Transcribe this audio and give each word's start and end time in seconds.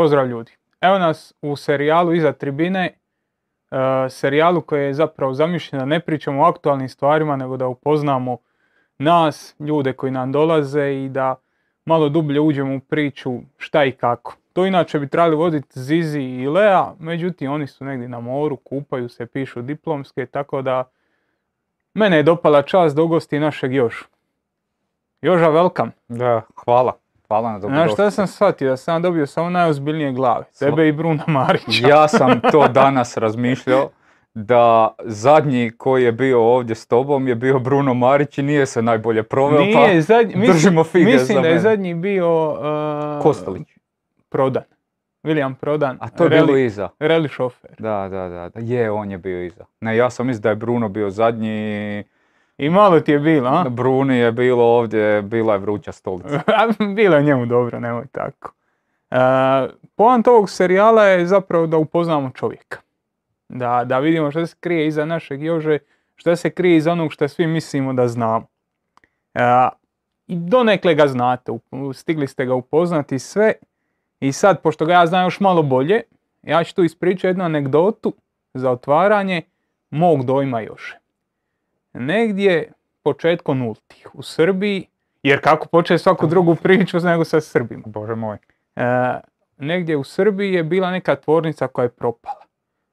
Pozdrav 0.00 0.28
ljudi. 0.28 0.52
Evo 0.80 0.98
nas 0.98 1.34
u 1.42 1.56
serijalu 1.56 2.14
Iza 2.14 2.32
tribine, 2.32 2.92
uh, 3.70 3.78
serijalu 4.08 4.60
koji 4.60 4.84
je 4.84 4.94
zapravo 4.94 5.34
zamišljen 5.34 5.80
da 5.80 5.84
ne 5.84 6.00
pričamo 6.00 6.42
o 6.42 6.44
aktualnim 6.44 6.88
stvarima, 6.88 7.36
nego 7.36 7.56
da 7.56 7.66
upoznamo 7.66 8.38
nas, 8.98 9.54
ljude 9.58 9.92
koji 9.92 10.12
nam 10.12 10.32
dolaze 10.32 10.92
i 10.92 11.08
da 11.08 11.36
malo 11.84 12.08
dublje 12.08 12.40
uđemo 12.40 12.76
u 12.76 12.80
priču 12.80 13.32
šta 13.56 13.84
i 13.84 13.92
kako. 13.92 14.36
To 14.52 14.66
inače 14.66 14.98
bi 14.98 15.08
trebali 15.08 15.36
voditi 15.36 15.80
Zizi 15.80 16.20
i 16.20 16.48
Lea, 16.48 16.92
međutim 16.98 17.52
oni 17.52 17.66
su 17.66 17.84
negdje 17.84 18.08
na 18.08 18.20
moru, 18.20 18.56
kupaju 18.56 19.08
se, 19.08 19.26
pišu 19.26 19.62
diplomske, 19.62 20.26
tako 20.26 20.62
da 20.62 20.84
mene 21.94 22.16
je 22.16 22.22
dopala 22.22 22.62
čast 22.62 22.96
da 22.96 23.02
ugosti 23.02 23.38
našeg 23.38 23.74
Jožu. 23.74 24.04
Joža, 25.22 25.50
welcome. 25.50 25.90
Da, 26.08 26.42
hvala. 26.64 26.99
Hvala 27.30 27.52
na 27.52 27.58
Znaš 27.58 27.70
dobrodošli. 27.70 27.94
šta 27.94 28.10
sam 28.10 28.26
shvatio? 28.26 28.70
Da 28.70 28.76
sam 28.76 29.02
dobio 29.02 29.26
samo 29.26 29.50
najozbiljnije 29.50 30.12
glave. 30.12 30.44
Tebe 30.58 30.88
i 30.88 30.92
Bruna 30.92 31.24
Marića. 31.26 31.88
Ja 31.88 32.08
sam 32.08 32.40
to 32.52 32.68
danas 32.68 33.16
razmišljao 33.16 33.90
da 34.34 34.94
zadnji 35.04 35.70
koji 35.78 36.04
je 36.04 36.12
bio 36.12 36.42
ovdje 36.42 36.74
s 36.74 36.86
tobom 36.86 37.28
je 37.28 37.34
bio 37.34 37.58
Bruno 37.58 37.94
Marić 37.94 38.38
i 38.38 38.42
nije 38.42 38.66
se 38.66 38.82
najbolje 38.82 39.22
proveo, 39.22 39.60
Nije, 39.60 40.00
zadnji, 40.02 40.36
mislim, 40.36 40.56
držimo 40.56 40.84
fige 40.84 41.04
mislim 41.04 41.36
za 41.36 41.42
da 41.42 41.48
je 41.48 41.58
zadnji 41.58 41.94
bio 41.94 42.50
uh, 42.50 42.58
pa 42.58 43.18
Kostelić. 43.22 43.68
Prodan. 44.28 44.62
William 45.22 45.54
Prodan. 45.54 45.96
A 46.00 46.08
to 46.08 46.24
je 46.24 46.30
bilo 46.30 46.56
iza. 46.56 46.88
reli 46.98 47.28
šofer. 47.28 47.70
Da, 47.78 48.08
da, 48.08 48.28
da. 48.28 48.60
Je, 48.60 48.90
on 48.90 49.10
je 49.10 49.18
bio 49.18 49.44
iza. 49.44 49.64
Ne, 49.80 49.96
ja 49.96 50.10
sam 50.10 50.26
mislio 50.26 50.40
da 50.40 50.48
je 50.48 50.56
Bruno 50.56 50.88
bio 50.88 51.10
zadnji. 51.10 52.04
I 52.60 52.70
malo 52.70 53.00
ti 53.00 53.12
je 53.12 53.18
bilo, 53.18 53.48
a? 53.48 53.68
Bruni 53.68 54.18
je 54.18 54.32
bilo 54.32 54.64
ovdje, 54.64 55.22
bila 55.22 55.52
je 55.52 55.58
vruća 55.58 55.92
stolica. 55.92 56.42
bilo 56.96 57.16
je 57.16 57.22
njemu 57.22 57.46
dobro, 57.46 57.80
nemoj 57.80 58.06
tako. 58.12 58.52
Uh, 59.10 59.16
Poant 59.94 60.28
ovog 60.28 60.50
serijala 60.50 61.04
je 61.04 61.26
zapravo 61.26 61.66
da 61.66 61.76
upoznamo 61.76 62.30
čovjeka. 62.30 62.78
Da, 63.48 63.84
da 63.84 63.98
vidimo 63.98 64.30
što 64.30 64.46
se 64.46 64.56
krije 64.60 64.86
iza 64.86 65.04
našeg 65.04 65.42
Jože, 65.42 65.78
što 66.14 66.36
se 66.36 66.50
krije 66.50 66.76
iza 66.76 66.92
onog 66.92 67.12
što 67.12 67.28
svi 67.28 67.46
mislimo 67.46 67.92
da 67.92 68.08
znamo. 68.08 68.46
Uh, 69.34 69.40
I 70.26 70.36
donekle 70.36 70.94
ga 70.94 71.06
znate, 71.06 71.52
stigli 71.94 72.26
ste 72.26 72.44
ga 72.44 72.54
upoznati 72.54 73.18
sve. 73.18 73.52
I 74.20 74.32
sad, 74.32 74.62
pošto 74.62 74.86
ga 74.86 74.92
ja 74.92 75.06
znam 75.06 75.24
još 75.24 75.40
malo 75.40 75.62
bolje, 75.62 76.02
ja 76.42 76.64
ću 76.64 76.74
tu 76.74 76.84
ispričati 76.84 77.26
jednu 77.26 77.44
anegdotu 77.44 78.12
za 78.54 78.70
otvaranje 78.70 79.42
mog 79.90 80.24
dojma 80.24 80.60
Jože. 80.60 81.00
Negdje 81.92 82.72
početkom 83.02 83.58
nultih 83.58 84.08
u 84.14 84.22
Srbiji, 84.22 84.86
jer 85.22 85.40
kako 85.40 85.68
početi 85.68 86.02
svaku 86.02 86.26
drugu 86.26 86.54
priču 86.54 86.98
nego 86.98 87.24
sa 87.24 87.40
Srbima. 87.40 87.82
Bože 87.86 88.14
moj. 88.14 88.36
E, 88.76 88.82
negdje 89.58 89.96
u 89.96 90.04
Srbiji 90.04 90.52
je 90.52 90.64
bila 90.64 90.90
neka 90.90 91.16
tvornica 91.16 91.68
koja 91.68 91.82
je 91.82 91.88
propala. 91.88 92.44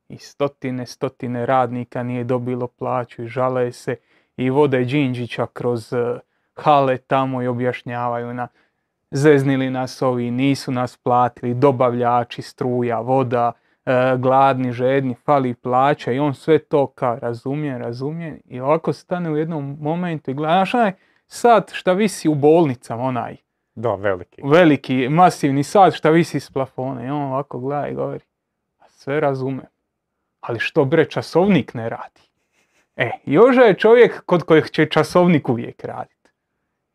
I 0.09 0.17
stotine, 0.17 0.85
stotine 0.85 1.45
radnika 1.45 2.03
nije 2.03 2.23
dobilo 2.23 2.67
plaću 2.67 3.23
i 3.23 3.27
žale 3.27 3.71
se 3.71 3.95
i 4.37 4.49
vode 4.49 4.83
Đinđića 4.83 5.47
kroz 5.53 5.93
e, 5.93 6.19
hale 6.53 6.97
tamo 6.97 7.43
i 7.43 7.47
objašnjavaju 7.47 8.33
na 8.33 8.47
zeznili 9.11 9.69
nas 9.69 10.01
ovi, 10.01 10.31
nisu 10.31 10.71
nas 10.71 10.97
platili, 10.97 11.53
dobavljači, 11.53 12.41
struja, 12.41 12.99
voda, 12.99 13.51
gladni, 14.17 14.71
žedni, 14.71 15.15
fali 15.15 15.53
plaća 15.53 16.11
i 16.11 16.19
on 16.19 16.33
sve 16.33 16.59
to 16.59 16.87
kao 16.87 17.19
razumije, 17.19 17.77
razumije 17.77 18.41
i 18.45 18.59
ovako 18.59 18.93
stane 18.93 19.31
u 19.31 19.37
jednom 19.37 19.77
momentu 19.81 20.31
i 20.31 20.33
gleda, 20.33 20.53
znaš 20.53 20.73
onaj 20.73 20.91
sat 21.27 21.71
šta 21.73 21.93
visi 21.93 22.29
u 22.29 22.35
bolnicama, 22.35 23.03
onaj, 23.03 23.35
Da, 23.75 23.95
veliki. 23.95 24.41
veliki, 24.43 25.09
masivni 25.09 25.63
sat 25.63 25.93
šta 25.93 26.09
visi 26.09 26.39
s 26.39 26.51
plafona 26.51 27.05
i 27.05 27.09
on 27.09 27.21
ovako 27.21 27.59
gleda 27.59 27.87
i 27.87 27.93
govori, 27.93 28.23
"A 28.79 28.89
sve 28.89 29.19
razume, 29.19 29.63
ali 30.41 30.59
što 30.59 30.85
bre 30.85 31.05
časovnik 31.05 31.73
ne 31.73 31.89
radi? 31.89 32.21
E, 32.95 33.11
Joža 33.25 33.61
je 33.61 33.73
čovjek 33.73 34.21
kod 34.25 34.43
kojeg 34.43 34.69
će 34.69 34.85
časovnik 34.85 35.49
uvijek 35.49 35.83
raditi. 35.83 36.29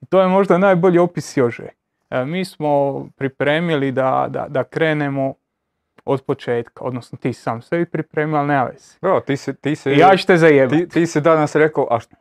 I 0.01 0.07
to 0.07 0.21
je 0.21 0.29
možda 0.29 0.59
najbolji 0.59 0.99
opis 0.99 1.37
Jože. 1.37 1.69
E, 2.11 2.25
mi 2.25 2.45
smo 2.45 3.05
pripremili 3.17 3.93
da, 3.93 4.27
da, 4.31 4.47
da 4.49 4.65
krenemo 4.65 5.35
od 6.05 6.23
početka, 6.23 6.85
odnosno 6.85 7.19
ti 7.19 7.33
sam 7.33 7.63
sebi 7.63 7.87
pripremio, 7.87 8.37
ali 8.37 8.49
nema 8.49 8.65
veze. 8.65 8.99
Evo, 9.03 9.21
ti 9.21 9.37
si, 9.37 9.55
ti 9.55 9.77
si, 9.77 9.91
ja 9.91 10.17
ću 10.17 10.27
te 10.27 10.37
zajebati. 10.37 10.79
ti, 10.79 10.89
ti 10.89 11.07
si 11.07 11.21
danas 11.21 11.55
rekao, 11.55 11.87
a 11.91 11.99
št- 11.99 12.15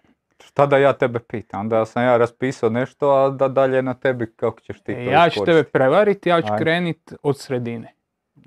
šta 0.43 0.65
da 0.65 0.77
ja 0.77 0.93
tebe 0.93 1.19
pitam? 1.19 1.59
Onda 1.59 1.85
sam 1.85 2.03
ja 2.03 2.17
raspisao 2.17 2.69
nešto, 2.69 3.11
a 3.11 3.29
da 3.29 3.47
dalje 3.47 3.81
na 3.81 3.93
tebi 3.93 4.33
kako 4.35 4.59
ćeš 4.59 4.79
ti 4.79 4.93
to 4.93 4.99
E, 4.99 5.05
ja 5.05 5.29
ću 5.29 5.45
tebe 5.45 5.63
prevariti, 5.63 6.29
ja 6.29 6.41
ću 6.41 6.47
krenit 6.57 7.13
od 7.23 7.39
sredine. 7.39 7.93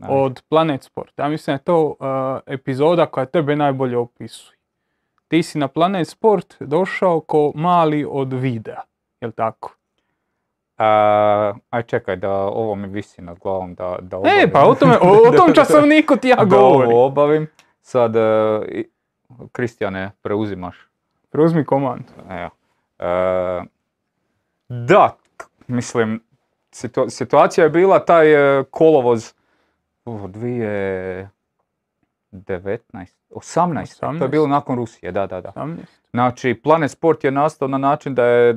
Ajde. 0.03 0.15
od 0.15 0.43
Planet 0.49 0.83
Sport. 0.83 1.19
Ja 1.19 1.29
mislim 1.29 1.53
da 1.53 1.61
je 1.61 1.65
to 1.65 1.87
uh, 1.87 1.97
epizoda 2.47 3.07
koja 3.07 3.27
tebe 3.27 3.57
najbolje 3.57 3.97
opisuje. 3.97 4.59
Ti 5.29 5.43
si 5.43 5.59
na 5.59 5.69
Planet 5.69 6.09
Sport 6.09 6.55
došao 6.61 7.21
ko 7.21 7.53
mali 7.55 8.07
od 8.11 8.33
videa, 8.33 8.81
jel 9.21 9.33
tako? 9.33 9.77
Aj 10.77 11.83
čekaj, 11.83 12.17
da 12.17 12.31
ovo 12.33 12.75
mi 12.75 12.89
visi 12.89 13.23
nad 13.23 13.39
glavom 13.39 13.75
da, 13.75 13.97
da 14.01 14.17
E, 14.17 14.21
obavim. 14.21 14.51
pa 14.53 14.61
o, 14.61 14.75
tome, 14.75 14.99
o, 14.99 15.29
o 15.29 15.33
tom 15.33 15.53
časovniku 15.57 16.17
ti 16.17 16.29
ja 16.29 16.37
Da 16.37 16.45
govorim. 16.47 16.91
ovo 16.91 17.07
obavim. 17.07 17.47
Sad, 17.81 18.17
e, 18.17 18.21
Kristijane, 19.53 20.11
preuzimaš. 20.23 20.89
Preuzmi 21.31 21.65
komandu. 21.65 22.05
Evo. 22.31 22.51
E, 22.99 23.63
da, 24.69 25.17
mislim, 25.67 26.23
situ- 26.71 27.09
situacija 27.09 27.65
je 27.65 27.71
bila 27.71 27.99
taj 28.01 28.33
e, 28.61 28.65
kolovoz 28.65 29.33
u 30.05 30.11
2019, 30.13 31.29
18, 33.35 34.01
to 34.01 34.07
je 34.07 34.13
18. 34.13 34.31
bilo 34.31 34.47
nakon 34.47 34.77
Rusije, 34.77 35.13
da, 35.13 35.27
da, 35.27 35.41
da. 35.41 35.53
18. 35.57 35.77
Znači, 36.11 36.61
Planet 36.63 36.91
Sport 36.91 37.25
je 37.25 37.31
nastao 37.31 37.69
na 37.69 37.79
način 37.79 38.15
da 38.15 38.25
je, 38.25 38.55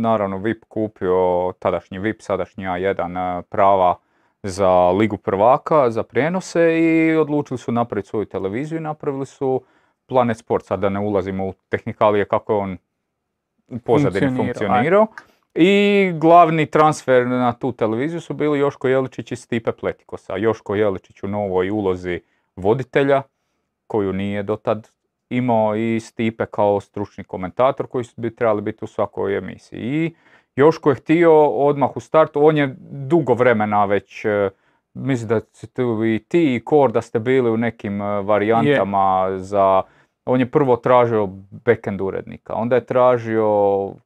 naravno, 0.00 0.38
VIP 0.38 0.64
kupio, 0.68 1.52
tadašnji 1.58 1.98
VIP, 1.98 2.22
sadašnji 2.22 2.64
A1, 2.64 3.38
e, 3.38 3.42
prava 3.42 3.96
za 4.42 4.90
Ligu 4.90 5.16
prvaka, 5.16 5.90
za 5.90 6.02
prijenose 6.02 6.78
i 6.80 7.16
odlučili 7.16 7.58
su 7.58 7.72
napraviti 7.72 8.08
svoju 8.08 8.26
televiziju 8.26 8.78
i 8.78 8.82
napravili 8.82 9.26
su 9.26 9.62
Planet 10.06 10.38
Sport, 10.38 10.64
sad 10.64 10.80
da 10.80 10.88
ne 10.88 11.00
ulazimo 11.00 11.46
u 11.46 11.54
tehnikalije 11.68 12.24
kako 12.24 12.52
je 12.52 12.58
on 12.58 12.76
u 13.68 13.78
pozadini 13.78 14.26
Funkcionirao, 14.26 14.46
funkcionirao. 14.46 15.06
I 15.54 16.12
glavni 16.14 16.66
transfer 16.66 17.26
na 17.26 17.52
tu 17.52 17.72
televiziju 17.72 18.20
su 18.20 18.34
bili 18.34 18.58
Joško 18.58 18.88
Jeličić 18.88 19.32
i 19.32 19.36
Stipe 19.36 19.72
Pletikosa. 19.72 20.36
Joško 20.36 20.74
Jeličić 20.74 21.22
u 21.22 21.28
novoj 21.28 21.70
ulozi 21.70 22.20
voditelja, 22.56 23.22
koju 23.92 24.12
nije 24.12 24.42
dotad 24.42 24.90
imao 25.30 25.76
i 25.76 26.00
Stipe 26.00 26.46
kao 26.46 26.80
stručni 26.80 27.24
komentator 27.24 27.86
koji 27.86 28.04
bi 28.16 28.34
trebali 28.36 28.62
biti 28.62 28.84
u 28.84 28.88
svakoj 28.88 29.36
emisiji. 29.38 29.80
I 29.80 30.14
Joško 30.56 30.90
je 30.90 30.96
htio 30.96 31.46
odmah 31.46 31.96
u 31.96 32.00
startu, 32.00 32.46
on 32.46 32.56
je 32.56 32.76
dugo 32.90 33.34
vremena 33.34 33.84
već, 33.84 34.24
e, 34.24 34.50
mislim 34.94 35.28
da 35.28 35.40
si 35.52 35.66
tu 35.66 36.04
i 36.04 36.18
ti 36.28 36.54
i 36.54 36.60
Kor 36.64 36.92
da 36.92 37.02
ste 37.02 37.18
bili 37.18 37.50
u 37.50 37.56
nekim 37.56 38.02
e, 38.02 38.22
varijantama 38.22 39.38
za, 39.38 39.82
on 40.24 40.40
je 40.40 40.50
prvo 40.50 40.76
tražio 40.76 41.28
backend 41.50 42.00
urednika, 42.00 42.54
onda 42.54 42.76
je 42.76 42.86
tražio 42.86 43.46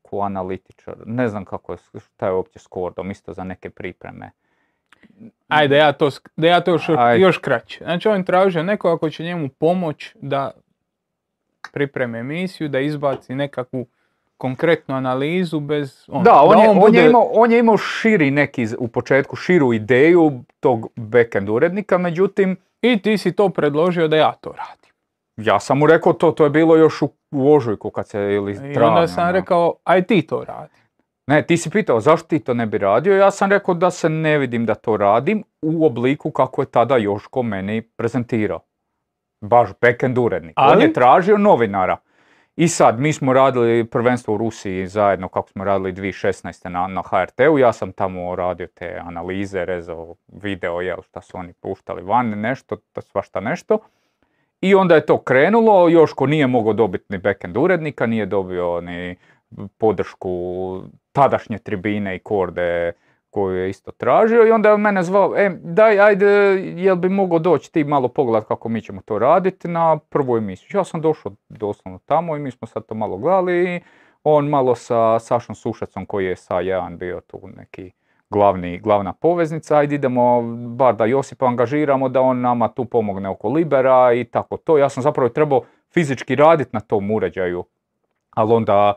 ko 0.03 0.21
analitičar, 0.21 0.95
ne 1.07 1.29
znam 1.29 1.45
kako 1.45 1.73
je, 1.73 1.79
šta 1.99 2.27
je 2.27 2.33
uopće 2.33 2.59
s 2.59 2.67
Kordom, 2.67 3.11
isto 3.11 3.33
za 3.33 3.45
neke 3.45 3.71
pripreme. 3.71 4.31
Ajde, 5.48 5.77
ja 5.77 5.92
to, 5.92 6.09
da 6.36 6.47
ja 6.47 6.60
to 6.60 6.71
još, 6.71 6.89
Ajde. 6.89 7.22
još 7.22 7.39
kraće. 7.39 7.78
Znači 7.78 8.09
on 8.09 8.25
tražio 8.25 8.63
nekoga 8.63 8.98
ko 8.98 9.10
će 9.10 9.25
njemu 9.25 9.48
pomoć 9.48 10.13
da 10.15 10.51
pripreme 11.72 12.19
emisiju, 12.19 12.69
da 12.69 12.81
izbaci 12.81 13.34
nekakvu 13.34 13.86
konkretnu 14.36 14.95
analizu 14.95 15.60
bez... 15.60 16.04
ono, 16.09 16.22
Da, 16.22 16.34
on, 16.34 16.59
je, 16.59 16.69
on, 16.71 16.78
bude- 16.81 16.98
je 16.98 17.07
imao, 17.07 17.22
on 17.25 17.53
je 17.53 17.59
imao 17.59 17.77
širi 17.77 18.31
neki, 18.31 18.66
u 18.78 18.89
početku 18.89 19.36
širu 19.36 19.72
ideju 19.72 20.33
tog 20.60 20.86
backend 20.97 21.48
urednika, 21.48 21.98
međutim, 21.98 22.57
I 22.83 22.98
ti 22.98 23.19
si 23.19 23.33
to 23.33 23.48
predložio 23.48 24.09
da 24.09 24.16
ja 24.16 24.33
to 24.33 24.53
radim. 24.53 24.92
ja 25.39 25.60
sam 25.60 25.78
mu 25.78 25.86
rekao 25.86 26.13
to, 26.13 26.33
to 26.33 26.45
je 26.45 26.51
bilo 26.51 26.77
još 26.77 27.03
u, 27.03 27.09
u 27.31 27.54
ožujku 27.54 27.91
kad 27.91 28.09
se, 28.09 28.21
ili 28.21 28.53
I 28.53 28.78
onda 28.78 29.09
sam 29.09 29.22
ono. 29.22 29.33
rekao, 29.33 29.75
aj 29.84 30.03
ti 30.03 30.22
to 30.22 30.45
radi. 30.45 30.72
Ne, 31.27 31.43
ti 31.43 31.57
si 31.57 31.71
pitao 31.71 32.01
zašto 32.01 32.28
ti 32.28 32.39
to 32.39 32.55
ne 32.55 32.67
bi 32.67 32.78
radio, 32.78 33.17
ja 33.17 33.31
sam 33.31 33.51
rekao 33.51 33.75
da 33.75 33.91
se 33.91 34.09
ne 34.09 34.39
vidim 34.39 34.67
da 34.67 34.75
to 34.75 34.97
radim 34.97 35.45
u 35.63 35.87
obliku 35.87 36.31
kako 36.31 36.63
je 36.63 36.67
tada 36.67 36.97
Joško 36.97 37.43
meni 37.43 37.83
prezentirao. 37.83 38.61
Baš 39.41 39.71
backend 39.81 40.19
urednik. 40.19 40.55
On 40.57 40.65
Ali- 40.65 40.84
je 40.84 40.93
tražio 40.93 41.39
novinara. 41.39 41.97
I 42.57 42.69
sad, 42.69 43.01
mi 43.01 43.13
smo 43.13 43.33
radili 43.33 43.84
prvenstvo 43.84 44.34
u 44.34 44.37
Rusiji 44.37 44.87
zajedno 44.87 45.28
kako 45.28 45.49
smo 45.49 45.65
radili 45.65 45.93
2016. 45.93 46.69
na, 46.69 46.87
na 46.87 47.03
HRT-u, 47.03 47.59
ja 47.59 47.72
sam 47.72 47.93
tamo 47.93 48.37
radio 48.37 48.67
te 48.67 49.01
analize, 49.05 49.65
rezao 49.65 50.15
video, 50.29 50.81
jel, 50.81 51.03
šta 51.03 51.21
su 51.21 51.39
oni 51.39 51.53
puštali 51.53 52.03
van, 52.03 52.29
nešto, 52.29 52.77
to 52.93 53.01
svašta 53.01 53.41
nešto. 53.41 53.79
I 54.61 54.75
onda 54.75 54.95
je 54.95 55.07
to 55.07 55.19
krenulo, 55.19 55.89
Joško 55.89 56.27
nije 56.27 56.47
mogao 56.47 56.72
dobiti 56.72 57.05
ni 57.09 57.19
backend 57.19 57.57
urednika, 57.57 58.07
nije 58.07 58.27
dobio 58.27 58.81
ni 58.81 59.17
podršku 59.79 60.83
tadašnje 61.16 61.59
tribine 61.59 62.16
i 62.16 62.18
korde 62.18 62.92
koju 63.30 63.57
je 63.57 63.71
isto 63.71 63.91
tražio 63.92 64.47
i 64.47 64.51
onda 64.51 64.71
je 64.71 64.77
mene 64.77 65.03
zvao, 65.03 65.36
e, 65.36 65.51
daj, 65.63 66.01
ajde, 66.01 66.27
jel 66.77 66.97
bi 66.97 67.09
mogao 67.09 67.39
doći 67.39 67.72
ti 67.72 67.84
malo 67.84 68.09
pogledat 68.09 68.48
kako 68.48 68.68
mi 68.68 68.80
ćemo 68.83 69.01
to 69.04 69.18
raditi 69.18 69.68
na 69.68 69.98
prvu 69.98 70.36
emisiju. 70.36 70.78
Ja 70.78 70.84
sam 70.84 71.01
došao 71.01 71.33
doslovno 71.48 71.98
tamo 72.07 72.36
i 72.36 72.41
mi 72.41 72.51
smo 72.51 72.68
sad 72.68 72.86
to 72.86 72.95
malo 72.95 73.16
gledali 73.16 73.74
i 73.74 73.80
on 74.24 74.48
malo 74.48 74.74
sa 74.74 75.18
Sašom 75.18 75.54
Sušacom 75.54 76.07
koji 76.07 76.27
je 76.27 76.36
sa 76.36 76.60
jedan 76.60 76.98
bio 76.98 77.21
tu 77.21 77.41
neki 77.57 77.91
glavni, 78.30 78.78
glavna 78.78 79.12
poveznica, 79.12 79.77
ajde 79.77 79.95
idemo 79.95 80.42
bar 80.69 80.97
da 80.97 81.04
Josipa 81.04 81.47
angažiramo 81.47 82.09
da 82.09 82.21
on 82.21 82.41
nama 82.41 82.69
tu 82.69 82.84
pomogne 82.84 83.28
oko 83.28 83.48
Libera 83.48 84.12
i 84.12 84.24
tako 84.24 84.57
to. 84.57 84.78
Ja 84.78 84.89
sam 84.89 85.03
zapravo 85.03 85.28
trebao 85.28 85.62
fizički 85.95 86.34
raditi 86.34 86.71
na 86.72 86.80
tom 86.80 87.10
uređaju, 87.10 87.65
ali 88.30 88.53
onda 88.53 88.95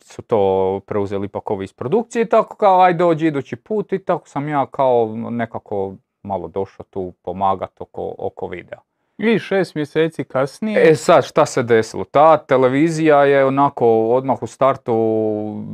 su 0.00 0.22
to 0.22 0.80
preuzeli 0.86 1.26
ipak 1.26 1.50
ovi 1.50 1.64
iz 1.64 1.72
produkcije 1.72 2.22
i 2.22 2.28
tako 2.28 2.56
kao 2.56 2.80
aj 2.80 2.94
dođi 2.94 3.26
idući 3.26 3.56
put 3.56 3.92
i 3.92 3.98
tako 3.98 4.28
sam 4.28 4.48
ja 4.48 4.66
kao 4.66 5.14
nekako 5.30 5.94
malo 6.22 6.48
došao 6.48 6.86
tu 6.90 7.12
pomagat 7.22 7.80
oko, 7.80 8.14
oko 8.18 8.46
videa. 8.46 8.78
I 9.18 9.38
šest 9.38 9.74
mjeseci 9.74 10.24
kasnije. 10.24 10.90
E 10.90 10.94
sad, 10.94 11.24
šta 11.24 11.46
se 11.46 11.62
desilo? 11.62 12.04
Ta 12.04 12.36
televizija 12.36 13.24
je 13.24 13.44
onako 13.44 14.08
odmah 14.08 14.42
u 14.42 14.46
startu 14.46 14.94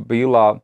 bila, 0.07 0.59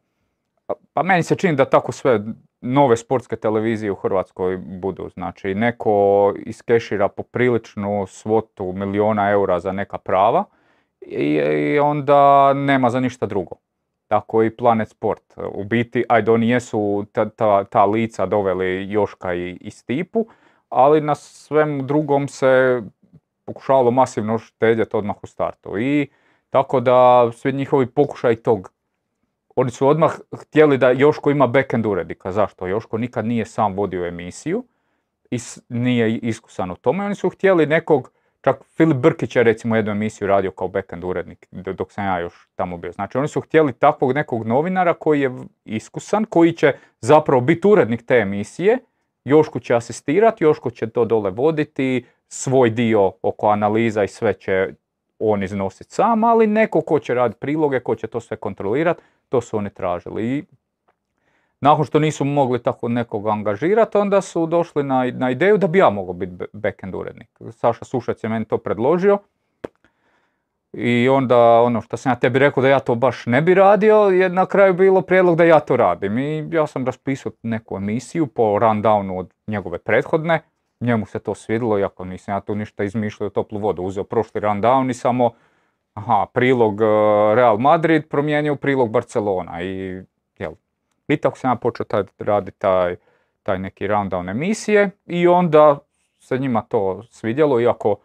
pa 0.93 1.03
meni 1.03 1.23
se 1.23 1.35
čini 1.35 1.55
da 1.55 1.65
tako 1.65 1.91
sve 1.91 2.19
nove 2.61 2.97
sportske 2.97 3.35
televizije 3.35 3.91
u 3.91 3.95
Hrvatskoj 3.95 4.57
budu. 4.57 5.09
Znači, 5.09 5.55
neko 5.55 6.33
iskešira 6.45 7.07
popriličnu 7.07 8.05
svotu 8.07 8.73
miliona 8.73 9.29
eura 9.29 9.59
za 9.59 9.71
neka 9.71 9.97
prava 9.97 10.43
i 11.01 11.79
onda 11.79 12.53
nema 12.53 12.89
za 12.89 12.99
ništa 12.99 13.25
drugo. 13.25 13.55
Tako 14.07 14.43
i 14.43 14.55
Planet 14.55 14.89
Sport. 14.89 15.33
U 15.53 15.63
biti, 15.63 16.03
ajde 16.09 16.31
oni 16.31 16.49
jesu 16.49 17.05
ta, 17.11 17.29
ta, 17.29 17.63
ta 17.63 17.85
lica 17.85 18.25
doveli 18.25 18.91
Joška 18.91 19.33
i, 19.33 19.57
i 19.61 19.71
Stipu, 19.71 20.25
ali 20.69 21.01
na 21.01 21.15
svem 21.15 21.87
drugom 21.87 22.27
se 22.27 22.81
pokušavalo 23.45 23.91
masivno 23.91 24.37
štedjeti 24.37 24.97
odmah 24.97 25.15
u 25.23 25.27
startu. 25.27 25.79
I 25.79 26.07
tako 26.49 26.79
da 26.79 27.29
svi 27.33 27.51
njihovi 27.51 27.85
pokušaj 27.85 28.35
tog 28.35 28.71
oni 29.55 29.71
su 29.71 29.87
odmah 29.87 30.11
htjeli 30.41 30.77
da 30.77 30.91
Joško 30.91 31.31
ima 31.31 31.47
backend 31.47 31.85
urednika. 31.85 32.31
Zašto? 32.31 32.67
Joško 32.67 32.97
nikad 32.97 33.25
nije 33.25 33.45
sam 33.45 33.73
vodio 33.73 34.05
emisiju 34.05 34.63
i 35.31 35.39
nije 35.69 36.17
iskusan 36.17 36.71
u 36.71 36.75
tome. 36.75 37.05
Oni 37.05 37.15
su 37.15 37.29
htjeli 37.29 37.65
nekog 37.65 38.11
Čak 38.41 38.63
Filip 38.77 38.97
Brkić 38.97 39.35
je 39.35 39.43
recimo 39.43 39.75
jednu 39.75 39.91
emisiju 39.91 40.27
radio 40.27 40.51
kao 40.51 40.67
backend 40.67 41.03
urednik 41.03 41.47
dok 41.51 41.91
sam 41.91 42.05
ja 42.05 42.19
još 42.19 42.47
tamo 42.55 42.77
bio. 42.77 42.91
Znači 42.91 43.17
oni 43.17 43.27
su 43.27 43.41
htjeli 43.41 43.73
takvog 43.73 44.13
nekog 44.13 44.47
novinara 44.47 44.93
koji 44.93 45.21
je 45.21 45.31
iskusan, 45.65 46.25
koji 46.25 46.53
će 46.53 46.73
zapravo 47.01 47.41
biti 47.41 47.67
urednik 47.67 48.05
te 48.05 48.15
emisije, 48.15 48.77
Joško 49.25 49.59
će 49.59 49.75
asistirati, 49.75 50.43
Joško 50.43 50.69
će 50.69 50.89
to 50.89 51.05
dole 51.05 51.29
voditi, 51.31 52.05
svoj 52.27 52.69
dio 52.69 53.11
oko 53.21 53.47
analiza 53.47 54.03
i 54.03 54.07
sve 54.07 54.33
će 54.33 54.73
on 55.19 55.43
iznositi 55.43 55.93
sam, 55.93 56.23
ali 56.23 56.47
neko 56.47 56.81
ko 56.81 56.99
će 56.99 57.13
raditi 57.13 57.39
priloge, 57.39 57.79
ko 57.79 57.95
će 57.95 58.07
to 58.07 58.19
sve 58.19 58.37
kontrolirati, 58.37 59.01
to 59.29 59.41
su 59.41 59.57
oni 59.57 59.69
tražili. 59.69 60.37
I 60.37 60.43
nakon 61.61 61.85
što 61.85 61.99
nisu 61.99 62.25
mogli 62.25 62.63
tako 62.63 62.87
nekog 62.87 63.27
angažirati, 63.27 63.97
onda 63.97 64.21
su 64.21 64.45
došli 64.45 64.83
na, 64.83 65.11
na 65.13 65.31
ideju 65.31 65.57
da 65.57 65.67
bi 65.67 65.79
ja 65.79 65.89
mogao 65.89 66.13
biti 66.13 66.33
backend 66.53 66.95
urednik. 66.95 67.29
Saša 67.51 67.85
Sušac 67.85 68.23
je 68.23 68.29
meni 68.29 68.45
to 68.45 68.57
predložio. 68.57 69.17
I 70.73 71.09
onda 71.09 71.37
ono 71.61 71.81
što 71.81 71.97
sam 71.97 72.11
ja 72.11 72.15
tebi 72.15 72.39
rekao 72.39 72.61
da 72.61 72.69
ja 72.69 72.79
to 72.79 72.95
baš 72.95 73.25
ne 73.25 73.41
bi 73.41 73.53
radio, 73.53 73.95
je 73.95 74.29
na 74.29 74.45
kraju 74.45 74.73
bilo 74.73 75.01
prijedlog 75.01 75.35
da 75.35 75.43
ja 75.43 75.59
to 75.59 75.77
radim. 75.77 76.17
I 76.17 76.47
ja 76.51 76.67
sam 76.67 76.85
raspisao 76.85 77.31
neku 77.43 77.77
emisiju 77.77 78.27
po 78.27 78.43
rundownu 78.43 79.19
od 79.19 79.33
njegove 79.47 79.77
prethodne. 79.79 80.39
Njemu 80.79 81.05
se 81.05 81.19
to 81.19 81.35
svidilo, 81.35 81.79
iako 81.79 82.05
nisam 82.05 82.33
ja 82.33 82.41
tu 82.41 82.55
ništa 82.55 82.83
izmišljao 82.83 83.29
toplu 83.29 83.59
vodu. 83.59 83.83
Uzeo 83.83 84.03
prošli 84.03 84.41
rundown 84.41 84.89
i 84.89 84.93
samo 84.93 85.31
aha, 85.93 86.25
prilog 86.33 86.81
eh, 86.81 86.85
Real 87.35 87.57
Madrid 87.57 88.09
promijenio 88.09 88.55
prilog 88.55 88.91
Barcelona. 88.91 89.61
I 89.61 90.01
i 91.07 91.17
tako 91.17 91.37
sam 91.37 91.51
ja 91.51 91.55
počeo 91.55 91.85
taj, 91.85 92.03
raditi 92.19 92.59
taj, 92.59 92.95
taj 93.43 93.59
neki 93.59 93.87
rundown 93.87 94.31
emisije 94.31 94.89
i 95.05 95.27
onda 95.27 95.77
se 96.19 96.37
njima 96.37 96.61
to 96.61 97.03
svidjelo, 97.09 97.59
iako 97.59 97.95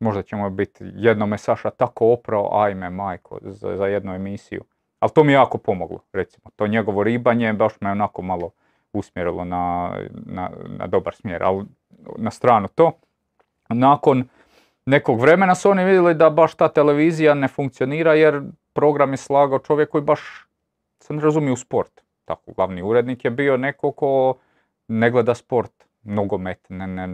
možda 0.00 0.22
ćemo 0.22 0.50
biti 0.50 0.84
jednome 0.94 1.38
Saša 1.38 1.70
tako 1.70 2.12
oprao, 2.12 2.62
ajme 2.62 2.90
majko, 2.90 3.38
za, 3.42 3.76
za 3.76 3.86
jednu 3.86 4.14
emisiju. 4.14 4.64
Ali 4.98 5.12
to 5.14 5.24
mi 5.24 5.32
je 5.32 5.34
jako 5.34 5.58
pomoglo, 5.58 5.98
recimo. 6.12 6.50
To 6.56 6.66
njegovo 6.66 7.02
ribanje 7.02 7.52
baš 7.52 7.72
me 7.80 7.90
onako 7.90 8.22
malo 8.22 8.50
usmjerilo 8.92 9.44
na, 9.44 9.94
na, 10.10 10.50
na 10.78 10.86
dobar 10.86 11.14
smjer. 11.14 11.42
Ali 11.42 11.64
na 12.16 12.30
stranu 12.30 12.68
to, 12.68 12.92
nakon 13.68 14.24
nekog 14.86 15.20
vremena 15.20 15.54
su 15.54 15.70
oni 15.70 15.84
vidjeli 15.84 16.14
da 16.14 16.30
baš 16.30 16.54
ta 16.54 16.68
televizija 16.68 17.34
ne 17.34 17.48
funkcionira 17.48 18.14
jer 18.14 18.42
program 18.72 19.10
je 19.10 19.16
slagao 19.16 19.58
čovjek 19.58 19.90
koji 19.90 20.02
baš 20.02 20.46
se 21.00 21.14
ne 21.14 21.22
razumije 21.22 21.52
u 21.52 21.56
sport 21.56 22.01
tako 22.24 22.52
glavni 22.52 22.82
urednik 22.82 23.24
je 23.24 23.30
bio 23.30 23.56
neko 23.56 23.92
ko 23.92 24.34
ne 24.88 25.10
gleda 25.10 25.34
sport, 25.34 25.84
nogomet, 26.02 26.66
ne, 26.68 26.86
ne, 26.86 27.06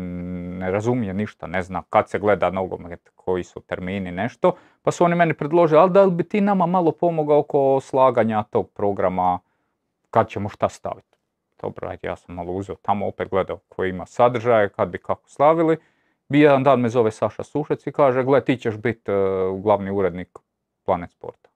ne 0.58 0.70
razumije 0.70 1.14
ništa, 1.14 1.46
ne 1.46 1.62
zna 1.62 1.82
kad 1.90 2.08
se 2.10 2.18
gleda 2.18 2.50
nogomet, 2.50 3.10
koji 3.14 3.44
su 3.44 3.60
termini, 3.60 4.12
nešto. 4.12 4.52
Pa 4.82 4.90
su 4.90 5.04
oni 5.04 5.14
meni 5.14 5.34
predložili, 5.34 5.80
ali 5.80 5.92
da 5.92 6.04
li 6.04 6.10
bi 6.10 6.28
ti 6.28 6.40
nama 6.40 6.66
malo 6.66 6.92
pomogao 6.92 7.38
oko 7.38 7.80
slaganja 7.80 8.42
tog 8.42 8.70
programa, 8.70 9.38
kad 10.10 10.28
ćemo 10.28 10.48
šta 10.48 10.68
staviti. 10.68 11.18
Dobro, 11.62 11.92
ja 12.02 12.16
sam 12.16 12.34
malo 12.34 12.52
uzeo 12.52 12.76
tamo, 12.76 13.06
opet 13.06 13.28
gledao 13.30 13.58
koji 13.68 13.90
ima 13.90 14.06
sadržaje, 14.06 14.68
kad 14.68 14.88
bi 14.88 14.98
kako 14.98 15.28
slavili. 15.28 15.76
Bi 16.28 16.40
jedan 16.40 16.62
dan 16.64 16.80
me 16.80 16.88
zove 16.88 17.10
Saša 17.10 17.42
Sušec 17.42 17.86
i 17.86 17.92
kaže, 17.92 18.24
gle 18.24 18.44
ti 18.44 18.56
ćeš 18.56 18.76
biti 18.76 19.10
uh, 19.10 19.62
glavni 19.62 19.90
urednik 19.90 20.38
Planet 20.84 21.10
Sporta. 21.10 21.47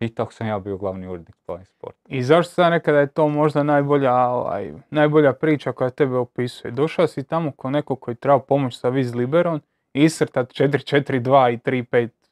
I 0.00 0.14
tako 0.14 0.32
sam 0.32 0.46
ja 0.46 0.58
bio 0.58 0.76
glavni 0.76 1.06
urednik 1.06 1.36
Planet 1.46 1.68
Sport. 1.68 1.96
I 2.08 2.22
zašto 2.22 2.52
sam 2.52 2.72
rekao 2.72 2.94
da 2.94 3.00
je 3.00 3.06
to 3.06 3.28
možda 3.28 3.62
najbolja, 3.62 4.14
ovaj, 4.14 4.72
najbolja 4.90 5.32
priča 5.32 5.72
koja 5.72 5.90
tebe 5.90 6.16
opisuje? 6.16 6.70
Došao 6.70 7.06
si 7.06 7.22
tamo 7.22 7.50
ko 7.50 7.70
neko 7.70 7.96
koji 7.96 8.14
treba 8.14 8.38
pomoć 8.38 8.78
sa 8.78 8.88
Viz 8.88 9.14
Liberon, 9.14 9.60
isrtat 9.92 10.48
4-4-2 10.48 11.52
i 11.52 11.58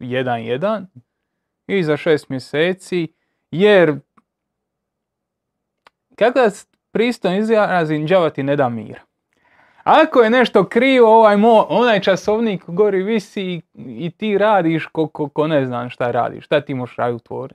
3-5-1-1 0.01 0.87
i 1.67 1.83
za 1.83 1.97
šest 1.97 2.29
mjeseci, 2.29 3.09
jer 3.51 3.99
kako 6.17 6.39
da 6.39 6.51
pristojno 6.91 7.39
izrazim, 7.39 8.07
džava 8.07 8.31
ti 8.31 8.43
ne 8.43 8.57
da 8.57 8.69
mira. 8.69 9.01
Ako 9.87 10.21
je 10.21 10.31
nešto 10.31 10.65
krivo, 10.65 11.17
ovaj 11.17 11.37
mo, 11.37 11.67
onaj 11.69 12.01
časovnik 12.01 12.65
gori 12.67 13.03
visi 13.03 13.61
i, 13.75 14.11
ti 14.11 14.39
radiš 14.39 14.87
ko, 14.87 15.09
ko, 15.09 15.47
ne 15.47 15.67
znam 15.67 15.91
šta 15.91 16.11
radiš, 16.11 16.45
šta 16.45 16.61
ti 16.61 16.75
možeš 16.75 16.97
raditi 16.97 17.27
u. 17.31 17.49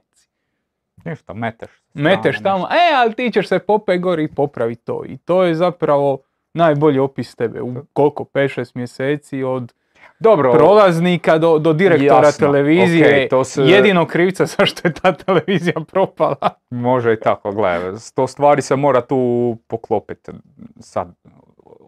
Ništa, 1.06 1.34
meteš. 1.34 1.70
Meteš 1.94 2.42
tamo, 2.44 2.68
e, 2.72 2.96
ali 2.96 3.14
ti 3.14 3.32
ćeš 3.32 3.48
se 3.48 3.60
popet 3.60 4.02
gori 4.02 4.24
i 4.24 4.28
popraviti 4.28 4.86
to. 4.86 5.04
I 5.06 5.18
to 5.18 5.44
je 5.44 5.56
zapravo 5.56 6.22
najbolji 6.54 7.00
opis 7.00 7.36
tebe 7.36 7.62
u 7.62 7.74
koliko, 7.94 8.24
5-6 8.24 8.72
mjeseci 8.76 9.44
od 9.44 9.74
dobro, 10.20 10.52
prolaznika 10.52 11.38
do, 11.38 11.60
do 11.60 11.74
direktora 11.74 12.32
televizije, 12.32 13.30
to 13.30 13.44
se... 13.44 13.64
jedino 13.64 14.06
krivca 14.06 14.46
zašto 14.58 14.88
je 14.88 14.94
ta 14.94 15.12
televizija 15.14 15.76
propala. 15.92 16.50
Može 16.70 17.14
i 17.14 17.20
tako, 17.20 17.52
gledaj, 17.52 17.92
to 18.16 18.28
stvari 18.28 18.62
se 18.62 18.76
mora 18.76 19.02
tu 19.02 19.58
poklopiti. 19.68 20.32
Sad, 20.80 21.16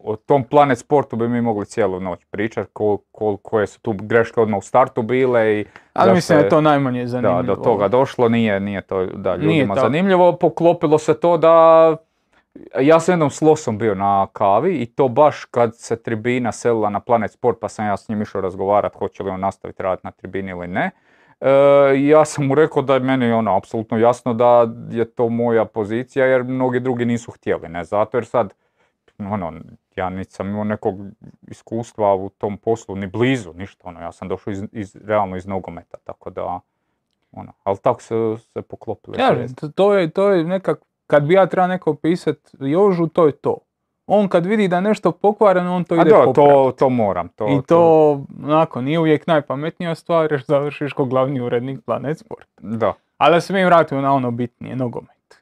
o 0.04 0.16
tom 0.16 0.44
Planet 0.44 0.78
Sportu 0.78 1.16
bi 1.16 1.28
mi 1.28 1.42
mogli 1.42 1.66
cijelu 1.66 2.00
noć 2.00 2.26
pričati, 2.26 2.70
kol, 2.74 3.38
koje 3.42 3.68
su 3.68 3.80
tu 3.80 3.94
greške 3.94 4.42
odmah 4.42 4.58
u 4.58 4.62
startu 4.62 5.02
bile. 5.02 5.60
I 5.60 5.66
Ali 5.94 6.14
mislim 6.14 6.38
da 6.38 6.44
je 6.44 6.50
to 6.50 6.62
najmanje 6.62 7.08
zanimljivo. 7.08 7.42
Da, 7.42 7.56
do 7.56 7.64
toga 7.64 7.88
došlo, 7.88 8.30
nije, 8.30 8.60
nije 8.60 8.82
to 8.82 9.06
da, 9.06 9.36
ljudima 9.36 9.76
zanimljivo. 9.76 10.38
Poklopilo 10.38 10.98
se 10.98 11.20
to 11.20 11.38
da 11.38 11.96
ja 12.80 13.00
sam 13.00 13.14
jednom 13.14 13.30
s 13.30 13.42
Losom 13.42 13.78
bio 13.78 13.96
na 13.96 14.28
kavi 14.34 14.76
i 14.76 14.86
to 14.86 15.08
baš 15.08 15.46
kad 15.46 15.76
se 15.76 16.04
tribina 16.04 16.52
selila 16.52 16.90
na 16.90 17.00
Planet 17.00 17.32
Sport 17.32 17.58
pa 17.62 17.70
sam 17.70 17.86
ja 17.86 17.98
s 17.98 18.10
njim 18.10 18.22
išao 18.22 18.42
razgovarati 18.42 18.98
hoće 18.98 19.24
li 19.24 19.30
on 19.30 19.40
nastaviti 19.40 19.84
raditi 19.84 20.08
na 20.08 20.12
tribini 20.12 20.52
ili 20.52 20.68
ne. 20.68 20.92
E, 21.42 21.50
ja 21.96 22.26
sam 22.26 22.48
mu 22.48 22.56
rekao 22.56 22.82
da 22.82 22.94
je 22.94 23.00
meni 23.00 23.32
ono 23.32 23.58
apsolutno 23.58 23.98
jasno 23.98 24.34
da 24.34 24.68
je 24.90 25.06
to 25.06 25.30
moja 25.30 25.66
pozicija 25.66 26.26
jer 26.26 26.44
mnogi 26.44 26.80
drugi 26.80 27.06
nisu 27.06 27.32
htjeli, 27.32 27.70
ne 27.70 27.84
zato 27.84 28.18
jer 28.18 28.26
sad 28.26 28.54
ono, 29.20 29.54
ja 29.96 30.10
nisam 30.10 30.48
imao 30.48 30.64
nekog 30.64 30.96
iskustva 31.48 32.16
u 32.16 32.30
tom 32.30 32.58
poslu, 32.58 32.96
ni 32.96 33.08
blizu, 33.08 33.54
ništa, 33.54 33.88
ono, 33.88 34.02
ja 34.02 34.12
sam 34.12 34.28
došao 34.28 34.52
iz, 34.52 34.64
iz, 34.72 34.96
realno 35.06 35.36
iz 35.36 35.48
nogometa, 35.48 35.98
tako 36.04 36.30
da, 36.30 36.60
ono, 37.32 37.52
ali 37.64 37.78
tako 37.78 38.02
se, 38.02 38.16
se 38.38 38.62
poklopilo. 38.62 39.16
Ja, 39.20 39.36
to 39.76 39.94
je, 39.94 40.10
to 40.10 40.30
je 40.30 40.44
nekak, 40.44 40.80
kad 41.08 41.24
bi 41.24 41.34
ja 41.34 41.46
trebao 41.46 41.68
neko 41.68 41.94
pisat 41.96 42.38
Jožu, 42.60 43.08
to 43.08 43.26
je 43.26 43.32
to. 43.32 43.58
On 44.08 44.28
kad 44.28 44.46
vidi 44.46 44.68
da 44.68 44.76
je 44.76 44.82
nešto 44.82 45.12
pokvareno, 45.12 45.76
on 45.76 45.84
to 45.84 45.96
ide 45.96 46.10
da, 46.10 46.34
to, 46.34 46.74
to 46.78 46.90
moram. 46.90 47.30
To, 47.30 47.48
I 47.48 47.62
to, 47.68 48.12
onako, 48.44 48.82
nije 48.82 49.00
uvijek 49.00 49.28
najpametnija 49.28 49.96
stvar 49.96 50.32
jer 50.32 50.44
završiš 50.48 50.94
kao 50.94 51.06
glavni 51.06 51.42
urednik 51.42 51.80
Planet 51.86 52.18
Sport. 52.20 52.48
Da. 52.62 52.94
Ali 53.18 53.36
da 53.36 53.42
se 53.42 53.54
mi 53.54 53.66
vratimo 53.66 54.02
na 54.02 54.14
ono 54.14 54.32
bitnije, 54.32 54.76
nogomet. 54.76 55.42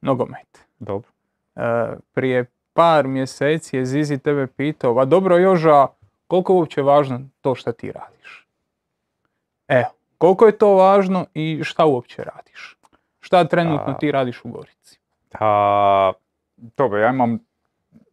Nogomet. 0.00 0.66
Dobro. 0.78 1.11
E, 1.56 1.96
prije 2.12 2.44
par 2.72 3.06
mjeseci 3.06 3.76
je 3.76 3.86
Zizi 3.86 4.18
tebe 4.18 4.46
pitao, 4.46 4.98
a 4.98 5.04
dobro 5.04 5.38
Joža, 5.38 5.86
koliko 6.26 6.52
je 6.52 6.56
uopće 6.56 6.82
važno 6.82 7.20
to 7.40 7.54
što 7.54 7.72
ti 7.72 7.92
radiš? 7.92 8.46
Evo, 9.68 9.88
koliko 10.18 10.46
je 10.46 10.58
to 10.58 10.74
važno 10.74 11.26
i 11.34 11.60
šta 11.64 11.86
uopće 11.86 12.22
radiš? 12.22 12.76
Šta 13.20 13.44
trenutno 13.44 13.94
ti 14.00 14.12
radiš 14.12 14.44
u 14.44 14.48
Gorici? 14.48 14.98
A, 15.40 16.12
dobro, 16.56 16.98
ja 16.98 17.10
imam 17.10 17.38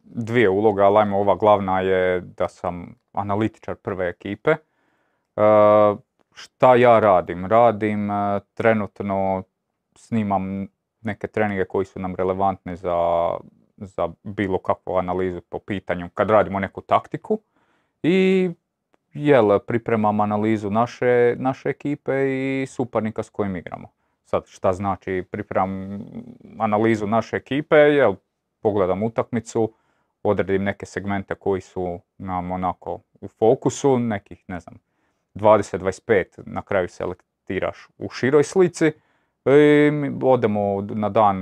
dvije 0.04 0.48
uloge, 0.48 0.82
ali 0.82 0.98
ajmo 0.98 1.18
ova 1.18 1.34
glavna 1.34 1.80
je 1.80 2.20
da 2.20 2.48
sam 2.48 2.94
analitičar 3.12 3.74
prve 3.74 4.08
ekipe. 4.08 4.50
E, 4.50 4.56
šta 6.34 6.74
ja 6.74 6.98
radim? 6.98 7.46
Radim 7.46 8.10
e, 8.10 8.40
trenutno, 8.54 9.42
snimam 9.96 10.66
neke 11.02 11.26
treninge 11.26 11.64
koji 11.64 11.86
su 11.86 12.00
nam 12.00 12.16
relevantni 12.16 12.76
za, 12.76 13.30
za 13.76 14.08
bilo 14.22 14.58
kakvu 14.58 14.96
analizu 14.96 15.40
po 15.40 15.58
pitanju 15.58 16.08
kad 16.14 16.30
radimo 16.30 16.60
neku 16.60 16.80
taktiku 16.80 17.40
i 18.02 18.50
jel, 19.14 19.58
pripremam 19.58 20.20
analizu 20.20 20.70
naše, 20.70 21.36
naše 21.38 21.68
ekipe 21.68 22.12
i 22.28 22.66
suparnika 22.66 23.22
s 23.22 23.30
kojim 23.30 23.56
igramo. 23.56 23.88
Sad 24.24 24.46
šta 24.46 24.72
znači 24.72 25.24
pripremam 25.30 26.00
analizu 26.58 27.06
naše 27.06 27.36
ekipe, 27.36 27.76
jel, 27.76 28.14
pogledam 28.60 29.02
utakmicu, 29.02 29.72
odredim 30.22 30.64
neke 30.64 30.86
segmente 30.86 31.34
koji 31.34 31.60
su 31.60 32.00
nam 32.18 32.50
onako 32.50 33.00
u 33.20 33.28
fokusu, 33.28 33.98
nekih 33.98 34.44
ne 34.48 34.60
znam 34.60 34.78
20-25 35.34 36.24
na 36.46 36.62
kraju 36.62 36.88
selektiraš 36.88 37.88
u 37.98 38.08
široj 38.10 38.44
slici 38.44 38.92
i 39.46 39.90
mi 39.90 40.18
odemo 40.22 40.80
na 40.80 41.08
dan 41.08 41.40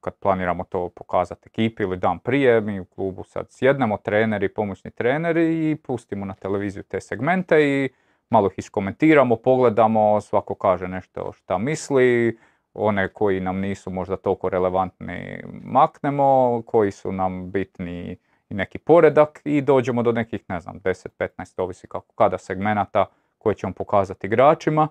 kad 0.00 0.14
planiramo 0.14 0.64
to 0.64 0.88
pokazati 0.88 1.48
ekipi 1.48 1.82
ili 1.82 1.96
dan 1.96 2.18
prije, 2.18 2.60
mi 2.60 2.80
u 2.80 2.84
klubu 2.84 3.24
sad 3.24 3.46
sjednemo, 3.50 3.96
treneri, 3.96 4.54
pomoćni 4.54 4.90
treneri 4.90 5.70
i 5.70 5.76
pustimo 5.76 6.24
na 6.24 6.34
televiziju 6.34 6.82
te 6.82 7.00
segmente 7.00 7.56
i 7.62 7.88
malo 8.30 8.46
ih 8.46 8.54
iskomentiramo, 8.58 9.36
pogledamo, 9.36 10.20
svako 10.20 10.54
kaže 10.54 10.88
nešto 10.88 11.32
šta 11.32 11.58
misli, 11.58 12.38
one 12.74 13.08
koji 13.08 13.40
nam 13.40 13.60
nisu 13.60 13.90
možda 13.90 14.16
toliko 14.16 14.48
relevantni 14.48 15.42
maknemo, 15.64 16.62
koji 16.66 16.90
su 16.90 17.12
nam 17.12 17.50
bitni 17.50 18.16
i 18.48 18.54
neki 18.54 18.78
poredak 18.78 19.40
i 19.44 19.60
dođemo 19.60 20.02
do 20.02 20.12
nekih, 20.12 20.44
ne 20.48 20.60
znam, 20.60 20.80
10-15, 20.80 21.62
ovisi 21.62 21.86
kako 21.88 22.14
kada 22.14 22.38
segmenata 22.38 23.06
koje 23.38 23.54
ćemo 23.54 23.72
pokazati 23.72 24.26
igračima 24.26 24.88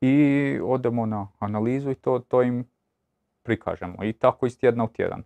i 0.00 0.60
odemo 0.64 1.06
na 1.06 1.28
analizu 1.38 1.90
i 1.90 1.94
to, 1.94 2.18
to 2.18 2.42
im 2.42 2.64
prikažemo 3.42 4.04
i 4.04 4.12
tako 4.12 4.46
iz 4.46 4.58
tjedna 4.58 4.84
u 4.84 4.88
tjedan. 4.88 5.22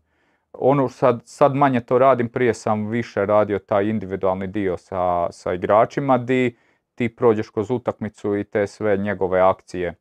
Ono 0.52 0.88
sad, 0.88 1.22
sad 1.24 1.54
manje 1.54 1.80
to 1.80 1.98
radim, 1.98 2.28
prije 2.28 2.54
sam 2.54 2.86
više 2.86 3.26
radio 3.26 3.58
taj 3.58 3.84
individualni 3.84 4.46
dio 4.46 4.76
sa, 4.76 5.32
sa 5.32 5.52
igračima 5.52 6.18
di 6.18 6.56
ti 6.94 7.16
prođeš 7.16 7.50
kroz 7.50 7.70
utakmicu 7.70 8.36
i 8.36 8.44
te 8.44 8.66
sve 8.66 8.96
njegove 8.96 9.40
akcije 9.40 9.94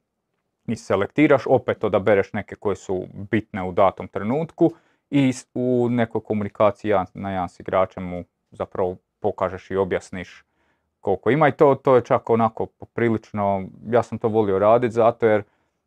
i 0.67 0.75
selektiraš, 0.75 1.43
opet 1.47 1.83
odabereš 1.83 2.33
neke 2.33 2.55
koje 2.55 2.75
su 2.75 3.05
bitne 3.31 3.63
u 3.63 3.71
datom 3.71 4.07
trenutku 4.07 4.71
i 5.09 5.33
u 5.53 5.87
nekoj 5.89 6.21
komunikaciji 6.23 6.93
na 7.13 7.31
jedan 7.31 7.49
s 7.49 7.59
igračem 7.59 8.03
mu 8.03 8.23
zapravo 8.51 8.97
pokažeš 9.19 9.71
i 9.71 9.75
objasniš 9.75 10.45
koliko 11.01 11.29
ima 11.29 11.47
i 11.47 11.51
to, 11.51 11.75
to 11.75 11.95
je 11.95 12.01
čak 12.01 12.29
onako 12.29 12.65
poprilično, 12.65 13.63
ja 13.89 14.03
sam 14.03 14.17
to 14.17 14.27
volio 14.27 14.59
raditi 14.59 14.93
zato 14.93 15.25
jer 15.25 15.43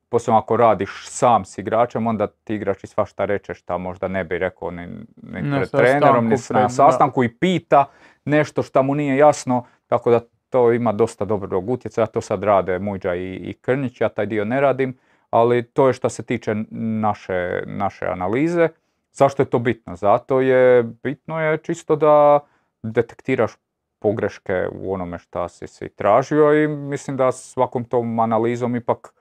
posebno 0.08 0.38
ako 0.38 0.56
radiš 0.56 1.06
sam 1.08 1.44
s 1.44 1.58
igračem, 1.58 2.06
onda 2.06 2.26
ti 2.26 2.54
igrač 2.54 2.84
i 2.84 2.86
svašta 2.86 3.24
reče 3.24 3.54
šta 3.54 3.78
možda 3.78 4.08
ne 4.08 4.24
bi 4.24 4.38
rekao 4.38 4.70
ni, 4.70 4.86
ni 5.22 5.42
Na 5.42 5.56
pred 5.56 5.70
trenerom, 5.70 6.28
ni 6.28 6.36
na 6.50 6.68
sastanku 6.68 7.24
i 7.24 7.34
pita 7.34 7.84
nešto 8.24 8.62
šta 8.62 8.82
mu 8.82 8.94
nije 8.94 9.16
jasno, 9.16 9.64
tako 9.86 10.10
da 10.10 10.20
to 10.50 10.72
ima 10.72 10.92
dosta 10.92 11.24
dobrog 11.24 11.70
utjecaja, 11.70 12.06
to 12.06 12.20
sad 12.20 12.42
rade 12.42 12.78
Muđa 12.78 13.14
i, 13.14 13.34
i 13.34 13.54
Krnić, 13.60 14.00
ja 14.00 14.08
taj 14.08 14.26
dio 14.26 14.44
ne 14.44 14.60
radim, 14.60 14.98
ali 15.30 15.62
to 15.62 15.86
je 15.86 15.92
što 15.92 16.08
se 16.08 16.22
tiče 16.22 16.54
naše, 16.70 17.62
naše 17.66 18.06
analize. 18.06 18.68
Zašto 19.12 19.42
je 19.42 19.46
to 19.46 19.58
bitno? 19.58 19.96
Zato 19.96 20.40
je 20.40 20.82
bitno 20.82 21.40
je 21.40 21.58
čisto 21.58 21.96
da 21.96 22.40
detektiraš 22.82 23.52
pogreške 24.04 24.68
u 24.72 24.92
onome 24.94 25.18
šta 25.18 25.48
si 25.48 25.66
si 25.66 25.88
tražio 25.88 26.64
i 26.64 26.68
mislim 26.68 27.16
da 27.16 27.32
svakom 27.32 27.84
tom 27.84 28.20
analizom 28.20 28.76
ipak 28.76 29.14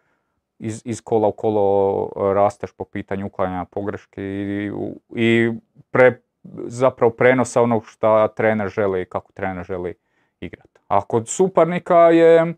iz, 0.60 0.82
iz 0.86 1.02
kola 1.02 1.28
u 1.28 1.32
kolo 1.32 1.64
e, 2.06 2.34
rasteš 2.34 2.74
po 2.74 2.86
pitanju 2.86 3.26
uklanjanja 3.26 3.66
pogreški 3.66 4.22
i, 4.22 4.72
i 5.16 5.52
pre, 5.92 6.22
zapravo 6.68 7.12
prenosa 7.12 7.62
onog 7.62 7.86
šta 7.86 8.28
trener 8.28 8.70
želi 8.70 9.02
i 9.02 9.06
kako 9.06 9.32
trener 9.32 9.66
želi 9.66 9.96
igrati. 10.40 10.80
A 10.88 11.02
kod 11.02 11.30
suparnika 11.30 11.98
je 11.98 12.54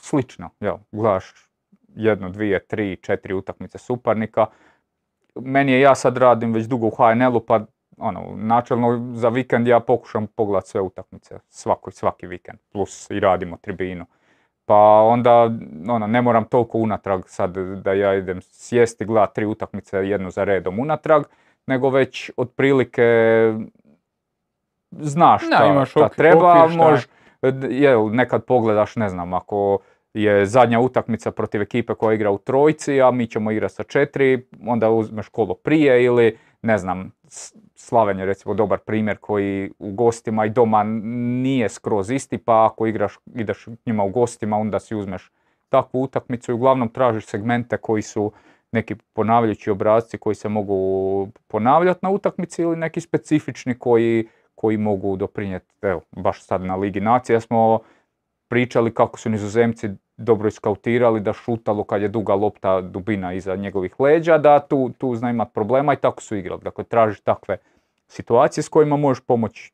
slično, 0.00 0.50
jel, 0.60 0.76
gledaš 0.92 1.34
jednu, 1.88 2.30
dvije, 2.30 2.66
tri, 2.66 2.96
četiri 2.96 3.34
utakmice 3.34 3.78
suparnika. 3.78 4.46
Meni 5.34 5.72
je, 5.72 5.80
ja 5.80 5.94
sad 5.94 6.16
radim 6.16 6.52
već 6.52 6.66
dugo 6.66 6.86
u 6.86 6.90
HNL-u, 6.90 7.40
pa 7.40 7.60
ono, 8.00 8.36
načelno 8.36 9.14
za 9.14 9.28
vikend 9.28 9.68
ja 9.68 9.80
pokušam 9.80 10.26
pogledat 10.26 10.66
sve 10.66 10.80
utakmice, 10.80 11.38
svaki, 11.48 11.90
svaki 11.90 12.26
vikend, 12.26 12.58
plus 12.72 13.10
i 13.10 13.20
radimo 13.20 13.56
tribinu. 13.56 14.06
Pa 14.64 15.02
onda, 15.02 15.50
ono, 15.88 16.06
ne 16.06 16.22
moram 16.22 16.44
toliko 16.44 16.78
unatrag 16.78 17.22
sad 17.26 17.56
da 17.56 17.92
ja 17.92 18.14
idem 18.14 18.40
sjesti, 18.42 19.04
gledat 19.04 19.34
tri 19.34 19.46
utakmice 19.46 19.96
jednu 19.96 20.30
za 20.30 20.44
redom 20.44 20.78
unatrag, 20.78 21.22
nego 21.66 21.90
već 21.90 22.30
otprilike 22.36 23.02
znaš 24.90 25.46
šta, 25.46 25.66
imaš 25.66 25.90
šta 25.90 26.00
okvir- 26.00 26.16
treba, 26.16 26.64
okvir 26.64 26.98
šta 27.40 27.66
je. 27.66 28.10
nekad 28.10 28.44
pogledaš, 28.44 28.96
ne 28.96 29.08
znam, 29.08 29.34
ako 29.34 29.78
je 30.14 30.46
zadnja 30.46 30.80
utakmica 30.80 31.30
protiv 31.30 31.62
ekipe 31.62 31.94
koja 31.94 32.14
igra 32.14 32.30
u 32.30 32.38
trojci, 32.38 33.02
a 33.02 33.10
mi 33.10 33.26
ćemo 33.26 33.50
igrati 33.50 33.74
sa 33.74 33.82
četiri, 33.82 34.46
onda 34.66 34.90
uzmeš 34.90 35.28
kolo 35.28 35.54
prije 35.54 36.04
ili, 36.04 36.38
ne 36.62 36.78
znam, 36.78 37.12
Slaven 37.80 38.18
je 38.18 38.26
recimo 38.26 38.54
dobar 38.54 38.78
primjer 38.78 39.16
koji 39.18 39.70
u 39.78 39.92
gostima 39.92 40.46
i 40.46 40.50
doma 40.50 40.82
nije 41.42 41.68
skroz 41.68 42.10
isti, 42.10 42.38
pa 42.38 42.66
ako 42.66 42.86
igraš, 42.86 43.18
ideš 43.34 43.66
njima 43.86 44.04
u 44.04 44.10
gostima, 44.10 44.56
onda 44.56 44.80
si 44.80 44.94
uzmeš 44.94 45.30
takvu 45.68 46.02
utakmicu 46.02 46.50
i 46.50 46.54
uglavnom 46.54 46.88
tražiš 46.88 47.26
segmente 47.26 47.76
koji 47.76 48.02
su 48.02 48.32
neki 48.72 48.94
ponavljajući 49.12 49.70
obrazci 49.70 50.18
koji 50.18 50.34
se 50.34 50.48
mogu 50.48 51.28
ponavljati 51.46 52.00
na 52.02 52.10
utakmici 52.10 52.62
ili 52.62 52.76
neki 52.76 53.00
specifični 53.00 53.78
koji, 53.78 54.28
koji 54.54 54.76
mogu 54.76 55.16
doprinijeti, 55.16 55.74
evo, 55.82 56.00
baš 56.10 56.44
sad 56.44 56.62
na 56.62 56.76
Ligi 56.76 57.00
nacija 57.00 57.40
smo 57.40 57.78
pričali 58.48 58.94
kako 58.94 59.18
su 59.18 59.30
nizozemci 59.30 59.88
dobro 60.20 60.48
iskautirali 60.48 61.20
da 61.20 61.32
šutalo 61.32 61.84
kad 61.84 62.02
je 62.02 62.08
duga 62.08 62.34
lopta 62.34 62.80
dubina 62.80 63.32
iza 63.32 63.56
njegovih 63.56 64.00
leđa, 64.00 64.38
da 64.38 64.60
tu, 64.60 64.90
tu 64.98 65.14
zna 65.16 65.30
imat 65.30 65.52
problema 65.52 65.92
i 65.92 65.96
tako 65.96 66.22
su 66.22 66.36
igrali. 66.36 66.60
Dakle, 66.64 66.84
tražiš 66.84 67.20
takve 67.20 67.56
situacije 68.08 68.62
s 68.62 68.68
kojima 68.68 68.96
možeš 68.96 69.24
pomoći 69.26 69.72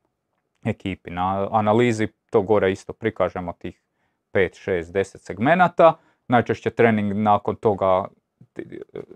ekipi. 0.64 1.10
Na 1.10 1.48
analizi 1.52 2.08
to 2.30 2.42
gore 2.42 2.72
isto 2.72 2.92
prikažemo 2.92 3.52
tih 3.52 3.82
5, 4.32 4.70
6, 4.70 4.82
10 4.82 5.18
segmenata. 5.18 5.94
Najčešće 6.28 6.70
trening 6.70 7.12
nakon 7.12 7.56
toga 7.56 8.04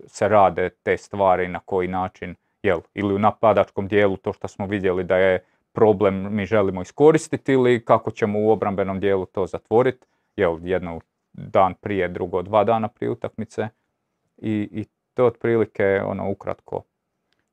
se 0.07 0.27
rade 0.27 0.69
te 0.69 0.97
stvari 0.97 1.47
na 1.47 1.59
koji 1.59 1.87
način, 1.87 2.35
jel, 2.63 2.79
ili 2.93 3.13
u 3.13 3.19
napadačkom 3.19 3.87
dijelu 3.87 4.17
to 4.17 4.33
što 4.33 4.47
smo 4.47 4.65
vidjeli 4.65 5.03
da 5.03 5.17
je 5.17 5.43
problem 5.71 6.35
mi 6.35 6.45
želimo 6.45 6.81
iskoristiti 6.81 7.53
ili 7.53 7.85
kako 7.85 8.11
ćemo 8.11 8.39
u 8.39 8.49
obrambenom 8.49 8.99
dijelu 8.99 9.25
to 9.25 9.45
zatvoriti, 9.45 10.05
jel, 10.35 10.57
jedno 10.63 10.99
dan 11.33 11.73
prije, 11.73 12.07
drugo 12.07 12.41
dva 12.41 12.63
dana 12.63 12.87
prije 12.87 13.09
utakmice 13.09 13.67
i, 14.37 14.69
i 14.71 14.85
to 15.13 15.25
otprilike 15.25 16.01
ono 16.05 16.31
ukratko. 16.31 16.83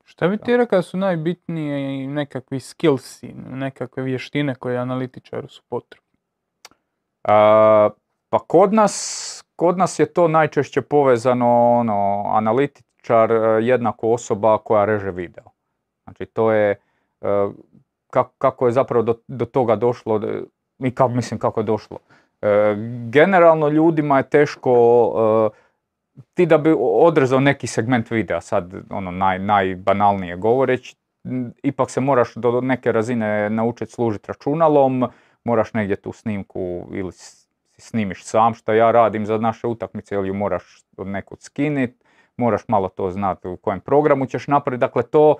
Šta 0.03 0.27
bi 0.27 0.37
ti 0.37 0.57
rekao 0.57 0.77
da 0.77 0.83
su 0.83 0.97
najbitnije 0.97 2.07
nekakvi 2.07 2.59
skillsi, 2.59 3.33
nekakve 3.49 4.03
vještine 4.03 4.55
koje 4.55 4.77
analitičaru 4.77 5.47
su 5.47 5.63
potrebne? 5.69 6.07
A, 7.23 7.89
pa 8.29 8.39
kod 8.39 8.73
nas, 8.73 9.43
kod 9.55 9.77
nas 9.77 9.99
je 9.99 10.13
to 10.13 10.27
najčešće 10.27 10.81
povezano, 10.81 11.71
ono, 11.71 12.23
analitičar 12.27 13.31
e, 13.31 13.35
jednako 13.61 14.09
osoba 14.09 14.57
koja 14.57 14.85
reže 14.85 15.11
video. 15.11 15.45
Znači 16.03 16.25
to 16.25 16.51
je, 16.51 16.71
e, 16.71 16.77
kako, 18.09 18.33
kako 18.37 18.65
je 18.65 18.71
zapravo 18.71 19.03
do, 19.03 19.15
do 19.27 19.45
toga 19.45 19.75
došlo, 19.75 20.21
e, 20.23 20.41
i 20.79 20.95
kako, 20.95 21.09
mislim 21.09 21.39
kako 21.39 21.59
je 21.59 21.63
došlo. 21.63 21.97
E, 22.41 22.75
generalno 23.09 23.69
ljudima 23.69 24.17
je 24.17 24.29
teško, 24.29 24.71
e, 25.53 25.59
ti 26.33 26.45
da 26.45 26.57
bi 26.57 26.75
odrezao 26.79 27.39
neki 27.39 27.67
segment 27.67 28.11
videa, 28.11 28.41
sad 28.41 28.73
ono 28.89 29.11
naj, 29.11 29.39
najbanalnije 29.39 30.35
govoreći, 30.35 30.95
ipak 31.63 31.89
se 31.89 32.01
moraš 32.01 32.35
do 32.35 32.61
neke 32.61 32.91
razine 32.91 33.49
naučiti 33.49 33.91
služiti 33.91 34.27
računalom, 34.27 35.07
moraš 35.43 35.73
negdje 35.73 35.95
tu 35.95 36.11
snimku 36.11 36.87
ili 36.91 37.11
snimiš 37.77 38.23
sam 38.23 38.53
što 38.53 38.73
ja 38.73 38.91
radim 38.91 39.25
za 39.25 39.37
naše 39.37 39.67
utakmice 39.67 40.15
ili 40.15 40.27
ju 40.27 40.33
moraš 40.33 40.83
od 40.97 41.07
nekud 41.07 41.41
skinit, 41.41 42.03
moraš 42.37 42.61
malo 42.67 42.89
to 42.89 43.11
znati 43.11 43.47
u 43.47 43.57
kojem 43.57 43.79
programu 43.79 44.25
ćeš 44.25 44.47
napraviti. 44.47 44.79
Dakle, 44.79 45.03
to 45.03 45.35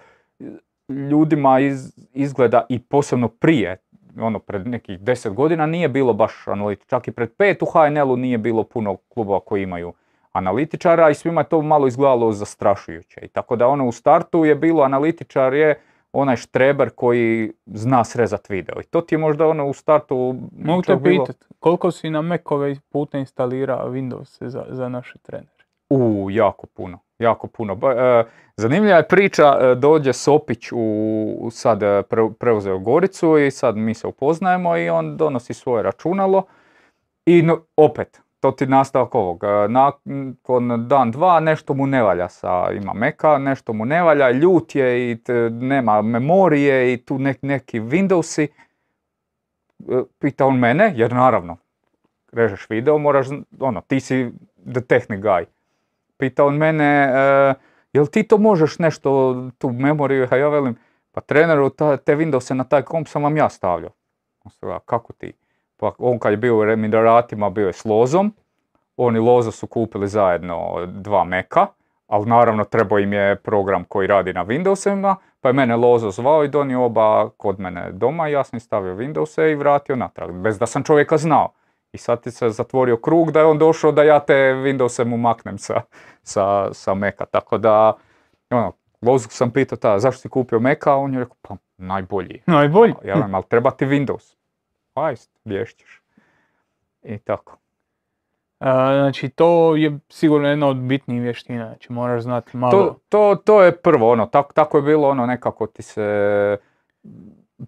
ljudima 0.90 1.60
iz, 1.60 1.94
izgleda 2.14 2.66
i 2.70 2.80
posebno 2.80 3.28
prije, 3.28 3.78
ono 4.18 4.40
pred 4.40 4.68
nekih 4.68 5.00
deset 5.00 5.34
godina 5.34 5.66
nije 5.66 5.90
bilo 5.90 6.14
baš 6.14 6.48
analitičar. 6.48 6.88
Čak 6.90 7.08
i 7.08 7.12
pred 7.12 7.32
pet 7.38 7.62
u 7.62 7.66
HNL-u 7.66 8.16
nije 8.16 8.38
bilo 8.38 8.64
puno 8.64 8.96
klubova 8.96 9.40
koji 9.40 9.64
imaju 9.64 9.94
analitičara 10.32 11.10
i 11.10 11.14
svima 11.16 11.42
je 11.42 11.50
to 11.50 11.62
malo 11.62 11.88
izgledalo 11.88 12.32
zastrašujuće. 12.32 13.22
I 13.24 13.28
tako 13.28 13.56
da 13.56 13.68
ono 13.68 13.88
u 13.88 13.92
startu 13.92 14.46
je 14.46 14.56
bilo 14.56 14.84
analitičar 14.84 15.54
je 15.54 15.80
onaj 16.14 16.36
štreber 16.36 16.90
koji 16.96 17.52
zna 17.66 18.04
srezat 18.04 18.50
video. 18.50 18.82
I 18.82 18.84
to 18.84 19.02
ti 19.02 19.16
je 19.16 19.20
možda 19.20 19.48
ono 19.48 19.68
u 19.68 19.74
startu... 19.74 20.36
Mogu 20.58 20.82
te 20.82 20.96
bilo- 20.96 21.26
pitat, 21.26 21.46
koliko 21.60 21.92
si 21.92 22.10
na 22.10 22.22
Macove 22.22 22.76
puta 22.90 23.18
instalirao 23.18 23.90
Windows 23.90 24.48
za, 24.48 24.66
za 24.70 24.90
naše 24.90 25.18
trenere? 25.18 25.59
U, 25.90 26.28
jako 26.32 26.68
puno, 26.68 27.00
jako 27.20 27.48
puno. 27.48 27.74
E, 27.74 28.24
zanimljiva 28.58 28.98
je 28.98 29.08
priča, 29.08 29.58
e, 29.62 29.76
dođe 29.76 30.14
Sopić 30.14 30.72
u, 30.72 31.50
sad 31.52 31.84
e, 31.84 31.86
pre- 31.86 32.34
preuzeo 32.34 32.80
Goricu 32.80 33.38
i 33.38 33.52
sad 33.52 33.78
mi 33.78 33.94
se 33.94 34.08
upoznajemo 34.08 34.78
i 34.78 34.90
on 34.90 35.18
donosi 35.18 35.54
svoje 35.54 35.84
računalo 35.84 36.44
i 37.26 37.50
opet, 37.78 38.22
to 38.40 38.52
ti 38.52 38.66
nastavak 38.66 39.16
ovog, 39.16 39.44
nakon 39.70 40.88
dan 40.88 41.12
dva 41.12 41.40
nešto 41.40 41.74
mu 41.74 41.88
ne 41.88 42.04
valja 42.04 42.30
sa, 42.30 42.72
ima 42.72 42.94
meka, 42.94 43.38
nešto 43.38 43.74
mu 43.74 43.86
ne 43.86 44.02
valja, 44.04 44.32
ljut 44.32 44.76
je 44.76 45.12
i 45.12 45.18
nema 45.52 46.02
memorije 46.02 46.94
i 46.94 46.98
tu 46.98 47.18
nek- 47.18 47.40
neki 47.42 47.80
Windowsi. 47.80 48.48
Pita 50.20 50.46
on 50.46 50.60
mene, 50.60 50.94
jer 50.96 51.14
naravno, 51.14 51.58
režeš 52.32 52.70
video, 52.70 52.98
moraš, 52.98 53.28
ono, 53.60 53.82
ti 53.82 54.00
si 54.00 54.32
the 54.74 54.82
technic 54.82 55.20
guy. 55.20 55.46
Pita 56.20 56.44
on 56.46 56.58
mene, 56.58 56.86
e, 56.86 57.54
jel 57.94 58.08
ti 58.08 58.24
to 58.24 58.38
možeš 58.38 58.80
nešto, 58.80 59.36
tu 59.58 59.70
memoriju, 59.72 60.28
a 60.32 60.36
ja 60.36 60.50
velim, 60.50 60.76
pa 61.12 61.22
treneru, 61.22 61.70
ta, 61.70 61.98
te 61.98 62.16
Windowse 62.16 62.54
na 62.54 62.64
taj 62.64 62.82
komp 62.82 63.08
sam 63.08 63.24
vam 63.24 63.38
ja 63.38 63.50
stavljao. 63.50 63.92
On 64.44 64.52
se 64.52 64.66
kako 64.86 65.14
ti? 65.14 65.34
Pa 65.78 65.92
on 65.98 66.20
kad 66.20 66.32
je 66.32 66.38
bio 66.38 66.58
u 66.58 66.66
Remideratima 66.66 67.50
bio 67.50 67.68
je 67.68 67.74
s 67.74 67.86
Lozom, 67.86 68.34
on 68.98 69.16
i 69.16 69.20
Lozo 69.20 69.52
su 69.52 69.68
kupili 69.68 70.08
zajedno 70.08 70.86
dva 70.88 71.24
meka, 71.24 71.68
ali 72.08 72.26
naravno 72.26 72.64
trebao 72.64 73.00
im 73.00 73.14
je 73.14 73.36
program 73.36 73.84
koji 73.84 74.08
radi 74.08 74.34
na 74.34 74.46
Windowsima, 74.46 75.16
pa 75.42 75.50
je 75.50 75.54
mene 75.54 75.76
Lozo 75.76 76.12
zvao 76.12 76.44
i 76.44 76.48
donio 76.48 76.84
oba 76.84 77.30
kod 77.30 77.60
mene 77.60 77.92
doma 77.92 78.28
ja 78.28 78.44
sam 78.44 78.60
stavio 78.60 78.96
Windowse 78.96 79.52
i 79.52 79.56
vratio 79.56 79.96
natrag, 79.96 80.32
bez 80.32 80.60
da 80.60 80.66
sam 80.66 80.84
čovjeka 80.84 81.18
znao. 81.18 81.54
I 81.92 81.98
sad 81.98 82.24
ti 82.24 82.32
se 82.32 82.50
zatvorio 82.50 82.98
krug 82.98 83.32
da 83.32 83.40
je 83.40 83.46
on 83.46 83.58
došao 83.58 83.92
da 83.92 84.04
ja 84.04 84.20
te 84.20 84.34
Windowse 84.34 85.06
mu 85.06 85.18
maknem 85.18 85.58
sa, 85.58 85.82
sa, 86.24 86.74
sa 86.74 86.94
Maca. 86.94 87.26
Tako 87.26 87.58
da, 87.58 87.94
ono, 88.50 88.74
Lozu 89.02 89.28
sam 89.30 89.52
pitao 89.52 89.78
tada, 89.78 90.00
zašto 90.00 90.22
si 90.22 90.30
kupio 90.30 90.60
Maca, 90.60 90.92
a 90.92 90.96
on 90.96 91.14
je 91.14 91.20
rekao, 91.20 91.36
pa 91.42 91.56
najbolji. 91.78 92.42
Najbolji. 92.46 92.94
Ja 93.06 93.16
velim, 93.16 93.36
ali 93.36 93.44
treba 93.50 93.72
ti 93.72 93.86
Windows. 93.86 94.36
Aj, 94.94 95.16
vješćeš. 95.46 96.02
I 97.04 97.18
tako. 97.18 97.58
A, 98.60 98.94
znači, 98.94 99.30
to 99.30 99.76
je 99.76 100.00
sigurno 100.10 100.50
jedna 100.50 100.68
od 100.68 100.78
bitnijih 100.78 101.22
vještina. 101.22 101.66
Znači, 101.66 101.92
moraš 101.94 102.24
znati 102.24 102.58
malo. 102.58 102.72
To, 102.72 103.00
to, 103.10 103.36
to 103.46 103.64
je 103.64 103.78
prvo, 103.78 104.12
ono, 104.12 104.26
tako, 104.26 104.54
tako 104.54 104.78
je 104.78 104.84
bilo 104.84 105.10
ono 105.10 105.26
nekako 105.26 105.68
ti 105.68 105.82
se, 105.82 106.58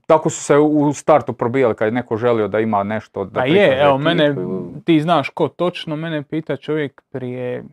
tako 0.08 0.30
su 0.30 0.44
se 0.44 0.58
u 0.58 0.94
startu 0.94 1.34
probijali 1.34 1.76
kad 1.76 1.86
je 1.86 1.92
neko 1.92 2.18
želio 2.18 2.48
da 2.48 2.60
ima 2.60 2.84
nešto 2.84 3.26
da 3.26 3.32
Pa 3.34 3.42
prikaže 3.42 3.62
je, 3.62 3.82
evo, 3.82 3.90
ekipu. 3.92 4.04
mene, 4.04 4.36
ti 4.86 5.02
znaš 5.02 5.30
ko 5.30 5.48
točno, 5.48 5.96
mene 5.96 6.24
pita 6.24 6.58
čovjek 6.58 7.02
prije 7.12 7.64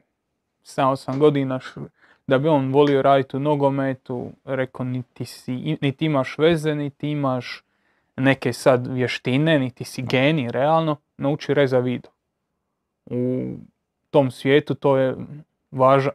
7-8 0.65 1.19
godina 1.19 1.59
š- 1.59 1.81
da 2.27 2.39
bi 2.39 2.49
on 2.49 2.73
volio 2.73 3.03
raditi 3.03 3.37
u 3.37 3.41
nogometu, 3.41 4.31
rekao 4.45 4.85
niti, 4.87 5.25
si, 5.25 5.77
niti 5.81 6.05
imaš 6.05 6.39
veze, 6.39 6.75
niti 6.75 7.11
imaš 7.11 7.63
neke 8.17 8.53
sad 8.53 8.87
vještine, 8.87 9.59
niti 9.59 9.85
si 9.85 10.03
genij, 10.03 10.51
realno, 10.51 10.97
nauči 11.19 11.55
reza 11.55 11.79
video. 11.79 12.11
U 13.07 13.45
tom 14.11 14.31
svijetu 14.31 14.75
to 14.75 14.97
je 14.97 15.17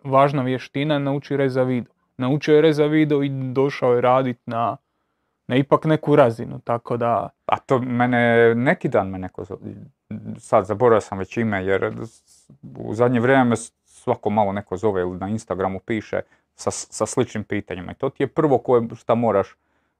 važna 0.03 0.43
vještina, 0.43 0.99
nauči 0.99 1.37
reza 1.37 1.63
video. 1.63 1.93
Naučio 2.17 2.55
je 2.55 2.61
reza 2.61 2.85
video 2.85 3.23
i 3.23 3.29
došao 3.53 3.93
je 3.93 4.01
raditi 4.01 4.39
na, 4.45 4.77
na 5.47 5.55
ipak 5.55 5.85
neku 5.85 6.15
razinu, 6.15 6.59
tako 6.59 6.97
da... 6.97 7.29
A 7.45 7.57
to 7.57 7.79
mene, 7.79 8.55
neki 8.55 8.89
dan 8.89 9.09
me 9.09 9.17
neko, 9.17 9.45
sad 10.37 10.65
zaboravio 10.65 11.01
sam 11.01 11.17
već 11.17 11.37
ime 11.37 11.65
jer 11.65 11.91
u 12.77 12.93
zadnje 12.93 13.19
vrijeme 13.19 13.55
svako 13.85 14.29
malo 14.29 14.51
neko 14.51 14.77
zove 14.77 15.01
ili 15.01 15.17
na 15.17 15.29
Instagramu 15.29 15.79
piše 15.79 16.21
sa, 16.55 16.71
sa 16.71 17.05
sličnim 17.05 17.43
pitanjima 17.43 17.91
i 17.91 17.95
to 17.95 18.09
ti 18.09 18.23
je 18.23 18.27
prvo 18.27 18.57
koje 18.57 18.87
šta 18.95 19.15
moraš 19.15 19.55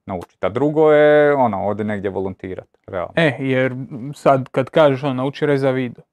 naučiti. 0.05 0.45
A 0.45 0.49
drugo 0.49 0.91
je 0.91 1.33
ono, 1.33 1.67
ode 1.67 1.83
negdje 1.83 2.09
volontirati, 2.09 2.77
realno. 2.87 3.13
E, 3.15 3.37
jer 3.39 3.75
sad 4.13 4.49
kad 4.49 4.69
kažeš 4.69 5.03
on 5.03 5.15
nauči 5.15 5.45
reza 5.45 5.71
video, 5.71 6.03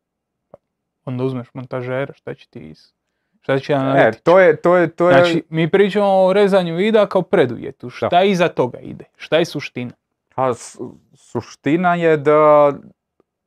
onda 1.05 1.25
uzmeš 1.25 1.55
montažera, 1.55 2.13
šta 2.13 2.35
će 2.35 2.49
ti 2.49 2.59
iz... 2.61 2.93
Šta 3.41 3.59
će 3.59 3.73
E, 3.73 4.13
to 4.15 4.41
je, 4.41 4.57
to 4.57 4.77
je, 4.77 4.89
to 4.89 5.11
je, 5.11 5.15
Znači, 5.15 5.43
mi 5.49 5.71
pričamo 5.71 6.07
o 6.17 6.33
rezanju 6.33 6.75
videa 6.75 7.07
kao 7.07 7.23
preduvjetu. 7.23 7.91
Šta 7.91 8.23
iza 8.23 8.49
toga 8.49 8.79
ide? 8.79 9.05
Šta 9.17 9.37
je 9.37 9.45
suština? 9.45 9.91
A 10.35 10.55
s- 10.55 10.79
suština 11.15 11.95
je 11.95 12.17
da, 12.17 12.73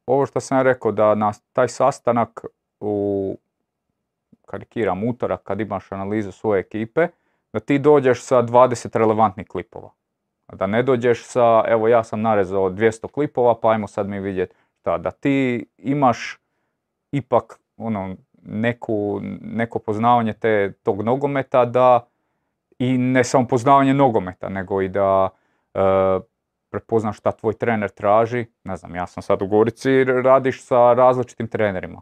ovo 0.05 0.25
što 0.25 0.39
sam 0.39 0.61
rekao, 0.61 0.91
da 0.91 1.15
na 1.15 1.31
taj 1.53 1.67
sastanak 1.67 2.45
u, 2.79 3.37
karikiram, 4.45 5.03
utorak 5.03 5.43
kad 5.43 5.59
imaš 5.59 5.91
analizu 5.91 6.31
svoje 6.31 6.59
ekipe, 6.59 7.07
da 7.53 7.59
ti 7.59 7.79
dođeš 7.79 8.21
sa 8.21 8.37
20 8.37 8.97
relevantnih 8.97 9.47
klipova. 9.47 9.89
Da 10.53 10.67
ne 10.67 10.83
dođeš 10.83 11.23
sa, 11.23 11.63
evo 11.67 11.87
ja 11.87 12.03
sam 12.03 12.21
narezao 12.21 12.69
200 12.69 13.07
klipova, 13.07 13.55
pa 13.55 13.69
ajmo 13.69 13.87
sad 13.87 14.07
mi 14.07 14.19
vidjeti 14.19 14.55
šta. 14.79 14.97
Da 14.97 15.11
ti 15.11 15.65
imaš 15.77 16.39
ipak 17.11 17.59
ono, 17.77 18.15
neku, 18.45 19.19
neko 19.41 19.79
poznavanje 19.79 20.33
te, 20.33 20.73
tog 20.83 21.01
nogometa 21.01 21.65
da 21.65 22.07
i 22.79 22.97
ne 22.97 23.23
samo 23.23 23.47
poznavanje 23.47 23.93
nogometa, 23.93 24.49
nego 24.49 24.81
i 24.81 24.89
da 24.89 25.29
e, 25.73 25.79
prepoznaš 26.69 27.17
šta 27.17 27.31
tvoj 27.31 27.53
trener 27.53 27.89
traži. 27.89 28.45
Ne 28.63 28.75
znam, 28.75 28.95
ja 28.95 29.07
sam 29.07 29.23
sad 29.23 29.41
u 29.41 29.47
Gorici, 29.47 30.03
radiš 30.03 30.63
sa 30.63 30.93
različitim 30.93 31.47
trenerima. 31.47 32.01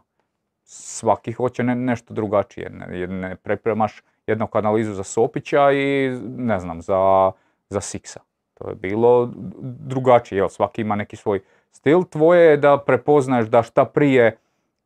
Svaki 0.64 1.32
hoće 1.32 1.62
ne- 1.62 1.74
nešto 1.74 2.14
drugačije. 2.14 2.70
Ne, 2.70 3.06
ne 3.06 3.36
pripremaš 3.36 4.02
jednog 4.26 4.56
analizu 4.56 4.94
za 4.94 5.02
Sopića 5.02 5.72
i 5.72 6.10
ne 6.36 6.58
znam, 6.58 6.82
za, 6.82 7.32
za 7.68 7.80
Siksa. 7.80 8.20
To 8.54 8.68
je 8.68 8.74
bilo 8.74 9.30
drugačije, 9.62 10.38
jel, 10.38 10.48
svaki 10.48 10.80
ima 10.80 10.96
neki 10.96 11.16
svoj 11.16 11.40
stil. 11.70 12.02
Tvoje 12.10 12.50
je 12.50 12.56
da 12.56 12.78
prepoznaš 12.78 13.46
da 13.46 13.62
šta 13.62 13.84
prije 13.84 14.36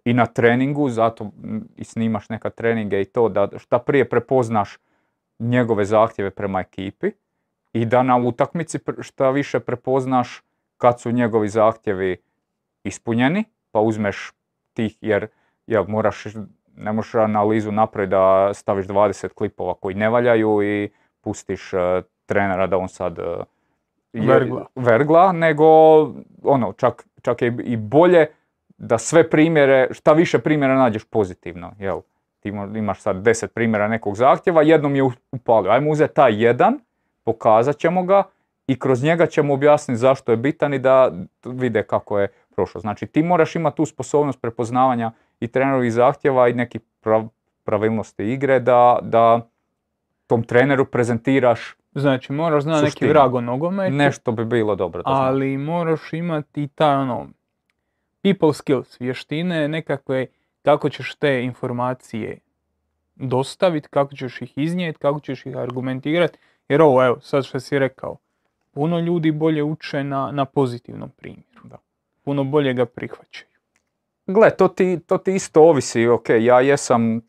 i 0.06 0.14
na 0.14 0.26
treningu, 0.26 0.88
zato 0.88 1.30
i 1.76 1.84
snimaš 1.84 2.28
neka 2.28 2.50
treninge 2.50 3.00
i 3.00 3.04
to, 3.04 3.28
da 3.28 3.48
šta 3.58 3.78
prije 3.78 4.08
prepoznaš 4.08 4.78
njegove 5.38 5.84
zahtjeve 5.84 6.30
prema 6.30 6.60
ekipi 6.60 7.10
i 7.72 7.84
da 7.84 8.02
na 8.02 8.16
utakmici 8.16 8.78
šta 9.00 9.30
više 9.30 9.60
prepoznaš 9.60 10.42
kad 10.76 11.00
su 11.00 11.10
njegovi 11.12 11.48
zahtjevi 11.48 12.16
ispunjeni, 12.84 13.44
pa 13.70 13.80
uzmeš 13.80 14.32
tih, 14.72 14.96
jer 15.00 15.26
jel, 15.66 15.84
moraš, 15.88 16.24
ne 16.76 16.92
možeš 16.92 17.14
analizu 17.14 17.72
napraviti 17.72 18.10
da 18.10 18.50
staviš 18.54 18.86
20 18.86 19.28
klipova 19.28 19.74
koji 19.74 19.94
ne 19.94 20.08
valjaju 20.08 20.62
i 20.62 20.90
pustiš 21.20 21.72
eh, 21.72 21.78
trenera 22.26 22.66
da 22.66 22.78
on 22.78 22.88
sad 22.88 23.18
je- 24.12 24.26
Vergla. 24.26 24.66
vergla, 24.74 25.32
nego 25.32 25.66
ono, 26.42 26.72
čak, 26.72 27.06
čak 27.22 27.42
je 27.42 27.56
i 27.64 27.76
bolje 27.76 28.26
da 28.78 28.98
sve 28.98 29.30
primjere, 29.30 29.88
šta 29.90 30.12
više 30.12 30.38
primjera 30.38 30.74
nađeš 30.74 31.04
pozitivno, 31.04 31.72
jel? 31.78 32.00
Ti 32.40 32.48
imaš 32.74 33.00
sad 33.00 33.16
10 33.16 33.46
primjera 33.46 33.88
nekog 33.88 34.16
zahtjeva, 34.16 34.62
jednom 34.62 34.96
je 34.96 35.02
upalio. 35.32 35.70
Ajmo 35.70 35.90
uzeti 35.90 36.14
taj 36.14 36.44
jedan, 36.44 36.78
pokazat 37.24 37.76
ćemo 37.76 38.02
ga 38.02 38.22
i 38.66 38.78
kroz 38.78 39.02
njega 39.02 39.26
ćemo 39.26 39.54
objasniti 39.54 39.98
zašto 39.98 40.32
je 40.32 40.36
bitan 40.36 40.74
i 40.74 40.78
da 40.78 41.12
vide 41.44 41.82
kako 41.82 42.18
je 42.18 42.28
prošlo. 42.56 42.80
Znači 42.80 43.06
ti 43.06 43.22
moraš 43.22 43.56
imati 43.56 43.76
tu 43.76 43.86
sposobnost 43.86 44.40
prepoznavanja 44.40 45.10
i 45.40 45.48
trenerovih 45.48 45.92
zahtjeva 45.92 46.48
i 46.48 46.54
nekih 46.54 46.80
prav- 47.02 47.28
pravilnosti 47.64 48.24
igre 48.24 48.60
da, 48.60 48.98
da 49.02 49.40
tom 50.26 50.42
treneru 50.42 50.84
prezentiraš 50.84 51.76
Znači, 51.94 52.32
moraš 52.32 52.62
znati 52.62 52.80
neki 52.80 52.90
Suština. 52.90 53.10
vrag 53.10 53.34
o 53.34 53.40
nogometu, 53.40 53.94
nešto 53.94 54.32
bi 54.32 54.44
bilo 54.44 54.74
dobro 54.76 55.02
da 55.02 55.10
ali 55.10 55.56
moraš 55.58 56.12
imati 56.12 56.62
i 56.62 56.68
taj 56.68 56.96
ono, 56.96 57.26
people 58.26 58.54
skills, 58.54 59.00
vještine 59.00 59.68
nekakve, 59.68 60.26
kako 60.62 60.90
ćeš 60.90 61.14
te 61.14 61.42
informacije 61.42 62.38
dostaviti, 63.14 63.88
kako 63.88 64.14
ćeš 64.14 64.42
ih 64.42 64.52
iznijeti, 64.58 64.98
kako 64.98 65.20
ćeš 65.20 65.46
ih 65.46 65.56
argumentirati. 65.56 66.38
Jer 66.68 66.82
ovo, 66.82 67.04
evo, 67.04 67.20
sad 67.20 67.44
što 67.44 67.60
si 67.60 67.78
rekao, 67.78 68.16
puno 68.70 69.00
ljudi 69.00 69.32
bolje 69.32 69.62
uče 69.62 70.04
na, 70.04 70.30
na 70.32 70.44
pozitivnom 70.44 71.10
primjeru. 71.10 71.60
Da. 71.64 71.78
Puno 72.24 72.44
bolje 72.44 72.74
ga 72.74 72.86
prihvaćaju. 72.86 73.48
Gle, 74.26 74.50
to 74.50 74.68
ti, 74.68 75.00
to 75.06 75.18
ti 75.18 75.34
isto 75.34 75.62
ovisi, 75.62 76.06
ok, 76.06 76.28
ja 76.40 76.60
jesam 76.60 77.20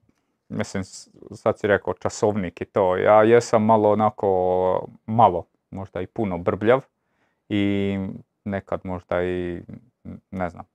mislim, 0.50 0.84
sad 1.32 1.60
si 1.60 1.68
rekao 1.68 1.94
časovnik 1.94 2.62
i 2.62 2.66
to, 2.66 2.98
ja 2.98 3.24
jesam 3.24 3.66
malo 3.66 3.92
onako, 3.92 4.88
malo, 5.06 5.46
možda 5.72 6.02
i 6.02 6.08
puno 6.08 6.38
brbljav 6.38 6.82
i 7.50 7.98
nekad 8.44 8.82
možda 8.84 9.24
i, 9.24 9.62
ne 10.32 10.50
znam, 10.50 10.66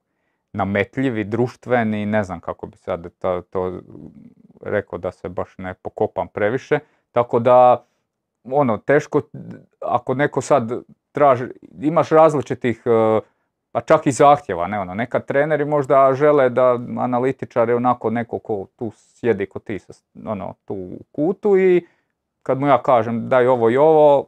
nametljiv 0.52 1.18
i 1.18 1.24
društveni, 1.24 2.06
ne 2.06 2.24
znam 2.24 2.40
kako 2.40 2.66
bi 2.66 2.76
sad 2.76 3.06
to, 3.18 3.42
to 3.50 3.80
rekao 4.62 4.98
da 4.98 5.12
se 5.12 5.28
baš 5.28 5.58
ne 5.58 5.74
pokopam 5.74 6.28
previše, 6.28 6.78
tako 7.12 7.38
da, 7.38 7.84
ono, 8.44 8.78
teško, 8.78 9.20
ako 9.80 10.14
neko 10.14 10.40
sad 10.40 10.72
traži, 11.12 11.44
imaš 11.80 12.08
različitih, 12.08 12.82
e, 12.86 13.20
pa 13.72 13.80
čak 13.80 14.06
i 14.06 14.12
zahtjeva, 14.12 14.66
ne 14.66 14.80
ono, 14.80 14.94
nekad 14.94 15.26
treneri 15.26 15.64
možda 15.64 16.14
žele 16.14 16.50
da 16.50 16.78
analitičar 16.98 17.68
je 17.68 17.76
onako 17.76 18.10
neko 18.10 18.38
ko 18.38 18.66
tu 18.76 18.92
sjedi 18.94 19.46
ko 19.46 19.58
ti, 19.58 19.78
ono, 20.26 20.54
tu 20.64 20.74
u 20.74 21.00
kutu 21.12 21.58
i 21.58 21.86
kad 22.42 22.60
mu 22.60 22.66
ja 22.66 22.82
kažem 22.82 23.28
daj 23.28 23.46
ovo 23.46 23.70
i 23.70 23.76
ovo, 23.76 24.26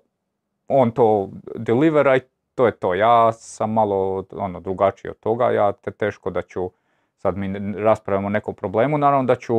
on 0.68 0.90
to 0.90 1.28
delivera 1.54 2.16
i 2.16 2.20
to 2.54 2.66
je 2.66 2.72
to. 2.72 2.94
Ja 2.94 3.32
sam 3.32 3.72
malo 3.72 4.24
ono, 4.32 4.60
drugačiji 4.60 5.10
od 5.10 5.18
toga, 5.18 5.50
ja 5.50 5.72
te 5.72 5.90
teško 5.90 6.30
da 6.30 6.42
ću, 6.42 6.70
sad 7.16 7.36
mi 7.36 7.74
raspravljamo 7.76 8.26
o 8.26 8.30
nekom 8.30 8.54
problemu, 8.54 8.98
naravno 8.98 9.24
da 9.24 9.34
ću 9.34 9.54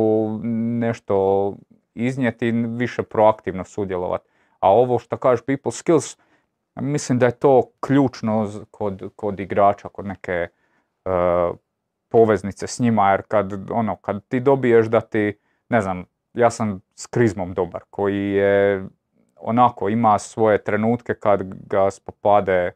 nešto 0.78 1.54
iznijeti 1.94 2.48
i 2.48 2.52
više 2.52 3.02
proaktivno 3.02 3.64
sudjelovati. 3.64 4.28
A 4.60 4.70
ovo 4.70 4.98
što 4.98 5.16
kažeš 5.16 5.44
people 5.46 5.72
skills, 5.72 6.18
mislim 6.74 7.18
da 7.18 7.26
je 7.26 7.32
to 7.32 7.62
ključno 7.80 8.50
kod, 8.70 9.10
kod 9.16 9.40
igrača, 9.40 9.88
kod 9.88 10.06
neke 10.06 10.32
e, 10.32 10.48
poveznice 12.08 12.66
s 12.66 12.78
njima, 12.78 13.10
jer 13.10 13.22
kad, 13.22 13.70
ono, 13.70 13.96
kad 13.96 14.24
ti 14.28 14.40
dobiješ 14.40 14.86
da 14.86 15.00
ti, 15.00 15.38
ne 15.68 15.80
znam, 15.80 16.04
ja 16.34 16.50
sam 16.50 16.80
s 16.94 17.06
krizmom 17.06 17.54
dobar, 17.54 17.82
koji 17.90 18.30
je 18.30 18.86
onako 19.36 19.88
ima 19.88 20.18
svoje 20.18 20.64
trenutke 20.64 21.14
kad 21.14 21.42
ga 21.66 21.90
spopade 21.90 22.72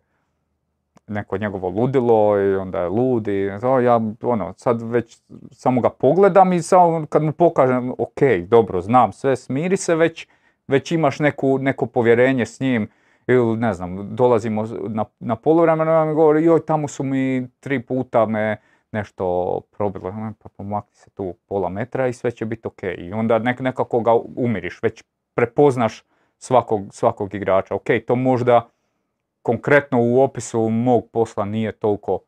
neko 1.11 1.39
njegovo 1.39 1.69
ludilo 1.69 2.41
i 2.41 2.57
onda 2.57 2.81
je 2.81 2.89
lud 2.89 3.29
i 3.29 3.51
to 3.61 3.81
ja 3.81 4.01
ono, 4.23 4.55
sad 4.57 4.83
već 4.83 5.23
samo 5.51 5.81
ga 5.81 5.91
pogledam 5.91 6.53
i 6.53 6.63
samo 6.63 7.07
kad 7.07 7.23
mu 7.23 7.33
pokažem 7.33 7.91
ok, 7.91 8.49
dobro, 8.49 8.81
znam 8.81 9.13
sve, 9.13 9.37
smiri 9.37 9.77
se, 9.77 9.95
već, 9.95 10.27
već 10.69 10.93
imaš 10.93 11.19
neku, 11.19 11.59
neko 11.59 11.87
povjerenje 11.87 12.47
s 12.47 12.61
njim 12.61 12.89
ili 13.27 13.57
ne 13.57 13.73
znam, 13.75 14.17
dolazimo 14.17 14.65
na, 14.89 15.05
na 15.21 15.37
poluvremenu 15.37 15.91
i 15.91 15.95
on 15.95 16.09
mi 16.09 16.15
govori 16.15 16.45
joj 16.45 16.67
tamo 16.67 16.89
su 16.89 17.05
mi 17.05 17.49
tri 17.61 17.83
puta 17.83 18.27
me 18.27 18.57
nešto 18.93 19.61
probilo, 19.71 20.09
Ja, 20.09 20.33
pa 20.43 20.49
pomakni 20.49 20.95
se 20.95 21.11
tu 21.11 21.35
pola 21.47 21.69
metra 21.69 22.07
i 22.07 22.13
sve 22.13 22.31
će 22.31 22.45
biti 22.45 22.69
ok. 22.69 22.83
I 22.99 23.13
onda 23.13 23.39
nek, 23.39 23.61
nekako 23.61 24.01
ga 24.01 24.13
umiriš, 24.37 24.83
već 24.83 25.05
prepoznaš 25.35 26.05
svakog, 26.39 26.87
svakog 26.91 27.35
igrača. 27.35 27.75
Ok, 27.75 27.87
to 28.07 28.17
možda 28.17 28.69
konkretno 29.43 29.99
u 30.03 30.21
opisu 30.21 30.69
mog 30.69 31.09
posla 31.13 31.45
nije 31.45 31.73
toliko 31.73 32.19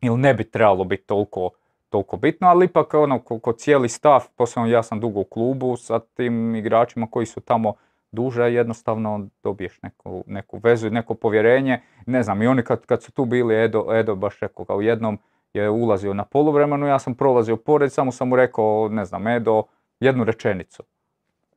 ili 0.00 0.18
ne 0.18 0.34
bi 0.34 0.50
trebalo 0.50 0.84
biti 0.84 1.06
toliko, 1.06 1.50
toliko 1.88 2.16
bitno, 2.16 2.48
ali 2.48 2.66
ipak 2.66 2.94
ono, 2.94 3.18
ko, 3.18 3.52
cijeli 3.52 3.88
stav, 3.88 4.24
posebno 4.36 4.68
ja 4.68 4.82
sam 4.82 5.00
dugo 5.00 5.20
u 5.20 5.24
klubu 5.24 5.76
sa 5.76 5.98
tim 5.98 6.54
igračima 6.54 7.06
koji 7.10 7.26
su 7.26 7.40
tamo 7.40 7.74
duže, 8.12 8.42
jednostavno 8.42 9.26
dobiješ 9.42 9.82
neku, 9.82 10.24
neku 10.26 10.60
vezu 10.62 10.86
i 10.86 10.90
neko 10.90 11.14
povjerenje. 11.14 11.80
Ne 12.06 12.22
znam, 12.22 12.42
i 12.42 12.46
oni 12.46 12.62
kad, 12.62 12.86
kad 12.86 13.02
su 13.02 13.12
tu 13.12 13.24
bili, 13.24 13.64
Edo, 13.64 13.86
Edo 13.92 14.14
baš 14.14 14.40
rekao 14.40 14.64
kao 14.64 14.80
jednom 14.80 15.18
je 15.54 15.70
ulazio 15.70 16.14
na 16.14 16.24
poluvremenu, 16.24 16.86
ja 16.86 16.98
sam 16.98 17.14
prolazio 17.14 17.56
pored, 17.56 17.92
samo 17.92 18.12
sam 18.12 18.28
mu 18.28 18.36
rekao, 18.36 18.88
ne 18.88 19.04
znam, 19.04 19.26
Edo, 19.26 19.62
jednu 20.00 20.24
rečenicu. 20.24 20.82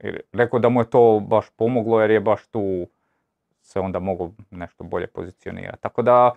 I 0.04 0.08
rekao 0.34 0.60
da 0.60 0.70
mu 0.70 0.82
je 0.82 0.90
to 0.90 1.20
baš 1.28 1.50
pomoglo 1.50 2.02
jer 2.02 2.12
je 2.12 2.20
baš 2.20 2.48
tu 2.48 2.88
se 3.64 3.80
onda 3.80 4.00
mogao 4.00 4.32
nešto 4.52 4.84
bolje 4.84 5.08
pozicionirati. 5.08 5.82
Tako 5.82 6.02
da 6.02 6.32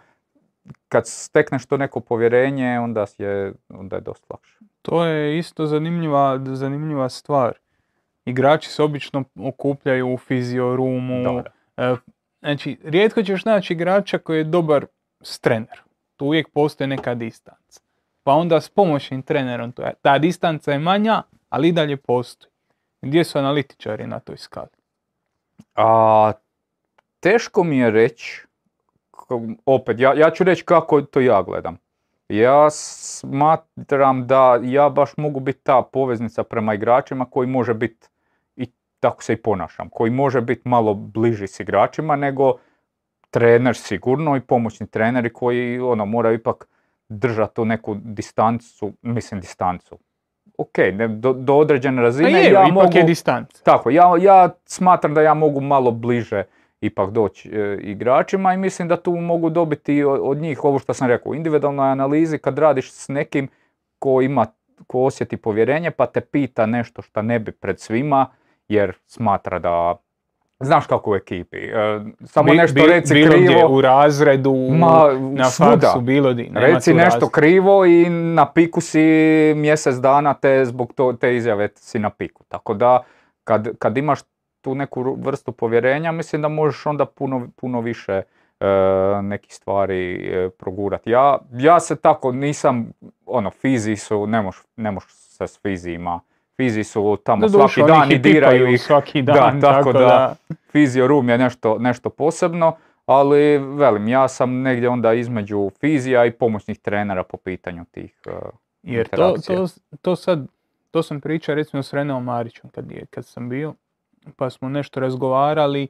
kad 0.89 1.07
stekneš 1.07 1.67
to 1.67 1.77
neko 1.77 2.01
povjerenje, 2.01 2.81
onda 2.81 3.07
je, 3.19 3.53
onda 3.69 3.97
je 3.97 4.03
dosta 4.03 4.27
lakše. 4.31 4.59
To 4.83 5.05
je 5.05 5.39
isto 5.39 5.67
zanimljiva, 5.67 6.41
zanimljiva 6.45 7.09
stvar. 7.09 7.59
Igrači 8.25 8.71
se 8.71 8.83
obično 8.83 9.25
okupljaju 9.37 10.15
u 10.15 10.19
fiziorumu. 10.19 11.43
E, 11.77 11.97
Znači, 12.41 12.79
rijetko 12.85 13.23
ćeš 13.23 13.45
naći 13.45 13.73
igrača 13.73 14.19
koji 14.19 14.39
je 14.39 14.45
dobar 14.45 14.87
s 15.21 15.41
trenerom. 15.41 15.85
Tu 16.17 16.25
uvijek 16.25 16.49
postoji 16.49 16.89
neka 16.89 17.15
distanca. 17.15 17.81
Pa 18.23 18.33
onda 18.33 18.61
s 18.61 18.69
pomoćnim 18.69 19.23
trenerom 19.23 19.73
to 19.73 19.83
je, 19.83 19.95
ta 20.03 20.19
distanca 20.19 20.73
je 20.73 20.79
manja, 20.79 21.23
ali 21.49 21.69
i 21.69 21.73
dalje 21.73 21.97
postoji. 21.97 22.53
Gdje 23.03 23.25
su 23.25 23.39
analitičari 23.39 24.07
na 24.07 24.21
toj 24.21 24.37
skali? 24.37 24.69
A, 25.75 26.33
teško 27.27 27.65
mi 27.65 27.79
je 27.79 27.91
reći, 27.91 28.47
opet, 29.67 30.01
ja, 30.01 30.15
ja 30.15 30.31
ću 30.31 30.45
reći 30.45 30.65
kako 30.65 31.01
to 31.01 31.21
ja 31.21 31.43
gledam. 31.43 31.79
Ja 32.29 32.71
smatram 32.71 34.27
da 34.27 34.59
ja 34.63 34.89
baš 34.89 35.17
mogu 35.17 35.41
biti 35.41 35.61
ta 35.63 35.83
poveznica 35.93 36.43
prema 36.43 36.75
igračima 36.75 37.25
koji 37.31 37.49
može 37.49 37.75
biti, 37.75 38.09
i 38.57 38.67
tako 39.01 39.23
se 39.23 39.33
i 39.33 39.37
ponašam, 39.37 39.89
koji 39.89 40.11
može 40.11 40.41
biti 40.41 40.69
malo 40.69 40.95
bliži 40.95 41.47
s 41.47 41.61
igračima 41.61 42.17
nego 42.17 42.53
trener 43.31 43.77
sigurno 43.77 44.37
i 44.37 44.41
pomoćni 44.41 44.87
treneri 44.87 45.33
koji 45.33 45.81
ono, 45.81 46.05
moraju 46.05 46.35
ipak 46.35 46.69
držati 47.09 47.55
tu 47.55 47.65
neku 47.65 47.95
distancu, 47.95 48.93
mislim 49.03 49.41
distancu. 49.41 49.99
Ok, 50.59 50.79
ne, 50.93 51.09
do, 51.09 51.33
do 51.33 51.55
određene 51.55 52.03
razine 52.03 52.31
je, 52.31 52.53
ja 52.53 52.63
ipak 52.63 52.75
mogu... 52.75 52.99
je 52.99 53.03
distanca. 53.03 53.63
Tako, 53.65 53.91
ja, 53.91 54.13
ja 54.21 54.49
smatram 54.65 55.15
da 55.15 55.23
ja 55.23 55.35
mogu 55.35 55.61
malo 55.61 55.91
bliže 55.91 56.45
ipak 56.81 57.11
doći 57.11 57.51
e, 57.51 57.79
igračima 57.81 58.55
i 58.55 58.57
mislim 58.57 58.89
da 58.89 58.97
tu 58.97 59.13
mogu 59.13 59.51
dobiti 59.51 60.05
od 60.05 60.37
njih 60.39 60.65
ovo 60.65 60.79
što 60.79 60.95
sam 60.95 61.09
rekao, 61.09 61.31
u 61.31 61.35
individualnoj 61.35 61.91
analizi 61.91 62.39
kad 62.39 62.59
radiš 62.59 62.93
s 62.93 63.09
nekim 63.09 63.49
ko 63.99 64.21
ima, 64.21 64.47
ko 64.87 65.01
osjeti 65.01 65.37
povjerenje 65.37 65.91
pa 65.91 66.07
te 66.07 66.21
pita 66.21 66.67
nešto 66.67 67.03
što 67.03 67.23
ne 67.23 67.39
bi 67.39 67.53
pred 67.53 67.81
svima 67.81 68.27
jer 68.69 68.93
smatra 69.07 69.59
da 69.59 69.97
Znaš 70.61 70.87
kako 70.87 71.11
u 71.11 71.17
ekipi, 71.17 71.57
e, 71.57 72.01
samo 72.25 72.51
Bi- 72.51 72.57
nešto 72.57 72.75
bi- 72.75 72.87
reci 72.87 73.15
bilo 73.15 73.37
gdje, 73.37 73.47
krivo, 73.47 73.69
u 73.69 73.81
razredu, 73.81 74.55
Ma, 74.71 75.09
na 75.33 75.45
svuda. 75.45 75.71
faksu, 75.73 76.01
bilo 76.01 76.33
di. 76.33 76.43
nema 76.43 76.67
reci 76.67 76.91
tu 76.91 76.97
nešto 76.97 77.29
krivo 77.29 77.85
i 77.87 78.09
na 78.11 78.53
piku 78.53 78.81
si 78.81 79.01
mjesec 79.57 79.95
dana 79.95 80.35
te 80.35 80.65
zbog 80.65 80.93
to, 80.93 81.13
te 81.13 81.37
izjave 81.37 81.69
si 81.75 81.99
na 81.99 82.11
piku. 82.11 82.45
Tako 82.49 82.75
da 82.75 83.03
kad, 83.45 83.69
kad 83.79 83.97
imaš 83.97 84.19
tu 84.67 84.75
neku 84.75 85.17
vrstu 85.21 85.53
povjerenja, 85.53 86.13
mislim 86.13 86.43
da 86.43 86.49
možeš 86.49 86.87
onda 86.87 87.05
puno, 87.05 87.49
puno 87.57 87.81
više 87.81 88.13
e, 88.13 88.67
nekih 89.23 89.55
stvari 89.55 90.31
e, 90.33 90.51
progurati. 90.51 91.11
Ja, 91.11 91.39
ja 91.53 91.81
se 91.81 91.97
tako 91.97 92.33
nisam, 92.33 92.93
ono, 93.27 93.51
fizi 93.51 93.97
su, 93.97 94.27
ne 94.27 94.43
moš, 94.43 94.63
ne 94.77 94.91
moš 94.91 95.05
se 95.09 95.47
s 95.47 95.61
fizijima, 95.63 96.21
fizi 96.57 96.85
su 96.85 97.19
tamo 97.25 97.49
Doduše, 97.49 97.75
svaki 97.75 97.93
dan 97.93 98.13
i 98.13 98.19
diraju 98.19 98.69
ih. 98.69 98.83
svaki 98.83 99.23
Da, 99.23 99.33
dan, 99.33 99.61
tako 99.61 99.77
tako 99.79 99.93
da- 99.93 99.99
da 99.99 100.35
Fizio 100.71 101.07
room 101.07 101.29
je 101.29 101.39
nešto, 101.39 101.79
nešto 101.79 102.11
posebno, 102.11 102.77
ali 103.07 103.59
velim, 103.59 104.09
ja 104.09 104.29
sam 104.29 104.63
negdje 104.63 104.89
onda 104.89 105.13
između 105.13 105.71
fizija 105.81 106.25
i 106.25 106.31
pomoćnih 106.31 106.79
trenera 106.79 107.23
po 107.23 107.37
pitanju 107.37 107.85
tih 107.85 108.19
e, 108.27 108.31
Jer 108.83 109.09
to, 109.09 109.35
to, 109.47 109.67
to 110.03 110.17
sad, 110.17 110.47
to 110.91 111.03
sam 111.03 111.21
pričao 111.21 111.55
recimo 111.55 111.83
s 111.83 111.93
Reneom 111.93 112.25
Marićem 112.25 112.71
kad, 112.71 112.91
je, 112.91 113.07
kad 113.11 113.27
sam 113.27 113.49
bio, 113.49 113.75
pa 114.37 114.51
smo 114.51 114.69
nešto 114.69 115.01
razgovarali 115.01 115.83
e, 115.83 115.89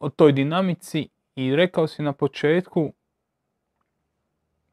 o 0.00 0.08
toj 0.08 0.32
dinamici 0.32 1.08
i 1.36 1.56
rekao 1.56 1.86
si 1.86 2.02
na 2.02 2.12
početku 2.12 2.92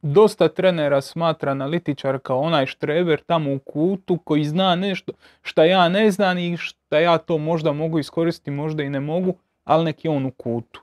dosta 0.01 0.47
trenera 0.47 1.01
smatra 1.01 1.51
analitičar 1.51 2.19
kao 2.19 2.39
onaj 2.39 2.65
štreber 2.65 3.21
tamo 3.21 3.53
u 3.53 3.59
kutu 3.59 4.17
koji 4.17 4.43
zna 4.43 4.75
nešto 4.75 5.11
šta 5.41 5.63
ja 5.63 5.89
ne 5.89 6.11
znam 6.11 6.37
i 6.37 6.57
šta 6.57 6.99
ja 6.99 7.17
to 7.17 7.37
možda 7.37 7.73
mogu 7.73 7.99
iskoristiti, 7.99 8.51
možda 8.51 8.83
i 8.83 8.89
ne 8.89 8.99
mogu, 8.99 9.33
ali 9.63 9.85
nek 9.85 10.05
je 10.05 10.11
on 10.11 10.25
u 10.25 10.31
kutu. 10.31 10.81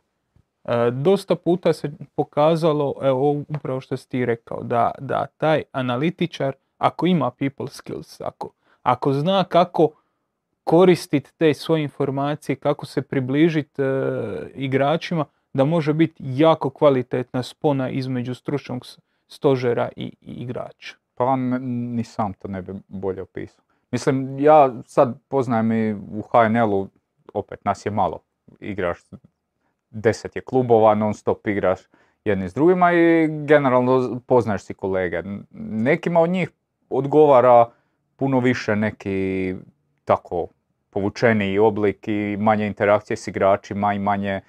E, 0.65 0.91
dosta 0.91 1.35
puta 1.35 1.73
se 1.73 1.93
pokazalo, 2.15 2.95
evo 3.03 3.31
upravo 3.49 3.81
što 3.81 3.97
si 3.97 4.09
ti 4.09 4.27
rekao, 4.27 4.63
da, 4.63 4.91
da 4.99 5.27
taj 5.37 5.63
analitičar, 5.73 6.55
ako 6.79 7.07
ima 7.07 7.31
people 7.31 7.69
skills, 7.69 8.21
ako, 8.21 8.51
ako 8.83 9.13
zna 9.13 9.45
kako 9.45 9.91
koristiti 10.67 11.31
te 11.39 11.55
svoje 11.55 11.83
informacije, 11.83 12.57
kako 12.57 12.87
se 12.87 13.03
približiti 13.03 13.83
igračima, 14.55 15.25
da 15.55 15.65
može 15.65 15.93
biti 15.95 16.15
jako 16.27 16.71
kvalitetna 16.71 17.43
spona 17.43 17.91
između 17.91 18.35
stručnog 18.35 18.87
stožera 19.29 19.89
i, 19.97 20.05
i 20.21 20.33
igrača. 20.33 20.97
Pa 21.15 21.37
ni 21.61 22.05
sam 22.05 22.33
to 22.33 22.49
ne 22.49 22.63
bi 22.63 22.73
bolje 22.89 23.23
opisao. 23.23 23.65
Mislim, 23.91 24.39
ja 24.39 24.73
sad 24.87 25.19
poznajem 25.29 25.73
i 25.73 25.95
u 25.95 26.23
HNL-u, 26.23 26.89
opet 27.35 27.65
nas 27.65 27.87
je 27.87 27.91
malo, 27.91 28.19
igraš, 28.61 28.99
deset 29.91 30.37
je 30.37 30.43
klubova, 30.43 30.95
non 30.95 31.15
stop 31.15 31.47
igraš 31.47 31.81
jedni 32.25 32.49
s 32.49 32.55
drugima 32.55 32.93
i 32.93 33.29
generalno 33.47 34.21
poznaješ 34.27 34.63
si 34.63 34.75
kolege. 34.75 35.23
Nekima 35.71 36.21
od 36.21 36.31
njih 36.31 36.51
odgovara 36.91 37.71
puno 38.17 38.41
više 38.41 38.77
neki 38.77 39.55
tako 40.05 40.49
povučeniji 40.97 41.59
oblik 41.59 42.09
i 42.09 42.37
manje 42.41 42.67
interakcije 42.67 43.17
s 43.17 43.29
igračima 43.29 43.93
i 43.95 43.99
manje, 43.99 44.41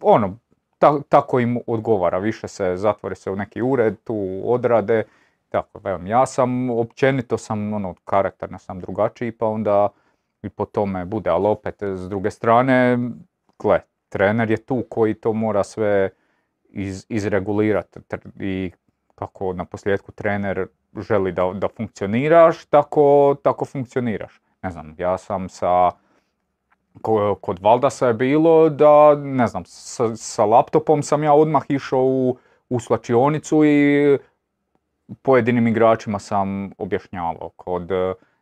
ono, 0.00 0.38
ta- 0.78 1.00
tako 1.08 1.40
im 1.40 1.58
odgovara. 1.66 2.18
Više 2.18 2.48
se 2.48 2.72
zatvore 2.76 3.14
se 3.14 3.30
u 3.30 3.36
neki 3.36 3.62
ured, 3.62 3.96
tu 4.04 4.42
odrade. 4.44 5.04
Tako, 5.48 5.78
velim, 5.78 6.06
ja 6.06 6.26
sam, 6.26 6.70
općenito 6.70 7.38
sam, 7.38 7.72
ono, 7.72 7.94
karakterno 8.04 8.58
sam 8.58 8.80
drugačiji, 8.80 9.32
pa 9.32 9.46
onda 9.46 9.88
i 10.42 10.48
po 10.48 10.64
tome 10.64 11.04
bude, 11.04 11.30
ali 11.30 11.46
opet, 11.46 11.82
s 11.82 12.08
druge 12.08 12.30
strane, 12.30 12.98
gle, 13.58 13.80
trener 14.08 14.50
je 14.50 14.56
tu 14.56 14.84
koji 14.90 15.14
to 15.14 15.32
mora 15.32 15.64
sve 15.64 16.10
iz, 16.68 17.06
izregulirati 17.08 18.00
i 18.40 18.72
kako 19.14 19.52
na 19.52 19.64
posljedku 19.64 20.12
trener 20.12 20.66
želi 21.00 21.32
da, 21.32 21.52
da 21.54 21.68
funkcioniraš, 21.68 22.66
tako, 22.66 23.36
tako 23.42 23.64
funkcioniraš. 23.64 24.43
Ne 24.64 24.70
znam, 24.70 24.94
ja 24.98 25.18
sam 25.18 25.48
sa, 25.48 25.90
ko- 27.02 27.34
kod 27.40 27.58
Valdasa 27.62 28.06
je 28.06 28.14
bilo 28.14 28.68
da, 28.68 29.14
ne 29.14 29.46
znam, 29.46 29.62
sa, 29.66 30.16
sa 30.16 30.44
laptopom 30.44 31.02
sam 31.02 31.22
ja 31.22 31.32
odmah 31.32 31.62
išao 31.68 32.00
u, 32.00 32.36
u 32.68 32.80
slačionicu 32.80 33.64
i 33.64 34.18
pojedinim 35.22 35.66
igračima 35.66 36.18
sam 36.18 36.70
objašnjavao. 36.78 37.50
Kod, 37.56 37.90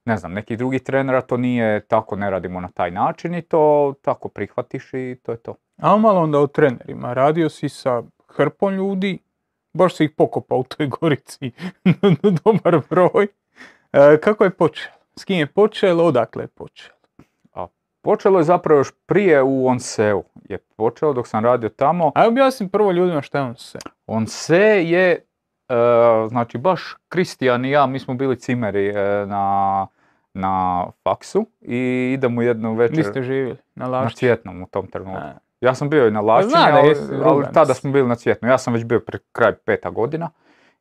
ne 0.05 0.17
znam, 0.17 0.33
nekih 0.33 0.59
drugih 0.59 0.83
trenera 0.83 1.21
to 1.21 1.37
nije 1.37 1.81
tako, 1.81 2.17
ne 2.17 2.31
radimo 2.31 2.61
na 2.61 2.69
taj 2.69 2.91
način 2.91 3.35
i 3.35 3.43
to 3.43 3.95
tako 4.03 4.29
prihvatiš 4.29 4.95
i 4.95 5.17
to 5.23 5.33
je 5.33 5.39
to. 5.39 5.55
A 5.77 5.97
malo 5.97 6.21
onda 6.21 6.39
o 6.39 6.47
trenerima. 6.47 7.13
Radio 7.13 7.49
si 7.49 7.69
sa 7.69 8.03
hrpom 8.29 8.75
ljudi, 8.75 9.19
baš 9.73 9.97
si 9.97 10.05
ih 10.05 10.11
pokopao 10.11 10.59
u 10.59 10.65
toj 10.65 10.87
Gorici. 10.87 11.51
Dobar 12.45 12.81
broj. 12.91 13.27
E, 13.93 14.21
kako 14.21 14.45
je 14.45 14.51
počelo? 14.51 15.02
S 15.17 15.25
kim 15.25 15.39
je 15.39 15.47
počelo? 15.47 16.05
Odakle 16.05 16.45
je 16.45 16.49
počelo? 16.49 17.03
Počelo 18.03 18.39
je 18.39 18.45
zapravo 18.45 18.81
još 18.81 18.93
prije 19.07 19.43
u 19.43 19.67
Onseu. 19.67 20.23
Je 20.49 20.59
počelo 20.59 21.13
dok 21.13 21.29
sam 21.29 21.45
radio 21.45 21.69
tamo. 21.69 22.13
A 22.15 22.27
objasnim 22.27 22.69
prvo 22.69 22.93
ljudima 22.93 23.23
šta 23.23 23.39
je 23.39 23.45
on 23.45 23.57
se. 23.57 23.79
Onse 24.07 24.85
je, 24.85 25.11
e, 25.69 25.75
znači 26.29 26.59
baš 26.59 26.97
Kristijan 27.09 27.65
i 27.65 27.71
ja, 27.71 27.87
mi 27.87 27.99
smo 27.99 28.15
bili 28.15 28.39
cimeri 28.39 28.89
e, 28.89 29.27
na, 29.27 29.87
na 30.35 30.85
faksu 31.05 31.47
i 31.61 32.13
idemo 32.15 32.43
jednu 32.43 32.75
večer 32.75 33.05
ste 33.05 33.23
živjeli? 33.23 33.59
Na 33.75 33.89
na 33.89 33.99
Lašći? 33.99 34.19
Cvjetnom 34.19 34.63
u 34.63 34.67
tom 34.67 34.87
trenutku. 34.87 35.23
A, 35.23 35.33
Ja 35.61 35.75
sam 35.75 35.91
bio 35.91 36.09
i 36.09 36.11
na 36.11 36.21
da 36.23 36.33
ali, 36.73 36.97
ali 37.25 37.47
tada 37.55 37.75
smo 37.75 37.93
bili 37.93 38.09
na 38.09 38.15
Cvjetnom. 38.15 38.51
Ja 38.51 38.59
sam 38.59 38.73
već 38.73 38.85
bio 38.85 39.01
pri 39.01 39.19
kraj 39.33 39.53
peta 39.53 39.91
godina. 39.91 40.31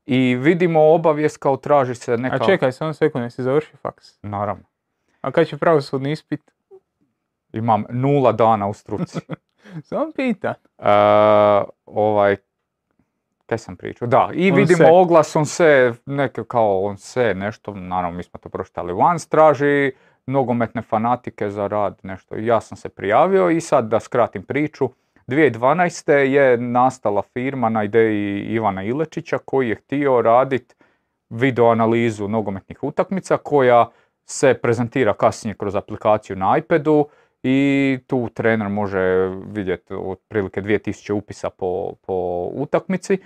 I 0.06 0.36
vidimo 0.36 0.94
obavijest 0.94 1.38
kao 1.38 1.58
traži 1.58 1.96
se 1.96 2.18
neka... 2.18 2.36
A 2.36 2.46
čekaj, 2.46 2.72
samo 2.72 2.94
sekund, 2.94 3.24
jesi 3.24 3.44
završio 3.44 3.78
faks? 3.82 4.20
Naravno. 4.22 4.64
A 5.22 5.32
kad 5.32 5.48
će 5.48 5.58
pravosudni 5.58 6.12
ispit? 6.12 6.52
Imam 7.54 7.84
nula 7.90 8.32
dana 8.32 8.68
u 8.68 8.74
struci. 8.74 9.20
Samo 9.90 10.12
pitan. 10.16 10.54
E, 10.78 10.84
ovaj, 11.86 12.36
kaj 13.46 13.58
sam 13.58 13.76
pričao? 13.76 14.08
Da, 14.08 14.30
i 14.34 14.52
On 14.52 14.58
vidimo 14.58 14.78
se. 14.78 14.92
oglas, 14.92 15.36
on 15.36 15.46
se, 15.46 15.94
neke 16.06 16.44
kao 16.44 16.84
on 16.84 16.98
se, 16.98 17.34
nešto, 17.36 17.74
naravno 17.74 18.18
mi 18.18 18.24
smo 18.24 18.40
to 18.40 18.50
pročitali. 18.50 18.94
Vans 18.94 19.28
traži 19.28 19.92
nogometne 20.26 20.82
fanatike 20.82 21.50
za 21.50 21.68
rad, 21.68 22.00
nešto. 22.04 22.36
I 22.36 22.46
ja 22.46 22.62
sam 22.62 22.78
se 22.78 22.90
prijavio 22.90 23.50
i 23.50 23.62
sad 23.62 23.88
da 23.88 24.00
skratim 24.00 24.44
priču. 24.44 24.90
2012. 25.28 26.12
je 26.12 26.58
nastala 26.58 27.22
firma 27.22 27.70
na 27.70 27.84
ideji 27.84 28.42
Ivana 28.42 28.84
Ilečića 28.84 29.38
koji 29.38 29.70
je 29.70 29.76
htio 29.76 30.22
raditi 30.22 30.76
video 31.30 31.70
analizu 31.70 32.28
nogometnih 32.28 32.84
utakmica 32.84 33.38
koja 33.38 33.90
se 34.26 34.54
prezentira 34.54 35.14
kasnije 35.14 35.56
kroz 35.56 35.76
aplikaciju 35.76 36.36
na 36.36 36.58
iPadu 36.58 37.08
i 37.44 38.00
tu 38.08 38.30
trener 38.34 38.70
može 38.70 39.32
vidjeti 39.48 39.94
otprilike 39.94 40.62
2000 40.62 41.14
upisa 41.14 41.50
po, 41.50 41.94
po 42.06 42.50
utakmici 42.54 43.18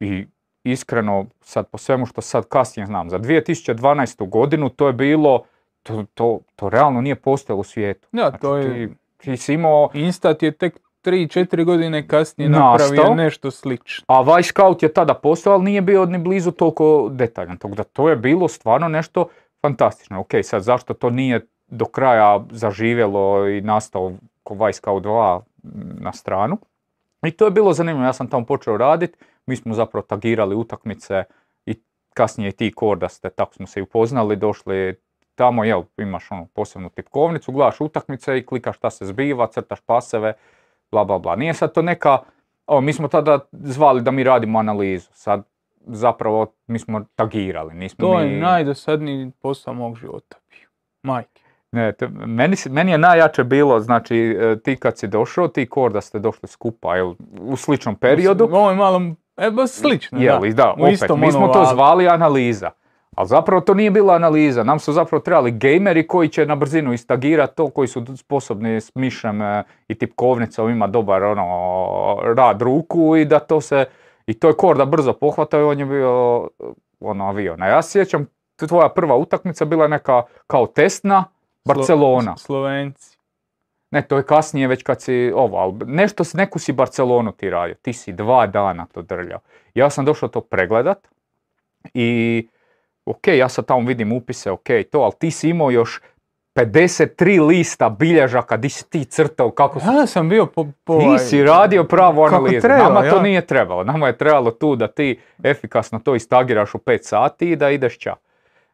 i 0.00 0.26
iskreno 0.64 1.26
sad 1.40 1.68
po 1.68 1.78
svemu 1.78 2.06
što 2.06 2.20
sad 2.20 2.48
kasnije 2.48 2.86
znam, 2.86 3.10
za 3.10 3.18
2012. 3.18 4.28
godinu 4.28 4.68
to 4.68 4.86
je 4.86 4.92
bilo, 4.92 5.44
to, 5.82 6.04
to, 6.14 6.40
to 6.56 6.68
realno 6.68 7.00
nije 7.00 7.14
postojalo 7.14 7.60
u 7.60 7.64
svijetu. 7.64 8.08
To 8.10 8.16
Znači, 8.16 8.68
je... 8.68 8.88
ti, 8.88 8.94
ti 9.16 9.36
si 9.36 9.54
imao, 9.54 9.90
Instat 9.94 10.42
je 10.42 10.52
tek 10.52 10.78
3-4 11.06 11.64
godine 11.64 12.08
kasnije 12.08 12.50
Nastao. 12.50 12.88
napravio 12.88 13.14
nešto 13.14 13.50
slično. 13.50 14.04
a 14.08 14.36
Vice 14.36 14.48
Scout 14.48 14.82
je 14.82 14.92
tada 14.92 15.14
postojao, 15.14 15.54
ali 15.56 15.64
nije 15.64 15.80
bio 15.80 16.04
ni 16.04 16.18
blizu 16.18 16.50
toliko 16.50 17.08
detaljan. 17.12 17.58
Tako 17.58 17.74
da 17.74 17.84
to 17.84 18.08
je 18.08 18.16
bilo 18.16 18.48
stvarno 18.48 18.88
nešto 18.88 19.28
fantastično. 19.62 20.20
Ok, 20.20 20.30
sad 20.42 20.62
zašto 20.62 20.94
to 20.94 21.10
nije 21.10 21.46
do 21.68 21.84
kraja 21.84 22.44
zaživjelo 22.50 23.48
i 23.48 23.60
nastao 23.60 24.12
ko 24.42 24.54
Vice 24.54 24.76
Scout 24.76 25.04
2 25.04 25.40
na 26.00 26.12
stranu. 26.12 26.58
I 27.22 27.30
to 27.30 27.44
je 27.44 27.50
bilo 27.50 27.72
zanimljivo, 27.72 28.06
ja 28.06 28.12
sam 28.12 28.28
tamo 28.28 28.46
počeo 28.46 28.76
raditi, 28.76 29.18
mi 29.46 29.56
smo 29.56 29.74
zapravo 29.74 30.06
tagirali 30.06 30.54
utakmice 30.54 31.24
i 31.66 31.74
kasnije 32.14 32.52
ti 32.52 32.72
kordaste, 32.72 33.30
tako 33.30 33.54
smo 33.54 33.66
se 33.66 33.80
i 33.80 33.82
upoznali, 33.82 34.36
došli 34.36 34.96
tamo, 35.34 35.64
jel, 35.64 35.82
imaš 35.96 36.30
onu 36.30 36.46
posebnu 36.46 36.90
tipkovnicu, 36.90 37.52
gledaš 37.52 37.80
utakmice 37.80 38.38
i 38.38 38.46
klikaš 38.46 38.76
šta 38.76 38.90
se 38.90 39.06
zbiva, 39.06 39.46
crtaš 39.46 39.80
paseve, 39.80 40.32
bla 40.90 41.04
bla 41.04 41.18
bla. 41.18 41.36
Nije 41.36 41.54
sad 41.54 41.72
to 41.74 41.82
neka, 41.82 42.18
o, 42.66 42.80
mi 42.80 42.92
smo 42.92 43.08
tada 43.08 43.38
zvali 43.52 44.02
da 44.02 44.10
mi 44.10 44.24
radimo 44.24 44.58
analizu, 44.58 45.08
sad 45.12 45.42
zapravo 45.86 46.52
mi 46.66 46.78
smo 46.78 47.04
tagirali, 47.14 47.74
nismo 47.74 48.08
To 48.08 48.18
mi... 48.18 48.24
je 48.24 48.40
najdosadniji 48.40 49.30
posao 49.42 49.74
mog 49.74 49.96
života 49.96 50.36
bio. 50.50 50.68
Majke. 51.02 51.42
Ne, 51.72 51.92
to- 51.92 52.08
meni, 52.10 52.56
meni 52.70 52.92
je 52.92 52.98
najjače 52.98 53.44
bilo, 53.44 53.80
znači 53.80 54.16
e, 54.40 54.56
ti 54.62 54.76
kad 54.76 54.98
si 54.98 55.08
došao, 55.08 55.48
ti 55.48 55.62
i 55.62 55.66
Korda 55.66 56.00
ste 56.00 56.18
došli 56.18 56.48
skupa, 56.48 56.96
jel, 56.96 57.14
u 57.40 57.56
sličnom 57.56 57.96
periodu. 57.96 58.44
Ovo 58.44 58.70
je 58.70 58.76
malo, 58.76 59.00
e, 59.36 59.50
slično, 59.66 60.18
Jel, 60.20 60.40
da. 60.40 60.48
da, 60.50 60.74
U 60.78 60.84
opet, 60.84 61.16
mi 61.18 61.32
smo 61.32 61.48
to 61.48 61.64
zvali 61.64 62.08
analiza. 62.08 62.70
Ali 63.16 63.28
zapravo 63.28 63.60
to 63.60 63.74
nije 63.74 63.90
bila 63.90 64.14
analiza, 64.14 64.64
nam 64.64 64.78
su 64.78 64.92
zapravo 64.92 65.20
trebali 65.20 65.50
gejmeri 65.50 66.06
koji 66.06 66.28
će 66.28 66.46
na 66.46 66.56
brzinu 66.56 66.92
istagirati 66.92 67.56
to, 67.56 67.70
koji 67.70 67.88
su 67.88 68.04
sposobni 68.16 68.80
s 68.80 68.94
mišem 68.94 69.42
e, 69.42 69.64
i 69.88 69.94
tipkovnicom 69.94 70.70
ima 70.70 70.86
dobar 70.86 71.24
ono, 71.24 72.18
rad 72.36 72.62
ruku 72.62 73.16
i 73.16 73.24
da 73.24 73.38
to 73.38 73.60
se, 73.60 73.84
i 74.26 74.34
to 74.34 74.48
je 74.48 74.56
Korda 74.56 74.84
brzo 74.84 75.12
pohvatao 75.12 75.60
i 75.60 75.64
on 75.64 75.78
je 75.78 75.86
bio 75.86 76.48
ono 77.00 77.28
avion. 77.28 77.62
A 77.62 77.66
ja 77.66 77.82
sjećam, 77.82 78.26
tvoja 78.56 78.88
prva 78.88 79.16
utakmica 79.16 79.64
bila 79.64 79.88
neka 79.88 80.22
kao 80.46 80.66
testna, 80.66 81.24
Slo- 81.64 81.74
Barcelona. 81.74 82.36
Slovenci. 82.36 83.18
Ne, 83.90 84.02
to 84.02 84.16
je 84.16 84.22
kasnije 84.22 84.68
već 84.68 84.82
kad 84.82 85.02
si 85.02 85.32
ovo, 85.34 85.56
ali 85.58 85.74
nešto, 85.86 86.24
neku 86.34 86.58
si 86.58 86.72
Barcelonu 86.72 87.32
ti 87.32 87.50
radio, 87.50 87.74
ti 87.74 87.92
si 87.92 88.12
dva 88.12 88.46
dana 88.46 88.86
to 88.92 89.02
drljao. 89.02 89.40
Ja 89.74 89.90
sam 89.90 90.04
došao 90.04 90.28
to 90.28 90.40
pregledat 90.40 91.08
i 91.94 92.48
ok, 93.06 93.26
ja 93.26 93.48
sad 93.48 93.66
tamo 93.66 93.88
vidim 93.88 94.12
upise, 94.12 94.50
ok, 94.50 94.66
to, 94.92 95.00
ali 95.00 95.12
ti 95.18 95.30
si 95.30 95.48
imao 95.48 95.70
još 95.70 96.00
53 96.56 97.46
lista 97.46 97.88
bilježaka 97.88 98.56
di 98.56 98.68
si 98.68 98.90
ti 98.90 99.04
crtao 99.04 99.50
kako 99.50 99.80
su... 99.80 99.86
Ja 99.86 100.06
sam 100.06 100.28
bio 100.28 100.46
po... 100.46 100.66
po 100.84 100.98
Ti 100.98 101.04
ovaj- 101.06 101.18
si 101.18 101.42
radio 101.42 101.84
pravu 101.84 102.24
kako 102.24 102.36
analizu, 102.36 102.60
treba, 102.60 102.82
nama 102.82 103.00
to 103.00 103.16
ja. 103.16 103.22
nije 103.22 103.46
trebalo, 103.46 103.84
nama 103.84 104.06
je 104.06 104.18
trebalo 104.18 104.50
tu 104.50 104.76
da 104.76 104.88
ti 104.88 105.20
efikasno 105.42 105.98
to 105.98 106.14
istagiraš 106.14 106.74
u 106.74 106.78
5 106.78 106.98
sati 107.02 107.50
i 107.50 107.56
da 107.56 107.70
ideš 107.70 107.98
ča. 107.98 108.14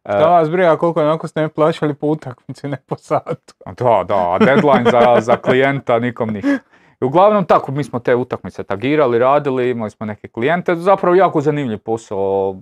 E, 0.04 0.10
Šta 0.10 0.26
vas 0.26 0.50
briga 0.50 0.76
koliko 0.76 1.00
onako 1.00 1.28
ste 1.28 1.40
me 1.40 1.48
plaćali 1.48 1.94
po 1.94 2.06
utakmici, 2.06 2.68
ne 2.68 2.76
po 2.86 2.96
satu. 2.96 3.54
Da, 3.66 4.04
da, 4.08 4.34
a 4.34 4.38
deadline 4.38 4.90
za, 4.90 5.20
za 5.20 5.36
klijenta 5.36 5.98
nikom 5.98 6.30
ništa. 6.30 6.58
I 7.00 7.04
uglavnom 7.04 7.44
tako, 7.44 7.72
mi 7.72 7.84
smo 7.84 7.98
te 7.98 8.14
utakmice 8.14 8.62
tagirali, 8.62 9.18
radili, 9.18 9.70
imali 9.70 9.90
smo 9.90 10.06
neke 10.06 10.28
klijente, 10.28 10.74
zapravo 10.76 11.14
jako 11.14 11.40
zanimljiv 11.40 11.78
posao 11.78 12.56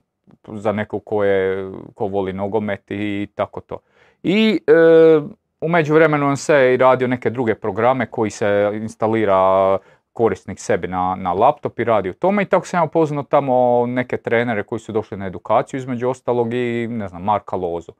za 0.52 0.72
nekog 0.72 1.04
ko, 1.04 1.24
je, 1.24 1.70
ko 1.94 2.06
voli 2.06 2.32
nogomet 2.32 2.90
i 2.90 3.28
tako 3.34 3.60
to. 3.60 3.78
I 4.22 4.60
e, 4.66 4.72
u 5.60 5.68
međuvremenu 5.68 6.26
on 6.26 6.36
se 6.36 6.74
i 6.74 6.76
radio 6.76 7.08
neke 7.08 7.30
druge 7.30 7.54
programe 7.54 8.06
koji 8.06 8.30
se 8.30 8.70
instalira 8.74 9.78
korisnik 10.12 10.60
sebi 10.60 10.88
na, 10.88 11.14
na 11.18 11.32
laptop 11.32 11.78
i 11.78 11.84
radi 11.84 12.10
u 12.10 12.14
tome 12.14 12.42
i 12.42 12.46
tako 12.46 12.66
sam 12.66 12.80
ja 12.80 12.84
upoznao 12.84 13.22
tamo 13.22 13.86
neke 13.86 14.16
trenere 14.16 14.62
koji 14.62 14.78
su 14.78 14.92
došli 14.92 15.16
na 15.16 15.26
edukaciju 15.26 15.78
između 15.78 16.08
ostalog 16.08 16.54
i 16.54 16.86
ne 16.90 17.08
znam, 17.08 17.22
Marka 17.22 17.56
Lozu. 17.56 17.92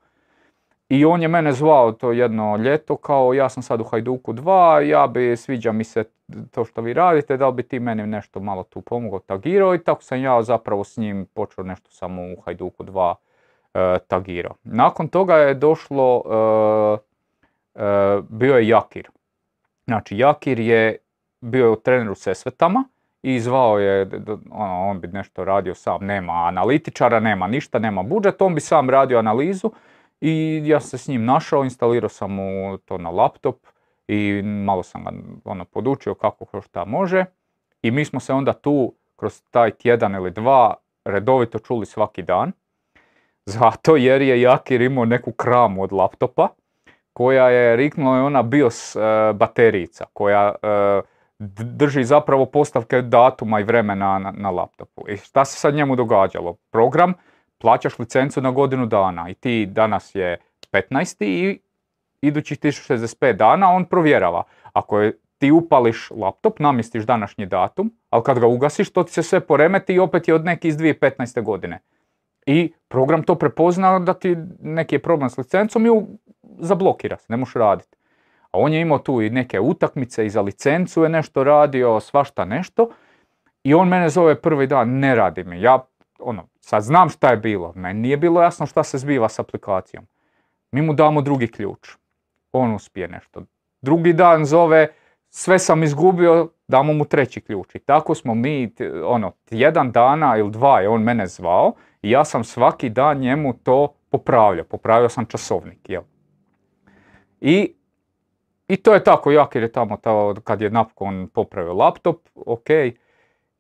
I 0.90 1.05
on 1.05 1.22
je 1.22 1.29
mene 1.29 1.53
zvao 1.53 1.92
to 1.92 2.12
jedno 2.12 2.57
ljeto 2.57 2.96
kao 2.96 3.35
ja 3.35 3.48
sam 3.48 3.62
sad 3.62 3.81
u 3.81 3.85
Hajduku 3.85 4.33
2, 4.33 4.81
ja 4.81 5.07
bi, 5.07 5.37
sviđa 5.37 5.72
mi 5.72 5.85
se 5.85 6.05
to 6.50 6.64
što 6.64 6.81
vi 6.81 6.92
radite, 6.92 7.37
da 7.37 7.48
li 7.48 7.55
bi 7.55 7.62
ti 7.62 7.79
meni 7.79 8.07
nešto 8.07 8.40
malo 8.40 8.62
tu 8.62 8.81
pomogao, 8.81 9.18
tagirao 9.18 9.74
i 9.74 9.85
tako 9.85 10.03
sam 10.03 10.22
ja 10.22 10.42
zapravo 10.42 10.85
s 10.85 10.96
njim 10.96 11.26
počeo 11.35 11.64
nešto 11.64 11.90
samo 11.90 12.22
u 12.22 12.40
Hajduku 12.40 12.85
2 12.85 13.14
e, 13.74 13.98
tagirao. 14.09 14.55
Nakon 14.64 15.09
toga 15.09 15.37
je 15.37 15.55
došlo, 15.55 16.22
e, 17.74 17.83
bio 18.29 18.57
je 18.57 18.68
Jakir. 18.68 19.09
Znači 19.87 20.18
Jakir 20.18 20.61
je 20.61 20.96
bio 21.40 21.76
trener 21.76 22.11
u 22.11 22.14
Sesvetama 22.14 22.85
i 23.22 23.40
zvao 23.40 23.79
je, 23.79 24.11
ono, 24.50 24.88
on 24.88 25.00
bi 25.00 25.09
nešto 25.09 25.44
radio 25.44 25.74
sam, 25.74 26.05
nema 26.05 26.33
analitičara, 26.33 27.20
nema 27.20 27.46
ništa, 27.46 27.79
nema 27.79 28.03
budžet, 28.03 28.42
on 28.42 28.55
bi 28.55 28.61
sam 28.61 28.90
radio 28.90 29.18
analizu 29.18 29.70
I 30.20 30.62
ja 30.64 30.80
se 30.80 30.98
s 30.98 31.09
njim 31.09 31.24
našao, 31.24 31.64
instalirao 31.64 32.09
sam 32.09 32.33
mu 32.33 32.78
to 32.78 32.98
na 32.98 33.11
laptop 33.11 33.56
i 34.09 34.42
malo 34.42 34.83
sam 34.83 35.04
ga 35.04 35.11
ono, 35.44 35.64
podučio 35.64 36.14
kako 36.14 36.44
ko 36.44 36.61
šta 36.61 36.85
može. 36.85 37.24
I 37.83 37.90
mi 37.90 38.04
smo 38.04 38.20
se 38.20 38.33
onda 38.33 38.52
tu 38.52 38.94
kroz 39.16 39.42
taj 39.50 39.70
tjedan 39.70 40.14
ili 40.14 40.30
dva 40.30 40.74
redovito 41.04 41.59
čuli 41.59 41.87
svaki 41.87 42.22
dan. 42.22 42.52
Zato 43.46 43.96
jer 43.96 44.22
je 44.22 44.40
Jakir 44.40 44.80
imao 44.80 45.04
neku 45.04 45.33
kramu 45.33 45.83
od 45.83 45.92
laptopa 45.92 46.48
koja 47.12 47.48
je, 47.48 47.76
riknula 47.76 48.16
je 48.16 48.22
ona 48.22 48.42
BIOS 48.42 48.96
e, 48.96 49.00
baterijica 49.35 50.04
koja 50.12 50.54
e, 50.62 51.00
drži 51.64 52.04
zapravo 52.04 52.46
postavke 52.46 53.02
datuma 53.02 53.61
i 53.61 53.64
vremena 53.64 54.18
na, 54.18 54.33
na 54.37 54.50
laptopu. 54.50 55.09
I 55.09 55.16
šta 55.16 55.44
se 55.44 55.59
sad 55.59 55.74
njemu 55.74 55.96
događalo? 55.96 56.56
Program, 56.70 57.14
plaćaš 57.61 57.99
licencu 57.99 58.40
na 58.40 58.51
godinu 58.51 58.87
dana 58.87 59.31
i 59.31 59.35
ti 59.35 59.66
danas 59.66 60.14
je 60.14 60.38
15. 60.73 61.25
i 61.25 61.61
idućih 62.23 62.59
1065 62.59 63.33
dana 63.33 63.70
on 63.70 63.85
provjerava. 63.85 64.42
Ako 64.73 65.01
je 65.01 65.18
ti 65.38 65.51
upališ 65.51 66.11
laptop, 66.11 66.59
namjestiš 66.59 67.05
današnji 67.05 67.46
datum, 67.46 67.92
ali 68.11 68.23
kad 68.23 68.38
ga 68.38 68.46
ugasiš, 68.46 68.92
to 68.92 69.03
ti 69.03 69.12
se 69.12 69.23
sve 69.23 69.40
poremeti 69.40 69.94
i 69.94 69.99
opet 69.99 70.29
je 70.29 70.35
od 70.35 70.44
neki 70.44 70.68
iz 70.68 70.77
2015. 70.77 71.42
godine. 71.42 71.79
I 72.46 72.73
program 72.88 73.23
to 73.23 73.35
prepozna 73.35 73.99
da 73.99 74.14
ti 74.14 74.37
neki 74.61 74.94
je 74.94 75.03
problem 75.03 75.31
s 75.31 75.38
licencom 75.38 75.87
i 75.87 75.90
zablokira 76.59 77.16
se, 77.16 77.27
ne 77.29 77.37
možeš 77.37 77.55
raditi. 77.55 77.96
A 78.51 78.59
on 78.59 78.73
je 78.73 78.81
imao 78.81 78.99
tu 78.99 79.23
i 79.23 79.31
neke 79.31 79.61
utakmice 79.61 80.27
i 80.27 80.31
za 80.31 80.40
licencu 80.40 81.03
je 81.03 81.09
nešto 81.09 81.44
radio, 81.44 82.01
svašta 82.01 82.44
nešto. 82.44 82.90
I 83.64 83.75
on 83.75 83.88
mene 83.88 84.09
zove 84.09 84.40
prvi 84.40 84.66
dan, 84.66 84.99
ne 84.99 85.14
radi 85.14 85.44
mi. 85.44 85.61
Ja, 85.61 85.85
ono, 86.22 86.48
sad 86.61 86.83
znam 86.83 87.09
šta 87.09 87.30
je 87.30 87.37
bilo. 87.37 87.72
Meni 87.76 88.00
nije 88.00 88.16
bilo 88.16 88.42
jasno 88.42 88.66
šta 88.66 88.83
se 88.85 88.98
zbiva 88.98 89.28
s 89.28 89.38
aplikacijom. 89.38 90.06
Mi 90.72 90.83
mu 90.83 90.94
damo 90.94 91.22
drugi 91.22 91.48
ključ. 91.48 91.90
On 92.52 92.74
uspije 92.74 93.09
nešto. 93.09 93.42
Drugi 93.83 94.12
dan 94.12 94.44
zove, 94.44 94.88
sve 95.28 95.59
sam 95.59 95.83
izgubio, 95.83 96.48
damo 96.68 96.92
mu 96.92 97.04
treći 97.04 97.40
ključ. 97.40 97.74
I 97.74 97.78
tako 97.78 98.14
smo 98.14 98.35
mi, 98.35 98.72
ono, 99.04 99.33
jedan 99.50 99.92
dana 99.92 100.37
ili 100.37 100.50
dva 100.50 100.80
je 100.80 100.88
on 100.88 101.02
mene 101.02 101.26
zvao 101.26 101.72
i 102.02 102.11
ja 102.11 102.24
sam 102.24 102.44
svaki 102.44 102.88
dan 102.88 103.18
njemu 103.18 103.52
to 103.52 103.94
popravljao. 104.11 104.64
Popravio 104.64 105.09
sam 105.09 105.26
časovnik, 105.26 105.90
jel? 105.90 106.02
I, 107.40 107.74
I 108.68 108.76
to 108.76 108.94
je 108.94 109.04
tako, 109.04 109.30
jak 109.30 109.54
jer 109.54 109.62
je 109.62 109.72
tamo 109.72 109.96
ta, 109.96 110.35
kad 110.44 110.61
je 110.61 110.70
napokon 110.70 111.28
popravio 111.35 111.74
laptop, 111.74 112.28
ok. 112.35 112.68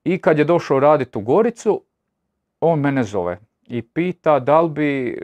I 0.04 0.18
kad 0.20 0.38
je 0.38 0.44
došao 0.44 0.80
raditi 0.80 1.18
u 1.18 1.20
Goricu, 1.20 1.82
on 2.60 2.80
mene 2.80 3.02
zove 3.02 3.38
i 3.66 3.82
pita 3.82 4.38
da 4.38 4.60
li 4.60 4.70
bi, 4.70 5.22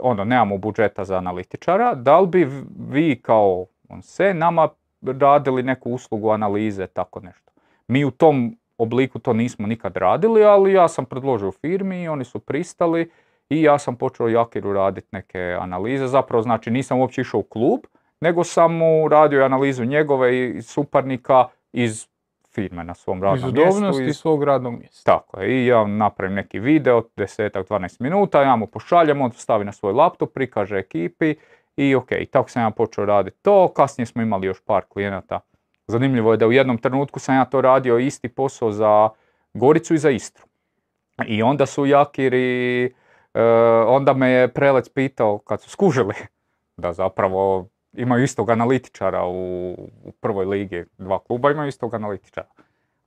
ono, 0.00 0.24
nemamo 0.24 0.58
budžeta 0.58 1.04
za 1.04 1.16
analitičara, 1.16 1.94
da 1.94 2.20
li 2.20 2.26
bi 2.26 2.48
vi 2.90 3.20
kao 3.22 3.66
on 3.88 4.02
se 4.02 4.34
nama 4.34 4.68
radili 5.20 5.62
neku 5.62 5.90
uslugu 5.90 6.30
analize, 6.30 6.86
tako 6.86 7.20
nešto. 7.20 7.52
Mi 7.88 8.04
u 8.04 8.10
tom 8.10 8.56
obliku 8.78 9.18
to 9.18 9.32
nismo 9.32 9.66
nikad 9.66 9.96
radili, 9.96 10.44
ali 10.44 10.72
ja 10.72 10.88
sam 10.88 11.04
predložio 11.04 11.52
firmi 11.52 12.02
i 12.02 12.08
oni 12.08 12.24
su 12.24 12.38
pristali 12.38 13.10
i 13.48 13.62
ja 13.62 13.78
sam 13.78 13.96
počeo 13.96 14.28
Jakiru 14.28 14.72
raditi 14.72 15.08
neke 15.12 15.56
analize. 15.60 16.06
Zapravo 16.06 16.42
znači 16.42 16.70
nisam 16.70 16.98
uopće 16.98 17.20
išao 17.20 17.40
u 17.40 17.42
klub, 17.42 17.80
nego 18.20 18.44
sam 18.44 18.74
mu 18.76 19.08
radio 19.08 19.44
analizu 19.44 19.84
njegove 19.84 20.38
i 20.38 20.62
suparnika 20.62 21.44
iz 21.72 22.08
firme 22.56 22.84
na 22.84 22.94
svom 22.94 23.22
radnom 23.22 23.52
mjestu. 23.52 24.02
Iz 24.02 24.16
svog 24.16 24.44
radnog 24.44 24.78
mjesta. 24.78 25.12
Tako 25.12 25.40
je. 25.40 25.50
I 25.50 25.66
ja 25.66 25.86
napravim 25.86 26.34
neki 26.34 26.58
video, 26.58 27.02
10-12 27.16 28.00
minuta, 28.00 28.42
ja 28.42 28.56
mu 28.56 28.66
pošaljem, 28.66 29.20
on 29.20 29.32
stavi 29.32 29.64
na 29.64 29.72
svoj 29.72 29.92
laptop, 29.92 30.32
prikaže 30.34 30.76
ekipi 30.76 31.34
i 31.76 31.94
ok, 31.94 32.08
tako 32.30 32.50
sam 32.50 32.62
ja 32.62 32.70
počeo 32.70 33.04
raditi 33.04 33.36
to. 33.42 33.68
Kasnije 33.68 34.06
smo 34.06 34.22
imali 34.22 34.46
još 34.46 34.64
par 34.64 34.84
klijenata. 34.88 35.40
Zanimljivo 35.86 36.32
je 36.32 36.36
da 36.36 36.46
u 36.46 36.52
jednom 36.52 36.78
trenutku 36.78 37.20
sam 37.20 37.36
ja 37.36 37.44
to 37.44 37.60
radio 37.60 37.98
isti 37.98 38.28
posao 38.28 38.72
za 38.72 39.08
Goricu 39.54 39.94
i 39.94 39.98
za 39.98 40.10
Istru. 40.10 40.44
I 41.26 41.42
onda 41.42 41.66
su 41.66 41.86
Jakiri, 41.86 42.84
e, 43.34 43.42
onda 43.86 44.12
me 44.12 44.30
je 44.30 44.48
Prelec 44.48 44.88
pitao 44.88 45.38
kad 45.38 45.62
su 45.62 45.70
skužili 45.70 46.14
da 46.82 46.92
zapravo 46.92 47.68
imaju 47.96 48.24
istog 48.24 48.50
analitičara 48.50 49.26
u, 49.26 49.72
u 50.04 50.12
prvoj 50.20 50.44
ligi, 50.46 50.84
dva 50.98 51.18
kluba 51.18 51.50
imaju 51.50 51.68
istog 51.68 51.94
analitičara. 51.94 52.48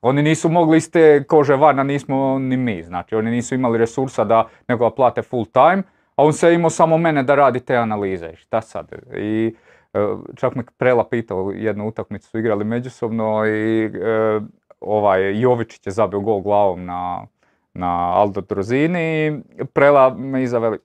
Oni 0.02 0.22
nisu 0.22 0.50
mogli 0.50 0.78
iz 0.78 0.92
te 0.92 1.24
kože 1.24 1.56
van, 1.56 1.88
nismo 1.88 2.40
ni 2.40 2.58
mi. 2.58 2.84
Znači, 2.84 3.16
oni 3.16 3.32
nisu 3.32 3.56
imali 3.56 3.78
resursa 3.78 4.24
da 4.24 4.48
nego 4.68 4.90
plate 4.90 5.22
full 5.22 5.46
time, 5.46 5.84
a 6.16 6.24
on 6.24 6.34
se 6.34 6.54
imao 6.54 6.70
samo 6.70 6.98
mene 6.98 7.24
da 7.24 7.36
radi 7.36 7.60
te 7.60 7.76
analize. 7.76 8.36
Šta 8.36 8.62
sad? 8.62 8.92
I 9.18 9.56
e, 9.94 10.00
čak 10.36 10.56
me 10.56 10.64
Prela 10.78 11.10
pitao, 11.10 11.52
jednu 11.52 11.88
utakmicu 11.88 12.30
su 12.30 12.40
igrali 12.40 12.66
međusobno 12.66 13.48
i 13.48 13.86
e, 13.86 14.40
ovaj, 14.80 15.42
Jovičić 15.42 15.88
je 15.88 15.92
zabio 15.92 16.20
gol 16.20 16.42
glavom 16.42 16.86
na, 16.86 17.26
na 17.74 18.14
Aldo 18.14 18.42
Drozini. 18.42 19.42
Prela 19.74 20.16
me 20.16 20.44
izaveli, 20.44 20.78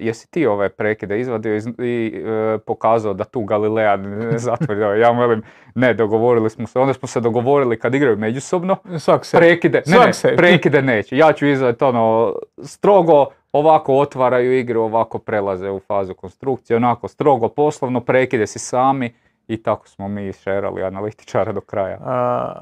jesi 0.00 0.30
ti 0.30 0.46
ove 0.46 0.68
prekide 0.68 1.20
izvadio 1.20 1.56
i 1.78 2.22
uh, 2.22 2.60
pokazao 2.66 3.14
da 3.14 3.24
tu 3.24 3.44
Galilea 3.44 3.96
ne 3.96 4.38
zatvorio? 4.48 4.94
Ja 4.94 5.10
velim, 5.10 5.42
ne, 5.74 5.94
dogovorili 5.94 6.50
smo 6.50 6.66
se. 6.66 6.78
Onda 6.78 6.94
smo 6.94 7.08
se 7.08 7.20
dogovorili 7.20 7.78
kad 7.78 7.94
igraju 7.94 8.16
međusobno. 8.16 8.76
se. 9.24 9.36
Prekide, 9.36 9.82
ne, 9.86 9.98
ne, 10.24 10.36
prekide 10.36 10.82
neće. 10.82 11.16
Ja 11.16 11.32
ću 11.32 11.46
izvaditi 11.46 11.84
ono, 11.84 12.34
strogo 12.62 13.26
ovako 13.52 13.94
otvaraju 13.98 14.58
igru, 14.58 14.80
ovako 14.80 15.18
prelaze 15.18 15.70
u 15.70 15.80
fazu 15.80 16.14
konstrukcije, 16.14 16.76
onako 16.76 17.08
strogo 17.08 17.48
poslovno, 17.48 18.00
prekide 18.00 18.46
si 18.46 18.58
sami 18.58 19.14
i 19.48 19.62
tako 19.62 19.88
smo 19.88 20.08
mi 20.08 20.32
šerali 20.32 20.82
analitičara 20.82 21.52
do 21.52 21.60
kraja. 21.60 21.98
A, 22.00 22.60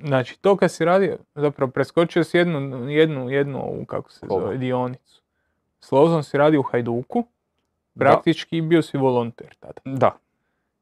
znači, 0.00 0.40
to 0.40 0.56
kad 0.56 0.72
si 0.72 0.84
radio, 0.84 1.16
zapravo 1.34 1.70
preskočio 1.70 2.24
si 2.24 2.36
jednu, 2.38 2.90
jednu, 2.90 3.30
jednu, 3.30 3.84
kako 3.86 4.10
se 4.10 4.26
zove, 4.30 4.56
dionicu. 4.56 5.23
S 5.84 5.92
Lozom 5.92 6.22
si 6.22 6.38
radio 6.38 6.60
u 6.60 6.62
Hajduku, 6.62 7.24
praktički 7.98 8.60
bio 8.60 8.82
si 8.82 8.96
volonter 8.98 9.54
tada. 9.60 9.80
Da. 9.84 10.10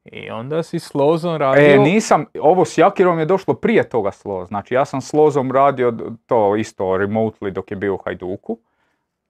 I 0.05 0.29
onda 0.29 0.63
si 0.63 0.79
s 0.79 0.93
Lozom 0.93 1.35
radio... 1.35 1.63
E, 1.63 1.77
nisam, 1.77 2.25
ovo 2.41 2.65
s 2.65 2.77
Jakirom 2.77 3.19
je 3.19 3.25
došlo 3.25 3.53
prije 3.53 3.89
toga 3.89 4.11
s. 4.11 4.23
Znači 4.47 4.73
ja 4.73 4.85
sam 4.85 5.01
s 5.01 5.13
Lozom 5.13 5.51
radio 5.51 5.93
to 6.25 6.55
isto 6.55 6.83
remotely 6.83 7.49
dok 7.49 7.71
je 7.71 7.77
bio 7.77 7.93
u 7.93 7.97
Hajduku. 7.97 8.57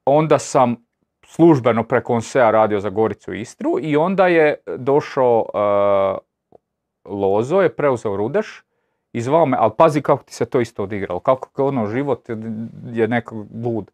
Onda 0.06 0.40
sam 0.40 0.76
službeno 1.26 1.84
preko 1.84 2.14
Onsea 2.14 2.52
radio 2.52 2.80
za 2.80 2.90
Goricu 2.90 3.34
i 3.34 3.42
Istru 3.42 3.78
i 3.82 3.98
onda 3.98 4.28
je 4.28 4.56
došao 4.78 5.46
uh, 7.06 7.18
Lozo, 7.20 7.62
je 7.62 7.76
preuzeo 7.76 8.18
Rudeš 8.18 8.64
i 9.14 9.22
zvao 9.22 9.46
me, 9.46 9.58
ali 9.60 9.72
pazi 9.78 10.02
kako 10.02 10.24
ti 10.24 10.34
se 10.34 10.46
to 10.46 10.62
isto 10.62 10.84
odigralo, 10.84 11.20
kako 11.20 11.68
ono 11.68 11.88
život 11.88 12.30
je 12.94 13.08
nekako 13.08 13.46
lud. 13.64 13.92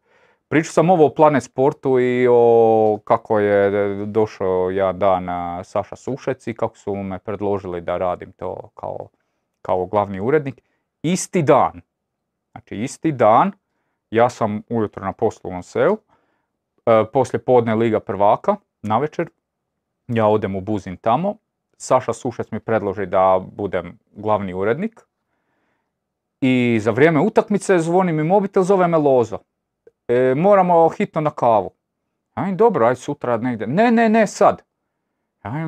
Pričao 0.50 0.72
sam 0.72 0.90
ovo 0.90 1.06
o 1.06 1.14
Planet 1.14 1.42
Sportu 1.42 2.00
i 2.00 2.26
o 2.30 2.98
kako 3.04 3.38
je 3.38 4.06
došao 4.06 4.70
ja 4.70 4.92
dan 4.92 5.26
Saša 5.64 5.96
Sušec 5.96 6.46
i 6.46 6.54
kako 6.54 6.78
su 6.78 6.94
me 6.94 7.18
predložili 7.18 7.80
da 7.80 7.96
radim 7.96 8.32
to 8.32 8.70
kao, 8.74 9.08
kao 9.62 9.86
glavni 9.86 10.20
urednik. 10.20 10.60
Isti 11.02 11.42
dan, 11.42 11.80
znači 12.52 12.76
isti 12.76 13.12
dan, 13.12 13.52
ja 14.10 14.30
sam 14.30 14.62
ujutro 14.68 15.04
na 15.04 15.12
poslu 15.12 15.50
u 15.58 15.62
Seu, 15.62 15.96
e, 16.86 17.04
poslije 17.12 17.44
podne 17.44 17.74
Liga 17.74 18.00
prvaka, 18.00 18.56
na 18.82 18.98
večer, 18.98 19.28
ja 20.08 20.26
odem 20.26 20.56
u 20.56 20.60
Buzin 20.60 20.96
tamo, 20.96 21.36
Saša 21.76 22.12
Sušec 22.12 22.50
mi 22.50 22.60
predloži 22.60 23.06
da 23.06 23.40
budem 23.52 23.98
glavni 24.16 24.54
urednik 24.54 25.00
i 26.40 26.78
za 26.82 26.90
vrijeme 26.90 27.20
utakmice 27.20 27.78
zvoni 27.78 28.12
mi 28.12 28.24
mobitel, 28.24 28.62
zove 28.62 28.86
me 28.88 28.98
Lozo 28.98 29.38
e, 30.10 30.34
moramo 30.34 30.88
hitno 30.88 31.20
na 31.20 31.30
kavu. 31.30 31.70
Aj, 32.34 32.52
dobro, 32.52 32.86
aj 32.86 32.96
sutra 32.96 33.36
negdje. 33.36 33.66
Ne, 33.66 33.90
ne, 33.90 34.08
ne, 34.08 34.26
sad. 34.26 34.62
Aj, 35.42 35.62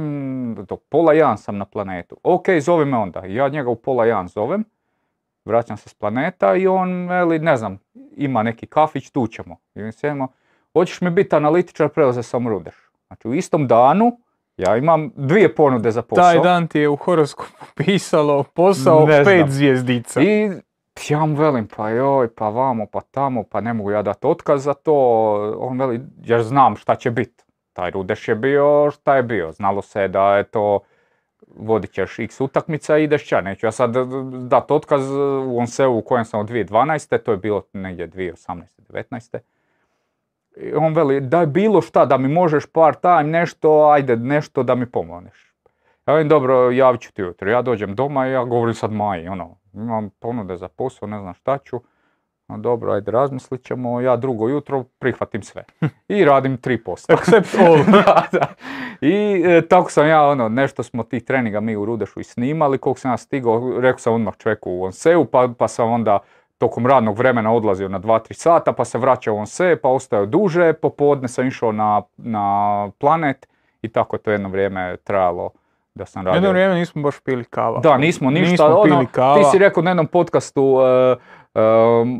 do 0.68 0.76
pola 0.76 1.12
jedan 1.12 1.38
sam 1.38 1.59
na 1.59 1.64
planetu. 1.64 2.16
Ok, 2.22 2.47
zove 2.61 2.84
me 2.84 2.97
onda. 2.97 3.22
Ja 3.26 3.49
njega 3.49 3.70
u 3.70 3.76
pola 3.76 4.07
jedan 4.07 4.28
zovem. 4.28 4.64
Vraćam 5.45 5.76
se 5.76 5.88
s 5.88 5.95
planeta 5.95 6.55
i 6.57 6.66
on, 6.66 7.09
veli, 7.09 7.38
ne 7.38 7.57
znam, 7.57 7.78
ima 8.16 8.43
neki 8.43 8.66
kafić, 8.66 9.11
tu 9.11 9.26
ćemo. 9.26 9.57
I 9.74 9.82
mi 9.82 9.93
sjemo, 9.93 10.28
hoćeš 10.72 11.01
mi 11.01 11.11
biti 11.11 11.36
analitičar, 11.36 11.88
prelaze 11.88 12.22
sam 12.22 12.49
rudeš. 12.49 12.74
Znači 13.07 13.28
u 13.28 13.34
istom 13.34 13.66
danu 13.66 14.18
ja 14.57 14.76
imam 14.76 15.11
dvije 15.16 15.55
ponude 15.55 15.90
za 15.90 16.03
posao. 16.03 16.24
Taj 16.24 16.40
dan 16.40 16.66
ti 16.66 16.78
je 16.78 16.88
u 16.88 16.97
horoskopu 16.97 17.64
pisalo 17.76 18.43
posao 18.43 19.07
pet 19.07 19.49
zvijezdica. 19.49 20.22
I 20.22 20.51
ja 21.09 21.26
mu 21.26 21.36
velim, 21.36 21.68
pa 21.76 21.90
joj, 21.90 22.34
pa 22.34 22.49
vamo, 22.49 22.86
pa 22.86 23.01
tamo, 23.01 23.43
pa 23.43 23.61
ne 23.61 23.72
mogu 23.72 23.90
ja 23.90 24.03
dati 24.03 24.26
otkaz 24.26 24.64
za 24.64 24.74
to. 24.74 24.95
On 25.59 25.78
veli, 25.78 26.01
jer 26.24 26.43
znam 26.43 26.76
šta 26.76 26.95
će 26.95 27.11
biti. 27.11 27.45
Taj 27.72 27.90
Rudeš 27.90 28.28
je 28.28 28.34
bio 28.34 28.90
šta 28.90 29.16
je 29.16 29.22
bio. 29.22 29.53
Znalo 29.53 29.82
se 29.82 30.09
da 30.09 30.36
je 30.36 30.45
to, 30.45 30.80
vodit 31.57 31.93
ćeš 31.93 32.18
x 32.18 32.40
utakmica 32.40 32.99
i 32.99 33.05
ideš 33.05 33.26
ća. 33.26 33.40
Neću 33.40 33.66
ja 33.66 33.72
sad 33.72 33.97
dati 34.49 34.72
otkaz 34.72 35.11
u 35.47 35.59
Onseu 35.59 35.99
u 35.99 36.03
kojem 36.03 36.24
sam 36.24 36.40
od 36.40 36.51
2012. 36.51 37.18
To 37.18 37.30
je 37.30 37.36
bilo 37.36 37.62
negdje 37.72 38.09
2018. 38.09 38.62
19. 38.88 39.38
I 40.57 40.74
on 40.74 40.95
veli, 40.95 41.20
daj 41.20 41.47
bilo 41.47 41.82
šta 41.82 42.05
da 42.07 42.18
mi 42.18 42.28
možeš 42.28 42.66
part 42.66 43.01
time, 43.01 43.24
nešto, 43.24 43.88
ajde, 43.88 44.16
nešto 44.16 44.62
da 44.62 44.74
mi 44.74 44.86
pomogneš. 44.86 45.51
Ja 46.12 46.16
velim, 46.16 46.28
dobro, 46.28 46.70
javit 46.70 47.00
ću 47.00 47.12
ti 47.12 47.22
ujutro. 47.22 47.50
Ja 47.50 47.62
dođem 47.62 47.94
doma 47.94 48.28
i 48.28 48.32
ja 48.32 48.44
govorim 48.44 48.74
sad 48.74 48.92
Maji, 48.92 49.28
ono, 49.28 49.56
imam 49.74 50.10
ponude 50.10 50.56
za 50.56 50.68
posao, 50.68 51.08
ne 51.08 51.20
znam 51.20 51.34
šta 51.34 51.58
ću. 51.58 51.80
No, 52.48 52.58
dobro, 52.58 52.92
ajde, 52.92 53.10
razmislit 53.10 53.64
ćemo, 53.64 54.00
ja 54.00 54.16
drugo 54.16 54.48
jutro 54.48 54.84
prihvatim 54.98 55.42
sve. 55.42 55.64
I 56.08 56.24
radim 56.24 56.56
tri 56.56 56.84
posta. 56.84 57.12
Accept 57.18 57.54
all. 57.58 57.84
da, 58.04 58.26
da. 58.32 58.46
I 59.00 59.42
e, 59.46 59.68
tako 59.68 59.90
sam 59.90 60.08
ja, 60.08 60.28
ono, 60.28 60.48
nešto 60.48 60.82
smo 60.82 61.02
tih 61.02 61.24
treninga 61.24 61.60
mi 61.60 61.76
u 61.76 61.84
Rudešu 61.84 62.20
i 62.20 62.24
snimali, 62.24 62.78
koliko 62.78 63.00
sam 63.00 63.10
ja 63.10 63.16
stigao, 63.16 63.80
rekao 63.80 63.98
sam 63.98 64.14
odmah 64.14 64.36
čovjeku 64.36 64.70
u 64.70 64.82
Onseu, 64.82 65.24
pa, 65.24 65.48
pa 65.58 65.68
sam 65.68 65.90
onda 65.90 66.18
tokom 66.58 66.86
radnog 66.86 67.18
vremena 67.18 67.52
odlazio 67.52 67.88
na 67.88 68.00
2-3 68.00 68.32
sata, 68.32 68.72
pa 68.72 68.84
se 68.84 68.98
vraćao 68.98 69.36
on 69.36 69.46
se, 69.46 69.76
pa 69.82 69.88
ostao 69.88 70.26
duže, 70.26 70.72
popodne 70.72 71.28
sam 71.28 71.46
išao 71.46 71.72
na, 71.72 72.02
na 72.16 72.90
planet 72.98 73.48
i 73.82 73.88
tako 73.88 74.16
je 74.16 74.20
to 74.22 74.30
jedno 74.30 74.48
vrijeme 74.48 74.96
trajalo 74.96 75.50
da 75.95 76.07
sam 76.07 76.26
radio. 76.26 76.36
Jedno 76.36 76.51
vrijeme 76.51 76.74
nismo 76.74 77.03
baš 77.03 77.20
pili 77.20 77.45
kava. 77.45 77.80
Da, 77.80 77.99
nismo 77.99 78.30
ništa. 78.30 78.51
Nismo 78.51 78.66
ono, 78.66 78.82
pili 78.82 79.07
kava. 79.07 79.38
Ti 79.38 79.45
si 79.51 79.59
rekao 79.59 79.82
na 79.82 79.90
jednom 79.90 80.07
podcastu, 80.07 80.78
e, 80.80 81.16
e, 81.55 81.61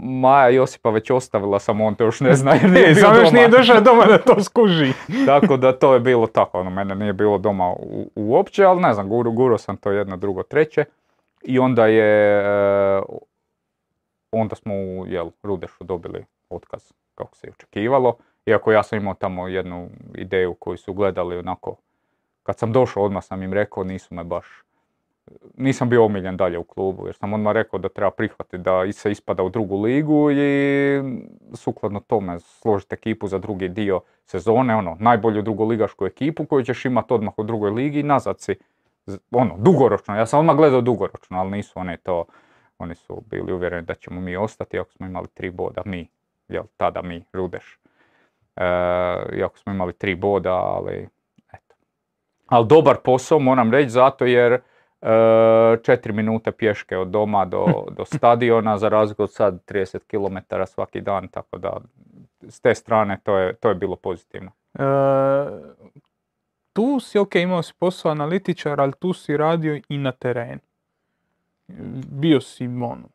Maja 0.03 0.49
Josipa 0.49 0.91
već 0.91 1.11
ostavila, 1.11 1.59
samo 1.59 1.87
on 1.87 1.95
to 1.95 2.05
još 2.05 2.21
ne 2.21 2.35
zna 2.41 2.55
jer 2.55 2.71
nije 2.71 2.91
E, 2.91 2.95
bio 2.95 3.21
još 3.21 3.33
nije 3.33 3.49
došao 3.49 3.81
doma 3.81 4.05
da 4.05 4.19
to 4.19 4.43
skuži. 4.43 4.93
Tako 5.27 5.57
da 5.57 5.79
to 5.79 5.95
je 5.95 6.01
bilo 6.01 6.27
tako, 6.27 6.61
ono, 6.61 6.71
mene 6.71 6.95
nije 6.95 7.13
bilo 7.13 7.39
doma 7.39 7.71
u, 7.71 8.11
uopće, 8.15 8.65
ali 8.65 8.81
ne 8.81 8.95
znam, 8.95 9.09
guro, 9.09 9.31
guro 9.31 9.59
sam 9.59 9.77
to 9.77 9.91
jedno, 9.91 10.17
drugo, 10.17 10.43
treće. 10.43 10.85
I 11.43 11.59
onda 11.59 11.87
je, 11.87 12.41
e, 12.41 13.03
onda 14.33 14.55
smo 14.55 14.75
u 14.75 15.07
jel, 15.07 15.31
Rudešu 15.43 15.85
dobili 15.85 16.25
otkaz, 16.51 16.93
kako 17.15 17.37
se 17.37 17.47
i 17.47 17.51
očekivalo. 17.51 18.17
Iako 18.47 18.73
ja 18.73 18.83
sam 18.83 18.99
imao 18.99 19.15
tamo 19.15 19.49
jednu 19.49 19.89
ideju 20.15 20.55
koju 20.55 20.77
su 20.77 20.93
gledali 20.93 21.39
onako, 21.39 21.77
kad 22.43 22.59
sam 22.59 22.73
došao 22.73 23.05
odmah 23.05 23.25
sam 23.25 23.43
im 23.43 23.53
rekao, 23.53 23.85
nisu 23.85 24.15
me 24.15 24.25
baš, 24.25 24.47
nisam 25.57 25.89
bio 25.89 26.05
omiljen 26.05 26.37
dalje 26.37 26.59
u 26.59 26.65
klubu, 26.65 27.07
jer 27.07 27.15
sam 27.15 27.33
odmah 27.33 27.53
rekao 27.53 27.79
da 27.79 27.89
treba 27.89 28.11
prihvatiti 28.11 28.59
da 28.59 28.93
se 28.93 29.11
ispada 29.11 29.43
u 29.43 29.49
drugu 29.49 29.83
ligu 29.83 30.31
i 30.31 31.03
sukladno 31.55 32.01
tome 32.01 32.41
složiti 32.41 32.95
ekipu 32.95 33.27
za 33.27 33.39
drugi 33.39 33.69
dio 33.69 34.01
sezone, 34.25 34.77
ono, 34.77 34.97
najbolju 35.01 35.43
drugoligašku 35.43 36.07
ekipu 36.07 36.47
koju 36.47 36.65
ćeš 36.65 36.85
imati 36.85 37.15
odmah 37.15 37.39
u 37.39 37.43
drugoj 37.43 37.71
ligi 37.71 38.01
i 38.01 38.03
nazad 38.03 38.41
si, 38.41 38.55
ono, 39.31 39.55
dugoročno, 39.59 40.17
ja 40.17 40.27
sam 40.27 40.41
odmah 40.41 40.57
gledao 40.57 40.81
dugoročno, 40.81 41.39
ali 41.39 41.51
nisu 41.51 41.73
oni 41.77 41.97
to, 41.97 42.25
oni 42.79 42.95
su 42.95 43.23
bili 43.31 43.53
uvjereni 43.53 43.87
da 43.87 43.95
ćemo 43.95 44.21
mi 44.21 44.37
ostati, 44.37 44.79
ako 44.79 44.93
smo 44.93 45.07
imali 45.07 45.27
tri 45.35 45.51
boda, 45.51 45.83
mi, 45.85 46.09
jel, 46.49 46.65
tada 46.77 47.03
mi, 47.03 47.25
Rudeš. 47.33 47.79
E, 48.57 48.65
iako 49.39 49.59
smo 49.59 49.73
imali 49.73 49.93
tri 49.93 50.15
boda, 50.15 50.55
ali. 50.55 51.09
Ali 52.53 52.67
dobar 52.67 52.97
posao, 53.05 53.39
moram 53.39 53.71
reći, 53.71 53.91
zato 53.91 54.25
jer 54.25 54.53
e, 54.53 54.61
četiri 55.83 56.13
minute 56.13 56.53
pješke 56.53 56.99
od 56.99 57.09
doma 57.09 57.45
do, 57.45 57.67
do 57.97 58.05
stadiona, 58.05 58.79
za 58.79 58.89
razliku 58.89 59.23
od 59.23 59.33
sad 59.33 59.61
30 59.69 59.99
km 60.07 60.57
svaki 60.67 61.01
dan, 61.01 61.29
tako 61.29 61.59
da 61.59 61.81
s 62.49 62.61
te 62.61 62.75
strane 62.75 63.21
to 63.23 63.39
je, 63.39 63.55
to 63.55 63.69
je 63.69 63.75
bilo 63.75 63.97
pozitivno. 63.97 64.51
E, 64.75 64.83
tu 66.73 67.01
si, 67.01 67.19
ok, 67.19 67.35
imao 67.35 67.63
si 67.63 67.73
posao 67.79 68.11
analitičar, 68.11 68.81
ali 68.81 68.93
tu 68.99 69.13
si 69.13 69.37
radio 69.37 69.81
i 69.89 69.99
na 69.99 70.13
terenu. 70.13 70.61
Bio 72.07 72.41
si, 72.41 72.67
ono, 72.67 73.09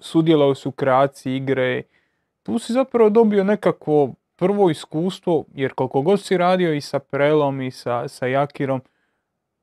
sudjelovao 0.00 0.54
si 0.54 0.68
u 0.68 0.72
kreaciji 0.72 1.36
igre. 1.36 1.82
Tu 2.42 2.58
si 2.58 2.72
zapravo 2.72 3.10
dobio 3.10 3.44
nekakvo 3.44 4.14
prvo 4.36 4.70
iskustvo, 4.70 5.44
jer 5.54 5.72
koliko 5.72 6.02
god 6.02 6.20
si 6.20 6.36
radio 6.36 6.72
i 6.74 6.80
sa 6.80 6.98
Prelom 6.98 7.60
i 7.62 7.70
sa, 7.70 8.08
sa 8.08 8.26
Jakirom, 8.26 8.80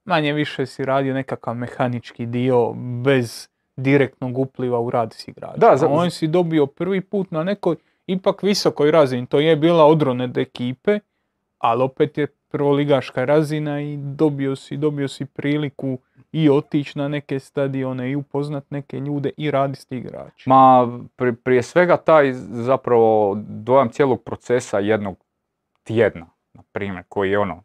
manje 0.05 0.33
više 0.33 0.65
si 0.65 0.85
radio 0.85 1.13
nekakav 1.13 1.55
mehanički 1.55 2.25
dio 2.25 2.73
bez 3.03 3.49
direktnog 3.75 4.37
upliva 4.37 4.79
u 4.79 4.89
rad 4.89 5.13
s 5.13 5.27
igračima. 5.27 5.67
Da, 5.69 5.77
za- 5.77 5.87
on 5.87 6.11
si 6.11 6.27
dobio 6.27 6.65
prvi 6.65 7.01
put 7.01 7.31
na 7.31 7.43
nekoj 7.43 7.75
ipak 8.07 8.43
visokoj 8.43 8.91
razini. 8.91 9.25
To 9.25 9.39
je 9.39 9.55
bila 9.55 9.85
odronet 9.85 10.37
ekipe, 10.37 10.99
ali 11.57 11.83
opet 11.83 12.17
je 12.17 12.27
prvoligaška 12.51 13.25
razina 13.25 13.81
i 13.81 13.97
dobio 13.97 14.55
si, 14.55 14.77
dobio 14.77 15.07
si 15.07 15.25
priliku 15.25 15.99
i 16.31 16.49
otići 16.49 16.97
na 16.97 17.07
neke 17.07 17.39
stadione 17.39 18.11
i 18.11 18.15
upoznat 18.15 18.71
neke 18.71 18.99
ljude 18.99 19.31
i 19.37 19.51
raditi 19.51 19.97
igračima. 19.97 20.55
Ma, 20.55 20.99
pri- 21.17 21.35
prije 21.35 21.63
svega 21.63 21.97
taj 21.97 22.33
zapravo 22.33 23.37
dojam 23.47 23.89
cijelog 23.89 24.23
procesa 24.23 24.79
jednog 24.79 25.17
tjedna, 25.83 26.29
na 26.53 26.63
primjer, 26.71 27.03
koji 27.09 27.31
je 27.31 27.39
ono, 27.39 27.63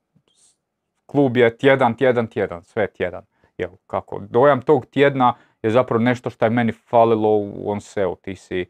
klub 1.06 1.36
je 1.36 1.56
tjedan, 1.56 1.96
tjedan, 1.96 2.26
tjedan, 2.26 2.64
sve 2.64 2.86
tjedan. 2.86 3.24
Jel, 3.58 3.70
kako, 3.86 4.18
dojam 4.30 4.62
tog 4.62 4.86
tjedna 4.86 5.34
je 5.62 5.70
zapravo 5.70 6.02
nešto 6.02 6.30
što 6.30 6.46
je 6.46 6.50
meni 6.50 6.72
falilo 6.72 7.36
u 7.36 7.70
Onseu, 7.70 8.16
ti 8.16 8.36
si, 8.36 8.66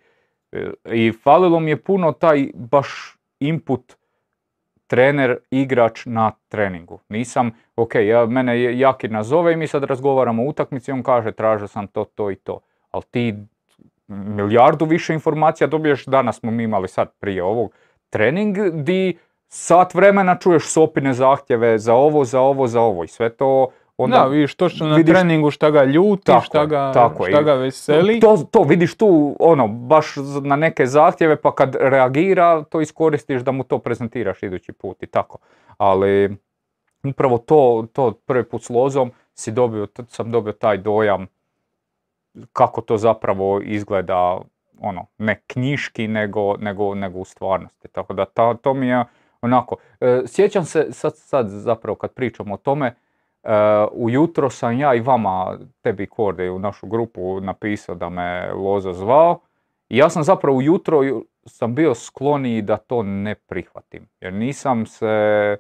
e, 0.53 0.71
i 0.85 1.13
falilo 1.23 1.61
mi 1.61 1.71
je 1.71 1.83
puno 1.83 2.13
taj 2.13 2.51
baš 2.55 3.17
input 3.41 3.97
trener, 4.87 5.37
igrač 5.51 6.07
na 6.07 6.33
treningu. 6.49 6.99
Nisam, 7.09 7.51
ok, 7.77 7.95
ja, 7.95 8.27
mene 8.27 8.79
Jakir 8.79 9.11
nazove 9.11 9.53
i 9.53 9.57
mi 9.57 9.67
sad 9.67 9.85
razgovaramo 9.85 10.43
o 10.43 10.47
utakmici, 10.47 10.93
on 10.93 11.03
kaže 11.03 11.33
tražio 11.33 11.69
sam 11.69 11.87
to, 11.87 12.05
to 12.05 12.31
i 12.31 12.37
to. 12.37 12.61
Ali 12.91 13.05
ti 13.11 13.35
milijardu 14.09 14.85
više 14.85 15.15
informacija 15.15 15.67
dobiješ, 15.67 16.05
danas 16.07 16.37
smo 16.37 16.51
mi 16.51 16.63
imali 16.63 16.89
sad 16.89 17.13
prije 17.21 17.43
ovog 17.43 17.73
trening, 18.11 18.59
di 18.73 19.19
sat 19.49 19.95
vremena 19.95 20.39
čuješ 20.39 20.67
sopine 20.67 21.13
zahtjeve 21.13 21.79
za 21.79 21.95
ovo, 21.95 22.25
za 22.25 22.41
ovo, 22.41 22.67
za 22.67 22.81
ovo 22.81 23.05
i 23.05 23.09
sve 23.09 23.31
to 23.31 23.69
onda... 23.97 24.17
da, 24.17 24.25
vidiš 24.27 24.55
točno 24.55 24.87
na 24.87 24.97
vidiš- 24.97 25.15
treningu 25.15 25.51
šta 25.51 25.71
ga 25.71 25.85
ljuti, 25.85 26.25
Tako 26.25 26.45
šta 26.45 26.67
ga, 26.67 26.93
tako 26.95 27.25
šta 27.29 27.43
ga 27.43 27.55
veseli. 27.55 28.21
To, 28.21 28.37
to 28.51 28.63
vidiš 28.63 28.97
tu, 28.97 29.37
ono, 29.41 29.69
baš 29.69 30.15
na 30.43 30.57
neke 30.57 30.87
zahtjeve, 30.87 31.37
pa 31.37 31.55
kad 31.55 31.77
reagira, 31.81 32.63
to 32.63 32.81
iskoristiš 32.81 33.43
da 33.43 33.53
mu 33.53 33.65
to 33.65 33.79
prezentiraš 33.79 34.43
idući 34.43 34.73
put 34.73 35.03
i 35.03 35.07
tako. 35.07 35.39
Ali 35.79 36.37
upravo 37.05 37.39
to, 37.39 37.87
to 37.93 38.13
prvi 38.13 38.45
put 38.45 38.63
s 38.63 38.71
Lozom 38.71 39.11
si 39.35 39.53
dobio, 39.53 39.87
sam 40.09 40.31
dobio 40.31 40.53
taj 40.53 40.77
dojam 40.79 41.27
kako 42.53 42.81
to 42.81 42.97
zapravo 42.97 43.61
izgleda, 43.65 44.39
ono, 44.81 45.07
ne 45.19 45.41
knjiški, 45.47 46.09
nego, 46.09 46.57
nego, 46.57 46.95
nego 46.95 47.19
u 47.19 47.25
stvarnosti. 47.25 47.89
Tako 47.89 48.15
da 48.15 48.25
ta, 48.25 48.55
to 48.55 48.75
mi 48.75 48.89
je 48.89 49.05
onako, 49.41 49.77
e, 50.01 50.23
sjećam 50.27 50.65
se 50.65 50.87
sad, 50.91 51.13
sad 51.17 51.49
zapravo 51.49 51.97
kad 51.97 52.13
pričam 52.13 52.53
o 52.53 52.57
tome, 52.57 52.95
ujutro 53.93 54.51
sam 54.51 54.79
ja 54.79 54.95
i 54.95 55.01
vama, 55.01 55.59
tebi 55.83 56.07
Korde, 56.07 56.51
u 56.51 56.59
našu 56.59 56.87
grupu 56.87 57.41
napisao 57.41 57.95
da 57.95 58.09
me 58.09 58.53
Lozo 58.53 58.93
zvao. 58.93 59.41
I 59.89 59.97
ja 59.97 60.11
sam 60.11 60.23
zapravo 60.23 60.57
ujutro 60.57 61.03
ju- 61.03 61.25
sam 61.47 61.75
bio 61.75 61.95
skloniji 61.95 62.63
da 62.63 62.77
to 62.77 63.03
ne 63.03 63.35
prihvatim. 63.35 64.09
Jer 64.21 64.33
nisam 64.33 64.87
se, 64.87 65.57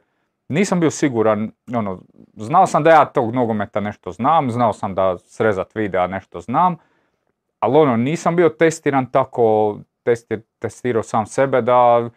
nisam 0.48 0.80
bio 0.80 0.90
siguran, 0.90 1.50
ono, 1.74 2.00
znao 2.36 2.66
sam 2.66 2.82
da 2.82 2.90
ja 2.90 3.04
tog 3.04 3.34
nogometa 3.34 3.80
nešto 3.80 4.10
znam, 4.10 4.50
znao 4.50 4.72
sam 4.72 4.94
da 4.94 5.18
srezat 5.18 5.74
videa 5.74 6.06
nešto 6.06 6.40
znam, 6.40 6.76
ali 7.60 7.78
ono, 7.78 7.96
nisam 7.96 8.36
bio 8.36 8.48
testiran 8.48 9.10
tako, 9.10 9.78
testi, 10.02 10.38
testirao 10.58 11.02
sam 11.02 11.26
sebe 11.26 11.62
da 11.62 12.10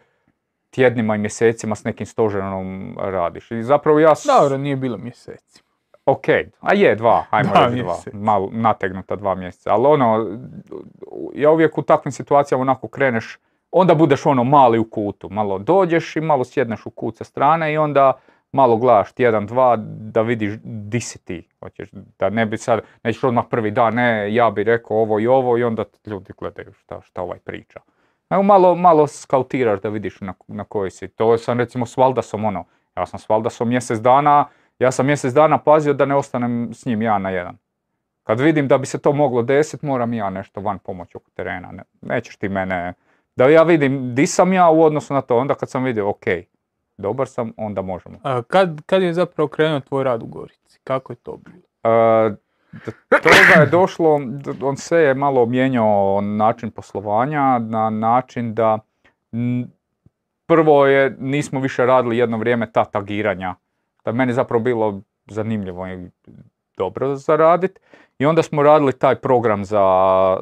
tjednima 0.70 1.14
i 1.14 1.18
mjesecima 1.18 1.74
s 1.74 1.84
nekim 1.84 2.06
stožerom 2.06 2.96
radiš. 3.00 3.50
I 3.50 3.62
zapravo 3.62 3.98
ja... 3.98 4.14
s- 4.14 4.26
Dobro, 4.26 4.58
nije 4.58 4.76
bilo 4.76 4.96
mjeseci. 4.98 5.62
Ok, 6.06 6.24
a 6.60 6.74
je 6.74 6.94
dva, 6.94 7.24
ajmo 7.30 7.50
reći 7.66 7.82
dva, 7.82 7.94
malo 8.12 8.48
nategnuta 8.52 9.16
dva 9.16 9.34
mjeseca, 9.34 9.70
ali 9.72 9.86
ono, 9.86 10.38
ja 11.34 11.50
uvijek 11.50 11.78
u 11.78 11.82
takvim 11.82 12.12
situacijama 12.12 12.62
onako 12.62 12.88
kreneš, 12.88 13.38
onda 13.70 13.94
budeš 13.94 14.26
ono 14.26 14.44
mali 14.44 14.78
u 14.78 14.84
kutu, 14.84 15.28
malo 15.30 15.58
dođeš 15.58 16.16
i 16.16 16.20
malo 16.20 16.44
sjedneš 16.44 16.86
u 16.86 16.90
kut 16.90 17.16
sa 17.16 17.24
strane 17.24 17.72
i 17.72 17.78
onda 17.78 18.12
malo 18.52 18.76
gledaš 18.76 19.12
tjedan, 19.12 19.46
dva, 19.46 19.76
da 19.86 20.22
vidiš 20.22 20.52
di 20.64 21.00
si 21.00 21.24
ti, 21.24 21.48
hoćeš, 21.60 21.88
da 22.18 22.30
ne 22.30 22.46
bi 22.46 22.58
sad, 22.58 22.80
nećeš 23.04 23.24
odmah 23.24 23.44
prvi 23.50 23.70
dan, 23.70 23.94
ne, 23.94 24.34
ja 24.34 24.50
bi 24.50 24.64
rekao 24.64 24.96
ovo 24.96 25.20
i 25.20 25.26
ovo 25.26 25.58
i 25.58 25.64
onda 25.64 25.84
ljudi 26.06 26.32
gledaju 26.38 26.72
šta, 26.72 27.00
šta 27.02 27.22
ovaj 27.22 27.38
priča. 27.38 27.80
Evo 28.30 28.42
malo, 28.42 28.74
malo 28.74 29.06
skautiraš 29.06 29.80
da 29.80 29.88
vidiš 29.88 30.20
na, 30.20 30.34
na 30.48 30.64
kojoj 30.64 30.90
si. 30.90 31.08
To 31.08 31.38
sam 31.38 31.58
recimo 31.58 31.86
s 31.86 31.96
Valdasom 31.96 32.44
ono, 32.44 32.64
ja 32.96 33.06
sam 33.06 33.18
s 33.18 33.28
Valdasom 33.28 33.68
mjesec 33.68 33.98
dana, 33.98 34.48
ja 34.78 34.90
sam 34.90 35.06
mjesec 35.06 35.34
dana 35.34 35.58
pazio 35.58 35.92
da 35.94 36.06
ne 36.06 36.14
ostanem 36.14 36.74
s 36.74 36.86
njim 36.86 37.02
ja 37.02 37.18
na 37.18 37.30
jedan. 37.30 37.58
Kad 38.22 38.40
vidim 38.40 38.68
da 38.68 38.78
bi 38.78 38.86
se 38.86 38.98
to 38.98 39.12
moglo 39.12 39.42
desiti, 39.42 39.86
moram 39.86 40.12
ja 40.12 40.30
nešto 40.30 40.60
van 40.60 40.78
pomoći 40.78 41.16
oko 41.16 41.30
terena. 41.34 41.72
Ne, 41.72 41.82
nećeš 42.00 42.36
ti 42.36 42.48
mene, 42.48 42.94
da 43.36 43.48
ja 43.48 43.62
vidim 43.62 44.14
di 44.14 44.26
sam 44.26 44.52
ja 44.52 44.70
u 44.70 44.82
odnosu 44.82 45.14
na 45.14 45.20
to, 45.20 45.36
onda 45.36 45.54
kad 45.54 45.70
sam 45.70 45.84
vidio, 45.84 46.08
ok, 46.08 46.24
dobar 46.96 47.28
sam, 47.28 47.52
onda 47.56 47.82
možemo. 47.82 48.18
A 48.22 48.42
kad, 48.42 48.80
kad 48.86 49.02
je 49.02 49.12
zapravo 49.12 49.48
krenuo 49.48 49.80
tvoj 49.80 50.04
rad 50.04 50.22
u 50.22 50.26
Gorici? 50.26 50.80
Kako 50.84 51.12
je 51.12 51.16
to 51.16 51.36
bilo? 51.36 51.94
E, 51.94 52.34
do 52.72 53.18
toga 53.22 53.60
je 53.60 53.66
došlo, 53.66 54.20
on 54.62 54.76
se 54.76 54.96
je 54.96 55.14
malo 55.14 55.46
mijenjao 55.46 56.20
način 56.20 56.70
poslovanja 56.70 57.58
na 57.58 57.90
način 57.90 58.54
da 58.54 58.78
prvo 60.46 60.86
je, 60.86 61.16
nismo 61.18 61.60
više 61.60 61.86
radili 61.86 62.18
jedno 62.18 62.38
vrijeme 62.38 62.72
ta 62.72 62.84
tagiranja. 62.84 63.54
Da 64.04 64.12
meni 64.12 64.32
zapravo 64.32 64.62
bilo 64.62 65.00
zanimljivo 65.26 65.88
i 65.88 66.08
dobro 66.76 67.16
zaraditi. 67.16 67.80
I 68.18 68.26
onda 68.26 68.42
smo 68.42 68.62
radili 68.62 68.92
taj 68.92 69.14
program 69.14 69.64
za, 69.64 69.84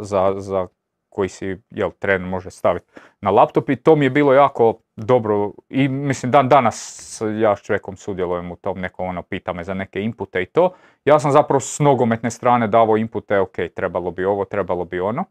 za, 0.01 0.35
za 0.37 0.67
koji 1.09 1.29
si 1.29 1.57
jel, 1.71 1.91
trener 1.99 2.29
može 2.29 2.51
staviti 2.51 2.87
na 3.21 3.31
laptop 3.31 3.71
i 3.71 3.77
to 3.77 3.97
mi 3.97 4.05
je 4.05 4.11
bilo 4.11 4.33
jako 4.33 4.81
dobro 5.05 5.53
i 5.69 5.89
mislim 5.89 6.33
dan 6.33 6.49
danas 6.49 7.23
ja 7.41 7.57
s 7.57 7.63
čovjekom 7.63 7.97
sudjelujem 7.97 8.53
u 8.53 8.57
tom 8.57 8.81
neko 8.81 9.05
ono 9.05 9.23
pita 9.23 9.53
me 9.53 9.65
za 9.65 9.75
neke 9.75 10.01
inpute 10.01 10.43
i 10.43 10.47
to. 10.47 10.73
Ja 11.05 11.19
sam 11.19 11.33
zapravo 11.33 11.61
s 11.61 11.79
nogometne 11.79 12.31
strane 12.31 12.67
davao 12.67 12.97
inpute, 12.97 13.39
ok, 13.39 13.57
trebalo 13.75 14.11
bi 14.11 14.25
ovo, 14.25 14.45
trebalo 14.45 14.85
bi 14.85 15.01
ono. 15.01 15.25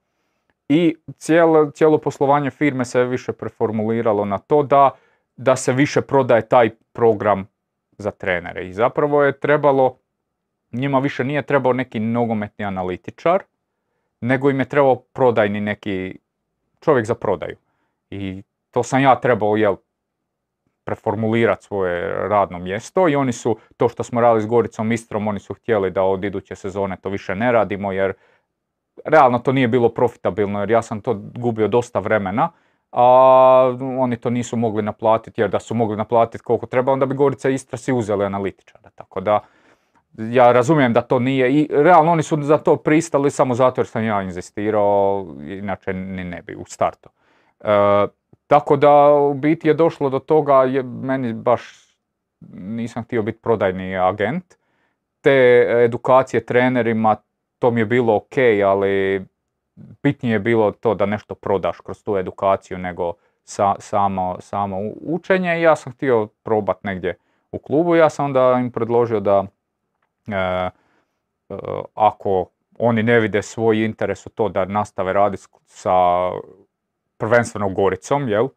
I 0.70 0.96
cijelo, 1.18 1.72
cijelo 1.72 1.98
poslovanje 1.98 2.50
firme 2.50 2.86
se 2.86 3.04
više 3.04 3.34
preformuliralo 3.34 4.26
na 4.26 4.38
to 4.38 4.64
da, 4.64 4.90
da 5.38 5.56
se 5.56 5.74
više 5.74 6.02
prodaje 6.02 6.48
taj 6.48 6.70
program 6.94 7.48
za 7.98 8.12
trenere. 8.12 8.68
I 8.68 8.74
zapravo 8.74 9.24
je 9.24 9.40
trebalo, 9.40 9.98
njima 10.72 11.00
više 11.00 11.24
nije 11.24 11.42
trebao 11.42 11.74
neki 11.74 12.00
nogometni 12.00 12.66
analitičar, 12.66 13.44
nego 14.22 14.50
im 14.50 14.60
je 14.60 14.70
trebao 14.70 14.96
prodajni 14.96 15.62
neki 15.62 16.18
čovjek 16.80 17.06
za 17.06 17.16
prodaju. 17.16 17.56
I 18.10 18.44
to 18.72 18.84
sam 18.84 19.02
ja 19.02 19.20
trebao 19.20 19.56
jel, 19.56 19.76
preformulirati 20.88 21.66
svoje 21.66 22.28
radno 22.28 22.60
mjesto 22.60 23.10
i 23.10 23.16
oni 23.16 23.34
su, 23.34 23.58
to 23.78 23.90
što 23.90 24.04
smo 24.04 24.22
radili 24.22 24.42
s 24.42 24.48
Goricom 24.48 24.92
Istrom, 24.92 25.28
oni 25.28 25.40
su 25.40 25.54
htjeli 25.54 25.92
da 25.92 26.04
od 26.04 26.24
iduće 26.24 26.56
sezone 26.56 26.98
to 27.02 27.10
više 27.10 27.36
ne 27.36 27.52
radimo 27.52 27.92
jer 27.92 28.14
realno 29.06 29.40
to 29.40 29.52
nije 29.52 29.68
bilo 29.68 29.90
profitabilno 29.90 30.60
jer 30.60 30.72
ja 30.72 30.82
sam 30.82 31.02
to 31.02 31.14
gubio 31.14 31.68
dosta 31.68 32.00
vremena, 32.00 32.50
a 32.92 33.78
oni 34.00 34.18
to 34.18 34.30
nisu 34.30 34.58
mogli 34.58 34.82
naplatiti 34.84 35.42
jer 35.42 35.50
da 35.50 35.60
su 35.60 35.76
mogli 35.76 35.98
naplatiti 35.98 36.44
koliko 36.44 36.66
treba 36.66 36.92
onda 36.92 37.06
bi 37.06 37.16
Gorica 37.16 37.50
Istra 37.50 37.78
si 37.78 37.94
uzeli 37.94 38.26
analitičara. 38.26 38.90
Tako 38.96 39.22
da 39.22 39.40
ja 40.18 40.52
razumijem 40.52 40.94
da 40.94 41.02
to 41.02 41.20
nije 41.20 41.54
i 41.54 41.68
realno 41.72 42.12
oni 42.12 42.24
su 42.24 42.42
za 42.42 42.58
to 42.58 42.76
pristali 42.76 43.32
samo 43.32 43.54
zato 43.54 43.82
jer 43.82 43.88
sam 43.88 44.04
ja 44.04 44.22
inzistirao, 44.22 45.28
inače 45.42 45.94
ni 45.94 46.24
ne 46.24 46.42
bi 46.42 46.56
u 46.56 46.66
startu. 46.66 47.10
E, 47.60 48.08
tako 48.48 48.76
da 48.76 49.14
u 49.14 49.34
biti 49.34 49.68
je 49.68 49.74
došlo 49.74 50.10
do 50.10 50.20
toga, 50.20 50.64
je, 50.64 50.84
meni 50.84 51.34
baš 51.34 51.88
nisam 52.54 53.04
htio 53.04 53.22
biti 53.22 53.40
prodajni 53.42 53.98
agent. 53.98 54.56
Te 55.22 55.66
edukacije 55.86 56.46
trenerima, 56.46 57.16
to 57.60 57.72
mi 57.72 57.82
je 57.82 57.86
bilo 57.86 58.16
ok, 58.16 58.38
ali 58.66 59.26
bitnije 60.04 60.34
je 60.34 60.40
bilo 60.40 60.72
to 60.72 60.96
da 60.96 61.06
nešto 61.06 61.36
prodaš 61.36 61.80
kroz 61.80 62.04
tu 62.04 62.18
edukaciju 62.18 62.78
nego 62.78 63.14
samo, 63.80 64.38
samo 64.40 64.78
učenje 65.02 65.62
ja 65.62 65.76
sam 65.76 65.94
htio 65.94 66.28
probat 66.44 66.84
negdje 66.84 67.18
u 67.52 67.60
klubu. 67.60 67.96
Ja 67.96 68.10
sam 68.10 68.26
onda 68.26 68.58
im 68.60 68.72
predložio 68.72 69.20
da 69.20 69.46
e, 70.28 70.36
e, 70.36 70.70
ako 71.94 72.46
oni 72.80 73.04
ne 73.04 73.20
vide 73.20 73.42
svoj 73.42 73.86
interes 73.86 74.26
u 74.26 74.30
to 74.30 74.50
da 74.50 74.66
nastave 74.66 75.14
raditi 75.14 75.44
sa 75.66 75.94
prvenstveno 77.18 77.70
Goricom, 77.70 78.30
jel? 78.30 78.48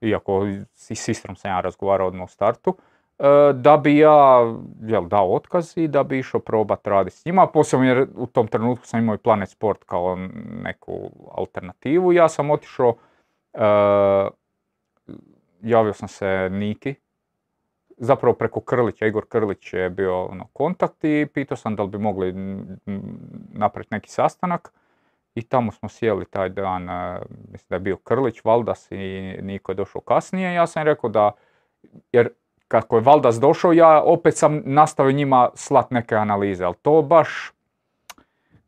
iako 0.00 0.46
i 0.46 0.60
s 0.74 1.08
Istrom 1.08 1.36
sam 1.36 1.50
ja 1.50 1.60
razgovarao 1.60 2.06
odmah 2.06 2.24
u 2.24 2.28
startu, 2.28 2.76
e, 3.18 3.24
da 3.54 3.76
bi 3.76 3.98
ja 3.98 4.54
jel, 4.82 5.08
dao 5.08 5.34
otkaz 5.34 5.72
i 5.76 5.88
da 5.88 6.02
bi 6.02 6.18
išao 6.18 6.40
probat 6.40 6.86
raditi 6.86 7.16
s 7.16 7.24
njima. 7.24 7.46
Posebno 7.46 7.86
jer 7.86 8.06
u 8.16 8.26
tom 8.26 8.46
trenutku 8.48 8.86
sam 8.86 9.00
imao 9.00 9.14
i 9.14 9.18
Planet 9.18 9.48
Sport 9.48 9.84
kao 9.84 10.18
neku 10.62 11.10
alternativu. 11.32 12.12
Ja 12.12 12.28
sam 12.28 12.50
otišao, 12.50 12.94
e, 13.54 13.60
javio 15.62 15.92
sam 15.92 16.08
se 16.08 16.48
Niki, 16.50 16.94
zapravo 17.96 18.34
preko 18.34 18.60
Krlića, 18.60 19.06
Igor 19.06 19.26
Krlić 19.28 19.72
je 19.72 19.90
bio 19.90 20.24
ono, 20.24 20.46
kontakt 20.52 21.04
i 21.04 21.26
pitao 21.34 21.56
sam 21.56 21.76
da 21.76 21.82
li 21.82 21.88
bi 21.88 21.98
mogli 21.98 22.34
napraviti 23.52 23.94
neki 23.94 24.10
sastanak. 24.10 24.72
I 25.34 25.42
tamo 25.42 25.72
smo 25.72 25.88
sjeli 25.88 26.24
taj 26.24 26.48
dan, 26.48 26.88
e, 26.88 27.20
mislim 27.52 27.66
da 27.68 27.76
je 27.76 27.80
bio 27.80 27.96
Krlić, 27.96 28.44
Valdas 28.44 28.88
i 28.90 29.36
Niko 29.42 29.72
je 29.72 29.76
došao 29.76 30.00
kasnije. 30.00 30.54
Ja 30.54 30.66
sam 30.66 30.82
rekao 30.82 31.10
da, 31.10 31.32
jer 32.12 32.28
kako 32.68 32.96
je 32.96 33.02
Valdas 33.02 33.40
došao, 33.40 33.72
ja 33.72 34.02
opet 34.02 34.36
sam 34.36 34.62
nastavio 34.64 35.12
njima 35.12 35.48
slat 35.54 35.90
neke 35.90 36.14
analize, 36.14 36.64
ali 36.64 36.74
to 36.82 37.02
baš, 37.02 37.52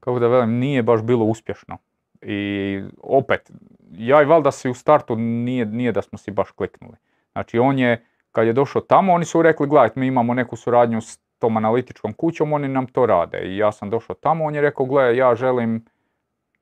kako 0.01 0.19
da 0.19 0.29
velim, 0.29 0.59
nije 0.59 0.83
baš 0.83 1.03
bilo 1.03 1.25
uspješno. 1.25 1.79
I 2.23 2.83
opet, 3.03 3.51
ja 3.93 4.23
i 4.23 4.25
Valdas 4.25 4.65
i 4.65 4.69
u 4.69 4.75
startu 4.75 5.17
nije, 5.17 5.67
nije 5.67 5.93
da 5.93 6.03
smo 6.03 6.19
si 6.19 6.31
baš 6.31 6.51
kliknuli. 6.51 6.97
Znači 7.33 7.59
on 7.59 7.79
je, 7.79 8.07
kad 8.33 8.47
je 8.47 8.53
došao 8.53 8.83
tamo, 8.83 9.13
oni 9.13 9.25
su 9.25 9.43
rekli, 9.43 9.67
gledajte, 9.67 10.01
mi 10.01 10.07
imamo 10.07 10.35
neku 10.35 10.57
suradnju 10.57 11.01
s 11.01 11.19
tom 11.39 11.57
analitičkom 11.57 12.13
kućom, 12.13 12.53
oni 12.53 12.69
nam 12.69 12.87
to 12.87 13.07
rade. 13.07 13.39
I 13.39 13.57
ja 13.57 13.73
sam 13.73 13.91
došao 13.91 14.17
tamo, 14.17 14.45
on 14.45 14.55
je 14.55 14.61
rekao, 14.61 14.87
gledaj, 14.87 15.17
ja 15.17 15.35
želim 15.35 15.85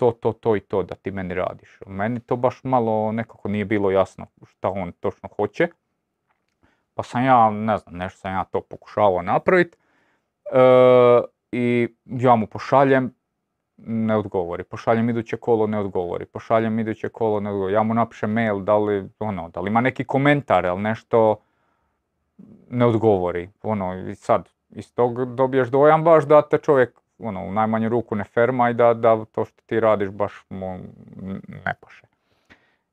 to, 0.01 0.13
to, 0.13 0.33
to 0.33 0.57
i 0.57 0.61
to 0.61 0.83
da 0.83 0.95
ti 0.95 1.11
meni 1.11 1.35
radiš. 1.35 1.79
Meni 1.87 2.21
to 2.21 2.37
baš 2.37 2.65
malo 2.65 3.13
nekako 3.13 3.49
nije 3.49 3.65
bilo 3.65 3.91
jasno 3.91 4.27
šta 4.47 4.69
on 4.69 4.93
točno 4.93 5.29
hoće. 5.37 5.69
Pa 6.95 7.03
sam 7.03 7.25
ja, 7.25 7.51
ne 7.51 7.77
znam, 7.79 7.97
nešto 7.97 8.19
sam 8.19 8.33
ja 8.33 8.45
to 8.45 8.61
pokušavao 8.61 9.23
napraviti. 9.23 9.77
E, 10.53 10.61
I 11.53 11.89
ja 12.05 12.37
mu 12.37 12.47
pošaljem, 12.47 13.15
ne 13.77 14.17
odgovori. 14.17 14.65
Pošaljem 14.65 15.11
iduće 15.11 15.37
kolo, 15.37 15.67
ne 15.67 15.79
odgovori. 15.79 16.27
Pošaljem 16.27 16.79
iduće 16.79 17.09
kolo, 17.09 17.41
ne 17.41 17.51
odgovori. 17.51 17.75
Ja 17.75 17.83
mu 17.83 17.95
napišem 17.95 18.33
mail, 18.33 18.61
da 18.61 18.79
li, 18.79 19.09
ono, 19.19 19.49
da 19.49 19.61
li 19.61 19.69
ima 19.69 19.81
neki 19.81 20.05
komentar, 20.05 20.67
ali 20.67 20.81
nešto 20.83 21.37
ne 22.71 22.87
odgovori. 22.87 23.51
Ono, 23.63 24.09
i 24.09 24.15
sad, 24.15 24.49
iz 24.71 24.95
tog 24.95 25.35
dobiješ 25.35 25.69
dojam 25.69 26.05
baš 26.05 26.25
da 26.25 26.43
te 26.43 26.59
čovjek 26.59 27.00
ono, 27.23 27.45
u 27.45 27.53
najmanju 27.53 27.89
ruku 27.89 28.15
ne 28.15 28.25
ferma 28.25 28.71
i 28.71 28.75
da, 28.75 28.95
da 28.95 29.25
to 29.25 29.45
što 29.45 29.63
ti 29.67 29.81
radiš 29.81 30.09
baš 30.11 30.45
mu 30.51 30.79
ne 31.65 31.75
paše. 31.81 32.07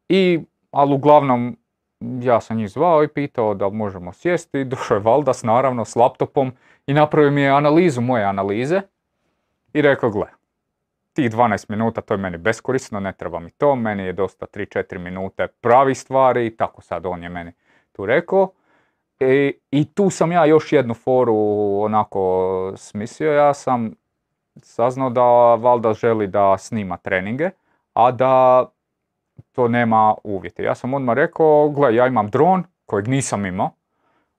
I, 0.09 0.39
ali 0.71 0.93
uglavnom, 0.93 1.57
ja 1.99 2.41
sam 2.41 2.57
njih 2.57 2.69
zvao 2.69 3.03
i 3.03 3.07
pitao 3.07 3.53
da 3.53 3.69
možemo 3.69 4.13
sjesti, 4.13 4.63
došao 4.73 4.95
je 4.95 5.01
Valdas 5.01 5.43
naravno 5.43 5.86
s 5.86 5.95
laptopom 5.95 6.51
i 6.88 6.93
napravio 6.93 7.32
mi 7.32 7.41
je 7.41 7.49
analizu 7.49 8.01
moje 8.01 8.23
analize 8.23 8.82
i 9.73 9.82
rekao, 9.82 10.09
gle, 10.09 10.28
tih 11.13 11.32
12 11.32 11.65
minuta 11.69 12.01
to 12.01 12.13
je 12.13 12.17
meni 12.17 12.38
beskorisno, 12.38 12.99
ne 12.99 13.13
treba 13.13 13.39
mi 13.39 13.51
to, 13.51 13.75
meni 13.75 14.03
je 14.03 14.13
dosta 14.13 14.45
3-4 14.45 14.97
minute 14.97 15.47
pravi 15.47 15.95
stvari 15.95 16.45
i 16.45 16.57
tako 16.57 16.82
sad 16.82 17.05
on 17.05 17.23
je 17.23 17.30
meni 17.30 17.51
tu 17.91 18.05
rekao. 18.05 18.51
I, 19.19 19.53
I 19.71 19.86
tu 19.93 20.09
sam 20.09 20.32
ja 20.32 20.45
još 20.45 20.73
jednu 20.73 20.93
foru 20.93 21.36
onako 21.82 22.73
smislio, 22.75 23.34
ja 23.34 23.53
sam 23.53 23.91
saznao 24.62 25.10
da 25.10 25.55
Valda 25.55 25.93
želi 25.93 26.28
da 26.28 26.58
snima 26.58 26.97
treninge, 26.97 27.49
a 27.93 28.12
da 28.12 28.66
to 29.51 29.68
nema 29.68 30.16
uvjete. 30.24 30.64
Ja 30.64 30.76
sam 30.76 30.93
odmah 30.93 31.16
rekao, 31.16 31.70
gle, 31.70 31.95
ja 31.95 32.08
imam 32.08 32.30
dron 32.30 32.64
kojeg 32.86 33.08
nisam 33.08 33.45
imao, 33.45 33.70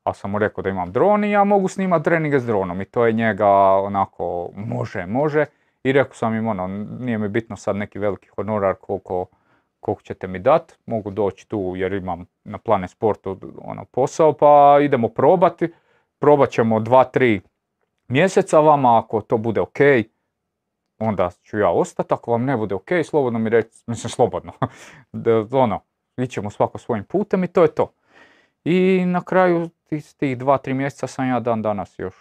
a 0.04 0.14
sam 0.14 0.30
mu 0.30 0.38
rekao 0.38 0.62
da 0.62 0.70
imam 0.70 0.92
dron 0.92 1.24
i 1.24 1.30
ja 1.30 1.44
mogu 1.44 1.68
snimati 1.68 2.04
treninge 2.04 2.40
s 2.40 2.46
dronom 2.46 2.80
i 2.80 2.84
to 2.84 3.06
je 3.06 3.12
njega 3.12 3.48
onako 3.76 4.50
može, 4.54 5.06
može. 5.06 5.44
I 5.82 5.92
rekao 5.92 6.14
sam 6.14 6.34
im 6.34 6.48
ono, 6.48 6.68
nije 7.00 7.18
mi 7.18 7.28
bitno 7.28 7.56
sad 7.56 7.76
neki 7.76 7.98
veliki 7.98 8.28
honorar 8.28 8.74
koliko, 8.74 9.26
koliko 9.80 10.02
ćete 10.02 10.26
mi 10.26 10.38
dati, 10.38 10.74
mogu 10.86 11.10
doći 11.10 11.48
tu 11.48 11.72
jer 11.76 11.92
imam 11.92 12.26
na 12.44 12.58
plane 12.58 12.88
sportu 12.88 13.38
ono, 13.64 13.84
posao 13.84 14.32
pa 14.32 14.78
idemo 14.82 15.08
probati. 15.08 15.72
Probat 16.20 16.50
ćemo 16.50 16.80
dva, 16.80 17.04
tri 17.04 17.40
mjeseca 18.08 18.60
vama, 18.60 18.98
ako 18.98 19.20
to 19.20 19.38
bude 19.38 19.60
ok, 19.60 19.78
onda 20.98 21.30
ću 21.42 21.58
ja 21.58 21.70
ostati, 21.70 22.14
ako 22.14 22.30
vam 22.30 22.44
ne 22.44 22.56
bude 22.56 22.74
ok, 22.74 22.88
slobodno 23.04 23.38
mi 23.38 23.50
reći, 23.50 23.78
mislim 23.86 24.10
slobodno, 24.10 24.52
da, 25.12 25.46
ono, 25.52 25.80
ćemo 26.28 26.50
svako 26.50 26.78
svojim 26.78 27.04
putem 27.04 27.44
i 27.44 27.48
to 27.48 27.62
je 27.62 27.74
to. 27.74 27.92
I 28.64 29.04
na 29.06 29.20
kraju 29.20 29.68
tih, 29.88 30.04
tih 30.16 30.38
dva, 30.38 30.58
tri 30.58 30.74
mjeseca 30.74 31.06
sam 31.06 31.28
ja 31.28 31.40
dan 31.40 31.62
danas 31.62 31.98
još 31.98 32.14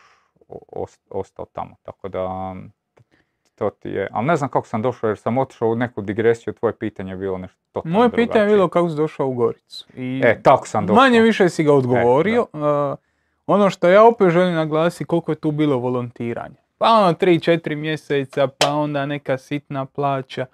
ostao 1.10 1.46
tamo, 1.46 1.76
tako 1.84 2.10
da 2.10 2.56
to 3.56 3.70
ti 3.70 3.90
je, 3.90 4.08
ali 4.12 4.28
ne 4.28 4.36
znam 4.36 4.50
kako 4.50 4.68
sam 4.68 4.82
došao 4.82 5.08
jer 5.08 5.18
sam 5.18 5.38
otišao 5.38 5.70
u 5.70 5.76
neku 5.76 6.02
digresiju, 6.02 6.54
tvoje 6.54 6.76
pitanje 6.76 7.12
je 7.12 7.18
bilo 7.18 7.38
nešto 7.38 7.60
totalno 7.72 7.98
Moje 7.98 8.12
pitanje 8.12 8.46
je 8.46 8.50
bilo 8.50 8.68
kako 8.68 8.90
si 8.90 8.96
došao 8.96 9.28
u 9.28 9.34
Goricu. 9.34 9.88
I 9.96 10.22
e, 10.26 10.42
tako 10.44 10.68
sam 10.68 10.86
došao. 10.86 11.04
Manje 11.04 11.22
više 11.22 11.50
si 11.50 11.64
ga 11.64 11.74
odgovorio. 11.74 12.48
E, 12.54 12.58
ono 13.48 13.70
što 13.70 13.88
ja 13.88 14.04
opet 14.04 14.30
želim 14.30 14.56
naglasiti 14.56 15.06
koliko 15.06 15.32
je 15.32 15.36
tu 15.36 15.52
bilo 15.52 15.78
volontiranje. 15.78 16.56
Pa 16.78 16.90
ono 16.90 17.14
3-4 17.14 17.76
mjeseca, 17.76 18.48
pa 18.48 18.74
onda 18.74 19.06
neka 19.06 19.38
sitna 19.38 19.86
plaća. 19.86 20.46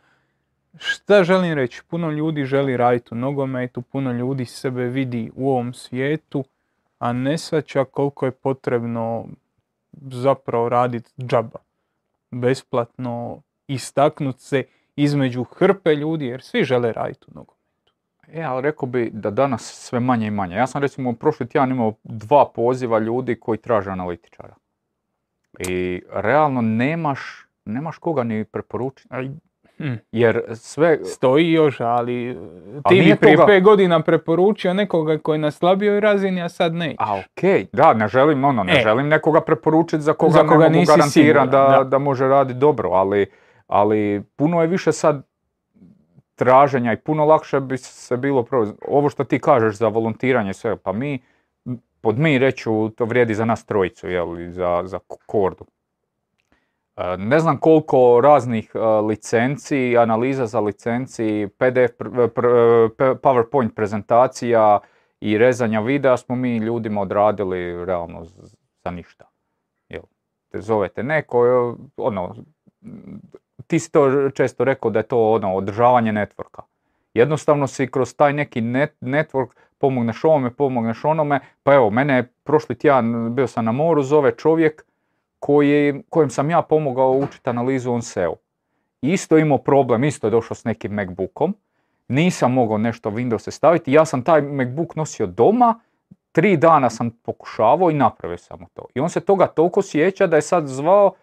Šta 0.77 1.23
želim 1.23 1.53
reći? 1.53 1.81
Puno 1.87 2.11
ljudi 2.11 2.45
želi 2.45 2.77
raditi 2.77 3.09
u 3.11 3.17
nogometu, 3.17 3.81
puno 3.81 4.11
ljudi 4.11 4.45
sebe 4.45 4.83
vidi 4.83 5.31
u 5.35 5.51
ovom 5.51 5.73
svijetu, 5.73 6.43
a 6.99 7.13
ne 7.13 7.37
svača 7.37 7.85
koliko 7.85 8.25
je 8.25 8.31
potrebno 8.31 9.25
zapravo 10.11 10.69
raditi 10.69 11.11
džaba. 11.19 11.59
Besplatno 12.31 13.41
istaknut 13.67 14.39
se 14.39 14.63
između 14.95 15.43
hrpe 15.43 15.95
ljudi, 15.95 16.25
jer 16.25 16.41
svi 16.41 16.63
žele 16.63 16.93
raditi 16.93 17.25
u 17.27 17.31
nogometu. 17.33 17.62
E, 18.27 18.43
ali 18.43 18.61
rekao 18.61 18.87
bi 18.87 19.09
da 19.13 19.29
danas 19.29 19.61
sve 19.63 19.99
manje 19.99 20.27
i 20.27 20.31
manje. 20.31 20.55
Ja 20.55 20.67
sam 20.67 20.81
recimo 20.81 21.13
prošli 21.13 21.47
tjedan 21.47 21.71
imao 21.71 21.93
dva 22.03 22.45
poziva 22.45 22.99
ljudi 22.99 23.35
koji 23.35 23.57
traže 23.57 23.89
analitičara. 23.89 24.55
I 25.59 26.01
realno 26.11 26.61
nemaš, 26.61 27.19
nemaš 27.65 27.97
koga 27.97 28.23
ni 28.23 28.45
preporučiti. 28.45 29.09
Hm. 29.77 29.93
Jer 30.11 30.41
sve, 30.51 30.99
Stoji 31.05 31.51
još, 31.51 31.79
ali 31.79 32.29
e, 32.29 32.35
A 32.83 32.89
ti 32.89 32.95
bi 32.97 33.15
prije 33.15 33.35
toga- 33.35 33.45
pet 33.45 33.63
godina 33.63 34.01
preporučio 34.01 34.73
nekoga 34.73 35.17
koji 35.17 35.35
je 35.35 35.39
na 35.39 35.51
slabijoj 35.51 35.99
razini, 35.99 36.41
a 36.41 36.49
sad 36.49 36.73
ne. 36.73 36.95
a 36.99 37.19
okej, 37.19 37.67
da, 37.73 37.93
ne 37.93 38.07
želim 38.07 38.43
ono, 38.43 38.63
ne 38.63 38.73
E. 38.73 38.81
želim 38.83 39.07
nekoga 39.07 39.41
preporučiti 39.41 40.01
za 40.01 40.13
koga, 40.13 40.31
Za 40.31 40.39
koga 40.39 40.69
ne 40.69 40.77
mogu 40.77 40.85
da, 41.45 41.67
da. 41.69 41.83
da 41.83 41.97
može 41.97 42.27
raditi 42.27 42.59
dobro, 42.59 42.89
ali, 42.89 43.25
ali 43.67 44.23
puno 44.35 44.61
je 44.61 44.67
više 44.67 44.91
sad 44.91 45.27
traženja 46.43 46.93
i 46.93 46.97
puno 46.97 47.25
lakše 47.25 47.59
bi 47.59 47.77
se 47.77 48.17
bilo 48.17 48.43
provesti. 48.43 48.77
Ovo 48.87 49.09
što 49.09 49.23
ti 49.23 49.39
kažeš 49.39 49.75
za 49.75 49.87
volontiranje 49.87 50.53
sve, 50.53 50.77
pa 50.77 50.91
mi, 50.93 51.19
pod 52.01 52.19
mi 52.19 52.39
reću, 52.39 52.89
to 52.89 53.05
vrijedi 53.05 53.33
za 53.33 53.45
nas 53.45 53.65
trojicu, 53.65 54.09
jel, 54.09 54.27
za, 54.49 54.81
za 54.85 54.99
kordu. 55.25 55.65
E, 56.95 57.17
Ne 57.17 57.39
znam 57.39 57.57
koliko 57.57 58.21
raznih 58.23 58.71
e, 58.75 58.79
licenci, 58.79 59.97
analiza 59.97 60.45
za 60.45 60.59
licenci, 60.59 61.47
PDF, 61.57 61.97
p- 62.97 63.15
PowerPoint 63.23 63.75
prezentacija 63.75 64.79
i 65.19 65.37
rezanja 65.37 65.79
videa 65.79 66.17
smo 66.17 66.35
mi 66.35 66.57
ljudima 66.57 67.01
odradili 67.01 67.85
realno 67.85 68.25
za 68.83 68.91
ništa. 68.91 69.29
Jel, 69.89 70.03
te 70.51 70.61
zovete 70.61 71.03
neko, 71.03 71.45
e, 71.47 71.75
ono, 71.97 72.35
ti 73.73 73.79
si 73.79 73.91
to 73.91 74.29
često 74.29 74.63
rekao 74.63 74.91
da 74.91 74.99
je 74.99 75.03
to 75.03 75.31
ono, 75.31 75.55
održavanje 75.55 76.11
networka. 76.11 76.61
Jednostavno 77.13 77.67
si 77.67 77.87
kroz 77.87 78.15
taj 78.15 78.33
neki 78.33 78.61
net, 78.61 78.93
network 79.01 79.47
pomogneš 79.77 80.23
ovome, 80.23 80.51
pomogneš 80.51 81.05
onome, 81.05 81.39
pa 81.63 81.73
evo, 81.73 81.89
mene 81.89 82.15
je 82.15 82.33
prošli 82.43 82.77
tjedan, 82.77 83.35
bio 83.35 83.47
sam 83.47 83.65
na 83.65 83.71
moru, 83.71 84.03
zove 84.03 84.31
čovjek 84.37 84.85
koji, 85.39 86.03
kojem 86.09 86.29
sam 86.29 86.49
ja 86.49 86.61
pomogao 86.61 87.11
učiti 87.11 87.49
analizu 87.49 87.91
on 87.91 88.01
SEO. 88.01 88.35
Isto 89.01 89.37
imao 89.37 89.57
problem, 89.57 90.03
isto 90.03 90.27
je 90.27 90.31
došao 90.31 90.55
s 90.55 90.63
nekim 90.63 90.93
Macbookom, 90.93 91.55
nisam 92.07 92.53
mogao 92.53 92.77
nešto 92.77 93.09
Windows 93.09 93.51
staviti, 93.51 93.93
ja 93.93 94.05
sam 94.05 94.23
taj 94.23 94.41
Macbook 94.41 94.95
nosio 94.95 95.25
doma, 95.27 95.79
tri 96.31 96.57
dana 96.57 96.89
sam 96.89 97.09
pokušavao 97.09 97.91
i 97.91 97.93
napravio 97.93 98.37
sam 98.37 98.65
to. 98.73 98.85
I 98.95 98.99
on 98.99 99.09
se 99.09 99.19
toga 99.19 99.47
toliko 99.47 99.81
sjeća 99.81 100.27
da 100.27 100.35
je 100.35 100.41
sad 100.41 100.67
zvao, 100.67 101.13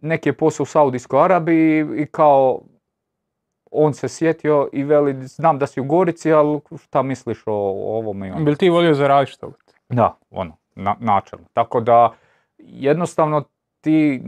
neki 0.00 0.28
je 0.28 0.36
posao 0.36 0.62
u 0.62 0.66
Saudijskoj 0.66 1.24
Arabiji 1.24 1.86
i 1.96 2.06
kao 2.06 2.60
on 3.70 3.94
se 3.94 4.08
sjetio 4.08 4.68
i 4.72 4.84
veli, 4.84 5.26
znam 5.26 5.58
da 5.58 5.66
si 5.66 5.80
u 5.80 5.84
Gorici, 5.84 6.32
ali 6.32 6.60
šta 6.82 7.02
misliš 7.02 7.42
o 7.46 7.52
ovome 7.98 8.28
i 8.28 8.30
onome? 8.30 8.44
Bil 8.44 8.56
ti 8.56 8.68
volio 8.68 8.94
zaraditi 8.94 9.32
što? 9.32 9.52
Da, 9.88 10.16
ono, 10.30 10.56
na, 10.74 10.96
načelno. 11.00 11.44
Tako 11.52 11.80
da, 11.80 12.12
jednostavno 12.58 13.44
ti, 13.80 14.22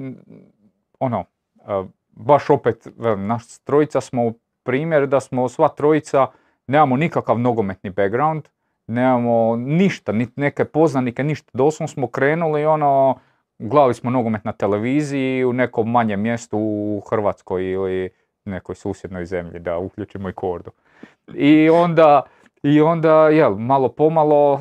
ono, 1.01 1.25
e, 1.57 1.85
baš 2.11 2.51
opet, 2.51 2.89
naš 3.17 3.59
trojica 3.59 4.01
smo 4.01 4.33
primjer 4.63 5.07
da 5.07 5.21
smo 5.21 5.49
sva 5.49 5.69
trojica, 5.69 6.27
nemamo 6.67 6.97
nikakav 6.97 7.39
nogometni 7.39 7.91
background, 7.91 8.49
nemamo 8.87 9.57
ništa, 9.57 10.13
niti 10.13 10.41
neke 10.41 10.65
poznanike, 10.65 11.25
ništa. 11.25 11.51
Doslovno 11.55 11.89
smo 11.89 12.07
krenuli, 12.07 12.65
ono, 12.65 13.19
gledali 13.63 13.95
smo 13.95 14.11
nogomet 14.11 14.45
na 14.45 14.53
televiziji 14.53 15.45
u 15.45 15.53
nekom 15.53 15.91
manjem 15.91 16.21
mjestu 16.21 16.59
u 16.59 17.03
Hrvatskoj 17.11 17.71
ili 17.71 18.11
nekoj 18.45 18.75
susjednoj 18.75 19.27
zemlji, 19.27 19.61
da 19.61 19.79
uključimo 19.79 20.29
i 20.29 20.33
kordu. 20.33 20.71
I 21.35 21.71
onda, 21.71 22.23
i 22.63 22.81
onda, 22.81 23.29
jel, 23.29 23.55
malo 23.55 23.89
pomalo, 23.89 24.61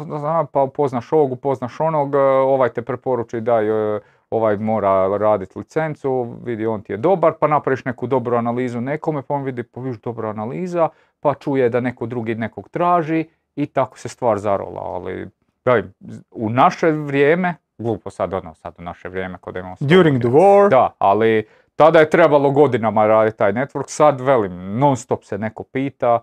pa 0.51 0.61
upoznaš 0.61 1.11
ovog, 1.11 1.31
upoznaš 1.31 1.79
onog, 1.79 2.15
e, 2.15 2.19
ovaj 2.19 2.69
te 2.69 2.81
preporuči 2.81 3.41
daj, 3.41 3.95
e, 3.95 3.99
ovaj 4.29 4.57
mora 4.57 5.17
raditi 5.17 5.59
licencu, 5.59 6.35
vidi 6.43 6.65
on 6.65 6.81
ti 6.81 6.93
je 6.93 6.97
dobar, 6.97 7.33
pa 7.39 7.47
napraviš 7.47 7.85
neku 7.85 8.07
dobru 8.07 8.35
analizu 8.35 8.81
nekome, 8.81 9.21
pa 9.21 9.33
on 9.33 9.43
vidi, 9.43 9.63
pa 9.63 9.81
viš 9.81 9.99
dobra 10.01 10.29
analiza, 10.29 10.89
pa 11.19 11.33
čuje 11.33 11.69
da 11.69 11.79
neko 11.79 12.05
drugi 12.05 12.35
nekog 12.35 12.69
traži 12.69 13.25
i 13.55 13.65
tako 13.65 13.99
se 13.99 14.09
stvar 14.09 14.37
zarola, 14.37 14.81
ali 14.81 15.27
velim, 15.65 15.93
u 16.31 16.49
naše 16.49 16.91
vrijeme, 16.91 17.55
glupo 17.78 18.09
sad 18.09 18.34
ono, 18.34 18.53
sad 18.53 18.76
u 18.78 18.82
naše 18.82 19.09
vrijeme 19.09 19.38
kod 19.38 19.55
imamo 19.55 19.76
During 19.80 20.19
the 20.22 20.30
war. 20.30 20.69
Da, 20.69 20.89
ali 20.97 21.47
tada 21.76 21.99
je 21.99 22.09
trebalo 22.09 22.51
godinama 22.51 23.07
raditi 23.07 23.38
taj 23.38 23.53
network, 23.53 23.88
sad 23.88 24.22
velim, 24.22 24.80
non 24.80 24.97
stop 24.97 25.24
se 25.24 25.38
neko 25.38 25.63
pita. 25.63 26.19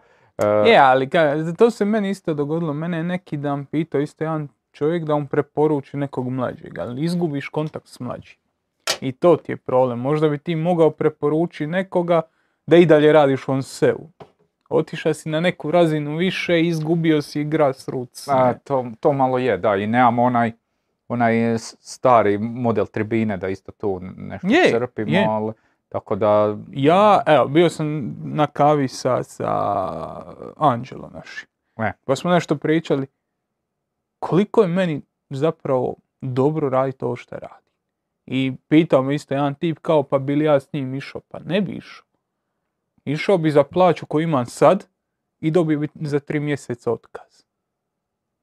Je, 0.67 0.79
ali 0.79 1.07
ka- 1.07 1.57
to 1.57 1.71
se 1.71 1.85
meni 1.85 2.11
isto 2.11 2.35
dogodilo. 2.35 2.73
Mene 2.73 2.97
je 2.97 3.05
neki 3.05 3.37
dan 3.37 3.65
pitao 3.65 4.01
isto 4.01 4.25
jedan 4.25 4.49
čovjek 4.73 5.05
da 5.05 5.17
mu 5.17 5.27
preporuči 5.27 5.97
nekog 5.97 6.31
mlađeg, 6.31 6.79
ali 6.79 7.05
izgubiš 7.05 7.49
kontakt 7.49 7.87
s 7.89 8.01
mlađim. 8.01 8.37
I 9.01 9.13
to 9.13 9.37
ti 9.37 9.53
je 9.53 9.57
problem. 9.57 9.99
Možda 9.99 10.29
bi 10.29 10.39
ti 10.39 10.57
mogao 10.57 10.91
preporučiti 10.91 11.67
nekoga 11.67 12.23
da 12.67 12.77
i 12.77 12.87
dalje 12.87 13.13
radiš 13.13 13.49
on 13.49 13.63
SEO. 13.63 13.99
Otišao 14.71 15.15
si 15.15 15.29
na 15.29 15.41
neku 15.41 15.71
razinu 15.71 16.17
više 16.17 16.61
i 16.61 16.67
izgubio 16.69 17.23
si 17.23 17.45
grassroots. 17.45 18.29
A, 18.29 18.55
to, 18.65 18.87
to 19.01 19.13
malo 19.13 19.39
je, 19.39 19.57
da, 19.57 19.77
i 19.77 19.87
nemamo 19.87 20.23
onaj, 20.23 20.53
onaj 21.09 21.59
stari 21.81 22.39
model 22.39 22.87
tribine 22.87 23.37
da 23.37 23.49
isto 23.49 23.73
tu 23.73 24.01
nešto 24.17 24.47
Je, 24.51 24.71
crpimo, 24.71 25.11
je. 25.11 25.27
ali 25.29 25.53
tako 25.89 26.17
da, 26.17 26.57
Ja, 26.73 27.23
evo, 27.27 27.49
bio 27.49 27.69
sam 27.71 28.17
na 28.25 28.47
kavi 28.47 28.89
sa, 28.89 29.23
sa 29.23 29.53
Anđelom 30.57 31.11
našim. 31.13 31.49
E. 31.79 31.93
Pa 32.05 32.17
smo 32.17 32.31
nešto 32.31 32.57
pričali. 32.57 33.07
Koliko 34.19 34.63
je 34.63 34.69
meni 34.69 35.03
zapravo 35.31 35.95
dobro 36.21 36.69
raditi 36.69 37.05
ovo 37.05 37.17
što 37.17 37.37
radi. 37.37 37.71
I 38.27 38.53
pitao 38.69 39.03
me 39.03 39.15
isto 39.15 39.35
jedan 39.35 39.55
tip 39.55 39.79
kao 39.79 40.03
pa 40.03 40.19
bi 40.19 40.37
li 40.37 40.45
ja 40.45 40.61
s 40.61 40.73
njim 40.73 40.95
išao? 40.95 41.21
Pa 41.29 41.39
ne 41.39 41.61
bi 41.61 41.73
išao. 41.73 42.07
Išao 43.05 43.39
bi 43.39 43.51
za 43.51 43.65
plaću 43.65 44.07
koju 44.07 44.23
imam 44.23 44.47
sad 44.47 44.87
i 45.41 45.51
dobio 45.51 45.79
bi 45.79 45.89
za 45.95 46.21
tri 46.21 46.41
mjeseca 46.41 46.93
otkaz. 46.93 47.45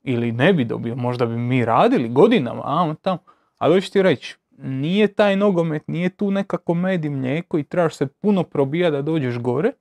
Ili 0.08 0.32
ne 0.32 0.54
bi 0.54 0.66
dobio, 0.66 0.96
možda 0.96 1.26
bi 1.26 1.38
mi 1.38 1.66
radili 1.66 2.10
godinama, 2.10 2.62
a 2.66 2.96
tamo. 3.02 3.20
Ali 3.58 3.74
hoću 3.74 3.92
ti 3.92 4.02
reći, 4.02 4.38
nije 4.58 5.08
taj 5.08 5.36
nogomet, 5.36 5.88
nije 5.88 6.10
tu 6.10 6.32
nekako 6.32 6.74
med 6.74 7.06
i 7.06 7.10
mlijeko 7.10 7.58
i 7.58 7.64
trebaš 7.64 7.96
se 7.96 8.08
puno 8.08 8.44
probijati 8.44 8.92
da 8.92 9.02
dođeš 9.02 9.38
gore. 9.38 9.72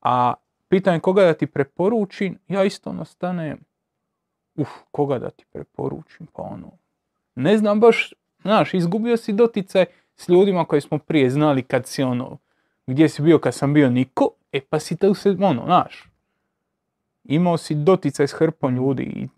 A 0.00 0.34
pitanje 0.68 1.00
koga 1.00 1.22
da 1.22 1.34
ti 1.34 1.46
preporučim, 1.46 2.38
ja 2.48 2.64
isto 2.64 3.04
stanem, 3.04 3.58
uf, 4.54 4.68
koga 4.90 5.18
da 5.18 5.30
ti 5.30 5.44
preporučim, 5.52 6.26
pa 6.32 6.42
ono, 6.42 6.70
ne 7.34 7.58
znam 7.58 7.80
baš, 7.80 8.14
znaš, 8.42 8.74
izgubio 8.74 9.16
si 9.16 9.32
doticaj 9.32 9.84
s 10.16 10.28
ljudima 10.28 10.64
koji 10.64 10.80
smo 10.80 10.98
prije 10.98 11.30
znali 11.30 11.62
kad 11.62 11.86
si 11.86 12.02
ono, 12.02 12.38
gdje 12.86 13.08
si 13.08 13.22
bio 13.22 13.38
kad 13.38 13.54
sam 13.54 13.74
bio 13.74 13.90
niko, 13.90 14.30
e 14.52 14.60
pa 14.60 14.80
si 14.80 14.96
tu 14.96 15.14
se, 15.14 15.36
ono, 15.40 15.64
znaš, 15.64 16.08
imao 17.24 17.56
si 17.56 17.74
doticaj 17.74 18.26
s 18.26 18.32
hrpom 18.32 18.74
ljudi 18.76 19.02
i 19.02 19.28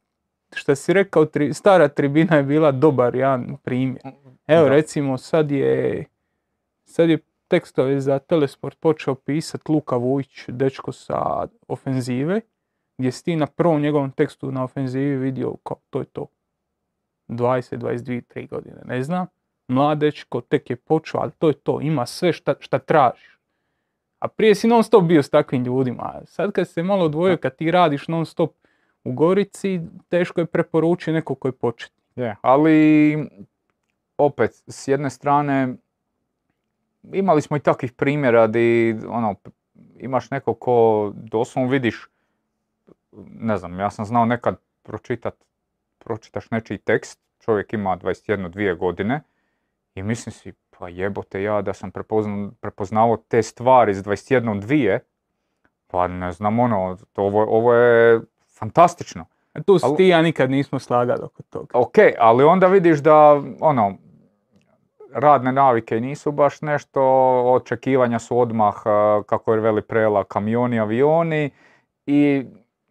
što 0.54 0.74
si 0.74 0.92
rekao, 0.92 1.24
tri- 1.24 1.54
stara 1.54 1.88
tribina 1.88 2.36
je 2.36 2.42
bila 2.42 2.72
dobar 2.72 3.14
jedan 3.14 3.56
primjer. 3.62 4.02
Evo 4.46 4.62
Da. 4.62 4.68
recimo 4.68 5.18
sad 5.18 5.50
je, 5.50 6.04
sad 6.84 7.10
je 7.10 7.18
tekstove 7.48 8.00
za 8.00 8.18
Telesport 8.18 8.78
počeo 8.80 9.14
pisat 9.14 9.68
Luka 9.68 9.96
Vujić, 9.96 10.44
dečko 10.48 10.92
sa 10.92 11.46
ofenzive, 11.68 12.40
gdje 12.98 13.12
si 13.12 13.24
ti 13.24 13.36
na 13.36 13.46
prvom 13.46 13.80
njegovom 13.80 14.10
tekstu 14.10 14.52
na 14.52 14.64
ofenzivi 14.64 15.16
vidio 15.16 15.56
kao 15.62 15.76
to 15.90 15.98
je 15.98 16.04
to. 16.04 16.26
20, 17.28 17.76
22, 17.78 18.22
3 18.34 18.48
godine, 18.48 18.80
ne 18.84 19.02
znam. 19.02 19.26
Mlad 19.68 19.98
dečko, 19.98 20.40
tek 20.40 20.70
je 20.70 20.76
počeo, 20.76 21.20
ali 21.20 21.30
to 21.38 21.48
je 21.48 21.54
to, 21.54 21.80
ima 21.80 22.06
sve 22.06 22.32
šta, 22.32 22.54
šta 22.60 22.78
tražiš. 22.78 23.38
A 24.18 24.28
prije 24.28 24.54
si 24.54 24.68
non 24.68 24.84
stop 24.84 25.04
bio 25.04 25.22
s 25.22 25.30
takvim 25.30 25.64
ljudima. 25.64 26.20
Sad 26.24 26.52
kad 26.52 26.68
se 26.68 26.82
malo 26.82 27.04
odvojio, 27.04 27.36
kad 27.36 27.56
ti 27.56 27.70
radiš 27.70 28.08
non 28.08 28.26
stop 28.26 28.52
u 29.04 29.12
Gorici, 29.12 29.80
teško 30.08 30.40
je 30.40 30.46
preporučiti 30.46 31.12
nekog 31.12 31.38
koji 31.38 31.52
počet. 31.52 31.92
je, 32.16 32.36
ali 32.42 33.16
opet, 34.18 34.62
s 34.66 34.88
jedne 34.88 35.10
strane, 35.10 35.74
imali 37.12 37.42
smo 37.42 37.56
i 37.56 37.60
takvih 37.60 37.92
primjera 37.92 38.46
di, 38.46 38.98
ono, 39.08 39.34
imaš 39.96 40.30
nekog 40.30 40.58
ko 40.58 41.12
doslovno 41.14 41.70
vidiš, 41.70 42.08
ne 43.40 43.56
znam, 43.56 43.80
ja 43.80 43.90
sam 43.90 44.04
znao 44.04 44.24
nekad 44.24 44.56
pročitat, 44.82 45.34
pročitaš 45.98 46.50
nečiji 46.50 46.78
tekst, 46.78 47.20
čovjek 47.38 47.72
ima 47.72 47.98
21-2 48.02 48.76
godine 48.76 49.22
i 49.94 50.02
mislim 50.02 50.32
si, 50.32 50.52
pa 50.70 50.88
jebote 50.88 51.42
ja 51.42 51.62
da 51.62 51.74
sam 51.74 51.90
prepozna, 51.90 52.50
prepoznao 52.60 53.16
te 53.28 53.42
stvari 53.42 53.94
s 53.94 54.04
21-2, 54.04 54.98
pa 55.86 56.08
ne 56.08 56.32
znam, 56.32 56.58
ono, 56.58 56.96
to, 57.12 57.22
ovo, 57.22 57.42
ovo 57.42 57.74
je 57.74 58.20
fantastično. 58.60 59.24
A 59.52 59.62
tu 59.62 59.78
si 59.78 59.86
ti 59.96 60.08
ja 60.08 60.22
nikad 60.22 60.50
nismo 60.50 60.78
slagali 60.78 61.24
oko 61.24 61.42
toga. 61.42 61.78
Ok, 61.78 61.96
ali 62.18 62.44
onda 62.44 62.66
vidiš 62.66 62.98
da, 62.98 63.42
ono, 63.60 63.94
radne 65.12 65.52
navike 65.52 66.00
nisu 66.00 66.32
baš 66.32 66.62
nešto, 66.62 67.02
očekivanja 67.46 68.18
su 68.18 68.38
odmah, 68.38 68.74
a, 68.84 69.22
kako 69.26 69.54
je 69.54 69.60
veli 69.60 69.82
prela, 69.82 70.24
kamioni, 70.24 70.80
avioni 70.80 71.50
i 72.06 72.44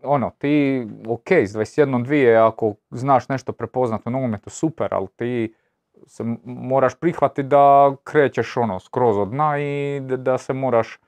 ono, 0.04 0.32
ti, 0.38 0.88
ok, 1.08 1.32
s 1.32 1.54
21 1.56 2.04
dvije, 2.04 2.38
ako 2.38 2.74
znaš 2.92 3.30
nešto 3.30 3.52
prepoznat 3.52 4.08
u 4.08 4.10
nogometu, 4.10 4.50
super, 4.50 4.94
ali 4.94 5.08
ti 5.16 5.54
se 6.08 6.24
moraš 6.46 6.96
prihvatiti 6.96 7.48
da 7.48 7.96
krećeš 8.04 8.58
ono 8.58 8.80
skroz 8.80 9.18
od 9.18 9.30
dna 9.30 9.60
i 9.60 10.00
da, 10.00 10.18
da 10.18 10.38
se 10.38 10.54
moraš 10.54 11.00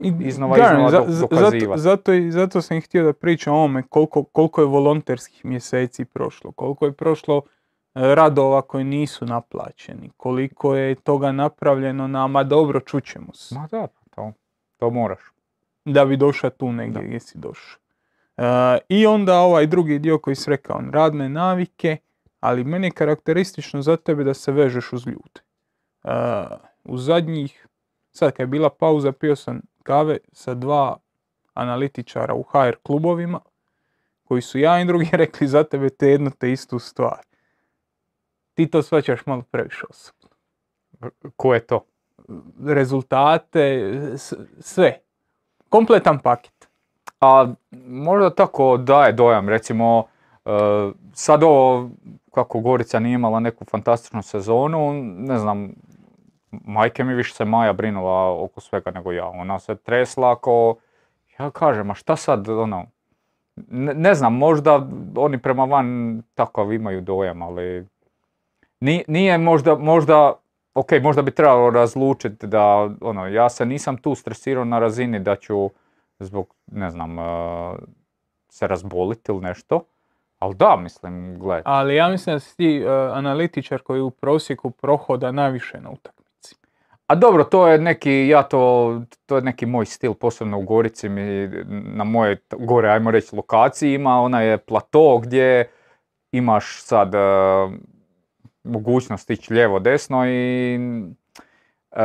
iznova, 0.00 0.56
iznova 0.58 0.90
dokazivati. 1.20 1.80
Zato, 1.80 2.12
zato, 2.12 2.30
zato 2.30 2.62
sam 2.62 2.80
htio 2.80 3.04
da 3.04 3.12
pričam 3.12 3.54
o 3.54 3.56
ovome 3.56 3.82
koliko, 3.82 4.24
koliko 4.24 4.60
je 4.60 4.66
volonterskih 4.66 5.44
mjeseci 5.44 6.04
prošlo, 6.04 6.52
koliko 6.52 6.86
je 6.86 6.92
prošlo 6.92 7.42
e, 7.94 8.14
radova 8.14 8.62
koji 8.62 8.84
nisu 8.84 9.26
naplaćeni, 9.26 10.10
koliko 10.16 10.74
je 10.76 10.94
toga 10.94 11.32
napravljeno 11.32 12.08
na, 12.08 12.26
ma 12.26 12.42
dobro, 12.44 12.80
čućemo 12.80 13.34
se, 13.34 13.54
Ma 13.54 13.68
da, 13.70 13.86
to, 14.14 14.32
to 14.76 14.90
moraš. 14.90 15.20
da 15.84 16.04
bi 16.04 16.16
došao 16.16 16.50
tu 16.50 16.72
negdje 16.72 17.00
Da. 17.00 17.06
gdje 17.06 17.20
si 17.20 17.38
došao. 17.38 17.80
E, 18.36 18.42
I 18.88 19.06
onda 19.06 19.38
ovaj 19.38 19.66
drugi 19.66 19.98
dio 19.98 20.18
koji 20.18 20.36
si 20.36 20.50
rekao, 20.50 20.82
radne 20.92 21.28
navike, 21.28 21.96
ali 22.40 22.64
meni 22.64 22.86
je 22.86 22.90
karakteristično 22.90 23.82
za 23.82 23.96
tebe 23.96 24.24
da 24.24 24.34
se 24.34 24.52
vežeš 24.52 24.92
uz 24.92 25.06
ljude. 25.06 25.40
E, 26.04 26.10
u 26.84 26.96
zadnjih, 26.98 27.66
sad 28.12 28.32
kad 28.32 28.40
je 28.40 28.46
bila 28.46 28.70
pauza, 28.70 29.12
pio 29.12 29.36
sam 29.36 29.60
kave 29.82 30.18
sa 30.32 30.54
dva 30.54 30.96
analitičara 31.54 32.34
u 32.34 32.42
HR 32.42 32.76
klubovima, 32.82 33.40
koji 34.24 34.42
su 34.42 34.58
ja 34.58 34.80
i 34.80 34.84
drugi 34.84 35.08
rekli 35.22 35.46
za 35.46 35.64
tebe 35.64 35.90
te 35.90 36.08
jednu 36.08 36.30
te 36.30 36.52
istu 36.52 36.78
stvar. 36.78 37.20
Ti 38.54 38.70
to 38.70 38.82
shvaćaš 38.82 39.26
malo 39.26 39.42
previše 39.50 39.84
osobno. 39.90 40.28
Ko 41.36 41.54
je 41.54 41.66
to? 41.66 41.84
Rezultate, 42.66 43.92
sve. 44.60 45.00
Kompletan 45.68 46.18
paket. 46.18 46.68
A 47.20 47.52
možda 47.86 48.34
tako 48.34 48.76
daje 48.76 49.12
dojam, 49.12 49.48
recimo 49.48 50.04
e, 50.44 50.50
sad 51.12 51.42
ovo 51.42 51.90
kako 52.34 52.60
Gorica 52.60 52.98
nije 52.98 53.14
imala 53.14 53.40
neku 53.40 53.64
fantastičnu 53.64 54.22
sezonu, 54.22 54.92
ne 55.02 55.38
znam, 55.38 55.72
majke 56.50 57.04
mi 57.04 57.14
više 57.14 57.34
se 57.34 57.44
Maja 57.44 57.72
brinula 57.72 58.42
oko 58.42 58.60
svega 58.60 58.90
nego 58.90 59.12
ja. 59.12 59.26
Ona 59.26 59.58
se 59.58 59.74
tresla 59.74 60.32
ako, 60.32 60.76
ja 61.38 61.50
kažem, 61.50 61.90
a 61.90 61.94
šta 61.94 62.16
sad, 62.16 62.48
ono, 62.48 62.86
ne, 63.56 63.94
ne 63.94 64.14
znam, 64.14 64.34
možda 64.34 64.86
oni 65.16 65.38
prema 65.38 65.64
van 65.64 66.22
takav 66.34 66.72
imaju 66.72 67.00
dojam, 67.00 67.42
ali 67.42 67.86
ni- 68.80 69.04
nije 69.08 69.38
možda, 69.38 69.74
možda, 69.74 70.32
ok, 70.74 70.90
možda 71.02 71.22
bi 71.22 71.30
trebalo 71.30 71.70
razlučiti 71.70 72.46
da, 72.46 72.90
ono, 73.00 73.26
ja 73.26 73.48
se 73.48 73.66
nisam 73.66 73.96
tu 73.96 74.14
stresirao 74.14 74.64
na 74.64 74.78
razini 74.78 75.18
da 75.18 75.36
ću 75.36 75.70
zbog, 76.18 76.54
ne 76.66 76.90
znam, 76.90 77.18
e, 77.18 77.22
se 78.48 78.66
razboliti 78.66 79.32
ili 79.32 79.40
nešto. 79.40 79.84
Ali 80.38 80.54
da, 80.54 80.76
mislim, 80.76 81.38
gledaj. 81.38 81.62
Ali 81.64 81.96
ja 81.96 82.08
mislim 82.08 82.36
da 82.36 82.40
si 82.40 82.56
ti 82.56 82.76
e, 82.78 82.88
analitičar 83.12 83.80
koji 83.82 84.00
u 84.00 84.10
prosjeku 84.10 84.70
prohoda 84.70 85.32
najviše 85.32 85.80
na 85.80 85.90
utakmici. 85.90 86.19
A 87.10 87.14
dobro, 87.14 87.44
to 87.44 87.68
je 87.68 87.78
neki, 87.78 88.28
ja 88.28 88.42
to, 88.42 89.02
to 89.26 89.36
je 89.36 89.42
neki 89.42 89.66
moj 89.66 89.86
stil, 89.86 90.14
posebno 90.14 90.58
u 90.58 90.62
Gorici 90.62 91.08
mi, 91.08 91.48
na 91.68 92.04
moje 92.04 92.36
gore, 92.58 92.88
ajmo 92.90 93.10
reći, 93.10 93.36
lokaciji 93.36 93.94
ima, 93.94 94.20
ona 94.20 94.40
je 94.42 94.58
plato 94.58 95.18
gdje 95.18 95.70
imaš 96.32 96.82
sad 96.82 97.14
e, 97.14 97.18
mogućnost 98.64 99.30
ići 99.30 99.54
lijevo, 99.54 99.78
desno 99.78 100.26
i 100.26 100.74
e, 101.92 102.00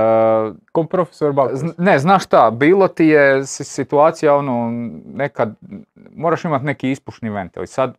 Ko 0.72 0.84
profesor 0.84 1.34
Baković. 1.34 1.60
Zn- 1.62 1.74
Ne, 1.78 2.00
znaš 2.00 2.24
šta, 2.26 2.52
bilo 2.52 2.88
ti 2.88 3.06
je 3.06 3.46
si- 3.46 3.64
situacija 3.64 4.36
ono, 4.36 4.72
nekad, 5.06 5.56
moraš 6.12 6.46
imati 6.46 6.66
neki 6.66 6.92
ispušni 6.92 7.30
ventil 7.30 7.64
i 7.64 7.68
sad, 7.68 7.98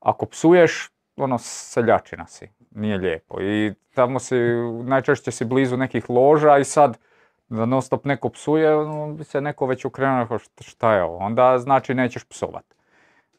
ako 0.00 0.26
psuješ, 0.26 0.90
ono, 1.16 1.38
seljačina 1.38 2.26
si, 2.26 2.48
nije 2.76 2.98
lijepo 2.98 3.42
i 3.42 3.74
tamo 3.94 4.18
si, 4.18 4.34
najčešće 4.84 5.30
si 5.30 5.44
blizu 5.44 5.76
nekih 5.76 6.10
loža 6.10 6.58
i 6.58 6.64
sad, 6.64 6.98
da 7.48 7.66
non 7.66 7.82
stop 7.82 8.04
neko 8.04 8.28
psuje, 8.28 8.76
ono, 8.76 9.24
se 9.24 9.40
neko 9.40 9.66
već 9.66 9.84
okrenuo, 9.84 10.22
rekao, 10.22 10.38
"Šta- 10.38 10.92
je 10.94 11.02
ovo, 11.02 11.16
onda 11.18 11.58
znači 11.58 11.94
nećeš 11.94 12.24
psovat. 12.24 12.64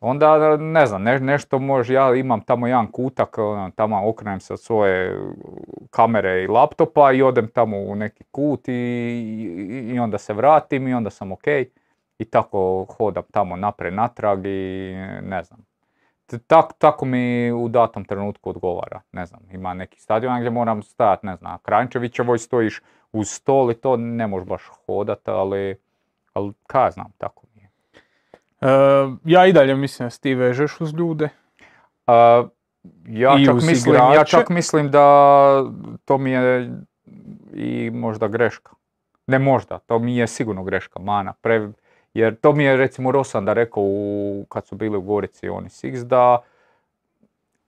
Onda, 0.01 0.57
ne 0.57 0.85
znam, 0.85 1.03
ne- 1.03 1.19
nešto 1.19 1.59
može, 1.59 1.93
ja 1.93 2.15
imam 2.15 2.41
tamo 2.41 2.67
jedan 2.67 2.91
kutak, 2.91 3.37
ono, 3.37 3.71
tamo 3.75 4.09
okrenem 4.09 4.39
se 4.39 4.53
od 4.53 4.61
svoje 4.61 5.19
kamere 5.89 6.43
i 6.43 6.47
laptopa 6.47 7.11
i 7.11 7.21
odem 7.21 7.47
tamo 7.47 7.77
u 7.77 7.95
neki 7.95 8.23
kut 8.31 8.67
i, 8.67 8.71
i, 8.73 9.93
i 9.95 9.99
onda 9.99 10.17
se 10.17 10.33
vratim 10.33 10.87
i 10.87 10.93
onda 10.93 11.09
sam 11.09 11.31
ok. 11.31 11.47
I 12.19 12.25
tako 12.25 12.85
hodam 12.97 13.23
tamo 13.31 13.55
napred 13.55 13.93
natrag 13.93 14.45
i 14.45 14.93
ne 15.23 15.43
znam. 15.43 15.66
Tak, 16.47 16.73
tako 16.77 17.05
mi 17.05 17.51
u 17.51 17.67
datom 17.67 18.05
trenutku 18.05 18.49
odgovara. 18.49 19.01
Ne 19.11 19.25
znam, 19.25 19.41
ima 19.51 19.73
neki 19.73 19.99
stadion 19.99 20.39
gdje 20.39 20.49
moram 20.49 20.83
stajati, 20.83 21.25
ne 21.25 21.35
znam, 21.35 21.51
na 21.51 21.57
Kranjčevićevoj 21.57 22.37
stojiš 22.37 22.81
uz 23.11 23.29
stol 23.29 23.71
i 23.71 23.73
to 23.73 23.97
ne 23.97 24.27
možeš 24.27 24.47
baš 24.47 24.61
hodat, 24.85 25.27
ali, 25.27 25.77
ali 26.33 26.53
kaj 26.67 26.85
ja 26.85 26.91
znam, 26.91 27.11
tako 27.17 27.43
mi 27.55 27.61
je. 27.61 27.69
E, 28.61 28.69
ja 29.25 29.45
i 29.45 29.53
dalje 29.53 29.75
mislim 29.75 30.05
da 30.05 30.09
si 30.09 30.21
ti 30.21 30.35
vežeš 30.35 30.81
uz 30.81 30.93
ljude. 30.93 31.29
A, 32.07 32.47
ja, 33.07 33.35
I 33.39 33.45
čak 33.45 33.55
uz 33.55 33.65
mislim, 33.65 33.95
ja 33.95 34.23
čak 34.23 34.49
mislim 34.49 34.91
da 34.91 35.63
to 36.05 36.17
mi 36.17 36.31
je 36.31 36.71
i 37.53 37.91
možda 37.93 38.27
greška. 38.27 38.71
Ne 39.27 39.39
možda, 39.39 39.79
to 39.79 39.99
mi 39.99 40.17
je 40.17 40.27
sigurno 40.27 40.63
greška, 40.63 40.99
mana. 40.99 41.33
Pre, 41.41 41.71
jer 42.19 42.35
to 42.35 42.53
mi 42.53 42.63
je 42.63 42.77
recimo 42.77 43.11
Rosanda 43.11 43.53
rekao 43.53 43.83
u, 43.83 44.45
kad 44.49 44.67
su 44.67 44.75
bili 44.75 44.97
u 44.97 45.01
Gorici 45.01 45.49
oni 45.49 45.69
Six 45.69 46.03
da 46.03 46.39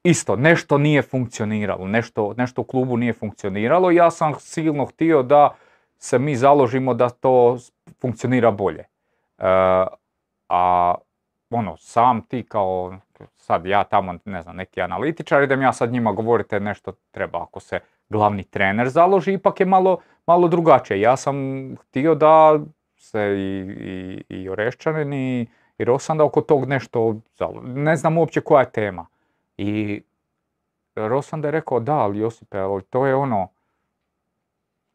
isto, 0.04 0.36
nešto 0.36 0.78
nije 0.78 1.02
funkcioniralo, 1.02 1.88
nešto, 1.88 2.34
nešto 2.38 2.62
u 2.62 2.64
klubu 2.64 2.97
nije 2.97 3.14
funkcioniralo. 3.14 3.91
Ja 3.91 4.12
sam 4.12 4.34
silno 4.39 4.86
htio 4.86 5.24
da 5.24 5.50
se 5.97 6.20
mi 6.20 6.36
založimo 6.36 6.93
da 6.93 7.10
to 7.10 7.58
funkcionira 8.02 8.52
bolje. 8.52 8.80
E, 8.80 8.86
a 10.50 10.95
ono, 11.50 11.78
sam 11.78 12.22
ti 12.22 12.45
kao, 12.50 12.97
sad 13.36 13.66
ja 13.66 13.84
tamo, 13.84 14.16
ne 14.26 14.41
znam, 14.41 14.56
neki 14.56 14.82
analitičar, 14.82 15.43
idem 15.43 15.62
ja 15.62 15.74
sad 15.74 15.91
njima 15.91 16.12
govorite 16.12 16.60
nešto 16.60 16.91
treba, 17.12 17.43
ako 17.43 17.60
se 17.60 17.80
glavni 18.10 18.43
trener 18.43 18.89
založi, 18.89 19.34
ipak 19.34 19.60
je 19.60 19.66
malo, 19.66 19.97
malo 20.28 20.47
drugačije. 20.47 21.02
Ja 21.02 21.18
sam 21.18 21.36
htio 21.76 22.16
da 22.16 22.60
se 23.00 23.22
i, 23.38 23.66
i, 24.30 24.41
i 24.41 24.50
Orešćanin 24.50 25.14
i, 25.14 25.47
Rosanda 25.80 26.24
oko 26.24 26.41
tog 26.41 26.66
nešto, 26.66 27.16
ne 27.64 27.95
znam 27.95 28.18
uopće 28.18 28.41
koja 28.41 28.62
je 28.62 28.72
tema. 28.72 29.08
I 29.58 30.02
Rosanda 30.95 31.47
je 31.47 31.52
rekao, 31.52 31.80
da, 31.80 31.93
ali 31.93 32.20
Josipe, 32.20 32.58
ali 32.58 32.84
to 32.84 33.06
je 33.06 33.16
ono, 33.16 33.47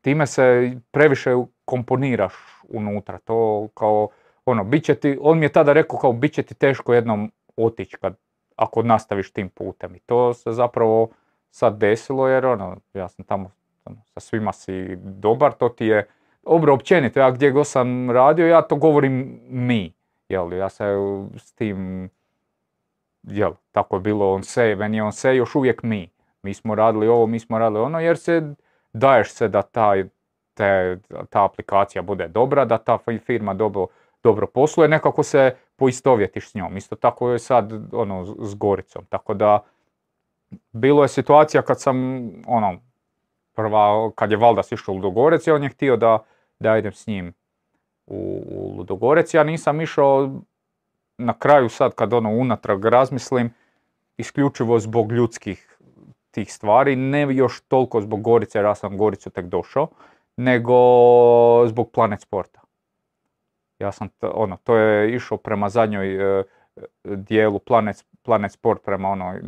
time 0.01 0.27
se 0.27 0.73
previše 0.91 1.31
komponiraš 1.65 2.35
unutra, 2.69 3.19
to 3.19 3.69
kao, 3.75 4.09
ono, 4.45 4.65
bit 4.65 4.85
će 4.85 4.95
ti, 4.95 5.19
on 5.21 5.39
mi 5.39 5.45
je 5.45 5.53
tada 5.53 5.73
rekao 5.73 5.99
kao, 5.99 6.13
bit 6.13 6.33
će 6.33 6.43
ti 6.43 6.55
teško 6.55 6.95
jednom 6.95 7.33
otići 7.57 7.97
kad, 7.97 8.17
ako 8.57 8.83
nastaviš 8.83 9.33
tim 9.33 9.49
putem. 9.49 9.95
I 9.95 9.99
to 9.99 10.35
se 10.35 10.53
zapravo 10.53 11.09
sad 11.51 11.79
desilo 11.79 12.29
jer 12.29 12.47
ono, 12.47 12.77
ja 12.95 13.09
sam 13.09 13.25
tamo 13.25 13.51
ono, 13.85 13.97
sa 14.05 14.21
svima 14.21 14.53
si 14.53 14.97
dobar, 14.97 15.53
to 15.53 15.69
ti 15.69 15.87
je, 15.87 16.07
dobro, 16.47 16.75
općenito, 16.75 17.21
ja 17.21 17.31
gdje 17.31 17.51
god 17.51 17.67
sam 17.67 18.11
radio, 18.11 18.47
ja 18.47 18.63
to 18.63 18.77
govorim 18.77 19.41
mi, 19.49 19.93
jel, 20.29 20.53
ja 20.53 20.69
se 20.69 20.85
s 21.37 21.53
tim, 21.53 22.11
jel, 23.23 23.53
tako 23.73 23.97
je 23.97 24.01
bilo 24.01 24.35
on 24.35 24.43
se, 24.43 24.77
meni 24.77 24.97
je 24.97 25.03
on 25.03 25.13
se 25.13 25.37
još 25.37 25.55
uvijek 25.55 25.83
mi. 25.83 26.11
Mi 26.43 26.55
smo 26.55 26.75
radili 26.75 27.09
ovo, 27.09 27.27
mi 27.27 27.39
smo 27.41 27.59
radili 27.59 27.81
ono, 27.81 28.01
jer 28.01 28.19
se 28.19 28.55
daješ 28.93 29.31
se 29.33 29.49
da 29.49 29.63
taj, 29.63 30.05
te, 30.55 30.99
ta 31.31 31.45
aplikacija 31.45 32.03
bude 32.03 32.29
dobra, 32.29 32.65
da 32.65 32.79
ta 32.79 32.99
fi- 32.99 33.19
firma 33.19 33.55
dobro, 33.55 33.87
dobro 34.23 34.47
posluje, 34.47 34.89
nekako 34.89 35.23
se 35.23 35.55
poistovjetiš 35.77 36.51
s 36.51 36.55
njom. 36.55 36.77
Isto 36.77 36.97
tako 36.97 37.31
je 37.31 37.39
sad 37.39 37.73
ono, 37.95 38.25
s- 38.25 38.55
Goricom. 38.55 39.05
Tako 39.09 39.35
da, 39.35 39.63
bilo 40.73 41.03
je 41.03 41.09
situacija 41.09 41.63
kad 41.63 41.81
sam, 41.81 41.97
ono, 42.47 42.77
prva, 43.55 44.11
kad 44.15 44.31
je 44.31 44.37
Valdas 44.37 44.73
išao 44.73 44.93
u 44.93 44.97
Ludogorec 44.97 45.47
i 45.47 45.51
on 45.51 45.63
je 45.63 45.69
htio 45.69 45.97
da, 45.97 46.19
da 46.61 46.77
idem 46.79 46.93
s 46.93 47.07
njim 47.07 47.35
u, 48.07 48.43
u 48.47 48.77
Ludogorec. 48.77 49.35
Ja 49.35 49.45
nisam 49.45 49.81
išao 49.81 50.31
na 51.19 51.39
kraju 51.39 51.69
sad 51.69 51.95
kad 51.95 52.13
ono 52.13 52.31
unatrag 52.31 52.85
razmislim, 52.85 53.51
isključivo 54.17 54.79
zbog 54.79 55.13
ljudskih 55.13 55.79
tih 56.31 56.53
stvari, 56.53 56.97
ne 56.97 57.37
još 57.37 57.61
toliko 57.61 58.01
zbog 58.01 58.23
Gorice, 58.23 58.59
jer 58.59 58.65
ja 58.65 58.75
sam 58.75 58.97
Goricu 58.99 59.31
tek 59.31 59.47
došao, 59.47 59.89
nego 60.37 60.75
zbog 61.67 61.91
Planet 61.91 62.21
Sporta. 62.21 62.61
Ja 63.79 63.93
sam, 63.93 64.09
t- 64.09 64.31
ono, 64.35 64.57
to 64.57 64.77
je 64.77 65.15
išao 65.15 65.39
prema 65.39 65.69
zadnjoj 65.69 66.39
e, 66.41 66.45
dijelu 67.05 67.59
Planet, 67.59 68.05
Planet 68.23 68.53
Sport, 68.53 68.83
prema 68.85 69.09
onoj 69.09 69.41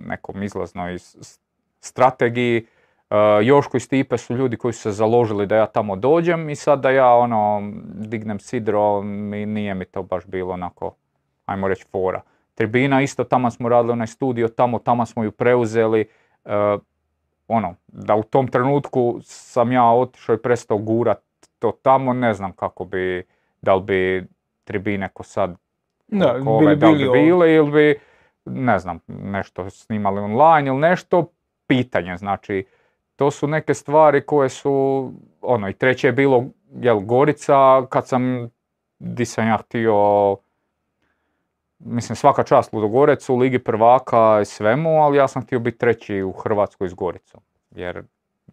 nekom 0.00 0.42
izlaznoj 0.42 0.98
s- 0.98 1.40
strategiji. 1.80 2.66
E, 3.10 3.44
Joško 3.44 3.76
i 3.76 3.80
Stipe 3.80 4.18
su 4.18 4.36
ljudi 4.36 4.56
koji 4.56 4.72
su 4.72 4.80
se 4.82 4.92
založili 4.92 5.46
da 5.46 5.56
ja 5.56 5.66
tamo 5.66 5.96
dođem 5.96 6.50
i 6.50 6.56
sad 6.56 6.80
da 6.80 6.90
ja 6.90 7.14
ono 7.14 7.72
dignem 7.94 8.40
sidro, 8.40 9.02
mi, 9.02 9.46
nije 9.46 9.74
mi 9.74 9.84
to 9.84 10.02
baš 10.02 10.26
bilo 10.26 10.52
onako 10.54 10.94
ajmo 11.46 11.68
reći, 11.68 11.84
fora. 11.84 12.20
Tribina 12.54 13.02
isto, 13.02 13.24
tamo 13.24 13.50
smo 13.50 13.68
radili 13.68 13.92
onaj 13.92 14.06
studio, 14.06 14.48
tamo, 14.48 14.78
tamo 14.78 15.06
smo 15.06 15.24
ju 15.24 15.30
preuzeli. 15.30 16.08
e, 16.44 16.78
ono, 17.48 17.74
da 17.86 18.14
u 18.14 18.22
tom 18.22 18.48
trenutku 18.48 19.18
sam 19.22 19.72
ja 19.72 19.84
otišao 19.84 20.34
i 20.34 20.42
prestao 20.42 20.78
gurat 20.78 21.22
to 21.58 21.72
tamo, 21.82 22.12
ne 22.12 22.34
znam 22.34 22.52
kako 22.52 22.84
bi, 22.84 23.26
da 23.62 23.74
li 23.74 23.82
bi 23.82 24.26
tribine 24.64 25.08
ko 25.08 25.22
sad, 25.22 25.56
Da, 26.08 26.34
ove, 26.46 26.60
bili, 26.60 26.76
da 26.76 26.90
li 26.90 27.04
bi 27.04 27.10
bile 27.10 27.54
ili 27.54 27.70
bi, 27.70 28.00
ne 28.44 28.78
znam, 28.78 28.98
nešto 29.06 29.70
snimali 29.70 30.20
online 30.20 30.68
ili 30.68 30.78
nešto, 30.78 31.26
pitanje, 31.66 32.16
znači, 32.16 32.64
to 33.20 33.30
su 33.30 33.46
neke 33.46 33.74
stvari 33.74 34.20
koje 34.26 34.48
su, 34.48 35.12
ono, 35.40 35.68
i 35.68 35.72
treće 35.72 36.08
je 36.08 36.12
bilo, 36.12 36.44
jel, 36.72 37.00
Gorica, 37.00 37.86
kad 37.88 38.08
sam, 38.08 38.50
di 38.98 39.24
sam 39.24 39.48
ja 39.48 39.56
htio, 39.56 40.36
mislim, 41.78 42.16
svaka 42.16 42.42
čast 42.42 42.72
Ludogorecu, 42.72 43.36
Ligi 43.36 43.58
prvaka 43.58 44.38
i 44.42 44.44
svemu, 44.44 45.02
ali 45.02 45.18
ja 45.18 45.28
sam 45.28 45.42
htio 45.42 45.58
biti 45.58 45.78
treći 45.78 46.22
u 46.22 46.32
Hrvatskoj 46.32 46.88
s 46.88 46.94
Goricom. 46.94 47.40
Jer 47.70 48.02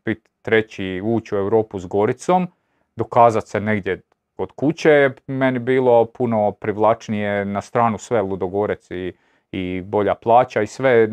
biti 0.05 0.29
treći, 0.41 1.01
ući 1.03 1.35
u 1.35 1.37
Europu 1.37 1.79
s 1.79 1.85
Goricom, 1.85 2.47
dokazat 2.95 3.47
se 3.47 3.59
negdje 3.59 4.01
kod 4.35 4.51
kuće 4.51 4.89
je 4.89 5.15
meni 5.27 5.59
bilo 5.59 6.05
puno 6.05 6.51
privlačnije 6.51 7.45
na 7.45 7.61
stranu 7.61 7.97
sve 7.97 8.21
Ludogorec 8.21 8.91
i, 8.91 9.13
i 9.51 9.81
bolja 9.81 10.15
plaća 10.15 10.61
i 10.61 10.67
sve 10.67 11.09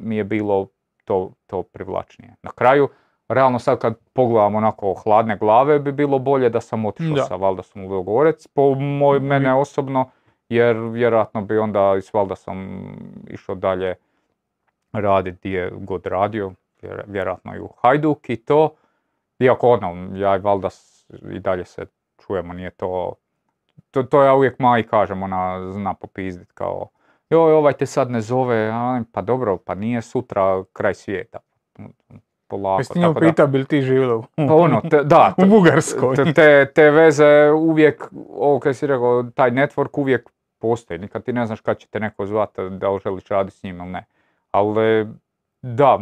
mi 0.00 0.16
je 0.16 0.24
bilo 0.24 0.68
to, 1.04 1.30
to 1.46 1.62
privlačnije. 1.62 2.34
Na 2.42 2.50
kraju, 2.50 2.88
realno 3.28 3.58
sad 3.58 3.78
kad 3.78 3.94
pogledam 4.12 4.54
onako 4.54 4.94
hladne 4.94 5.36
glave 5.36 5.78
bi 5.78 5.92
bilo 5.92 6.18
bolje 6.18 6.50
da 6.50 6.60
sam 6.60 6.84
otišao 6.84 7.14
Da. 7.16 7.22
sa 7.22 7.36
Valdasom 7.36 7.84
u 7.84 7.88
Ludogorec, 7.88 8.46
po 8.46 8.74
moj, 8.74 9.20
mene 9.20 9.54
osobno, 9.54 10.10
jer 10.48 10.76
vjerojatno 10.76 11.42
bi 11.42 11.58
onda 11.58 11.94
i 11.98 12.02
s 12.02 12.12
Valdasom 12.14 12.86
išao 13.28 13.54
dalje 13.54 13.94
raditi 14.92 15.38
gdje 15.48 15.70
god 15.72 16.06
radio, 16.06 16.52
vjer- 16.82 17.02
vjerojatno 17.06 17.56
i 17.56 17.60
u 17.60 17.68
Hajduk 17.82 18.30
i 18.30 18.36
to. 18.36 18.74
Iako 19.38 19.68
ono, 19.70 20.16
ja 20.18 20.36
i 20.36 20.38
Valdas 20.38 21.06
i 21.30 21.38
dalje 21.38 21.64
se 21.64 21.86
čujemo, 22.26 22.52
nije 22.52 22.70
to... 22.70 23.14
To, 23.90 24.02
to 24.02 24.22
ja 24.22 24.34
uvijek 24.34 24.58
Maji 24.58 24.82
kažem, 24.82 25.22
ona 25.22 25.70
zna 25.70 25.94
popizdit 25.94 26.52
kao 26.52 26.88
joj, 27.34 27.52
ovaj 27.52 27.72
te 27.72 27.86
sad 27.86 28.10
ne 28.10 28.20
zove, 28.20 28.72
pa 29.12 29.20
dobro, 29.20 29.56
pa 29.56 29.74
nije 29.74 30.02
sutra 30.02 30.64
kraj 30.72 30.94
svijeta. 30.94 31.38
Polako, 32.46 32.80
Jesi 32.80 33.00
da- 33.00 33.20
pitao 33.20 33.46
bi 33.46 33.58
li 33.58 33.64
ti 33.64 33.82
živjela 33.82 34.22
pa 34.36 34.54
ono, 34.54 34.80
te- 34.90 35.04
da, 35.04 35.34
u 35.42 35.46
Bugarskoj? 35.46 36.16
te, 36.16 36.32
te, 36.32 36.72
te 36.74 36.90
veze 36.90 37.50
uvijek, 37.50 38.08
ovo 38.30 38.58
kaj 38.58 38.74
si 38.74 38.86
rekao, 38.86 39.22
taj 39.22 39.50
network 39.50 39.88
uvijek 39.92 40.30
postoji. 40.58 40.98
Nikad 40.98 41.24
ti 41.24 41.32
ne 41.32 41.46
znaš 41.46 41.60
kad 41.60 41.78
će 41.78 41.86
te 41.86 42.00
neko 42.00 42.26
zvati 42.26 42.70
da 42.70 42.90
li 42.90 43.00
želiš 43.04 43.28
raditi 43.28 43.56
s 43.56 43.62
njim 43.62 43.76
ili 43.78 43.88
ne. 43.88 44.04
Ali 44.50 45.06
da, 45.62 45.96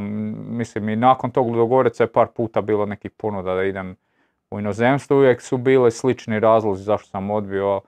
mislim 0.48 0.88
i 0.88 0.96
nakon 0.96 1.30
tog 1.30 1.46
Ludogoreca 1.46 2.02
je 2.04 2.12
par 2.12 2.26
puta 2.26 2.60
bilo 2.60 2.86
nekih 2.86 3.10
ponuda 3.10 3.54
da 3.54 3.62
idem 3.62 3.96
u 4.50 4.58
inozemstvo. 4.58 5.16
Uvijek 5.16 5.40
su 5.40 5.56
bile 5.56 5.90
slični 5.90 6.40
razlozi 6.40 6.82
zašto 6.84 7.08
sam 7.08 7.30
odbio. 7.30 7.80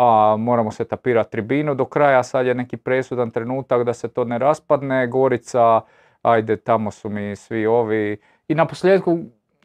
A, 0.00 0.36
moramo 0.38 0.70
se 0.70 0.84
tapirati 0.84 1.30
tribinu 1.30 1.74
do 1.74 1.84
kraja, 1.84 2.22
sad 2.22 2.46
je 2.46 2.54
neki 2.54 2.76
presudan 2.76 3.30
trenutak 3.30 3.84
da 3.84 3.94
se 3.94 4.08
to 4.08 4.24
ne 4.24 4.38
raspadne. 4.38 5.06
Gorica, 5.06 5.80
ajde, 6.22 6.56
tamo 6.56 6.90
su 6.90 7.10
mi 7.10 7.36
svi 7.36 7.66
ovi. 7.66 8.20
I 8.48 8.54
na 8.54 8.66
posljedku, 8.66 9.18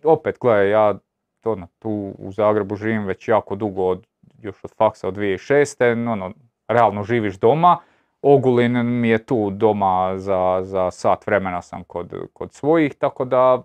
opet, 0.04 0.38
gledaj, 0.40 0.70
ja 0.70 0.96
ono, 1.44 1.68
tu 1.80 2.14
u 2.18 2.32
Zagrebu 2.32 2.76
živim 2.76 3.06
već 3.06 3.28
jako 3.28 3.56
dugo, 3.56 3.84
od, 3.84 4.08
još 4.42 4.64
od 4.64 4.72
faksa 4.76 5.08
od 5.08 5.18
2006. 5.18 6.12
Ono, 6.12 6.32
realno 6.68 7.04
živiš 7.04 7.36
doma. 7.40 7.78
Ogulin 8.22 9.00
mi 9.00 9.10
je 9.10 9.26
tu 9.26 9.50
doma 9.50 10.14
za, 10.18 10.60
za 10.62 10.92
sat 10.92 11.28
vremena 11.28 11.62
sam 11.62 11.84
kod, 11.84 12.14
kod 12.34 12.54
svojih, 12.54 12.96
tako 12.96 13.26
da 13.26 13.64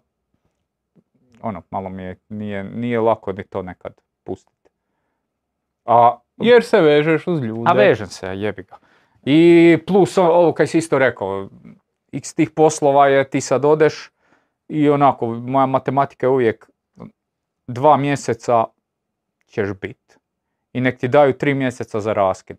ono, 1.43 1.63
malo 1.71 1.89
mi 1.89 2.03
je, 2.03 2.17
nije, 2.29 2.65
nije 2.65 3.01
lako 3.01 3.33
ni 3.33 3.45
to 3.45 3.63
nekad 3.63 4.01
pustiti. 4.25 4.71
A, 5.85 6.19
Jer 6.41 6.65
se 6.65 6.81
vežeš 6.81 7.27
uz 7.27 7.41
ljude. 7.43 7.63
a 7.67 7.73
vežem 7.73 8.07
se, 8.07 8.27
jebi 8.27 8.63
ga. 8.63 8.77
I 9.25 9.79
plus 9.87 10.19
ovo 10.19 10.53
kaj 10.53 10.67
si 10.67 10.79
isto 10.79 10.99
rekao, 10.99 11.49
x 12.13 12.35
tih 12.35 12.51
poslova 12.51 13.09
je 13.09 13.31
ti 13.31 13.41
sad 13.41 13.65
odeš 13.65 14.11
i 14.69 14.91
onako, 14.91 15.27
moja 15.27 15.67
matematika 15.67 16.27
je 16.27 16.31
uvijek 16.31 16.71
dva 17.67 17.97
mjeseca 17.97 18.65
ćeš 19.47 19.69
bit. 19.81 20.19
I 20.73 20.81
nek 20.81 20.99
ti 20.99 21.09
daju 21.09 21.33
tri 21.33 21.55
mjeseca 21.55 22.01
za 22.01 22.13
raskid. 22.13 22.57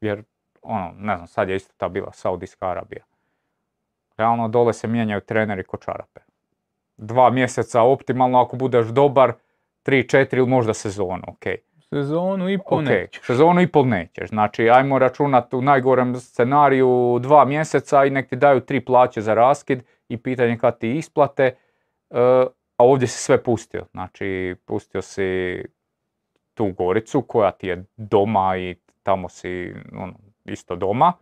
Jer, 0.00 0.22
ono, 0.62 0.92
ne 0.96 1.16
znam, 1.16 1.26
sad 1.26 1.48
je 1.48 1.56
isto 1.56 1.74
ta 1.76 1.88
bila 1.88 2.12
Saudijska 2.12 2.70
Arabija. 2.70 3.04
Realno 4.16 4.48
dole 4.48 4.72
se 4.72 4.88
mijenjaju 4.88 5.20
treneri 5.20 5.64
ko 5.64 5.76
čarape. 5.76 6.20
Dva 6.96 7.30
mjeseca 7.30 7.82
optimalno 7.82 8.40
ako 8.40 8.56
budeš 8.56 8.86
dobar, 8.86 9.32
tri, 9.82 10.08
četiri 10.08 10.40
ili 10.40 10.48
možda 10.48 10.74
sezonu, 10.74 11.22
okej. 11.26 11.56
Sezonu 11.90 12.48
i 12.48 12.58
po 12.58 12.74
Ok, 12.76 12.82
nećeš. 12.82 13.22
sezonu 13.22 13.60
i 13.60 13.66
pol 13.66 13.86
nećeš. 13.86 14.28
Znači, 14.28 14.70
ajmo 14.70 14.98
računati 14.98 15.56
u 15.56 15.62
najgorem 15.62 16.16
scenariju 16.16 17.18
dva 17.20 17.44
mjeseca 17.44 18.04
i 18.04 18.10
nek 18.10 18.28
ti 18.28 18.36
daju 18.36 18.60
tri 18.60 18.80
plaće 18.80 19.20
za 19.20 19.34
raskid 19.34 19.82
i 20.08 20.16
pitanje 20.16 20.58
kad 20.58 20.78
ti 20.78 20.92
isplate. 20.92 21.44
e, 22.10 22.16
a 22.76 22.84
ovdje 22.84 23.08
si 23.08 23.18
sve 23.18 23.42
pustio. 23.42 23.86
Znači, 23.90 24.56
pustio 24.64 25.02
si 25.02 25.62
tu 26.54 26.72
Goricu 26.72 27.22
koja 27.22 27.50
ti 27.50 27.66
je 27.66 27.84
doma 27.96 28.56
i 28.56 28.74
tamo 29.02 29.28
si 29.28 29.74
ono, 29.92 30.12
isto 30.44 30.76
doma. 30.76 31.12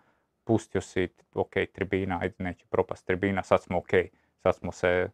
Pustio 0.44 0.80
si, 0.80 1.08
ok, 1.34 1.50
tribina, 1.72 2.18
ajde, 2.22 2.34
neće 2.38 2.66
propast 2.66 3.06
tribina, 3.06 3.42
sad 3.42 3.62
smo 3.62 3.78
ok, 3.78 3.88
sad 4.36 4.54
smo 4.56 4.72
se 4.72 5.08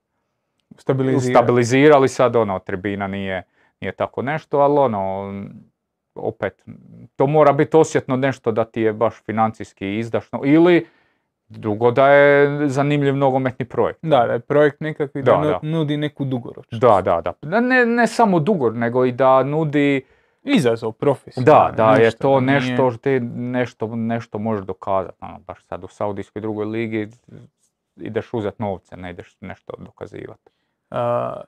Stabilizirati. 0.76 1.34
stabilizirali 1.34 2.08
sad, 2.08 2.36
ono, 2.36 2.58
tribina 2.58 3.06
nije, 3.06 3.42
nije 3.84 3.92
tako 3.94 4.22
nešto, 4.22 4.58
ali 4.58 4.78
ono, 4.78 5.32
opet, 6.14 6.64
to 7.16 7.26
mora 7.26 7.52
biti 7.52 7.76
osjetno 7.76 8.16
nešto 8.16 8.52
da 8.52 8.64
ti 8.64 8.80
je 8.80 8.92
baš 8.92 9.14
financijski 9.16 9.96
izdašno 9.96 10.40
ili 10.44 10.86
drugo 11.48 11.90
da 11.90 12.08
je 12.08 12.28
zanimljiv 12.68 13.16
nogometni 13.16 13.64
projekt. 13.66 13.98
Da, 14.02 14.24
da 14.26 14.32
je 14.32 14.38
projekt 14.40 14.80
nekakvi 14.80 15.22
da, 15.22 15.32
Da, 15.32 15.38
da. 15.40 15.58
nudi 15.62 15.96
neku 15.96 16.24
dugoročnost. 16.24 16.80
Da, 16.80 17.00
da, 17.02 17.20
da. 17.20 17.32
Da 17.42 17.60
Ne, 17.60 17.86
ne 17.86 18.06
samo 18.06 18.40
dugor, 18.40 18.74
nego 18.74 19.04
i 19.04 19.12
da 19.12 19.42
nudi, 19.42 20.02
Izazov 20.44 20.90
da, 20.90 20.96
profesionalni. 20.96 21.76
da 21.76 21.92
je 21.92 21.98
nešto, 21.98 22.18
to 22.18 22.40
nije- 22.40 22.60
nešto, 22.60 22.90
što 22.90 22.98
ti 22.98 23.20
nešto, 23.36 23.86
nešto 23.88 24.38
možeš 24.38 24.66
dokazati. 24.66 25.16
Ono, 25.20 25.38
baš 25.38 25.64
sad 25.64 25.84
u 25.84 25.88
Saudijskoj 25.88 26.42
drugoj 26.42 26.64
ligi 26.66 27.08
ideš 27.96 28.34
uzeti 28.34 28.62
novce, 28.62 28.96
ne 28.96 29.10
ideš 29.10 29.36
nešto 29.40 29.72
dokazivati. 29.78 30.50
A, 30.90 31.40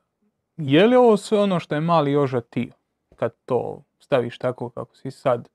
je 0.57 0.87
li 0.87 0.97
ovo 0.97 1.17
sve 1.17 1.41
ono 1.41 1.61
što 1.61 1.75
je 1.75 1.81
mali 1.81 2.13
Joža 2.13 2.41
ti, 2.41 2.71
kad 3.17 3.33
to 3.45 3.83
staviš 3.99 4.39
tako 4.39 4.71
kako 4.71 4.97
si 4.97 5.11
sad 5.11 5.49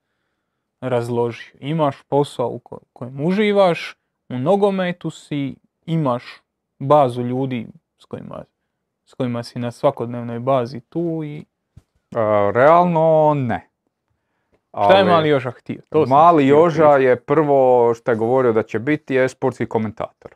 razložio? 0.82 1.54
Imaš 1.60 2.02
posao 2.02 2.48
u 2.48 2.60
ko- 2.60 2.80
kojem 2.94 3.22
uživaš, 3.22 3.96
u 4.30 4.38
nogometu 4.38 5.10
si, 5.10 5.56
imaš 5.86 6.24
bazu 6.80 7.22
ljudi 7.22 7.68
s 7.98 8.06
kojima, 8.06 8.44
s 9.06 9.14
kojima 9.14 9.44
si 9.44 9.60
na 9.60 9.72
svakodnevnoj 9.72 10.40
bazi 10.40 10.80
tu 10.82 11.22
i 11.24 11.46
E, 12.12 12.16
realno 12.52 13.34
ne. 13.36 13.68
šta 14.70 14.94
je 14.94 15.00
Ali- 15.00 15.10
mali 15.10 15.30
Joža 15.30 15.52
htio? 15.52 15.82
To 15.90 16.06
Mali 16.06 16.48
Joža 16.48 16.90
je 16.90 17.16
prvo 17.16 17.94
što 17.94 18.12
je 18.12 18.18
govorio 18.18 18.54
da 18.54 18.64
će 18.64 18.80
biti 18.80 19.14
je 19.14 19.30
sportski 19.30 19.66
komentator. 19.66 20.32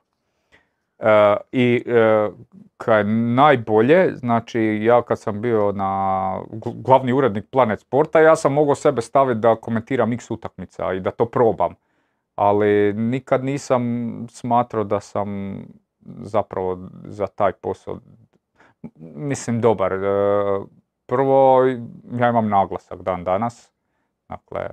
E, 1.00 1.36
I 1.52 1.84
e, 1.86 2.30
kaj 2.78 3.04
najbolje, 3.36 4.16
znači 4.16 4.60
ja 4.82 5.02
kad 5.02 5.20
sam 5.20 5.42
bio 5.42 5.72
na 5.72 5.86
gl- 6.52 6.82
glavni 6.82 7.14
urednik 7.14 7.46
Planet 7.50 7.80
Sporta, 7.80 8.20
ja 8.20 8.36
sam 8.36 8.54
mogao 8.54 8.76
sebe 8.76 9.02
staviti 9.02 9.40
da 9.40 9.56
komentiram 9.56 10.14
x 10.14 10.32
utakmica 10.32 10.94
i 10.94 11.00
da 11.00 11.12
to 11.12 11.26
probam. 11.26 11.74
Ali 12.36 12.94
nikad 12.94 13.44
nisam 13.44 13.82
smatrao 14.30 14.84
da 14.84 15.00
sam 15.00 15.58
zapravo 16.02 16.78
za 17.04 17.28
taj 17.28 17.52
posao, 17.52 18.00
mislim 19.06 19.62
dobar. 19.62 19.94
E, 19.94 19.98
Prvo, 21.08 21.66
ja 22.12 22.30
imam 22.30 22.50
naglasak 22.50 23.02
dan 23.02 23.24
danas. 23.24 23.72
Dakle, 24.30 24.70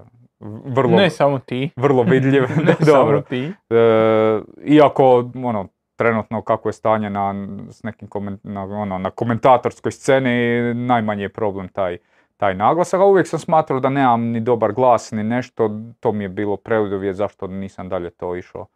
vrlo, 0.67 0.97
Ne 0.97 1.11
samo 1.11 1.39
ti. 1.39 1.71
vrlo 1.77 2.03
vidljiv. 2.03 2.43
ne 2.67 2.75
samo 2.81 2.97
Dobro. 2.99 3.21
ti. 3.21 3.53
E, 3.71 4.41
iako, 4.65 5.31
ono, 5.37 5.69
trenutno 6.03 6.43
kako 6.43 6.69
je 6.69 6.73
stanje 6.73 7.11
na, 7.11 7.35
s 7.71 7.83
nekim 7.83 8.09
komen- 8.09 8.39
na, 8.43 8.63
ono, 8.63 8.99
na 8.99 9.11
komentatorskoj 9.11 9.93
sceni, 9.93 10.75
najmanji 10.75 11.23
je 11.23 11.29
problem 11.29 11.69
taj, 11.69 11.99
taj 12.37 12.55
naglasak, 12.55 13.01
a 13.01 13.05
uvijek 13.05 13.27
sam 13.27 13.39
smatrao 13.39 13.81
da 13.81 13.89
nemam 13.89 14.23
ni 14.23 14.41
dobar 14.41 14.73
glas, 14.73 15.13
ni 15.13 15.23
nešto, 15.23 15.71
to 16.01 16.13
mi 16.13 16.25
je 16.25 16.29
bilo 16.29 16.57
preduvjet 16.57 17.17
zašto 17.17 17.47
nisam 17.47 17.89
dalje 17.89 18.11
to 18.11 18.37
išao 18.37 18.67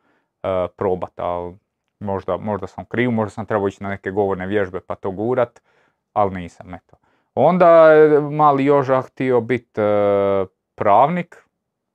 e, 0.42 0.66
probat, 0.76 1.20
ali 1.20 1.56
možda, 2.00 2.36
možda 2.36 2.66
sam 2.66 2.84
kriv, 2.84 3.10
možda 3.10 3.30
sam 3.30 3.46
trebao 3.46 3.68
ići 3.68 3.82
na 3.82 3.88
neke 3.88 4.10
govorne 4.10 4.46
vježbe 4.46 4.80
pa 4.80 4.94
to 4.94 5.10
gurat, 5.10 5.60
ali 6.12 6.34
nisam, 6.34 6.74
eto. 6.74 6.96
Onda 7.34 7.90
je 7.90 8.20
mali 8.20 8.64
Joža 8.64 9.02
htio 9.02 9.40
biti 9.40 9.80
pravnik, 10.74 11.44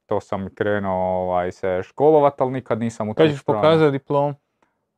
to 0.06 0.20
sam 0.20 0.50
krenuo 0.56 1.22
ovaj, 1.24 1.52
se 1.52 1.82
školovat, 1.84 2.42
ali 2.42 2.52
nikad 2.52 2.80
nisam 2.80 3.10
u 3.10 3.14
Kad 3.14 3.28
tu 3.28 3.34
ćeš 3.34 3.44
pokazati 3.44 3.92
diplom? 3.92 4.36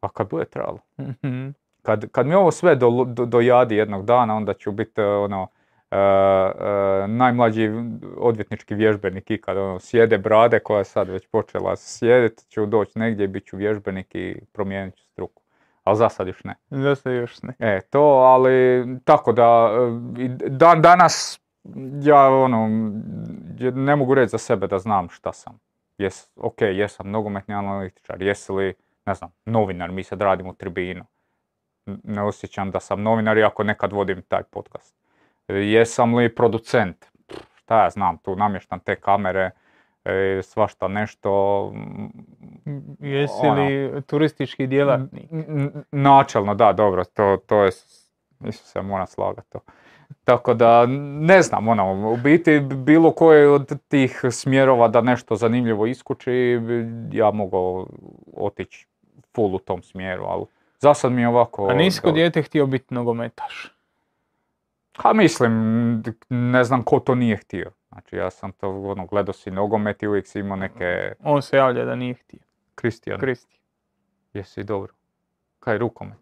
Pa 0.04 0.10
kad 0.10 0.30
bude 0.30 0.46
trebalo. 0.46 0.78
Mhm. 1.00 1.50
Kad, 1.82 2.12
kad 2.12 2.28
mi 2.28 2.36
ovo 2.36 2.52
sve 2.52 2.76
do, 2.76 3.06
do, 3.08 3.26
dojadi 3.26 3.76
jednog 3.76 4.06
dana, 4.06 4.36
onda 4.36 4.54
ću 4.54 4.72
biti 4.72 5.02
e, 5.02 5.06
ono, 5.06 5.48
e, 5.92 5.98
e, 5.98 7.08
najmlađi 7.08 7.72
odvjetnički 8.18 8.76
vježbenik 8.76 9.32
ikad, 9.32 9.58
ono, 9.58 9.80
sjede 9.80 10.18
brade 10.18 10.60
koja 10.60 10.78
je 10.78 10.84
sad 10.84 11.10
već 11.10 11.28
počela 11.28 11.76
sjediti, 11.76 12.44
ću 12.50 12.66
doći 12.66 13.00
negdje 13.00 13.24
i 13.24 13.28
bit 13.28 13.46
ću 13.46 13.58
vježbenik 13.58 14.16
i 14.16 14.42
promijenit 14.54 14.96
ću 14.96 15.04
struku. 15.04 15.44
Ali 15.84 15.98
za 15.98 16.10
sad 16.10 16.28
još 16.28 16.44
ne. 16.44 16.56
Da 16.70 16.96
se 16.96 17.12
još 17.12 17.42
ne. 17.42 17.54
E, 17.60 17.82
to, 17.90 18.02
ali 18.04 18.86
tako 19.06 19.32
da, 19.32 19.72
i 20.18 20.30
dan 20.50 20.82
danas 20.82 21.42
ja 22.02 22.30
ono, 22.30 22.68
ne 23.74 23.96
mogu 23.96 24.14
reći 24.14 24.30
za 24.30 24.38
sebe 24.38 24.68
da 24.68 24.80
znam 24.80 25.10
šta 25.10 25.34
sam. 25.34 25.60
Jes, 25.98 26.32
ok, 26.36 26.62
jesam 26.62 27.12
nogometni 27.12 27.54
analitičar, 27.54 28.22
jesi 28.22 28.52
li, 28.52 28.74
ne 29.06 29.14
znam, 29.14 29.32
novinar, 29.46 29.92
mi 29.92 30.04
sad 30.04 30.22
radimo 30.22 30.54
tribinu. 30.54 31.06
Ne 32.04 32.22
osjećam 32.22 32.72
da 32.72 32.80
sam 32.80 33.02
novinar 33.02 33.38
iako 33.38 33.64
nekad 33.64 33.94
vodim 33.94 34.22
taj 34.22 34.44
podcast. 34.44 34.96
E, 35.48 35.54
Jesam 35.56 36.16
li 36.16 36.36
producent? 36.36 37.06
Pff, 37.28 37.54
Šta 37.64 37.84
ja 37.84 37.90
znam, 37.90 38.18
tu 38.18 38.36
namještam 38.36 38.80
te 38.80 38.96
kamere, 38.96 39.52
e, 40.06 40.40
svašta 40.44 40.88
nešto. 40.88 41.72
mm, 42.66 42.82
Jesi 43.00 43.34
ono, 43.48 43.66
li 43.66 44.02
turistički 44.02 44.68
djelatnik? 44.68 45.30
Načelno, 45.92 46.56
da, 46.56 46.74
dobro, 46.74 47.04
to, 47.06 47.38
to 47.48 47.64
je, 47.64 47.72
isto 48.48 48.66
se 48.66 48.82
moram 48.82 49.08
slagati 49.08 49.50
to. 49.52 49.60
Tako 50.24 50.54
da, 50.54 50.86
ne 51.22 51.42
znam, 51.42 51.68
ono, 51.68 52.12
u 52.12 52.18
biti 52.18 52.60
bilo 52.60 53.12
koje 53.12 53.50
od 53.50 53.82
tih 53.88 54.22
smjerova 54.32 54.88
da 54.88 55.02
nešto 55.02 55.36
zanimljivo 55.36 55.86
iskuči, 55.86 56.60
ja 57.12 57.32
mogu 57.32 57.88
otići 58.38 58.88
full 59.36 59.56
u 59.56 59.60
tom 59.60 59.84
smjeru, 59.84 60.24
ali 60.24 60.46
za 60.80 60.94
sad 60.94 61.12
mi 61.12 61.22
je 61.22 61.28
ovako... 61.28 61.68
A 61.68 61.74
nisi 61.74 62.02
kod 62.02 62.08
dobro. 62.08 62.16
dijete 62.16 62.42
htio 62.42 62.66
biti 62.66 62.94
nogometaš? 62.94 63.72
Ha, 64.98 65.14
mislim, 65.14 65.54
ne 66.30 66.64
znam 66.64 66.84
ko 66.84 67.00
to 67.00 67.16
nije 67.16 67.38
htio. 67.38 67.72
Znači, 67.90 68.16
ja 68.16 68.30
sam 68.30 68.52
to, 68.52 68.70
ono, 68.70 69.06
gledao 69.06 69.34
si 69.34 69.52
nogomet 69.52 70.04
i 70.04 70.08
uvijek 70.08 70.28
si 70.28 70.40
imao 70.40 70.58
neke... 70.58 71.14
On 71.24 71.42
se 71.42 71.58
javlja 71.58 71.86
da 71.86 71.96
nije 71.96 72.14
htio. 72.14 72.40
Kristijan, 72.76 73.20
Kristi. 73.20 73.60
Jesi 74.34 74.64
dobro. 74.64 74.94
Kaj 75.60 75.78
rukomet? 75.78 76.18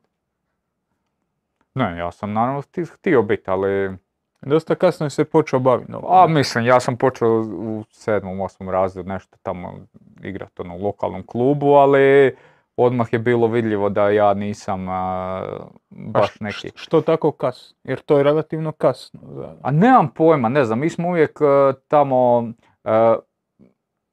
Ne, 1.74 1.98
ja 1.98 2.12
sam 2.12 2.34
naravno 2.34 2.62
hti- 2.62 2.94
htio 2.94 3.22
biti, 3.22 3.44
ali... 3.52 3.98
Dosta 4.42 4.76
kasno 4.76 5.06
je 5.06 5.10
se 5.10 5.26
počeo 5.26 5.60
baviti 5.60 5.92
A 6.08 6.28
mislim, 6.28 6.66
ja 6.66 6.80
sam 6.80 6.98
počeo 6.98 7.42
u 7.42 7.84
sedmom, 7.90 8.42
osmom 8.42 8.70
razredu 8.70 9.10
nešto 9.10 9.38
tamo 9.44 9.80
igrati 10.24 10.62
ono, 10.62 10.76
u 10.76 10.84
lokalnom 10.84 11.26
klubu, 11.26 11.74
ali 11.74 12.36
odmah 12.82 13.14
je 13.14 13.20
bilo 13.20 13.48
vidljivo 13.48 13.90
da 13.90 14.10
ja 14.10 14.34
nisam 14.34 14.90
a, 14.90 15.44
baš 15.90 16.28
š- 16.28 16.38
neki... 16.40 16.68
š- 16.68 16.74
Što 16.76 17.02
tako 17.02 17.32
kasno? 17.32 17.78
Jer 17.84 18.00
to 18.00 18.18
je 18.18 18.24
relativno 18.24 18.72
kasno. 18.72 19.20
A 19.62 19.72
nemam 19.72 20.08
pojma, 20.08 20.50
ne 20.50 20.66
znam, 20.66 20.80
mi 20.80 20.90
smo 20.90 21.08
uvijek 21.10 21.40
e, 21.42 21.74
tamo... 21.88 22.50
e, 22.84 23.16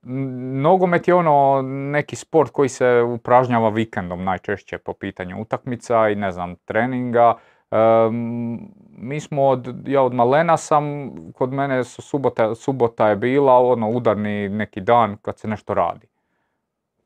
n- 0.03 0.61
Nogomet 0.61 1.09
je 1.09 1.15
ono 1.15 1.63
neki 1.65 2.17
sport 2.17 2.51
koji 2.51 2.69
se 2.69 2.87
upražnjava 3.05 3.69
vikendom 3.69 4.25
najčešće 4.25 4.79
po 4.79 4.93
pitanju 4.93 5.41
utakmica 5.41 6.09
i 6.09 6.15
ne 6.15 6.33
znam, 6.33 6.57
treninga. 6.57 7.35
Em, 7.71 8.59
mi 8.91 9.21
smo 9.21 9.47
od, 9.47 9.75
ja 9.87 10.03
od 10.03 10.15
malena 10.15 10.57
sam, 10.57 11.11
kod 11.33 11.53
mene 11.53 11.85
su 11.85 12.03
subota, 12.03 12.55
subota 12.55 13.09
je 13.09 13.17
bila 13.17 13.59
ono 13.59 13.89
udarni 13.91 14.49
neki 14.49 14.81
dan 14.81 15.17
kad 15.23 15.39
se 15.39 15.49
nešto 15.49 15.75
radi. 15.75 16.07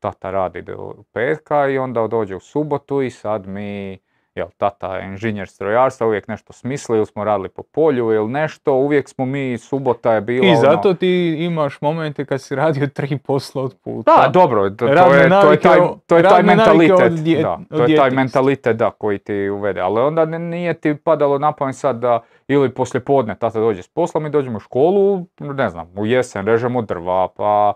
Tata 0.03 0.30
radi 0.30 0.62
do 0.62 0.94
petka 1.12 1.68
i 1.68 1.78
onda 1.78 2.07
dođe 2.07 2.36
u 2.36 2.40
subotu 2.40 3.03
i 3.03 3.11
sad 3.11 3.46
mi, 3.46 3.98
jel, 4.34 4.46
tata 4.57 4.96
je 4.96 5.07
inženjer 5.07 5.48
strojarstva, 5.48 6.07
uvijek 6.07 6.28
nešto 6.28 6.53
smisli 6.53 6.96
ili 6.96 7.07
smo 7.07 7.24
radili 7.24 7.48
po 7.48 7.62
polju 7.62 8.12
ili 8.12 8.28
nešto, 8.28 8.74
uvijek 8.74 9.09
smo 9.09 9.24
mi, 9.26 9.59
subota 9.59 10.12
je 10.12 10.20
bila 10.20 10.46
I 10.46 10.50
ono- 10.50 10.61
zato 10.61 10.94
ti 10.94 11.09
imaš 11.38 11.80
momente 11.80 12.24
kad 12.24 12.42
si 12.42 12.55
radio 12.55 12.86
tri 12.86 13.18
posla 13.18 13.62
od 13.62 13.76
puta. 13.84 14.16
da, 14.16 14.28
dobro, 14.28 14.70
to, 14.70 14.86
je, 14.86 14.96
to 15.42 15.50
je 15.50 15.61
taj, 15.61 15.78
to 16.07 16.16
je 16.16 16.22
taj 16.24 16.42
mentalitet, 16.42 17.12
dje- 17.14 17.42
da, 17.42 17.59
to 17.68 17.84
je 17.84 17.96
taj 17.96 18.11
mentalitet 18.11 18.76
da, 18.76 18.90
koji 18.90 19.18
ti 19.18 19.48
uvede, 19.48 19.80
ali 19.80 20.00
onda 20.00 20.24
nije 20.24 20.74
ti 20.74 20.94
padalo 20.96 21.38
na 21.38 21.53
pamet 21.53 21.76
sad 21.76 21.96
da 21.96 22.20
ili 22.48 22.70
poslije 22.70 23.00
podne 23.00 23.34
tata 23.34 23.61
dođe 23.61 23.82
s 23.82 23.88
posla, 23.88 24.20
mi 24.20 24.30
dođemo 24.30 24.57
u 24.57 24.61
školu, 24.61 25.26
ne 25.40 25.68
znam, 25.68 25.88
u 25.96 26.07
jesen 26.07 26.46
režemo 26.46 26.82
drva, 26.82 27.28
pa 27.28 27.72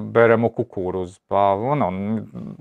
beremo 0.00 0.48
kukuruz, 0.48 1.18
pa 1.18 1.52
ono, 1.52 1.92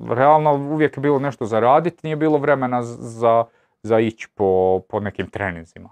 realno 0.10 0.54
uvijek 0.54 0.98
je 0.98 1.02
bilo 1.02 1.20
nešto 1.20 1.46
za 1.46 1.60
radit, 1.60 2.04
nije 2.04 2.16
bilo 2.16 2.38
vremena 2.38 2.84
za, 2.84 3.46
za 3.84 4.00
ići 4.00 4.28
po, 4.36 4.82
po 4.90 5.00
nekim 5.00 5.30
treninzima. 5.30 5.90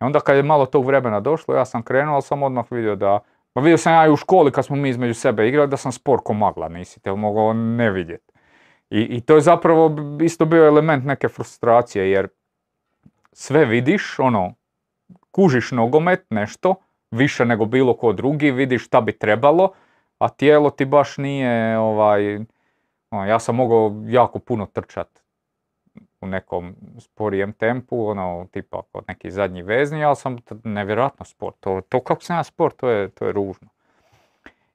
I 0.00 0.04
onda 0.04 0.20
kad 0.20 0.36
je 0.36 0.42
malo 0.42 0.66
tog 0.66 0.86
vremena 0.86 1.20
došlo, 1.20 1.54
ja 1.54 1.64
sam 1.64 1.82
krenuo, 1.82 2.14
ali 2.14 2.22
sam 2.22 2.42
odmah 2.42 2.64
vidio 2.70 2.96
da, 2.96 3.20
pa 3.52 3.60
vidio 3.60 3.78
sam 3.78 3.92
ja 3.92 4.06
i 4.06 4.10
u 4.10 4.16
školi 4.16 4.52
kad 4.52 4.64
smo 4.64 4.76
mi 4.76 4.88
između 4.88 5.14
sebe 5.14 5.48
igrali 5.48 5.68
da 5.68 5.76
sam 5.76 5.92
spor 5.92 6.20
ko 6.24 6.32
magla, 6.32 6.68
nisi 6.68 7.00
te 7.00 7.12
mogao 7.12 7.52
ne 7.52 7.90
vidjeti. 7.90 8.32
I, 8.90 9.00
I 9.00 9.20
to 9.20 9.34
je 9.34 9.40
zapravo 9.40 9.96
isto 10.20 10.44
bio 10.44 10.66
element 10.66 11.04
neke 11.04 11.28
frustracije, 11.28 12.10
jer 12.10 12.28
sve 13.32 13.64
vidiš, 13.64 14.18
ono, 14.18 14.54
kužiš 15.30 15.70
nogomet, 15.70 16.26
nešto, 16.30 16.74
više 17.10 17.44
nego 17.44 17.64
bilo 17.64 17.96
ko 17.96 18.12
drugi, 18.12 18.50
vidiš 18.50 18.86
šta 18.86 19.00
bi 19.00 19.18
trebalo, 19.18 19.72
a 20.22 20.28
tijelo 20.28 20.70
ti 20.70 20.84
baš 20.84 21.16
nije, 21.18 21.78
ovaj, 21.78 22.36
ono, 23.10 23.26
ja 23.26 23.38
sam 23.38 23.56
mogao 23.56 24.02
jako 24.06 24.38
puno 24.38 24.66
trčat 24.66 25.08
u 26.20 26.26
nekom 26.26 26.74
sporijem 26.98 27.52
tempu, 27.52 28.06
ono, 28.06 28.46
tipa 28.50 28.82
kod 28.92 29.04
neki 29.08 29.30
zadnji 29.30 29.62
vezni, 29.62 30.04
ali 30.04 30.16
sam 30.16 30.36
nevjerojatno 30.64 31.24
sport. 31.24 31.56
To, 31.60 31.80
to 31.88 32.00
kako 32.00 32.22
sam 32.22 32.36
ja 32.36 32.44
sport, 32.44 32.76
to 32.76 32.88
je, 32.88 33.08
to 33.08 33.26
je 33.26 33.32
ružno. 33.32 33.68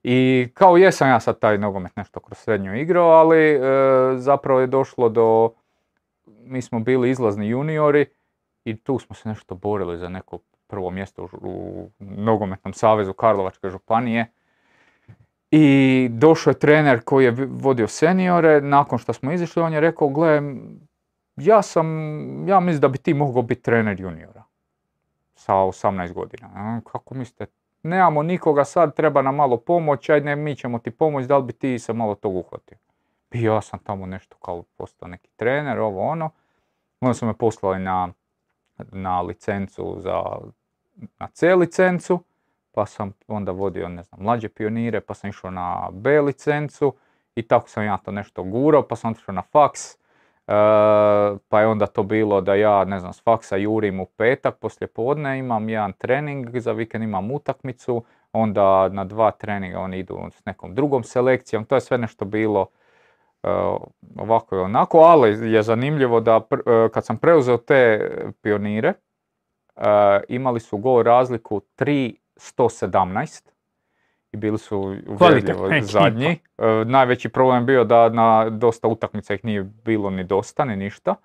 I 0.03 0.47
kao 0.53 0.77
jesam 0.77 1.09
ja 1.09 1.19
sad 1.19 1.39
taj 1.39 1.57
nogomet 1.57 1.95
nešto 1.95 2.19
kroz 2.19 2.37
srednju 2.37 2.75
igrao, 2.75 3.09
ali 3.09 3.37
e, 3.37 3.59
zapravo 4.17 4.59
je 4.59 4.67
došlo 4.67 5.09
do, 5.09 5.53
mi 6.25 6.61
smo 6.61 6.79
bili 6.79 7.09
izlazni 7.09 7.47
juniori 7.47 8.05
i 8.63 8.77
tu 8.77 8.99
smo 8.99 9.15
se 9.15 9.29
nešto 9.29 9.55
borili 9.55 9.97
za 9.97 10.09
neko 10.09 10.39
prvo 10.67 10.89
mjesto 10.89 11.23
u, 11.23 11.29
u 11.41 11.89
nogometnom 11.99 12.73
savezu 12.73 13.13
Karlovačke 13.13 13.69
županije. 13.69 14.25
I 15.51 16.07
došao 16.11 16.51
je 16.51 16.59
trener 16.59 17.01
koji 17.03 17.25
je 17.25 17.31
vodio 17.49 17.87
seniore, 17.87 18.61
nakon 18.61 18.99
što 18.99 19.13
smo 19.13 19.31
izišli, 19.31 19.61
on 19.61 19.73
je 19.73 19.79
rekao, 19.79 20.09
gle, 20.09 20.41
ja 21.35 21.61
sam, 21.61 21.87
ja 22.47 22.59
mislim 22.59 22.81
da 22.81 22.87
bi 22.87 22.97
ti 22.97 23.13
mogao 23.13 23.41
biti 23.41 23.61
trener 23.61 24.01
juniora 24.01 24.43
sa 25.35 25.53
18 25.53 26.13
godina. 26.13 26.81
Kako 26.91 27.15
mislite? 27.15 27.45
Nemamo 27.83 28.23
nikoga 28.23 28.65
sad, 28.65 28.95
treba 28.95 29.21
nam 29.21 29.35
malo 29.35 29.57
pomoć, 29.57 30.09
ajde 30.09 30.35
mi 30.35 30.55
ćemo 30.55 30.79
ti 30.79 30.91
pomoći, 30.91 31.27
da 31.27 31.37
li 31.37 31.43
bi 31.43 31.53
ti 31.53 31.79
se 31.79 31.93
malo 31.93 32.15
tog 32.15 32.35
uhvatio? 32.35 32.77
I 33.31 33.43
ja 33.43 33.61
sam 33.61 33.79
tamo 33.79 34.05
nešto 34.05 34.37
kao 34.37 34.63
postao 34.77 35.07
neki 35.07 35.29
trener, 35.35 35.79
ovo 35.79 36.01
ono. 36.01 36.29
Onda 36.99 37.13
su 37.13 37.25
me 37.25 37.33
poslali 37.33 37.79
na, 37.79 38.09
na 38.77 39.21
licencu 39.21 39.95
za, 39.99 40.23
na 41.19 41.27
C 41.27 41.55
licencu, 41.55 42.19
pa 42.77 42.85
sam 42.85 43.13
onda 43.27 43.51
vodio, 43.51 43.89
ne 43.89 44.03
znam, 44.03 44.21
mlađe 44.23 44.49
pionire, 44.49 45.01
pa 45.01 45.13
sam 45.13 45.29
išao 45.29 45.51
na 45.51 45.89
B 45.91 46.21
licencu 46.21 46.93
i 47.35 47.41
tako 47.41 47.69
sam 47.69 47.83
ja 47.83 47.97
to 47.97 48.11
nešto 48.11 48.43
gurao, 48.43 48.87
pa 48.87 48.95
sam 48.95 49.11
otišao 49.11 49.35
na 49.35 49.41
faks, 49.41 49.93
e, 49.93 49.97
pa 51.49 51.61
je 51.61 51.67
onda 51.67 51.85
to 51.87 52.03
bilo 52.03 52.41
da 52.41 52.55
ja, 52.55 52.85
ne 52.85 52.99
znam, 52.99 53.13
s 53.13 53.23
faksa 53.23 53.55
jurim 53.55 53.99
u 53.99 54.05
petak 54.05 54.57
poslije 54.57 54.87
podne, 54.87 55.39
imam 55.39 55.69
jedan 55.69 55.93
trening, 55.93 56.59
za 56.59 56.71
vikend 56.71 57.03
imam 57.03 57.31
utakmicu, 57.31 58.03
onda 58.31 58.89
na 58.89 59.03
dva 59.03 59.31
treninga 59.31 59.79
oni 59.79 59.99
idu 59.99 60.19
s 60.31 60.45
nekom 60.45 60.75
drugom 60.75 61.03
selekcijom, 61.03 61.65
to 61.65 61.75
je 61.75 61.81
sve 61.81 61.97
nešto 61.97 62.25
bilo 62.25 62.67
e, 63.43 63.49
ovako 64.17 64.55
i 64.55 64.59
onako, 64.59 64.99
ali 64.99 65.51
je 65.53 65.63
zanimljivo 65.63 66.19
da 66.19 66.41
e, 66.51 66.89
kad 66.93 67.05
sam 67.05 67.17
preuzeo 67.17 67.57
te 67.57 68.11
pionire, 68.41 68.93
e, 69.75 69.81
imali 70.27 70.59
su 70.59 70.77
gol 70.77 71.03
razliku 71.03 71.61
3-117 72.37 73.49
i 74.31 74.37
bili 74.37 74.57
su 74.57 74.95
uvjerljivo 75.07 75.69
zadnji. 75.81 76.39
E, 76.57 76.85
najveći 76.85 77.29
problem 77.29 77.65
bio 77.65 77.83
da 77.83 78.09
na 78.09 78.49
dosta 78.49 78.87
utakmica 78.87 79.33
ih 79.33 79.45
nije 79.45 79.63
bilo 79.63 80.09
ni 80.09 80.23
dosta, 80.23 80.65
ni 80.65 80.75
ništa. 80.75 81.15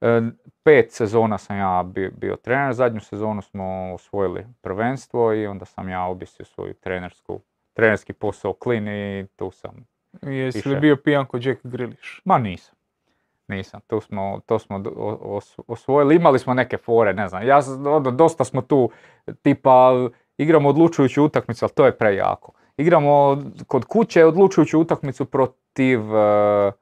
E, 0.00 0.20
pet 0.62 0.92
sezona 0.92 1.38
sam 1.38 1.58
ja 1.58 1.82
bio, 1.86 2.10
bio 2.16 2.36
trener, 2.36 2.72
zadnju 2.72 3.00
sezonu 3.00 3.42
smo 3.42 3.94
osvojili 3.94 4.46
prvenstvo 4.60 5.34
i 5.34 5.46
onda 5.46 5.64
sam 5.64 5.88
ja 5.88 6.04
objesio 6.04 6.44
svoju 6.44 6.74
trenersku, 6.74 7.40
trenerski 7.72 8.12
posao 8.12 8.52
klin 8.52 8.88
i 8.88 9.26
tu 9.36 9.50
sam 9.50 9.86
Jesi 10.22 10.68
li 10.68 10.80
bio 10.80 10.96
pijan 10.96 11.26
kod 11.26 11.44
Jack 11.44 11.60
Grilish? 11.62 12.20
Ma 12.24 12.38
nisam. 12.38 12.74
Nisam, 13.48 13.80
to 13.86 14.00
smo, 14.00 14.40
to 14.46 14.58
smo 14.58 14.82
osvojili, 15.66 16.16
imali 16.16 16.38
smo 16.38 16.54
neke 16.54 16.76
fore, 16.76 17.12
ne 17.12 17.28
znam, 17.28 17.46
ja, 17.46 17.60
ono, 17.86 18.10
dosta 18.10 18.44
smo 18.44 18.62
tu, 18.62 18.90
tipa, 19.42 20.08
igramo 20.38 20.68
odlučujuću 20.68 21.24
utakmicu, 21.24 21.64
ali 21.64 21.72
to 21.72 21.86
je 21.86 21.98
prejako. 21.98 22.52
igramo 22.76 23.42
kod 23.66 23.84
kuće 23.84 24.24
odlučujuću 24.24 24.80
utakmicu 24.80 25.24
protiv 25.24 26.16
e, 26.16 26.72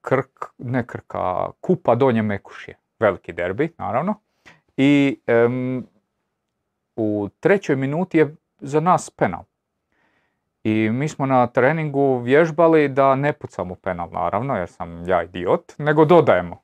Krk, 0.00 0.44
ne 0.58 0.86
Krka, 0.86 1.50
Kupa 1.60 1.94
Donje 1.94 2.22
Mekušje. 2.22 2.78
Veliki 2.98 3.32
derbi, 3.32 3.72
naravno. 3.78 4.14
I 4.76 5.18
em, 5.26 5.86
u 6.96 7.28
trećoj 7.40 7.76
minuti 7.76 8.18
je 8.18 8.34
za 8.60 8.80
nas 8.80 9.10
penal. 9.10 9.42
I 10.64 10.90
mi 10.90 11.08
smo 11.08 11.26
na 11.26 11.46
treningu 11.46 12.18
vježbali 12.18 12.88
da 12.88 13.14
ne 13.14 13.32
pucamo 13.32 13.74
penal, 13.74 14.08
naravno, 14.12 14.56
jer 14.56 14.68
sam 14.68 15.08
ja 15.08 15.22
idiot, 15.22 15.72
nego 15.78 16.04
dodajemo. 16.04 16.60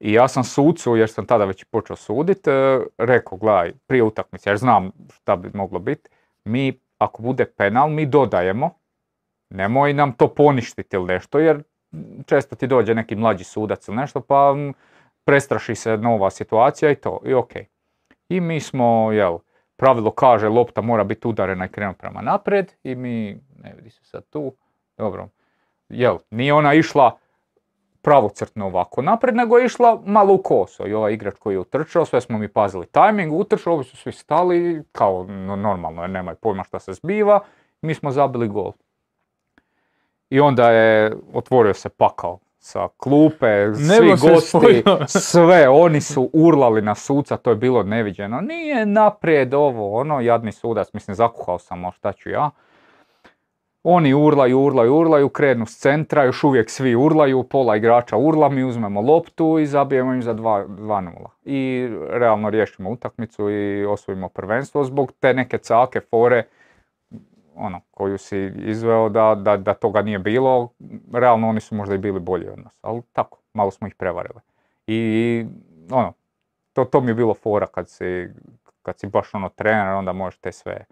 I 0.00 0.12
ja 0.12 0.28
sam 0.28 0.44
sucu, 0.44 0.96
jer 0.96 1.10
sam 1.10 1.26
tada 1.26 1.44
već 1.44 1.64
počeo 1.64 1.96
sudit, 1.96 2.48
e, 2.48 2.80
rekao, 2.98 3.38
gledaj, 3.38 3.72
prije 3.86 4.02
utakmice, 4.02 4.50
jer 4.50 4.56
znam 4.56 4.90
šta 5.12 5.36
bi 5.36 5.50
moglo 5.54 5.78
biti, 5.78 6.10
mi, 6.44 6.80
ako 6.98 7.22
bude 7.22 7.44
penal, 7.44 7.88
mi 7.88 8.06
dodajemo, 8.06 8.70
nemoj 9.50 9.92
nam 9.92 10.12
to 10.12 10.28
poništiti 10.28 10.96
ili 10.96 11.06
nešto, 11.06 11.38
jer 11.38 11.62
često 12.26 12.56
ti 12.56 12.66
dođe 12.66 12.94
neki 12.94 13.16
mlađi 13.16 13.44
sudac 13.44 13.88
ili 13.88 13.96
nešto, 13.96 14.20
pa 14.20 14.54
prestraši 15.24 15.74
se 15.74 15.96
nova 15.96 16.30
situacija 16.30 16.90
i 16.90 16.94
to, 16.94 17.20
i 17.24 17.34
ok. 17.34 17.52
I 18.28 18.40
mi 18.40 18.60
smo, 18.60 19.12
jel, 19.12 19.38
pravilo 19.76 20.10
kaže 20.10 20.48
lopta 20.48 20.80
mora 20.80 21.04
biti 21.04 21.28
udarena 21.28 21.66
i 21.66 21.68
krenuti 21.68 21.98
prema 21.98 22.22
naprijed 22.22 22.72
i 22.82 22.94
mi, 22.94 23.40
ne 23.62 23.74
vidi 23.76 23.90
se 23.90 24.04
sad 24.04 24.24
tu, 24.30 24.56
dobro, 24.96 25.28
jel, 25.88 26.18
nije 26.30 26.54
ona 26.54 26.74
išla 26.74 27.18
pravocrtno 28.06 28.66
ovako 28.66 29.02
naprijed, 29.02 29.36
nego 29.36 29.58
je 29.58 29.66
išla 29.66 30.02
malo 30.04 30.34
u 30.34 30.38
koso 30.38 30.86
i 30.86 30.94
ovaj 30.94 31.12
igrač 31.12 31.34
koji 31.38 31.54
je 31.54 31.58
utrčao, 31.58 32.04
sve 32.04 32.20
smo 32.20 32.38
mi 32.38 32.48
pazili 32.48 32.86
tajming, 32.86 33.32
utrčao, 33.32 33.72
ovi 33.72 33.84
su 33.84 33.96
svi 33.96 34.12
stali, 34.12 34.82
kao 34.92 35.24
no- 35.28 35.56
normalno 35.56 36.02
jer 36.02 36.10
nemaju 36.10 36.36
pojma 36.36 36.64
šta 36.64 36.78
se 36.78 36.92
zbiva, 36.92 37.40
mi 37.80 37.94
smo 37.94 38.10
zabili 38.10 38.48
gol. 38.48 38.72
I 40.30 40.40
onda 40.40 40.70
je, 40.70 41.16
otvorio 41.34 41.74
se 41.74 41.88
pakao 41.88 42.38
sa 42.58 42.88
klupe, 42.96 43.74
svi 43.74 44.30
gosti, 44.30 44.82
sve, 45.32 45.68
oni 45.68 46.00
su 46.00 46.30
urlali 46.32 46.82
na 46.82 46.94
suca, 46.94 47.36
to 47.36 47.50
je 47.50 47.56
bilo 47.56 47.82
neviđeno. 47.82 48.40
Nije 48.40 48.86
naprijed 48.86 49.54
ovo, 49.54 50.00
ono, 50.00 50.20
jadni 50.20 50.52
sudac, 50.52 50.92
mislim, 50.92 51.14
zakuhao 51.14 51.58
sam, 51.58 51.84
a 51.84 51.92
šta 51.92 52.12
ću 52.12 52.30
ja. 52.30 52.50
Oni 53.88 54.14
urlaju, 54.14 54.60
urlaju, 54.60 54.94
urlaju, 54.94 55.28
krenu 55.28 55.66
s 55.66 55.78
centra, 55.78 56.24
još 56.24 56.44
uvijek 56.44 56.70
svi 56.70 56.94
urlaju, 56.94 57.42
pola 57.42 57.76
igrača 57.76 58.16
urla, 58.16 58.48
mi 58.48 58.64
uzmemo 58.64 59.00
loptu 59.00 59.58
i 59.58 59.66
zabijemo 59.66 60.14
im 60.14 60.22
za 60.22 60.34
2 60.34 60.66
2-0. 60.66 61.10
I 61.44 61.88
realno 62.10 62.50
riješimo 62.50 62.90
utakmicu 62.90 63.50
i 63.50 63.84
osvojimo 63.84 64.28
prvenstvo 64.28 64.84
zbog 64.84 65.12
te 65.20 65.34
neke 65.34 65.58
cake, 65.58 66.00
fore, 66.00 66.42
ono, 67.54 67.80
koju 67.90 68.18
si 68.18 68.52
izveo 68.56 69.08
da, 69.08 69.34
da, 69.34 69.56
da 69.56 69.74
toga 69.74 70.02
nije 70.02 70.18
bilo, 70.18 70.68
realno 71.12 71.48
oni 71.48 71.60
su 71.60 71.74
možda 71.74 71.94
i 71.94 71.98
bili 71.98 72.20
bolji 72.20 72.48
od 72.48 72.58
nas, 72.58 72.78
ali 72.82 73.02
tako, 73.12 73.38
malo 73.54 73.70
smo 73.70 73.86
ih 73.86 73.94
prevarili. 73.94 74.40
I 74.86 75.44
ono, 75.90 76.12
to, 76.72 76.84
to 76.84 77.00
mi 77.00 77.10
je 77.10 77.14
bilo 77.14 77.34
fora 77.34 77.66
kad 77.66 77.90
si, 77.90 78.28
kad 78.82 78.98
si 78.98 79.06
baš 79.06 79.34
ono 79.34 79.48
trener, 79.48 79.94
onda 79.94 80.12
možeš 80.12 80.38
te 80.38 80.52
sve 80.52 80.84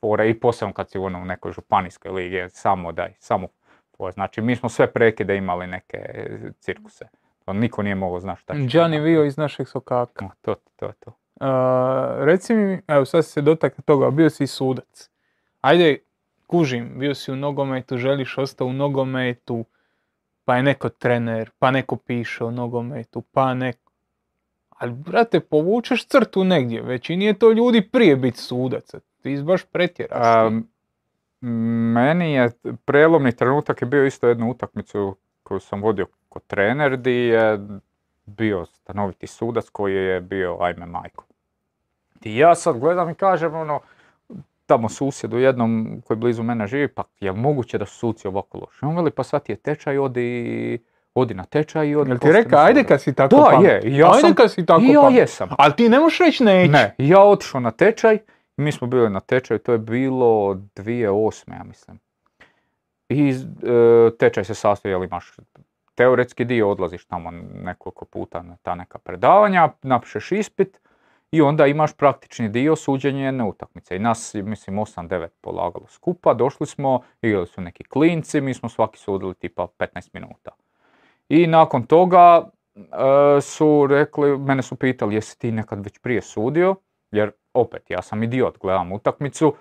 fore 0.00 0.30
i 0.30 0.40
posebno 0.40 0.72
kad 0.72 0.90
si 0.90 0.98
ono 0.98 1.18
u 1.22 1.24
nekoj 1.24 1.52
županijskoj 1.52 2.12
ligi, 2.12 2.48
samo 2.48 2.92
daj, 2.92 3.12
samo 3.18 3.48
fore. 3.96 4.12
Znači 4.12 4.40
mi 4.40 4.56
smo 4.56 4.68
sve 4.68 4.92
prekide 4.92 5.36
imali 5.36 5.66
neke 5.66 5.98
cirkuse. 6.60 7.08
To 7.44 7.52
niko 7.52 7.82
nije 7.82 7.94
mogao 7.94 8.20
znati 8.20 8.40
šta 8.42 8.54
će. 8.54 8.60
Gianni 8.60 9.00
Vio 9.00 9.24
iz 9.24 9.36
našeg 9.36 9.68
sokaka. 9.68 10.24
Ma, 10.24 10.30
To, 10.40 10.54
to 10.76 10.92
to. 11.00 11.12
A, 11.40 12.16
reci 12.18 12.54
mi, 12.54 12.80
evo 12.88 13.04
sad 13.04 13.26
se 13.26 13.42
dotakao 13.42 13.82
toga, 13.84 14.10
bio 14.10 14.30
si 14.30 14.46
sudac. 14.46 15.10
Ajde, 15.60 15.98
kužim, 16.46 16.98
bio 16.98 17.14
si 17.14 17.32
u 17.32 17.36
nogometu, 17.36 17.96
želiš 17.96 18.38
ostati 18.38 18.64
u 18.64 18.72
nogometu, 18.72 19.64
pa 20.44 20.56
je 20.56 20.62
neko 20.62 20.88
trener, 20.88 21.50
pa 21.58 21.70
neko 21.70 21.96
piše 21.96 22.44
o 22.44 22.50
nogometu, 22.50 23.20
pa 23.22 23.54
neko... 23.54 23.92
Ali, 24.68 24.92
brate, 24.92 25.40
povučeš 25.40 26.06
crtu 26.06 26.44
negdje, 26.44 26.82
većini 26.82 27.24
je 27.24 27.38
to 27.38 27.52
ljudi 27.52 27.88
prije 27.92 28.16
biti 28.16 28.38
sudac, 28.38 28.94
ti 29.22 29.42
baš 29.42 29.64
pretjeraš. 29.64 30.52
meni 31.92 32.32
je 32.32 32.50
prelomni 32.84 33.32
trenutak 33.32 33.82
je 33.82 33.86
bio 33.86 34.06
isto 34.06 34.28
jednu 34.28 34.50
utakmicu 34.50 35.16
koju 35.42 35.60
sam 35.60 35.82
vodio 35.82 36.06
kod 36.28 36.42
trener 36.46 36.96
di 36.96 37.12
je 37.12 37.58
bio 38.26 38.66
stanoviti 38.66 39.26
sudac 39.26 39.68
koji 39.68 39.94
je 39.94 40.20
bio 40.20 40.56
ajme 40.60 40.86
majko. 40.86 41.24
I 42.22 42.36
ja 42.36 42.54
sad 42.54 42.78
gledam 42.78 43.10
i 43.10 43.14
kažem 43.14 43.54
ono, 43.54 43.80
tamo 44.66 44.88
susjedu 44.88 45.38
jednom 45.38 46.02
koji 46.06 46.16
blizu 46.16 46.42
mene 46.42 46.66
živi, 46.66 46.88
pa 46.88 47.02
je 47.20 47.32
moguće 47.32 47.78
da 47.78 47.86
su 47.86 47.94
suci 47.94 48.28
ovako 48.28 48.58
loši? 48.58 48.84
On 48.84 48.96
veli 48.96 49.10
pa 49.10 49.22
sad 49.22 49.42
ti 49.42 49.52
je 49.52 49.56
tečaj, 49.56 49.98
odi, 49.98 50.78
odi 51.14 51.34
na 51.34 51.44
tečaj 51.44 51.88
i 51.88 51.96
odi 51.96 52.10
Jel 52.10 52.18
ti 52.18 52.32
rekao, 52.32 52.60
ajde 52.60 52.80
sudac." 52.80 52.88
kad 52.88 53.02
si 53.02 53.14
tako 53.14 53.36
Da, 53.36 53.42
pametan. 53.44 53.64
je, 53.84 53.96
ja 53.96 54.06
ajde 54.06 54.20
sam- 54.20 54.34
kad 54.34 54.52
si 54.52 54.66
tako 54.66 54.82
ja 54.84 55.08
jesam. 55.10 55.48
Ali 55.58 55.72
ti 55.76 55.88
ne 55.88 55.98
možeš 56.00 56.18
reći 56.18 56.44
neću. 56.44 56.72
Ne, 56.72 56.94
ja 56.98 57.20
otišao 57.20 57.60
na 57.60 57.70
tečaj, 57.70 58.18
mi 58.60 58.72
smo 58.72 58.86
bili 58.86 59.10
na 59.10 59.20
tečaju, 59.20 59.58
to 59.58 59.72
je 59.72 59.78
bilo 59.78 60.54
2008. 60.54 61.52
ja 61.52 61.64
mislim. 61.64 61.98
I 63.08 63.30
e, 63.30 64.10
tečaj 64.18 64.44
se 64.44 64.54
sastoji, 64.54 64.92
jel 64.92 65.04
imaš 65.04 65.36
teoretski 65.94 66.44
dio, 66.44 66.70
odlaziš 66.70 67.04
tamo 67.06 67.30
nekoliko 67.62 68.04
puta 68.04 68.42
na 68.42 68.56
ta 68.62 68.74
neka 68.74 68.98
predavanja, 68.98 69.68
napišeš 69.82 70.32
ispit 70.32 70.80
i 71.30 71.42
onda 71.42 71.66
imaš 71.66 71.96
praktični 71.96 72.48
dio 72.48 72.76
suđenje 72.76 73.24
jedne 73.24 73.44
utakmice. 73.44 73.96
I 73.96 73.98
nas, 73.98 74.34
mislim, 74.34 74.76
8-9 74.76 75.28
polagalo 75.40 75.86
skupa, 75.86 76.34
došli 76.34 76.66
smo, 76.66 77.02
igrali 77.22 77.46
su 77.46 77.60
neki 77.60 77.84
klinci, 77.84 78.40
mi 78.40 78.54
smo 78.54 78.68
svaki 78.68 78.98
sudili 78.98 79.34
tipa 79.34 79.66
15 79.78 80.08
minuta. 80.12 80.50
I 81.28 81.46
nakon 81.46 81.82
toga 81.82 82.50
e, 82.76 82.80
su 83.40 83.86
rekli, 83.86 84.38
mene 84.38 84.62
su 84.62 84.76
pitali 84.76 85.14
jesi 85.14 85.38
ti 85.38 85.52
nekad 85.52 85.84
već 85.84 85.98
prije 85.98 86.22
sudio, 86.22 86.76
jer 87.10 87.32
opet 87.54 87.90
ja 87.90 88.02
sam 88.02 88.22
idiot, 88.22 88.58
gledam 88.58 88.92
utakmicu 88.92 89.54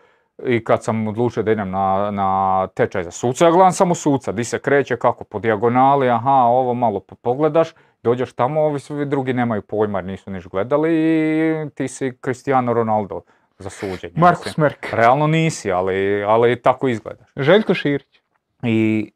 i 0.46 0.64
kad 0.64 0.84
sam 0.84 1.08
odlučio 1.08 1.44
da 1.44 1.52
idem 1.52 1.70
na, 1.70 2.12
na 2.12 2.68
tečaj 2.68 3.04
za 3.04 3.12
suca, 3.12 3.46
ja 3.46 3.52
gledam 3.52 3.72
samo 3.72 3.96
suca, 3.96 4.32
di 4.32 4.44
se 4.44 4.60
kreće, 4.60 4.98
kako 4.98 5.24
po 5.24 5.40
dijagonali, 5.40 6.10
aha, 6.10 6.32
ovo 6.32 6.74
malo 6.74 7.00
po- 7.00 7.16
pogledaš, 7.16 7.74
dođeš 8.04 8.34
tamo, 8.34 8.62
ovi 8.62 8.80
svi 8.80 9.06
drugi 9.06 9.34
nemaju 9.34 9.62
pojma 9.62 10.02
nisu 10.02 10.32
niš 10.32 10.48
gledali 10.48 10.92
i 10.94 11.70
ti 11.76 11.88
si 11.88 12.18
Cristiano 12.24 12.74
Ronaldo 12.74 13.22
za 13.58 13.70
suđenje. 13.70 14.14
Markus 14.16 14.46
mislim. 14.46 14.64
Merk. 14.64 14.88
Realno 14.94 15.28
nisi, 15.28 15.72
ali, 15.72 16.24
ali 16.24 16.62
tako 16.62 16.88
izgledaš. 16.88 17.30
Željko 17.36 17.74
Širić. 17.74 18.22
I, 18.64 19.12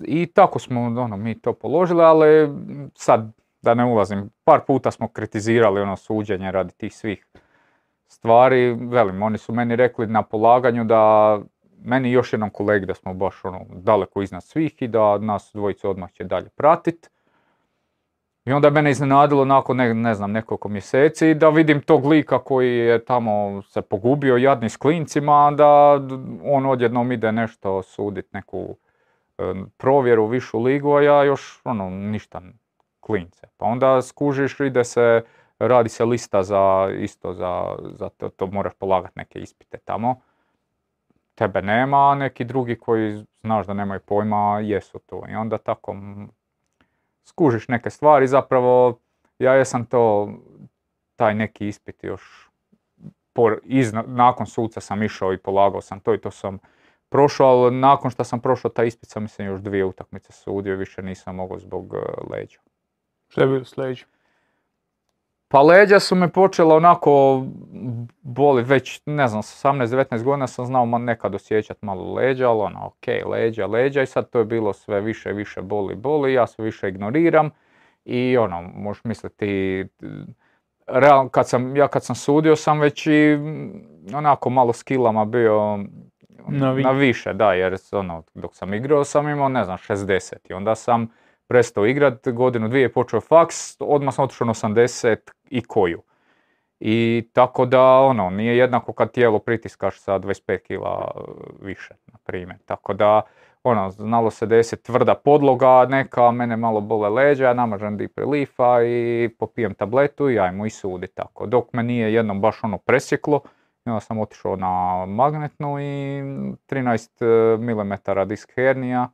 I 0.00 0.26
tako 0.26 0.58
smo 0.58 0.80
ono, 0.80 1.16
mi 1.16 1.40
to 1.40 1.52
položili, 1.52 2.02
ali 2.02 2.48
sad 2.94 3.32
da 3.62 3.74
ne 3.74 3.84
ulazim, 3.84 4.30
par 4.44 4.60
puta 4.66 4.90
smo 4.90 5.08
kritizirali 5.08 5.80
ono 5.80 5.96
suđenje 5.96 6.52
radi 6.52 6.72
tih 6.72 6.94
svih 6.94 7.26
stvari. 8.08 8.76
Velim, 8.80 9.22
oni 9.22 9.38
su 9.38 9.52
meni 9.52 9.76
rekli 9.76 10.06
na 10.06 10.22
polaganju 10.22 10.84
da 10.84 11.38
meni 11.84 12.12
još 12.12 12.32
jednom 12.32 12.50
kolegi 12.50 12.86
da 12.86 12.94
smo 12.94 13.14
baš 13.14 13.44
ono, 13.44 13.60
daleko 13.68 14.22
iznad 14.22 14.44
svih 14.44 14.82
i 14.82 14.88
da 14.88 15.18
nas 15.18 15.50
dvojicu 15.54 15.90
odmah 15.90 16.12
će 16.12 16.24
dalje 16.24 16.48
pratit. 16.48 17.10
I 18.44 18.52
onda 18.52 18.68
je 18.68 18.72
mene 18.72 18.90
iznenadilo 18.90 19.44
nakon 19.44 19.76
ne, 19.76 19.94
ne 19.94 20.14
znam 20.14 20.32
nekoliko 20.32 20.68
mjeseci 20.68 21.34
da 21.34 21.48
vidim 21.48 21.80
tog 21.80 22.06
lika 22.06 22.38
koji 22.38 22.78
je 22.78 23.04
tamo 23.04 23.62
se 23.62 23.82
pogubio 23.82 24.36
jadni 24.36 24.68
s 24.68 24.76
klincima 24.76 25.50
da 25.50 26.00
on 26.44 26.66
odjednom 26.66 27.12
ide 27.12 27.32
nešto 27.32 27.82
sudit 27.82 28.32
neku 28.32 28.76
e, 29.38 29.54
provjeru 29.76 30.26
višu 30.26 30.62
ligu, 30.62 30.92
a 30.92 31.02
ja 31.02 31.24
još 31.24 31.60
ono 31.64 31.90
ništa 31.90 32.42
klince. 33.00 33.46
Pa 33.56 33.66
onda 33.66 34.02
skužiš 34.02 34.60
ide 34.60 34.84
se, 34.84 35.22
radi 35.58 35.88
se 35.88 36.04
lista 36.04 36.42
za 36.42 36.88
isto 36.98 37.32
za, 37.32 37.76
za 37.98 38.08
to, 38.08 38.28
to 38.28 38.46
moraš 38.46 38.74
polagat 38.74 39.16
neke 39.16 39.38
ispite 39.38 39.78
tamo. 39.78 40.20
Tebe 41.34 41.62
nema, 41.62 42.10
a 42.10 42.14
neki 42.14 42.44
drugi 42.44 42.78
koji 42.78 43.24
znaš 43.40 43.66
da 43.66 43.74
nemaju 43.74 44.00
pojma 44.00 44.60
jesu 44.60 44.98
tu. 44.98 45.22
I 45.28 45.34
onda 45.34 45.58
tako 45.58 45.96
skužiš 47.24 47.68
neke 47.68 47.90
stvari, 47.90 48.26
zapravo 48.26 48.98
ja 49.38 49.54
jesam 49.54 49.86
to, 49.86 50.30
taj 51.16 51.34
neki 51.34 51.68
ispit 51.68 52.04
još 52.04 52.50
por, 53.32 53.60
izna- 53.64 54.04
nakon 54.06 54.46
suca 54.46 54.80
sam 54.80 55.02
išao 55.02 55.32
i 55.32 55.38
polagao 55.38 55.80
sam 55.80 56.00
to 56.00 56.14
i 56.14 56.20
to 56.20 56.30
sam 56.30 56.58
prošao, 57.08 57.46
ali 57.46 57.76
nakon 57.76 58.10
što 58.10 58.24
sam 58.24 58.40
prošao 58.40 58.70
taj 58.70 58.86
ispit 58.86 59.08
sam 59.08 59.22
mislim 59.22 59.48
još 59.48 59.60
dvije 59.60 59.84
utakmice 59.84 60.32
sudio 60.32 60.72
i 60.72 60.76
više 60.76 61.02
nisam 61.02 61.36
mogao 61.36 61.58
zbog 61.58 61.94
eh, 61.94 61.98
leđa. 62.30 62.58
Što 63.28 63.40
je 63.40 63.46
bilo 63.46 63.64
sljedeće? 63.64 64.06
Pa 65.48 65.62
leđa 65.62 66.00
su 66.00 66.14
me 66.14 66.28
počela 66.28 66.74
onako 66.76 67.42
boli 68.22 68.62
već, 68.62 69.00
ne 69.06 69.28
znam, 69.28 69.42
s 69.42 69.64
18-19 69.64 70.22
godina 70.22 70.46
sam 70.46 70.66
znao 70.66 70.86
ma 70.86 70.98
nekad 70.98 71.34
osjećat 71.34 71.82
malo 71.82 72.14
leđa, 72.14 72.50
ali 72.50 72.60
ono, 72.60 72.86
ok, 72.86 73.26
leđa, 73.30 73.66
leđa 73.66 74.02
i 74.02 74.06
sad 74.06 74.30
to 74.30 74.38
je 74.38 74.44
bilo 74.44 74.72
sve 74.72 75.00
više, 75.00 75.32
više 75.32 75.62
boli, 75.62 75.94
boli, 75.94 76.32
ja 76.32 76.46
sve 76.46 76.64
više 76.64 76.88
ignoriram 76.88 77.50
i 78.04 78.36
ono, 78.38 78.62
možeš 78.74 79.04
misliti, 79.04 79.84
realno 80.86 81.28
kad 81.28 81.48
sam, 81.48 81.76
ja 81.76 81.88
kad 81.88 82.04
sam 82.04 82.16
sudio 82.16 82.56
sam 82.56 82.80
već 82.80 83.06
i 83.06 83.38
onako 84.14 84.50
malo 84.50 84.72
skillama 84.72 85.24
bio 85.24 85.78
Na 86.48 86.72
vi- 86.72 86.82
na 86.82 86.90
više, 86.90 87.32
da, 87.32 87.52
jer 87.52 87.76
ono, 87.92 88.22
dok 88.34 88.54
sam 88.54 88.74
igrao 88.74 89.04
sam 89.04 89.28
imao, 89.28 89.48
ne 89.48 89.64
znam, 89.64 89.76
60 89.78 90.32
i 90.50 90.52
onda 90.52 90.74
sam 90.74 91.08
prestao 91.48 91.86
igrat, 91.86 92.28
godinu 92.28 92.68
dvije 92.68 92.92
počeo 92.92 93.20
faks, 93.20 93.76
odmah 93.80 94.14
sam 94.14 94.24
otišao 94.24 94.46
na 94.46 94.54
80 94.54 95.16
i 95.50 95.62
koju. 95.62 96.02
I 96.80 97.28
tako 97.32 97.66
da, 97.66 97.82
ono, 97.82 98.30
nije 98.30 98.56
jednako 98.56 98.92
kad 98.92 99.12
tijelo 99.12 99.38
pritiskaš 99.38 100.00
sa 100.00 100.18
25 100.18 100.58
kila 100.58 101.10
više, 101.62 101.94
na 102.06 102.18
primjer. 102.24 102.58
Tako 102.66 102.94
da, 102.94 103.22
ono, 103.62 103.90
znalo 103.90 104.30
se 104.30 104.46
desiti 104.46 104.82
tvrda 104.82 105.14
podloga 105.14 105.86
neka, 105.88 106.30
mene 106.30 106.56
malo 106.56 106.80
bole 106.80 107.08
leđa, 107.08 107.54
namažem 107.54 107.96
deep 107.96 108.18
reliefa 108.18 108.82
i 108.82 109.28
popijem 109.38 109.74
tabletu 109.74 110.30
i 110.30 110.38
ajmo 110.38 110.66
i 110.66 110.70
sudi 110.70 111.06
tako. 111.06 111.46
Dok 111.46 111.72
me 111.72 111.82
nije 111.82 112.14
jednom 112.14 112.40
baš 112.40 112.64
ono 112.64 112.78
presjeklo, 112.78 113.40
onda 113.84 114.00
sam 114.00 114.18
otišao 114.18 114.56
na 114.56 115.04
magnetnu 115.06 115.80
i 115.80 116.22
13 116.68 117.56
mm 117.58 118.28
disk 118.28 118.52
hernija. 118.54 119.08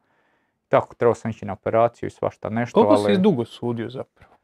Tako, 0.72 0.94
trebao 0.94 1.14
sam 1.14 1.30
ići 1.30 1.46
na 1.46 1.52
operaciju 1.52 2.06
i 2.06 2.10
svašta 2.10 2.48
nešto, 2.48 2.74
Koliko 2.74 3.02
ali 3.02 3.14
si 3.14 3.20
dugo 3.20 3.44
sudio 3.44 3.90
zapravo? 3.90 4.34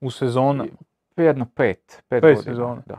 U 0.00 0.10
sezona. 0.10 0.64
jedno 1.16 1.46
pet, 1.54 2.02
pet, 2.08 2.22
Pet 2.22 2.38
sezona. 2.44 2.82
Da. 2.86 2.98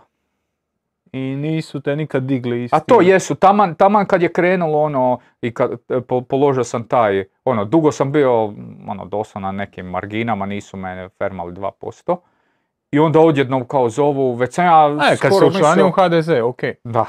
I 1.11 1.19
nisu 1.19 1.81
te 1.81 1.95
nikad 1.95 2.23
digli 2.23 2.63
isti. 2.63 2.75
A 2.75 2.79
to 2.79 3.01
jesu, 3.01 3.35
taman, 3.35 3.75
taman 3.75 4.05
kad 4.05 4.21
je 4.21 4.33
krenulo 4.33 4.81
ono 4.81 5.19
i 5.41 5.53
kad 5.53 5.71
po- 6.07 6.21
položio 6.21 6.63
sam 6.63 6.87
taj, 6.87 7.25
ono, 7.45 7.65
dugo 7.65 7.91
sam 7.91 8.11
bio, 8.11 8.43
ono, 8.87 9.05
doslovno 9.05 9.51
na 9.51 9.57
nekim 9.57 9.85
marginama, 9.85 10.45
nisu 10.45 10.77
me 10.77 11.09
fermali 11.17 11.53
2%. 11.53 12.17
I 12.91 12.99
onda 12.99 13.19
odjednom 13.19 13.67
kao 13.67 13.89
zovu, 13.89 14.33
već 14.33 14.53
sam 14.53 14.65
ja 14.65 14.95
E, 14.95 15.17
kad 15.17 15.17
se 15.17 15.27
skoro 15.27 15.47
učlanio 15.47 15.87
u 15.87 15.91
HDZ, 15.91 16.29
ok. 16.43 16.61
Da, 16.83 17.05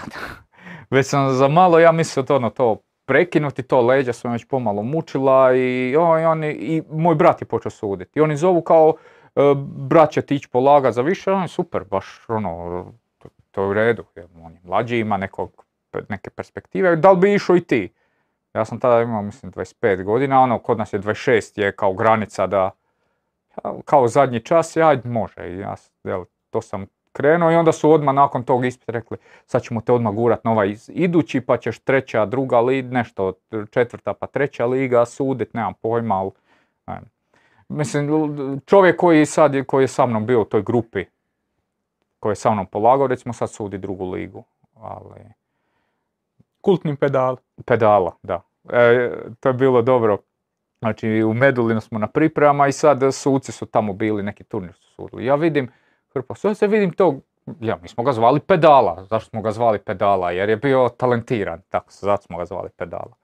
već 0.91 1.07
sam 1.07 1.31
za 1.31 1.49
malo, 1.49 1.79
ja 1.79 1.93
mislio 1.93 2.23
to, 2.23 2.37
ono, 2.37 2.51
to 2.51 2.77
prekinuti, 3.09 3.63
to 3.63 3.81
leđa 3.81 4.13
su 4.13 4.29
me 4.29 4.33
već 4.33 4.45
pomalo 4.45 4.83
mučila 4.83 5.55
i, 5.55 5.97
o, 5.99 6.19
i, 6.19 6.25
oni, 6.25 6.51
i 6.51 6.83
moj 6.91 7.15
brat 7.15 7.43
je 7.43 7.47
počeo 7.47 7.71
suditi. 7.71 8.19
I 8.19 8.23
oni 8.23 8.37
zovu 8.37 8.63
kao, 8.63 8.95
e, 9.37 9.41
brat 9.67 10.11
će 10.11 10.23
ti 10.23 10.35
ići 10.35 10.49
polagat 10.49 10.95
za 10.95 11.03
više, 11.03 11.33
on 11.33 11.43
je 11.43 11.49
super, 11.49 11.85
baš 11.85 12.25
ono, 12.29 12.85
to, 13.19 13.29
to 13.51 13.63
je 13.63 13.69
u 13.69 13.73
redu, 13.73 14.05
on 14.45 14.53
je 14.53 14.61
mlađi, 14.65 14.99
ima 14.99 15.17
nekog, 15.17 15.65
neke 16.09 16.31
perspektive, 16.31 16.97
da 16.97 17.13
li 17.13 17.19
bi 17.19 17.35
išao 17.35 17.57
i 17.57 17.61
ti? 17.61 17.93
Ja 18.55 18.65
sam 18.65 18.81
tada 18.81 19.03
imao, 19.03 19.23
mislim, 19.23 19.53
25 19.53 20.03
godina, 20.05 20.41
ono, 20.41 20.59
kod 20.59 20.79
nas 20.79 20.93
je 20.93 21.01
26 21.01 21.61
je 21.61 21.73
kao 21.73 21.93
granica 21.93 22.47
da, 22.47 22.71
kao 23.85 24.09
zadnji 24.09 24.41
čas, 24.41 24.77
ja, 24.77 25.01
može, 25.05 25.59
ja, 25.59 25.75
jel, 26.05 26.25
to 26.51 26.63
sam 26.63 26.87
krenuo 27.13 27.51
i 27.51 27.55
onda 27.55 27.73
su 27.73 27.91
odmah 27.91 28.15
nakon 28.15 28.43
tog 28.43 28.65
ispita 28.65 28.93
rekli, 28.93 29.17
sad 29.47 29.63
ćemo 29.63 29.81
te 29.81 29.93
odmah 29.93 30.15
gurat 30.15 30.45
na 30.45 30.51
ovaj 30.53 30.75
idući, 30.89 31.41
pa 31.41 31.57
ćeš 31.57 31.79
treća, 31.79 32.27
druga 32.27 32.61
liga, 32.61 32.89
nešto, 32.91 33.33
četvrta 33.71 34.13
pa 34.13 34.27
treća 34.27 34.67
liga 34.67 35.05
sudit, 35.07 35.55
nemam 35.55 35.75
pojma, 35.75 36.15
ali. 36.15 36.31
Mislim, 37.69 38.11
čovjek 38.67 38.97
koji 38.97 39.27
sad, 39.27 39.67
koji 39.67 39.85
je 39.85 39.89
sa 39.89 40.07
mnom 40.07 40.27
bio 40.27 40.41
u 40.41 40.45
toj 40.45 40.63
grupi, 40.63 41.05
koji 42.21 42.33
je 42.33 42.37
sa 42.37 42.51
mnom 42.51 42.67
polagao, 42.67 43.07
recimo 43.07 43.33
sad 43.33 43.51
sudi 43.51 43.79
drugu 43.79 44.11
ligu, 44.11 44.45
ali... 44.75 45.21
Kultni 46.61 46.97
pedal. 46.97 47.37
Pedala, 47.67 48.17
da. 48.23 48.43
E, 48.73 49.11
to 49.41 49.49
je 49.49 49.53
bilo 49.53 49.83
dobro. 49.83 50.19
Znači, 50.79 51.23
u 51.23 51.35
Medulinu 51.35 51.81
smo 51.81 51.99
na 51.99 52.07
pripremama 52.07 52.69
i 52.69 52.73
sad 52.73 53.15
suci 53.15 53.53
su 53.53 53.67
tamo 53.67 53.93
bili, 53.93 54.23
neki 54.23 54.45
turnir 54.45 54.73
su 54.73 54.93
sudili. 54.95 55.25
Ja 55.25 55.35
vidim, 55.35 55.71
hrpa 56.15 56.35
sudaca, 56.35 56.67
vidim 56.67 56.93
to, 56.93 57.21
ja, 57.61 57.79
mi 57.83 57.89
smo 57.89 58.05
ga 58.05 58.13
zvali 58.13 58.41
Pedala. 58.41 59.05
Zašto 59.11 59.31
smo 59.31 59.43
ga 59.43 59.51
zvali 59.51 59.79
Pedala? 59.79 60.31
Jer 60.31 60.49
je 60.49 60.57
bio 60.57 60.89
talentiran, 60.89 61.63
tako, 61.69 61.91
zato 61.91 62.23
smo 62.23 62.39
ga 62.39 62.45
zvali 62.45 62.69
Pedala. 62.77 63.17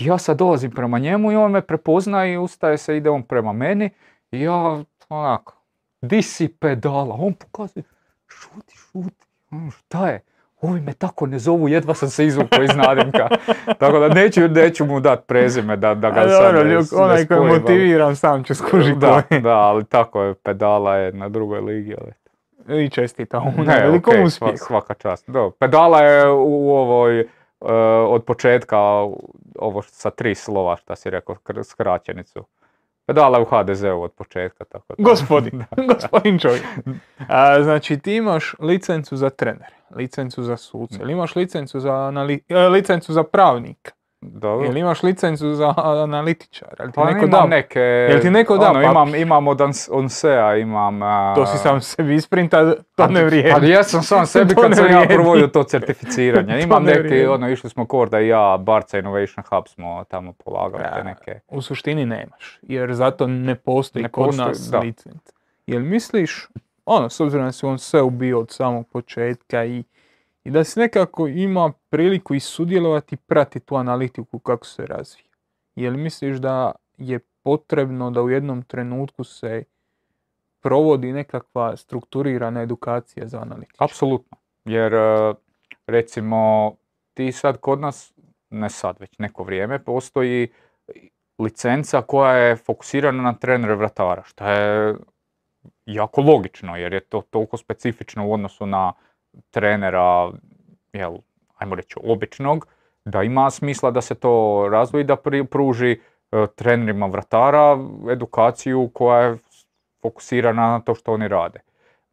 I 0.00 0.04
ja 0.06 0.18
sad 0.18 0.38
dolazim 0.38 0.70
prema 0.70 0.98
njemu 0.98 1.32
i 1.32 1.36
on 1.36 1.52
me 1.52 1.66
prepozna 1.66 2.26
i 2.26 2.36
ustaje 2.36 2.78
se, 2.78 2.96
ide 2.96 3.10
on 3.10 3.22
prema 3.22 3.52
meni 3.52 3.90
i 4.30 4.40
ja 4.40 4.82
onako, 5.08 5.54
di 6.02 6.22
si 6.22 6.48
Pedala? 6.48 7.16
On 7.18 7.34
pokazuje, 7.34 7.84
šuti, 8.28 8.74
šuti, 8.76 9.26
ono, 9.50 9.70
šta 9.70 10.08
je? 10.08 10.20
Ovi 10.64 10.80
me 10.80 10.92
tako 10.92 11.26
ne 11.26 11.38
zovu, 11.38 11.68
jedva 11.68 11.94
sam 11.94 12.08
se 12.10 12.26
izvukao 12.26 12.62
iz 12.62 12.76
nadimka. 12.76 13.28
Tako 13.80 13.98
da 13.98 14.08
neću, 14.08 14.48
neću 14.48 14.84
mu 14.84 15.00
dat 15.00 15.26
prezime 15.26 15.76
da, 15.76 15.94
da 15.94 16.10
ga 16.10 16.20
A 16.20 16.28
sad 16.28 16.42
dobro, 16.44 16.64
ne, 16.64 16.74
ljub- 16.74 16.96
ne 16.96 17.02
onaj 17.02 17.26
koji 17.26 17.40
motiviran 17.50 18.16
sam 18.16 18.44
će 18.44 18.54
skužiti 18.54 18.98
Da, 18.98 19.22
da, 19.40 19.56
ali 19.56 19.84
tako 19.84 20.22
je, 20.22 20.34
pedala 20.34 20.96
je 20.96 21.12
na 21.12 21.28
drugoj 21.28 21.60
ligi, 21.60 21.94
ali... 22.00 22.12
I 22.82 22.88
čestitam 22.88 23.42
mu 23.56 23.64
na 23.64 23.74
velikom 23.74 24.14
sva- 24.14 24.24
uspjehu. 24.24 24.56
svaka 24.56 24.94
čast. 24.94 25.30
Do, 25.30 25.50
pedala 25.50 26.00
je 26.00 26.28
u 26.30 26.70
ovoj, 26.70 27.20
e, 27.20 27.26
od 28.08 28.24
početka, 28.24 28.78
ovo 29.58 29.82
sa 29.82 30.10
tri 30.10 30.34
slova, 30.34 30.76
šta 30.76 30.96
si 30.96 31.10
rekao, 31.10 31.34
kr- 31.34 31.62
skraćenicu. 31.64 32.44
Pedala 33.06 33.38
je 33.38 33.42
u 33.42 33.46
HDZ-u 33.46 34.02
od 34.02 34.12
početka, 34.12 34.64
tako 34.64 34.94
da. 34.98 35.02
Gospodin, 35.04 35.64
gospodin 35.92 36.38
čovjek. 36.38 36.64
A, 37.28 37.62
znači 37.62 37.98
ti 37.98 38.16
imaš 38.16 38.54
licencu 38.60 39.16
za 39.16 39.30
trenere, 39.30 39.74
licencu 39.90 40.42
za 40.42 40.56
suce, 40.56 40.98
ili 41.00 41.12
imaš 41.12 41.36
licencu 41.36 41.80
za, 41.80 41.92
anali- 41.92 42.40
e, 42.48 42.68
licencu 42.68 43.12
za 43.12 43.22
pravnika, 43.22 43.92
Dobro. 44.26 44.66
ili 44.66 44.80
imaš 44.80 45.02
licencu 45.02 45.52
za 45.52 45.74
analitičara, 45.76 46.76
ili 46.80 46.92
ti 46.92 46.94
Pa 46.94 47.04
neko 47.04 47.18
imam 47.18 47.30
dao? 47.30 47.46
neke... 47.46 47.80
Jel 47.80 48.20
ti 48.20 48.30
neko 48.30 48.56
da 48.56 48.64
ono, 48.64 48.72
papir? 48.74 48.90
imam, 48.90 49.14
imam 49.14 49.48
od 49.48 49.58
Ons- 49.58 49.88
Onsea, 49.92 50.56
imam... 50.56 51.02
a, 51.02 51.32
To 51.34 51.46
si 51.46 51.58
sam 51.58 51.80
sebi 51.80 52.14
isprinta, 52.14 52.74
to 52.94 53.06
ne 53.06 53.24
vrijedi. 53.24 53.50
Pa 53.52 53.66
jesam 53.66 54.02
sam 54.02 54.26
sebi 54.26 54.54
To 54.54 54.60
kad 54.62 54.76
sam 54.76 54.86
ja 54.86 55.04
provodio 55.08 55.46
to 55.46 55.62
certificiranje. 55.64 56.52
To 56.52 56.58
Imam 56.58 56.84
ne 56.84 56.94
neki, 56.94 57.26
ono, 57.26 57.48
išli 57.48 57.70
smo 57.70 57.86
Korda 57.86 58.20
i 58.20 58.28
ja, 58.28 58.56
Barca 58.58 58.98
Innovation 58.98 59.44
Hub 59.44 59.64
smo 59.66 60.04
tamo 60.04 60.32
polagali 60.34 60.82
te 60.84 60.98
Ja. 60.98 61.02
neke. 61.04 61.40
U 61.48 61.62
suštini 61.62 62.06
nemaš, 62.06 62.58
jer 62.62 62.92
zato 62.92 63.26
ne 63.26 63.54
postoji 63.54 64.02
Ne 64.02 64.08
kod 64.08 64.26
postoji, 64.26 64.48
nas 64.48 64.58
da. 64.60 64.78
licenca. 64.78 65.32
Jel 65.66 65.82
misliš, 65.82 66.48
ono, 66.86 67.08
s 67.08 67.20
obzirom 67.20 67.46
da 67.46 67.52
si 67.52 67.66
on 67.66 67.78
sve 67.78 68.02
ubio 68.02 68.40
od 68.40 68.50
samog 68.50 68.88
početka 68.88 69.64
i, 69.64 69.84
i 70.44 70.50
da 70.50 70.64
si 70.64 70.80
nekako 70.80 71.26
ima 71.28 71.72
priliku 71.90 72.34
i 72.34 72.40
sudjelovati 72.40 73.14
i 73.14 73.18
pratiti 73.18 73.66
tu 73.66 73.76
analitiku 73.76 74.38
kako 74.38 74.66
se 74.66 74.86
razvija. 74.86 75.26
Jel 75.74 75.96
misliš 75.96 76.36
da 76.36 76.72
je 76.98 77.18
potrebno 77.42 78.10
da 78.10 78.22
u 78.22 78.30
jednom 78.30 78.62
trenutku 78.62 79.24
se 79.24 79.64
provodi 80.60 81.12
nekakva 81.12 81.76
strukturirana 81.76 82.62
edukacija 82.62 83.26
za 83.28 83.40
analitiku? 83.40 83.84
Apsolutno. 83.84 84.36
Jer, 84.64 84.94
e, 84.94 85.34
recimo, 85.86 86.72
ti 87.14 87.32
sad 87.32 87.60
kod 87.60 87.80
nas, 87.80 88.12
ne 88.50 88.70
sad, 88.70 88.96
već 89.00 89.18
neko 89.18 89.44
vrijeme, 89.44 89.78
postoji 89.78 90.48
licenca 91.38 92.02
koja 92.02 92.32
je 92.32 92.56
fokusirana 92.56 93.22
na 93.22 93.34
trenere 93.34 93.74
vratara, 93.74 94.22
što 94.22 94.48
je 94.48 94.94
jako 95.86 96.20
logično, 96.20 96.76
jer 96.76 96.92
je 96.92 97.00
to 97.00 97.22
toliko 97.30 97.56
specifično 97.56 98.28
u 98.28 98.32
odnosu 98.32 98.66
na 98.66 98.92
trenera, 99.50 100.30
jel, 100.92 101.16
ajmo 101.56 101.74
reći, 101.74 101.96
običnog, 102.04 102.66
da 103.04 103.22
ima 103.22 103.50
smisla 103.50 103.90
da 103.90 104.00
se 104.00 104.14
to 104.14 104.66
razvoji, 104.70 105.04
da 105.04 105.16
pruži 105.50 105.90
e, 105.92 106.46
trenerima 106.56 107.06
vratara 107.06 107.78
edukaciju 108.10 108.90
koja 108.94 109.20
je 109.20 109.38
fokusirana 110.02 110.62
na 110.62 110.80
to 110.80 110.94
što 110.94 111.12
oni 111.12 111.28
rade. 111.28 111.60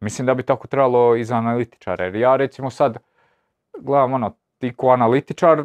Mislim 0.00 0.26
da 0.26 0.34
bi 0.34 0.42
tako 0.42 0.66
trebalo 0.68 1.16
i 1.16 1.24
za 1.24 1.36
analitičare. 1.36 2.04
Jer 2.04 2.14
ja 2.14 2.36
recimo 2.36 2.70
sad 2.70 2.98
gledam 3.78 4.12
ono, 4.12 4.36
ti 4.58 4.72
ko 4.76 4.88
analitičar, 4.88 5.64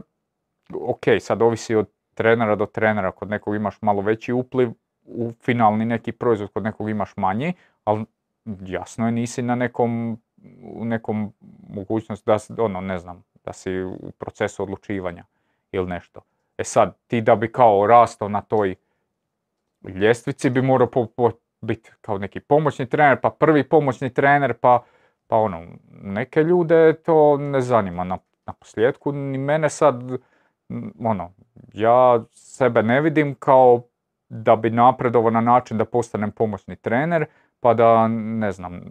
ok, 0.74 1.04
sad 1.20 1.42
ovisi 1.42 1.76
od 1.76 1.90
trenera 2.14 2.56
do 2.56 2.66
trenera, 2.66 3.12
kod 3.12 3.30
nekog 3.30 3.56
imaš 3.56 3.82
malo 3.82 4.02
veći 4.02 4.34
upliv 4.34 4.70
u 5.06 5.32
finalni 5.42 5.86
neki 5.86 6.12
proizvod, 6.12 6.52
kod 6.54 6.64
nekog 6.64 6.90
imaš 6.90 7.18
manji, 7.18 7.54
ali 7.84 8.06
jasno 8.66 9.06
je 9.06 9.12
nisi 9.12 9.42
na 9.42 9.56
nekom, 9.56 10.22
u 10.64 10.86
nekom 10.86 11.34
mogućnost 11.70 12.26
da, 12.26 12.40
si, 12.40 12.54
ono, 12.58 12.82
ne 12.82 13.00
znam, 13.00 13.24
da 13.44 13.54
si 13.54 13.84
u 13.84 14.12
procesu 14.18 14.64
odlučivanja 14.64 15.24
ili 15.72 15.88
nešto. 15.88 16.22
E 16.58 16.64
sad, 16.64 16.98
ti 17.08 17.22
da 17.22 17.36
bi 17.36 17.52
kao 17.52 17.88
rastao 17.88 18.30
na 18.30 18.42
toj 18.42 18.76
ljestvici 19.84 20.50
bi 20.50 20.62
morao 20.62 20.92
po, 20.92 21.06
po- 21.06 21.32
biti 21.62 21.92
kao 22.02 22.18
neki 22.18 22.40
pomoćni 22.40 22.90
trener, 22.90 23.22
pa 23.22 23.30
prvi 23.30 23.70
pomoćni 23.70 24.14
trener, 24.14 24.54
pa, 24.54 24.84
pa 25.28 25.38
ono, 25.38 25.64
neke 26.02 26.44
ljude 26.44 26.94
to 26.94 27.38
ne 27.38 27.62
zanima 27.62 28.04
na, 28.04 28.18
na 28.46 28.54
posljedku, 28.54 29.12
ni 29.12 29.38
mene 29.38 29.70
sad, 29.70 30.04
ono, 31.00 31.34
ja 31.74 32.24
sebe 32.32 32.84
ne 32.84 33.02
vidim 33.02 33.36
kao 33.36 33.82
da 34.30 34.56
bi 34.56 34.70
napredovao 34.70 35.32
na 35.32 35.42
način 35.42 35.78
da 35.78 35.86
postanem 35.86 36.32
pomoćni 36.32 36.76
trener, 36.76 37.26
pa 37.60 37.74
da, 37.74 38.08
ne 38.08 38.52
znam, 38.52 38.82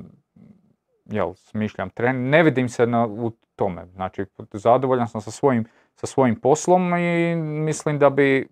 jel, 1.11 1.35
smišljam 1.35 1.91
trener, 1.91 2.31
ne 2.31 2.43
vidim 2.43 2.69
se 2.69 2.87
na, 2.87 3.07
u 3.07 3.33
tome, 3.57 3.87
znači 3.87 4.25
zadovoljan 4.53 5.09
sam 5.09 5.21
sa 5.21 5.31
svojim, 5.31 5.65
sa 5.95 6.07
svojim 6.07 6.41
poslom 6.41 6.95
i 6.99 7.37
mislim 7.37 7.99
da 7.99 8.11
bi 8.11 8.49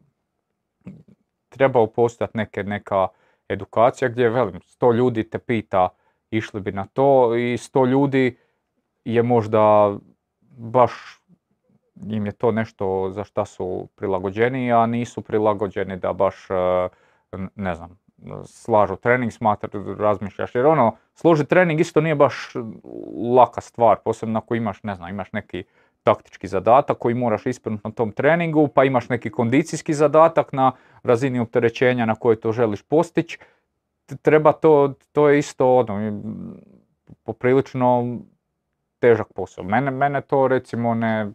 trebao 1.49 1.87
postojati 1.87 2.37
neke, 2.37 2.63
neka 2.63 3.09
edukacija 3.49 4.09
gdje, 4.09 4.29
velim, 4.29 4.61
sto 4.61 4.93
ljudi 4.93 5.31
te 5.31 5.39
pita 5.39 5.89
išli 6.31 6.61
bi 6.61 6.73
na 6.73 6.87
to 6.87 7.37
i 7.37 7.59
sto 7.59 7.87
ljudi 7.87 8.39
je 9.05 9.23
možda 9.23 9.95
baš 10.57 10.93
im 11.95 12.27
je 12.27 12.33
to 12.33 12.53
nešto 12.53 13.11
za 13.11 13.25
šta 13.25 13.45
su 13.45 13.89
prilagođeni, 13.95 14.73
a 14.73 14.87
nisu 14.87 15.23
prilagođeni 15.23 15.97
da 15.97 16.13
baš, 16.13 16.51
e, 16.51 16.89
ne 17.55 17.75
znam, 17.75 17.99
slažu 18.45 18.97
trening, 18.97 19.33
smatra, 19.33 19.69
razmišljaš. 19.99 20.55
Jer 20.55 20.67
ono, 20.67 20.97
složiti 21.15 21.49
trening 21.49 21.81
isto 21.81 22.01
nije 22.01 22.15
baš 22.15 22.53
laka 23.37 23.61
stvar, 23.61 23.97
posebno 24.05 24.39
ako 24.39 24.55
imaš, 24.55 24.83
ne 24.83 24.95
znam, 24.95 25.11
imaš 25.11 25.33
neki 25.33 25.65
taktički 26.03 26.47
zadatak 26.47 26.99
koji 26.99 27.15
moraš 27.15 27.47
ispuniti 27.47 27.83
na 27.85 27.91
tom 27.91 28.13
treningu, 28.13 28.69
pa 28.69 28.85
imaš 28.85 29.09
neki 29.09 29.31
kondicijski 29.31 29.95
zadatak 29.95 30.53
na 30.53 30.73
razini 31.03 31.41
opterećenja 31.41 32.07
na 32.07 32.15
koje 32.15 32.41
to 32.41 32.53
želiš 32.53 32.83
postići. 32.83 33.39
Treba 34.23 34.53
to, 34.53 34.95
to 35.13 35.29
je 35.29 35.39
isto 35.39 35.77
ono, 35.77 36.23
poprilično 37.23 38.19
težak 38.99 39.33
posao. 39.35 39.65
Mene, 39.65 39.91
mene 39.91 40.21
to 40.21 40.49
recimo 40.49 40.95
ne, 40.95 41.31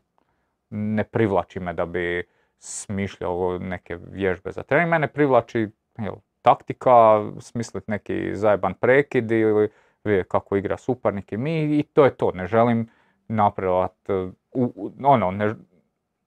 ne 0.69 1.03
privlači 1.03 1.59
me 1.59 1.73
da 1.73 1.85
bi 1.85 2.23
smišljao 2.59 3.57
neke 3.59 3.97
vježbe 4.11 4.51
za 4.51 4.63
trening. 4.63 4.89
Mene 4.89 5.07
privlači 5.07 5.67
jel, 5.97 6.15
taktika, 6.41 7.23
smisliti 7.39 7.91
neki 7.91 8.35
zajeban 8.35 8.73
prekid 8.73 9.31
ili 9.31 9.69
vidjeti 10.03 10.29
kako 10.29 10.55
igra 10.55 10.77
suparnik 10.77 11.31
i 11.31 11.37
mi 11.37 11.79
i 11.79 11.83
to 11.83 12.05
je 12.05 12.15
to. 12.15 12.31
Ne 12.31 12.47
želim 12.47 12.89
napredovati, 13.27 14.11
ono, 15.03 15.31
ne, 15.31 15.55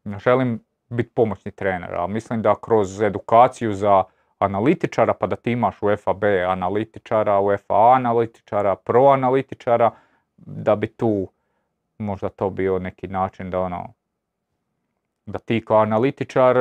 ne 0.05 0.19
želim 0.19 0.61
biti 0.89 1.11
pomoćni 1.15 1.53
trener, 1.53 1.95
ali 1.95 2.13
mislim 2.13 2.43
da 2.43 2.55
kroz 2.55 3.03
edukaciju 3.03 3.73
za 3.73 4.05
analitičara, 4.39 5.15
pa 5.15 5.27
da 5.27 5.37
ti 5.37 5.53
imaš 5.53 5.83
u 5.83 5.97
FAB 5.97 6.25
analitičara, 6.49 7.41
u 7.41 7.57
FA 7.57 7.93
analitičara, 7.95 8.77
pro 8.77 9.07
analitičara, 9.07 9.91
da 10.37 10.77
bi 10.77 10.87
tu 10.87 11.29
možda 11.99 12.29
to 12.29 12.51
bio 12.51 12.79
neki 12.79 13.09
način 13.09 13.51
da 13.51 13.61
ono, 13.61 13.93
da 15.27 15.39
ti 15.39 15.65
kao 15.65 15.79
analitičar 15.79 16.57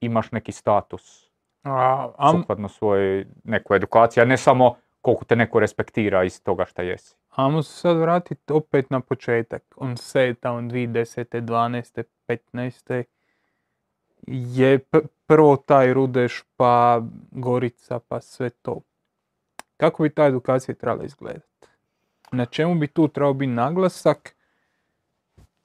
imaš 0.00 0.32
neki 0.32 0.52
status 0.52 1.27
a, 1.62 2.12
am... 2.16 2.40
sukladno 2.40 2.68
svojoj 2.68 3.26
nekoj 3.44 3.76
edukaciji, 3.76 4.22
a 4.22 4.24
ne 4.24 4.36
samo 4.36 4.76
koliko 5.00 5.24
te 5.24 5.36
neko 5.36 5.60
respektira 5.60 6.24
iz 6.24 6.42
toga 6.42 6.64
šta 6.64 6.82
jesi. 6.82 7.16
Ajmo 7.30 7.62
se 7.62 7.80
sad 7.80 7.96
vratiti 7.96 8.52
opet 8.52 8.90
na 8.90 9.00
početak. 9.00 9.62
On 9.76 9.96
seta, 9.96 10.52
on 10.52 10.70
2010. 10.70 11.40
12. 11.40 12.02
15. 12.28 13.04
Je 14.26 14.78
prvo 15.26 15.56
taj 15.56 15.94
Rudeš, 15.94 16.42
pa 16.56 17.02
Gorica, 17.30 17.98
pa 18.08 18.20
sve 18.20 18.50
to. 18.50 18.80
Kako 19.76 20.02
bi 20.02 20.10
ta 20.10 20.26
edukacija 20.26 20.74
trebala 20.74 21.04
izgledati? 21.04 21.68
Na 22.32 22.46
čemu 22.46 22.74
bi 22.74 22.86
tu 22.86 23.08
trebao 23.08 23.34
biti 23.34 23.52
naglasak? 23.52 24.34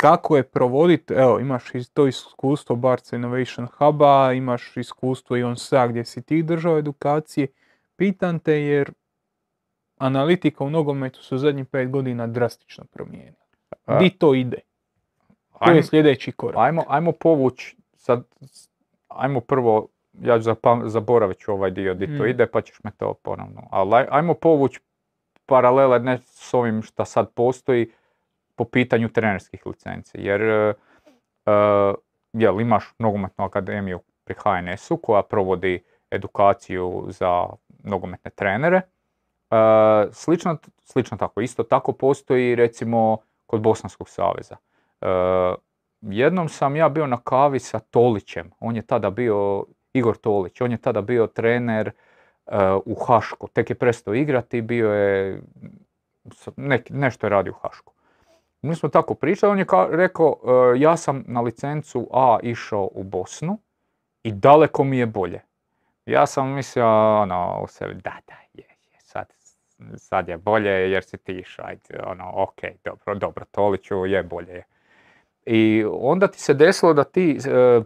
Kako 0.04 0.38
je 0.38 0.44
provoditi, 0.44 1.14
evo 1.14 1.40
imaš 1.40 1.64
to 1.94 2.08
iskustvo 2.08 2.76
Barca 2.76 3.16
Innovation 3.16 3.68
Huba, 3.78 4.34
imaš 4.34 4.78
iskustvo 4.78 5.38
i 5.38 5.44
on 5.44 5.56
sa 5.56 5.88
gdje 5.88 6.06
si 6.06 6.22
ti 6.22 6.44
držao 6.44 6.78
edukacije. 6.78 7.48
Pitan 7.96 8.40
te 8.40 8.54
jer 8.54 8.92
analitika 9.98 10.64
u 10.64 10.70
nogometu 10.70 11.24
su 11.24 11.38
zadnjih 11.38 11.66
pet 11.66 11.90
godina 11.90 12.28
drastično 12.28 12.84
promijenila. 12.94 13.46
Di 14.00 14.10
to 14.10 14.34
ide? 14.34 14.58
To 15.66 15.72
je 15.72 15.84
sljedeći 15.84 16.32
korak. 16.32 16.58
Ajmo, 16.58 16.84
ajmo 16.88 17.12
povući, 17.12 17.78
sad, 17.96 18.24
ajmo 19.08 19.40
prvo, 19.40 19.88
ja 20.22 20.40
ću 20.40 20.50
zaboravit 20.86 21.38
ću 21.38 21.52
ovaj 21.52 21.72
dio 21.72 21.94
di 21.94 22.18
to 22.18 22.24
mm. 22.24 22.28
ide, 22.28 22.48
pa 22.48 22.62
ćeš 22.62 22.84
me 22.84 22.92
to 22.98 23.14
ponovno. 23.14 23.68
Ali 23.72 24.06
ajmo 24.10 24.34
povući 24.34 24.80
paralele 25.46 26.00
ne 26.00 26.18
s 26.18 26.54
ovim 26.54 26.82
što 26.82 27.06
sad 27.06 27.34
postoji 27.34 27.92
po 28.56 28.66
pitanju 28.66 29.10
trenerskih 29.10 29.66
licenci. 29.66 30.18
Jer 30.18 30.42
uh, 30.42 31.96
jel, 32.34 32.62
imaš 32.62 32.94
nogometnu 33.00 33.46
akademiju 33.46 34.00
pri 34.24 34.36
HNS-u 34.44 34.98
koja 34.98 35.24
provodi 35.24 35.84
edukaciju 36.12 37.06
za 37.10 37.46
nogometne 37.84 38.32
trenere 38.32 38.82
E, 39.54 40.12
slično, 40.12 40.58
slično 40.80 41.18
tako, 41.18 41.42
isto 41.42 41.64
tako 41.64 41.92
postoji 41.92 42.56
recimo 42.56 43.18
kod 43.46 43.62
Bosanskog 43.62 44.10
saveza. 44.10 44.56
E, 45.02 45.08
jednom 46.02 46.50
sam 46.50 46.76
ja 46.76 46.90
bio 46.90 47.08
na 47.08 47.18
kavi 47.24 47.60
sa 47.60 47.80
Tolićem, 47.80 48.52
on 48.60 48.76
je 48.76 48.82
tada 48.82 49.10
bio, 49.10 49.66
Igor 49.94 50.18
Tolić, 50.18 50.62
on 50.62 50.72
je 50.72 50.78
tada 50.78 51.02
bio 51.02 51.28
trener 51.28 51.88
e, 51.88 51.94
u 52.86 52.96
Hašku, 53.08 53.48
tek 53.48 53.70
je 53.70 53.76
prestao 53.76 54.14
igrati, 54.14 54.62
bio 54.62 54.94
je, 54.94 55.42
nešto 56.90 57.26
je 57.28 57.30
radio 57.30 57.54
u 57.54 57.60
Hašku. 57.62 57.93
Mi 58.64 58.76
smo 58.76 58.90
tako 58.90 59.16
pričali, 59.16 59.52
on 59.52 59.60
je 59.60 59.66
rekao, 59.98 60.40
ja 60.78 60.98
sam 60.98 61.24
na 61.28 61.42
licencu 61.42 62.10
A 62.14 62.40
išao 62.44 62.90
u 62.92 63.04
Bosnu 63.04 63.58
i 64.24 64.32
daleko 64.32 64.84
mi 64.84 64.98
je 64.98 65.06
bolje. 65.06 65.42
Ja 66.06 66.26
sam 66.26 66.50
mislio, 66.50 67.20
ono, 67.22 67.60
u 67.64 67.68
sebi, 67.68 67.94
da, 67.94 68.14
da, 68.28 68.36
je, 68.54 68.64
sad 69.98 70.30
je 70.30 70.38
bolje 70.38 70.92
jer 70.92 71.04
si 71.04 71.18
ti 71.18 71.44
ajde, 71.58 72.00
ono, 72.06 72.32
ok, 72.36 72.60
dobro, 72.84 73.16
dobro, 73.16 73.46
Toliću 73.52 74.06
je 74.06 74.24
bolje. 74.24 74.64
I 75.46 75.86
onda 75.92 76.28
ti 76.28 76.40
se 76.40 76.54
desilo 76.54 76.94
da 76.94 77.04
ti 77.04 77.38
e, 77.46 77.82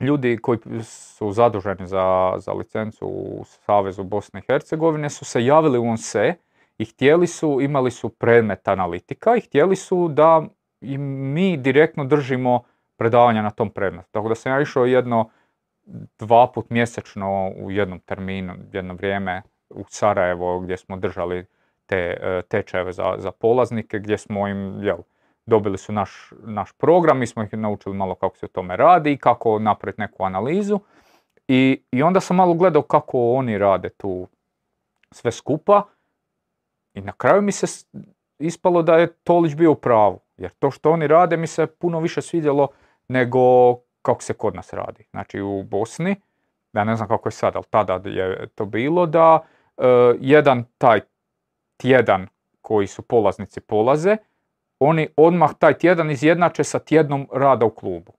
ljudi 0.00 0.38
koji 0.42 0.58
su 0.82 1.32
zaduženi 1.32 1.86
za, 1.86 2.34
za 2.38 2.52
licencu 2.52 3.06
u 3.06 3.44
Savezu 3.44 4.02
Bosne 4.02 4.40
i 4.40 4.42
Hercegovine 4.46 5.10
su 5.10 5.24
se 5.24 5.44
javili 5.44 5.78
u 5.78 5.84
ONSE 5.84 6.34
i 6.78 6.84
htjeli 6.84 7.26
su, 7.26 7.58
imali 7.60 7.90
su 7.90 8.08
predmet 8.08 8.68
analitika 8.68 9.36
i 9.36 9.40
htjeli 9.40 9.76
su 9.76 10.08
da 10.08 10.42
i 10.80 10.98
mi 10.98 11.56
direktno 11.56 12.04
držimo 12.04 12.62
predavanja 12.96 13.42
na 13.42 13.50
tom 13.50 13.70
predmetu. 13.70 14.08
Tako 14.10 14.28
da 14.28 14.34
sam 14.34 14.52
ja 14.52 14.60
išao 14.60 14.84
jedno, 14.84 15.30
dva 16.18 16.52
put 16.54 16.70
mjesečno 16.70 17.52
u 17.56 17.70
jednom 17.70 18.00
terminu, 18.00 18.54
jedno 18.72 18.94
vrijeme 18.94 19.42
u 19.70 19.84
Sarajevo 19.88 20.60
gdje 20.60 20.76
smo 20.76 20.96
držali 20.96 21.46
te 21.86 22.16
e, 22.20 22.42
tečajeve 22.48 22.92
za, 22.92 23.14
za 23.18 23.30
polaznike 23.30 23.98
gdje 23.98 24.18
smo 24.18 24.48
im, 24.48 24.82
jel, 24.82 24.98
dobili 25.46 25.78
su 25.78 25.92
naš, 25.92 26.32
naš 26.44 26.72
program, 26.72 27.18
mi 27.18 27.26
smo 27.26 27.42
ih 27.42 27.52
naučili 27.52 27.96
malo 27.96 28.14
kako 28.14 28.36
se 28.36 28.46
o 28.46 28.48
tome 28.48 28.76
radi 28.76 29.12
i 29.12 29.16
kako 29.16 29.58
napraviti 29.58 30.00
neku 30.00 30.24
analizu. 30.24 30.80
I, 31.48 31.82
I 31.90 32.02
onda 32.02 32.20
sam 32.20 32.36
malo 32.36 32.54
gledao 32.54 32.82
kako 32.82 33.32
oni 33.32 33.58
rade 33.58 33.88
tu 33.88 34.28
sve 35.10 35.32
skupa 35.32 35.82
i 36.96 37.00
na 37.00 37.12
kraju 37.12 37.42
mi 37.42 37.52
se 37.52 37.66
ispalo 38.38 38.82
da 38.82 38.96
je 38.96 39.12
Tolić 39.12 39.54
bio 39.54 39.72
u 39.72 39.74
pravu. 39.74 40.20
Jer 40.36 40.50
to 40.50 40.70
što 40.70 40.90
oni 40.90 41.06
rade 41.06 41.36
mi 41.36 41.46
se 41.46 41.66
puno 41.66 42.00
više 42.00 42.22
svidjelo 42.22 42.68
nego 43.08 43.74
kako 44.02 44.22
se 44.22 44.34
kod 44.34 44.54
nas 44.54 44.72
radi. 44.72 45.04
Znači 45.10 45.40
u 45.40 45.62
Bosni, 45.62 46.16
ja 46.72 46.84
ne 46.84 46.96
znam 46.96 47.08
kako 47.08 47.28
je 47.28 47.32
sad, 47.32 47.56
ali 47.56 47.64
tada 47.70 48.00
je 48.04 48.48
to 48.48 48.64
bilo 48.64 49.06
da 49.06 49.46
E, 49.78 50.14
jedan 50.20 50.64
taj 50.78 51.00
tjedan 51.76 52.26
koji 52.60 52.86
su 52.86 53.02
polaznici 53.02 53.60
polaze, 53.60 54.16
oni 54.78 55.08
odmah 55.16 55.50
taj 55.58 55.78
tjedan 55.78 56.10
izjednače 56.10 56.64
sa 56.64 56.78
tjednom 56.78 57.28
rada 57.32 57.66
u 57.66 57.70
klubu. 57.70 58.12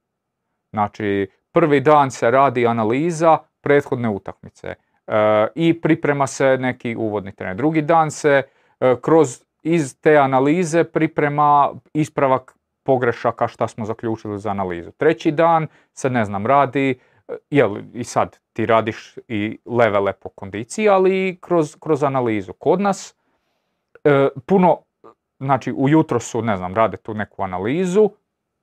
Znači, 0.74 1.30
prvi 1.52 1.80
dan 1.80 2.12
se 2.12 2.32
radi 2.32 2.68
analiza 2.68 3.38
prethodne 3.62 4.10
utakmice 4.10 4.68
e, 4.68 4.78
i 5.56 5.82
priprema 5.82 6.28
se 6.28 6.58
neki 6.58 6.95
uvodni 6.95 7.32
trener. 7.32 7.56
Drugi 7.56 7.82
dan 7.82 8.12
se 8.12 8.44
kroz 9.02 9.44
iz 9.64 9.99
te 10.02 10.18
analize 10.18 10.84
priprema 10.84 11.74
ispravak 11.94 12.58
pogrešaka 12.84 13.48
šta 13.48 13.68
smo 13.68 13.86
zaključili 13.86 14.40
za 14.40 14.49
analizu. 14.49 14.91
Treći 14.91 15.32
dan 15.32 15.68
se, 15.94 16.10
ne 16.10 16.26
znam, 16.26 16.45
radi 16.45 16.99
jel, 17.49 17.78
i 17.94 18.04
sad 18.04 18.40
ti 18.54 18.66
radiš 18.66 19.16
i 19.28 19.60
levele 19.66 20.14
po 20.14 20.30
kondiciji, 20.30 20.90
ali 20.90 21.28
i 21.28 21.38
kroz, 21.41 21.76
kroz 21.80 22.04
analizu. 22.04 22.54
Kod 22.54 22.82
nas 22.82 23.16
e, 24.04 24.28
puno, 24.45 24.78
znači 25.40 25.74
ujutro 25.78 26.20
su, 26.20 26.41
ne 26.41 26.58
znam, 26.58 26.76
rade 26.76 26.98
tu 26.98 27.14
neku 27.14 27.44
analizu, 27.44 28.10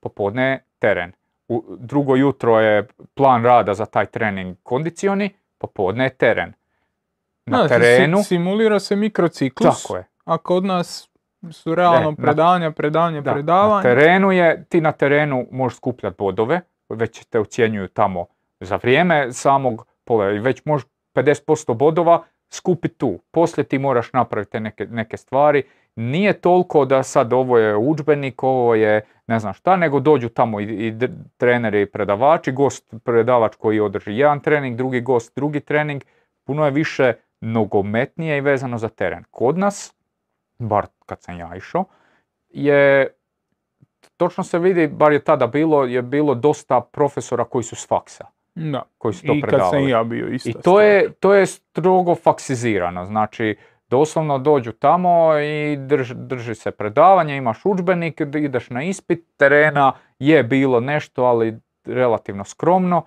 popodne 0.00 0.64
teren. 0.78 1.12
U, 1.48 1.64
drugo 1.78 2.16
jutro 2.16 2.60
je 2.60 2.88
plan 3.14 3.44
rada 3.44 3.74
za 3.74 3.86
taj 3.86 4.06
trening 4.06 4.56
kondicioni, 4.62 5.30
popodne 5.58 6.04
je 6.04 6.10
teren. 6.10 6.52
Na 7.46 7.68
terenu... 7.68 8.22
Simulira 8.22 8.80
se 8.80 8.96
mikrociklus, 8.96 9.82
tako 9.82 9.96
je. 9.96 10.04
a 10.24 10.38
kod 10.38 10.64
nas 10.64 11.08
su 11.50 11.74
realno 11.74 12.14
predavanja, 12.16 12.70
predavanja, 12.70 13.22
predavanja. 13.22 13.76
Na 13.76 13.82
terenu 13.82 14.32
je, 14.32 14.64
ti 14.68 14.80
na 14.80 14.92
terenu 14.92 15.46
možeš 15.50 15.76
skupljati 15.76 16.16
bodove, 16.18 16.60
već 16.88 17.24
te 17.24 17.38
ocjenjuju 17.40 17.88
tamo 17.88 18.26
za 18.60 18.76
vrijeme 18.76 19.32
samog 19.32 19.86
pola 20.04 20.30
i 20.30 20.38
već 20.38 20.64
možeš 20.64 20.86
50% 21.14 21.74
bodova 21.74 22.22
skupi 22.50 22.88
tu. 22.88 23.18
Poslije 23.30 23.64
ti 23.64 23.78
moraš 23.78 24.12
napraviti 24.12 24.60
neke, 24.60 24.86
neke 24.86 25.16
stvari. 25.16 25.62
Nije 25.96 26.32
toliko 26.32 26.84
da 26.84 27.02
sad 27.02 27.32
ovo 27.32 27.58
je 27.58 27.76
udžbenik, 27.76 28.42
ovo 28.42 28.74
je 28.74 29.00
ne 29.26 29.38
znam 29.38 29.54
šta, 29.54 29.76
nego 29.76 30.00
dođu 30.00 30.28
tamo 30.28 30.60
i, 30.60 30.64
i 30.64 30.94
treneri 31.36 31.82
i 31.82 31.86
predavači, 31.86 32.52
gost 32.52 32.94
predavač 33.04 33.56
koji 33.56 33.80
održi 33.80 34.16
jedan 34.16 34.40
trening, 34.40 34.76
drugi 34.76 35.00
gost 35.00 35.32
drugi 35.36 35.60
trening. 35.60 36.02
Puno 36.44 36.64
je 36.64 36.70
više 36.70 37.12
nogometnije 37.44 38.38
i 38.38 38.40
vezano 38.40 38.78
za 38.78 38.88
teren. 38.88 39.24
Kod 39.30 39.58
nas, 39.58 39.94
bar 40.58 40.86
kad 41.06 41.22
sam 41.22 41.38
ja 41.38 41.56
išao, 41.56 41.84
je, 42.48 43.14
točno 44.16 44.44
se 44.44 44.58
vidi, 44.58 44.88
bar 44.88 45.12
je 45.12 45.24
tada 45.24 45.46
bilo, 45.46 45.84
je 45.84 46.02
bilo 46.02 46.34
dosta 46.34 46.80
profesora 46.80 47.44
koji 47.44 47.62
su 47.64 47.76
s 47.76 47.88
faksa. 47.88 48.26
Da. 48.54 48.82
Koji 48.98 49.14
su 49.14 49.26
to 49.26 49.32
I 49.34 49.40
kad 49.40 49.50
predavali. 49.50 49.82
sam 49.82 49.88
ja 49.88 50.04
bio 50.04 50.28
isto. 50.28 50.48
I 50.48 50.52
to 50.52 50.80
je, 50.80 51.12
to 51.12 51.34
je 51.34 51.46
strogo 51.46 52.14
faksizirano, 52.14 53.04
znači 53.04 53.56
doslovno 53.88 54.38
dođu 54.38 54.72
tamo 54.72 55.38
i 55.38 55.76
drž, 55.76 56.12
drži 56.14 56.54
se 56.54 56.70
predavanje, 56.70 57.36
imaš 57.36 57.60
udžbenik, 57.64 58.20
ideš 58.20 58.70
na 58.70 58.82
ispit, 58.82 59.26
terena 59.36 59.92
je 60.18 60.42
bilo 60.42 60.80
nešto, 60.80 61.24
ali 61.24 61.60
relativno 61.84 62.44
skromno. 62.44 63.02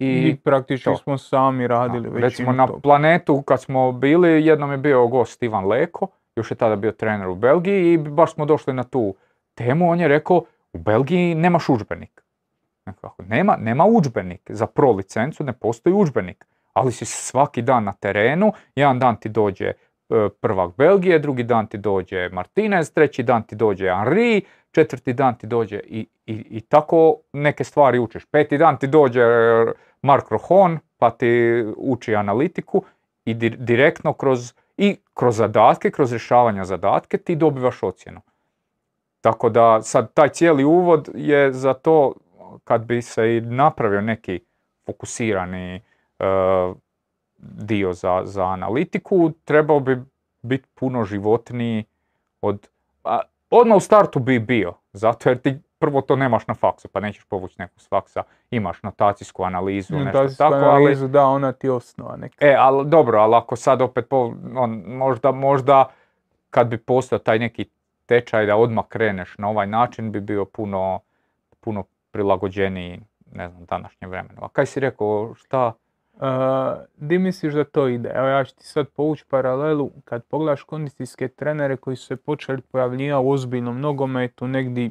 I, 0.00 0.28
I 0.28 0.36
praktički 0.36 0.84
to. 0.84 0.96
smo 0.96 1.18
sami 1.18 1.66
radili 1.66 2.10
da, 2.10 2.18
recimo 2.18 2.52
na 2.52 2.66
toga. 2.66 2.80
planetu 2.80 3.42
kad 3.42 3.62
smo 3.62 3.92
bili, 3.92 4.46
jednom 4.46 4.70
je 4.70 4.76
bio 4.76 5.06
gost 5.06 5.42
Ivan 5.42 5.66
Leko, 5.66 6.06
još 6.36 6.50
je 6.50 6.54
tada 6.54 6.76
bio 6.76 6.92
trener 6.92 7.28
u 7.28 7.34
Belgiji 7.34 7.92
i 7.92 7.98
baš 7.98 8.34
smo 8.34 8.44
došli 8.44 8.74
na 8.74 8.84
tu 8.84 9.14
temu, 9.54 9.90
on 9.90 10.00
je 10.00 10.08
rekao 10.08 10.44
u 10.72 10.78
Belgiji 10.78 11.34
nemaš 11.34 11.68
udžbenik. 11.68 12.22
Nema, 13.18 13.56
nema 13.56 13.84
udžbenik, 13.84 14.40
za 14.48 14.66
pro 14.66 14.92
licencu 14.92 15.44
ne 15.44 15.52
postoji 15.52 15.94
udžbenik, 15.94 16.46
ali 16.72 16.92
si 16.92 17.04
svaki 17.04 17.62
dan 17.62 17.84
na 17.84 17.92
terenu, 17.92 18.52
jedan 18.74 18.98
dan 18.98 19.16
ti 19.16 19.28
dođe 19.28 19.66
e, 19.66 19.74
prvak 20.40 20.76
Belgije, 20.76 21.18
drugi 21.18 21.42
dan 21.42 21.66
ti 21.66 21.78
dođe 21.78 22.28
Martinez, 22.28 22.92
treći 22.92 23.22
dan 23.22 23.42
ti 23.42 23.54
dođe 23.54 23.94
Henri, 23.94 24.42
četvrti 24.70 25.12
dan 25.12 25.34
ti 25.34 25.46
dođe 25.46 25.80
i, 25.84 26.06
i, 26.26 26.34
i 26.50 26.60
tako 26.60 27.16
neke 27.32 27.64
stvari 27.64 27.98
učiš. 27.98 28.24
Peti 28.26 28.58
dan 28.58 28.78
ti 28.78 28.86
dođe 28.86 29.22
Mark 30.02 30.30
Rohon, 30.30 30.78
pa 30.98 31.10
ti 31.10 31.64
uči 31.76 32.14
analitiku 32.14 32.82
i 33.24 33.34
di- 33.34 33.56
direktno 33.56 34.12
kroz, 34.12 34.52
i 34.76 34.96
kroz 35.14 35.36
zadatke, 35.36 35.90
kroz 35.90 36.12
rješavanja 36.12 36.64
zadatke 36.64 37.18
ti 37.18 37.36
dobivaš 37.36 37.82
ocjenu. 37.82 38.20
Tako 39.20 39.48
da 39.48 39.82
sad 39.82 40.14
taj 40.14 40.28
cijeli 40.28 40.64
uvod 40.64 41.08
je 41.14 41.52
za 41.52 41.74
to 41.74 42.14
kad 42.64 42.84
bi 42.84 43.02
se 43.02 43.36
i 43.36 43.40
napravio 43.40 44.00
neki 44.00 44.40
fokusirani 44.86 45.74
e, 45.76 45.80
dio 47.38 47.92
za, 47.92 48.22
za 48.24 48.44
analitiku, 48.44 49.32
trebao 49.44 49.80
bi 49.80 50.02
biti 50.42 50.68
puno 50.74 51.04
životniji 51.04 51.84
od... 52.40 52.68
A, 53.04 53.20
odmah 53.50 53.76
u 53.76 53.80
startu 53.80 54.18
bi 54.18 54.38
bio, 54.38 54.74
zato 54.92 55.28
jer 55.28 55.38
ti 55.38 55.58
prvo 55.80 56.00
to 56.00 56.16
nemaš 56.16 56.46
na 56.46 56.54
faksu, 56.54 56.88
pa 56.88 57.00
nećeš 57.00 57.24
povući 57.24 57.54
neku 57.58 57.80
s 57.80 57.88
faksa, 57.88 58.22
imaš 58.50 58.82
notacijsku 58.82 59.42
analizu, 59.42 59.94
nešto 59.94 60.04
Notacijsku 60.04 60.38
tako, 60.38 60.54
ali... 60.54 60.64
analizu, 60.64 61.08
da, 61.08 61.24
ona 61.24 61.52
ti 61.52 61.68
osnova 61.68 62.16
neka. 62.16 62.36
E, 62.40 62.54
ali 62.58 62.88
dobro, 62.88 63.18
ali 63.18 63.34
ako 63.34 63.56
sad 63.56 63.82
opet, 63.82 64.08
po, 64.08 64.34
on, 64.56 64.82
možda, 64.86 65.32
možda 65.32 65.84
kad 66.50 66.68
bi 66.68 66.78
postao 66.78 67.18
taj 67.18 67.38
neki 67.38 67.68
tečaj 68.06 68.46
da 68.46 68.56
odmah 68.56 68.84
kreneš 68.88 69.38
na 69.38 69.48
ovaj 69.48 69.66
način 69.66 70.12
bi 70.12 70.20
bio 70.20 70.44
puno, 70.44 71.00
puno 71.60 71.84
prilagođeniji, 72.10 73.00
ne 73.32 73.48
znam, 73.48 73.64
današnjem 73.64 74.10
vremenu. 74.10 74.38
A 74.42 74.48
kaj 74.48 74.66
si 74.66 74.80
rekao, 74.80 75.34
šta? 75.34 75.72
Uh, 76.14 76.26
di 76.96 77.18
misliš 77.18 77.54
da 77.54 77.64
to 77.64 77.88
ide? 77.88 78.10
Evo 78.14 78.26
ja 78.26 78.44
ću 78.44 78.56
ti 78.56 78.64
sad 78.64 78.88
povući 78.88 79.24
paralelu 79.28 79.90
kad 80.04 80.24
pogledaš 80.24 80.62
kondicijske 80.62 81.28
trenere 81.28 81.76
koji 81.76 81.96
su 81.96 82.06
se 82.06 82.16
počeli 82.16 82.60
pojavljivati 82.60 83.26
u 83.26 83.30
ozbiljnom 83.30 83.80
nogometu 83.80 84.48
negdje 84.48 84.90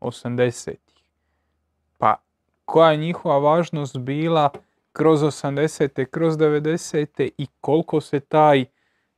80-ih. 0.00 1.04
Pa 1.98 2.16
koja 2.64 2.90
je 2.90 2.96
njihova 2.96 3.38
važnost 3.38 3.98
bila 3.98 4.50
kroz 4.92 5.20
80-te, 5.20 6.04
kroz 6.04 6.34
90-te 6.36 7.30
i 7.38 7.46
koliko 7.60 8.00
se 8.00 8.20
taj 8.20 8.64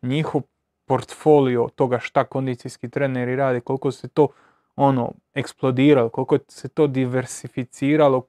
njihov 0.02 0.42
portfolio 0.84 1.68
toga 1.74 1.98
šta 1.98 2.24
kondicijski 2.24 2.88
treneri 2.88 3.36
rade, 3.36 3.60
koliko 3.60 3.92
se 3.92 4.08
to 4.08 4.28
ono 4.76 5.12
eksplodiralo, 5.34 6.08
koliko 6.08 6.38
se 6.48 6.68
to 6.68 6.86
diversificiralo 6.86 8.26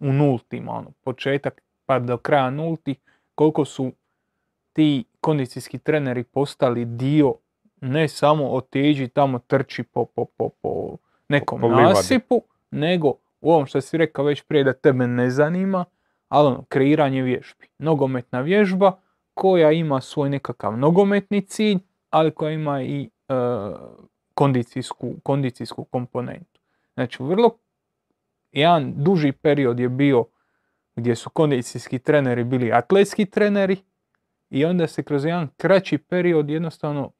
u 0.00 0.12
nultima, 0.12 0.72
ono, 0.72 0.90
početak 1.04 1.62
pa 1.86 1.98
do 1.98 2.16
kraja 2.16 2.50
nultih, 2.50 2.96
koliko 3.34 3.64
su 3.64 3.92
ti 4.72 5.04
kondicijski 5.20 5.78
treneri 5.78 6.24
postali 6.24 6.84
dio 6.84 7.34
ne 7.80 8.08
samo 8.08 8.50
otiđi 8.50 9.08
tamo 9.08 9.38
trči 9.38 9.82
po, 9.82 10.04
po, 10.04 10.24
po, 10.24 10.48
po 10.48 10.96
nekom 11.30 11.60
nasipu, 11.60 12.42
nego 12.70 13.12
u 13.40 13.52
ovom 13.52 13.66
što 13.66 13.80
si 13.80 13.96
rekao 13.96 14.24
već 14.24 14.42
prije 14.42 14.64
da 14.64 14.72
tebe 14.72 15.06
ne 15.06 15.30
zanima, 15.30 15.84
ali 16.28 16.46
ono, 16.46 16.64
kreiranje 16.68 17.22
vježbi. 17.22 17.66
Nogometna 17.78 18.40
vježba 18.40 18.92
koja 19.34 19.72
ima 19.72 20.00
svoj 20.00 20.30
nekakav 20.30 20.78
nogometni 20.78 21.46
cilj, 21.46 21.78
ali 22.10 22.30
koja 22.30 22.52
ima 22.52 22.82
i 22.82 23.10
e, 23.28 23.34
kondicijsku, 24.34 25.14
kondicijsku 25.22 25.84
komponentu. 25.84 26.60
Znači, 26.94 27.22
vrlo 27.22 27.58
jedan 28.52 28.92
duži 28.96 29.32
period 29.32 29.80
je 29.80 29.88
bio 29.88 30.24
gdje 30.96 31.16
su 31.16 31.30
kondicijski 31.30 31.98
treneri 31.98 32.44
bili 32.44 32.72
atletski 32.72 33.26
treneri 33.26 33.76
i 34.50 34.64
onda 34.64 34.86
se 34.86 35.02
kroz 35.02 35.24
jedan 35.24 35.48
kraći 35.56 35.98
period 35.98 36.50
jednostavno 36.50 37.12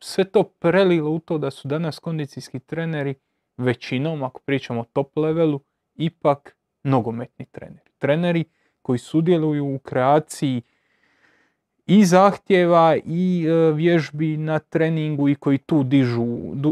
sve 0.00 0.24
to 0.24 0.42
prelilo 0.42 1.10
u 1.10 1.18
to 1.18 1.38
da 1.38 1.50
su 1.50 1.68
danas 1.68 1.98
kondicijski 1.98 2.60
treneri 2.60 3.14
većinom, 3.56 4.22
ako 4.22 4.40
pričamo 4.40 4.80
o 4.80 4.84
top 4.92 5.16
levelu, 5.16 5.60
ipak 5.94 6.56
nogometni 6.84 7.46
treneri. 7.46 7.90
Treneri 7.98 8.44
koji 8.82 8.98
sudjeluju 8.98 9.74
u 9.74 9.78
kreaciji 9.78 10.62
i 11.86 12.04
zahtjeva 12.04 12.96
i 13.04 13.46
e, 13.48 13.72
vježbi 13.72 14.36
na 14.36 14.58
treningu 14.58 15.28
i 15.28 15.34
koji 15.34 15.58
tu 15.58 15.82
dižu, 15.82 16.26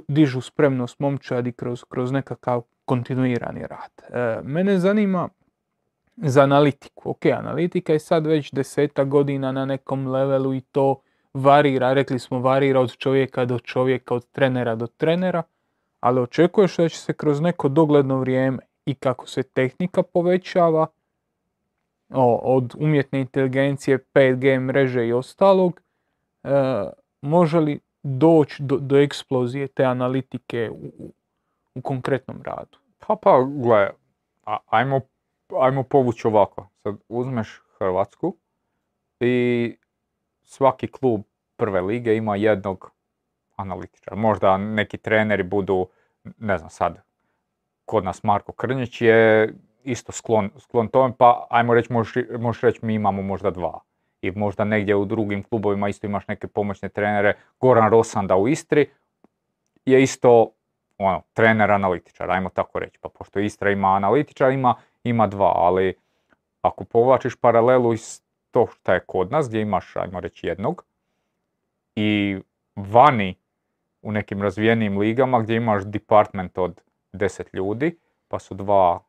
dižu 0.08 0.40
spremnost 0.40 0.98
momčadi 0.98 1.52
kroz, 1.52 1.84
kroz 1.88 2.12
nekakav 2.12 2.62
kontinuirani 2.84 3.66
rad. 3.66 4.02
E, 4.08 4.40
mene 4.42 4.78
zanima 4.78 5.28
za 6.16 6.42
analitiku. 6.42 7.10
Ok, 7.10 7.26
analitika 7.26 7.92
je 7.92 7.98
sad 7.98 8.26
već 8.26 8.52
deseta 8.52 9.04
godina 9.04 9.52
na 9.52 9.64
nekom 9.64 10.06
levelu 10.06 10.54
i 10.54 10.60
to 10.60 11.00
varira, 11.34 11.92
rekli 11.92 12.18
smo 12.18 12.38
varira 12.38 12.80
od 12.80 12.96
čovjeka 12.96 13.44
do 13.44 13.58
čovjeka, 13.58 14.14
od 14.14 14.26
trenera 14.30 14.74
do 14.74 14.86
trenera, 14.86 15.42
ali 16.04 16.20
očekuješ 16.20 16.76
da 16.76 16.88
će 16.88 16.98
se 16.98 17.12
kroz 17.12 17.40
neko 17.40 17.68
dogledno 17.68 18.18
vrijeme 18.18 18.58
i 18.86 18.94
kako 18.94 19.26
se 19.26 19.42
tehnika 19.42 20.02
povećava, 20.02 20.86
o, 22.10 22.36
od 22.36 22.74
umjetne 22.78 23.20
inteligencije, 23.20 23.98
5G 24.14 24.60
mreže 24.60 25.06
i 25.06 25.12
ostalog, 25.12 25.80
e, 26.42 26.50
može 27.22 27.60
li 27.60 27.80
doći 28.02 28.62
do, 28.62 28.76
do 28.76 28.98
eksplozije 28.98 29.66
te 29.68 29.84
analitike 29.84 30.70
u, 30.70 30.92
u- 31.74 31.82
konkretnom 31.82 32.42
radu? 32.42 32.78
Pa 32.98 33.16
pa, 33.22 33.42
gle, 33.42 33.90
ajmo, 34.66 35.00
ajmo 35.60 35.82
povući 35.82 36.26
ovako. 36.26 36.68
Sad 36.82 36.96
uzmeš 37.08 37.62
Hrvatsku 37.78 38.36
i 39.20 39.76
svaki 40.42 40.86
klub 40.86 41.22
prve 41.56 41.80
lige 41.80 42.16
ima 42.16 42.36
jednog 42.36 42.93
analitičara. 43.56 44.16
Možda 44.16 44.56
neki 44.56 44.98
treneri 44.98 45.42
budu, 45.42 45.88
ne 46.38 46.58
znam 46.58 46.70
sad, 46.70 47.02
kod 47.84 48.04
nas 48.04 48.22
Marko 48.22 48.52
Krnjić 48.52 49.00
je 49.00 49.54
isto 49.84 50.12
sklon, 50.12 50.50
sklon 50.58 50.88
tome, 50.88 51.14
pa 51.18 51.46
ajmo 51.50 51.74
reći, 51.74 51.92
možeš, 51.92 52.24
možeš 52.38 52.62
reći 52.62 52.78
mi 52.82 52.94
imamo 52.94 53.22
možda 53.22 53.50
dva. 53.50 53.80
I 54.22 54.30
možda 54.30 54.64
negdje 54.64 54.96
u 54.96 55.04
drugim 55.04 55.42
klubovima 55.42 55.88
isto 55.88 56.06
imaš 56.06 56.28
neke 56.28 56.46
pomoćne 56.46 56.88
trenere. 56.88 57.34
Goran 57.60 57.90
Rosanda 57.90 58.36
u 58.36 58.48
Istri 58.48 58.90
je 59.84 60.02
isto 60.02 60.50
ono, 60.98 61.22
trener 61.32 61.70
analitičar, 61.70 62.30
ajmo 62.30 62.48
tako 62.48 62.78
reći. 62.78 62.98
Pa 63.00 63.08
pošto 63.08 63.40
Istra 63.40 63.70
ima 63.70 63.88
analitičar, 63.88 64.52
ima, 64.52 64.74
ima 65.04 65.26
dva, 65.26 65.52
ali 65.56 65.94
ako 66.62 66.84
povlačiš 66.84 67.36
paralelu 67.36 67.92
iz 67.92 68.22
to 68.50 68.66
što 68.66 68.92
je 68.92 69.00
kod 69.00 69.32
nas, 69.32 69.48
gdje 69.48 69.60
imaš, 69.60 69.96
ajmo 69.96 70.20
reći, 70.20 70.46
jednog, 70.46 70.84
i 71.96 72.38
vani 72.76 73.34
u 74.04 74.12
nekim 74.12 74.42
razvijenijim 74.42 74.98
ligama 74.98 75.40
gdje 75.40 75.56
imaš 75.56 75.84
department 75.84 76.58
od 76.58 76.82
10 77.12 77.44
ljudi, 77.52 77.98
pa 78.28 78.38
su 78.38 78.54
dva 78.54 79.00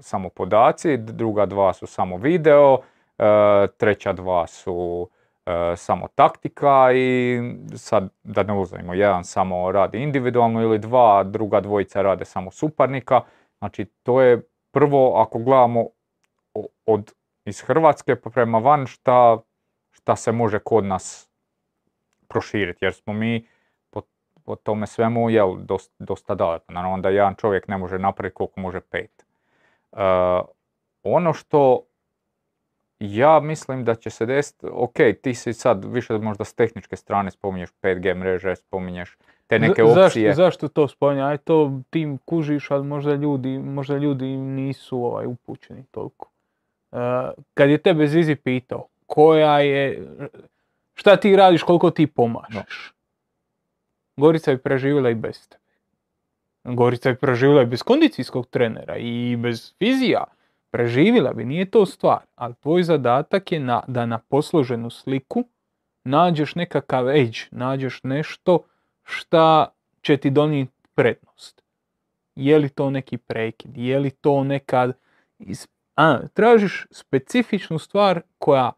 samo 0.00 0.28
podaci, 0.28 0.96
druga 0.96 1.46
dva 1.46 1.72
su 1.72 1.86
samo 1.86 2.16
video, 2.16 2.78
e, 3.18 3.66
treća 3.76 4.12
dva 4.12 4.46
su 4.46 5.08
e, 5.46 5.76
samo 5.76 6.08
taktika 6.14 6.92
i 6.94 7.40
sad 7.76 8.08
da 8.22 8.42
ne 8.42 8.58
uzmemo, 8.58 8.94
jedan 8.94 9.24
samo 9.24 9.72
radi 9.72 9.98
individualno 9.98 10.62
ili 10.62 10.78
dva, 10.78 11.22
druga 11.22 11.60
dvojica 11.60 12.02
rade 12.02 12.24
samo 12.24 12.50
suparnika. 12.50 13.20
Znači 13.58 13.84
to 14.02 14.20
je 14.20 14.42
prvo 14.70 15.14
ako 15.16 15.38
gledamo 15.38 15.86
od 16.86 17.12
iz 17.44 17.60
Hrvatske 17.60 18.16
pa 18.16 18.30
prema 18.30 18.58
van 18.58 18.86
šta, 18.86 19.38
šta 19.90 20.16
se 20.16 20.32
može 20.32 20.58
kod 20.58 20.84
nas 20.84 21.30
proširiti 22.28 22.84
jer 22.84 22.94
smo 22.94 23.12
mi 23.12 23.46
po, 24.44 24.56
tome 24.56 24.86
svemu 24.86 25.30
jel, 25.30 25.56
dosta, 25.58 26.04
dosta 26.04 26.34
daleko. 26.34 26.72
Naravno 26.72 26.98
da 26.98 27.08
jedan 27.08 27.34
čovjek 27.34 27.68
ne 27.68 27.78
može 27.78 27.98
napraviti 27.98 28.34
koliko 28.34 28.60
može 28.60 28.80
pet. 28.80 29.24
E, 29.92 29.96
ono 31.02 31.32
što 31.32 31.80
ja 32.98 33.40
mislim 33.40 33.84
da 33.84 33.94
će 33.94 34.10
se 34.10 34.26
desiti, 34.26 34.66
ok, 34.72 34.96
ti 35.22 35.34
si 35.34 35.52
sad 35.52 35.84
više 35.84 36.18
možda 36.18 36.44
s 36.44 36.54
tehničke 36.54 36.96
strane 36.96 37.30
spominješ 37.30 37.70
5G 37.82 38.14
mreže, 38.14 38.56
spominješ 38.56 39.16
te 39.46 39.58
neke 39.58 39.84
opcije. 39.84 40.34
Zašto, 40.34 40.42
zašto 40.42 40.68
to 40.68 40.88
spominje? 40.88 41.22
Aj 41.22 41.38
to 41.38 41.80
tim 41.90 42.18
kužiš, 42.18 42.70
ali 42.70 42.84
možda 42.84 43.14
ljudi, 43.14 43.58
možda 43.58 43.96
ljudi 43.96 44.26
nisu 44.36 45.04
ovaj, 45.04 45.26
upućeni 45.26 45.84
toliko. 45.90 46.30
E, 46.92 46.96
kad 47.54 47.70
je 47.70 47.78
tebe 47.78 48.06
Zizi 48.06 48.34
pitao, 48.34 48.86
koja 49.06 49.60
je, 49.60 50.08
šta 50.94 51.16
ti 51.16 51.36
radiš, 51.36 51.62
koliko 51.62 51.90
ti 51.90 52.06
pomažeš? 52.06 52.93
Gorica 54.16 54.52
bi 54.52 54.58
preživjela 54.58 55.10
i 55.10 55.14
bez 55.14 55.48
tebe. 55.48 55.62
Gorica 56.64 57.10
bi 57.12 57.16
preživjela 57.18 57.62
i 57.62 57.66
bez 57.66 57.82
kondicijskog 57.82 58.46
trenera 58.46 58.96
i 58.96 59.36
bez 59.36 59.74
fizija. 59.78 60.24
Preživjela 60.70 61.32
bi, 61.32 61.44
nije 61.44 61.70
to 61.70 61.86
stvar. 61.86 62.20
Ali 62.34 62.54
tvoj 62.54 62.82
zadatak 62.82 63.52
je 63.52 63.60
na, 63.60 63.82
da 63.88 64.06
na 64.06 64.18
posloženu 64.18 64.90
sliku 64.90 65.44
nađeš 66.04 66.54
nekakav 66.54 67.10
edge, 67.10 67.38
nađeš 67.50 68.00
nešto 68.02 68.58
šta 69.02 69.66
će 70.02 70.16
ti 70.16 70.30
donijeti 70.30 70.72
prednost. 70.94 71.62
Je 72.36 72.58
li 72.58 72.68
to 72.68 72.90
neki 72.90 73.16
prekid, 73.16 73.76
je 73.76 73.98
li 73.98 74.10
to 74.10 74.44
nekad... 74.44 74.92
iz- 75.38 75.68
A, 75.96 76.18
tražiš 76.34 76.86
specifičnu 76.90 77.78
stvar 77.78 78.20
koja 78.38 78.72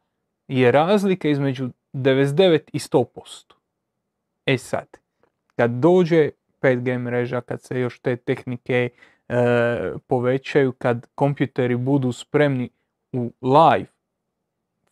je 0.49 0.73
razlika 0.73 1.29
između 1.29 1.71
99 1.93 2.61
i 2.73 2.79
100%. 2.79 3.53
E 4.47 4.59
sad, 4.59 4.87
kad 5.57 5.71
dođe 5.71 6.31
5G 6.61 6.99
mreža, 6.99 7.41
kad 7.41 7.63
se 7.63 7.81
još 7.81 7.99
te 7.99 8.17
tehnike 8.17 8.89
e, 9.29 9.93
povećaju, 10.07 10.73
kad 10.73 11.07
kompjuteri 11.15 11.77
budu 11.77 12.13
spremni 12.13 12.71
u 13.13 13.33
live 13.43 13.87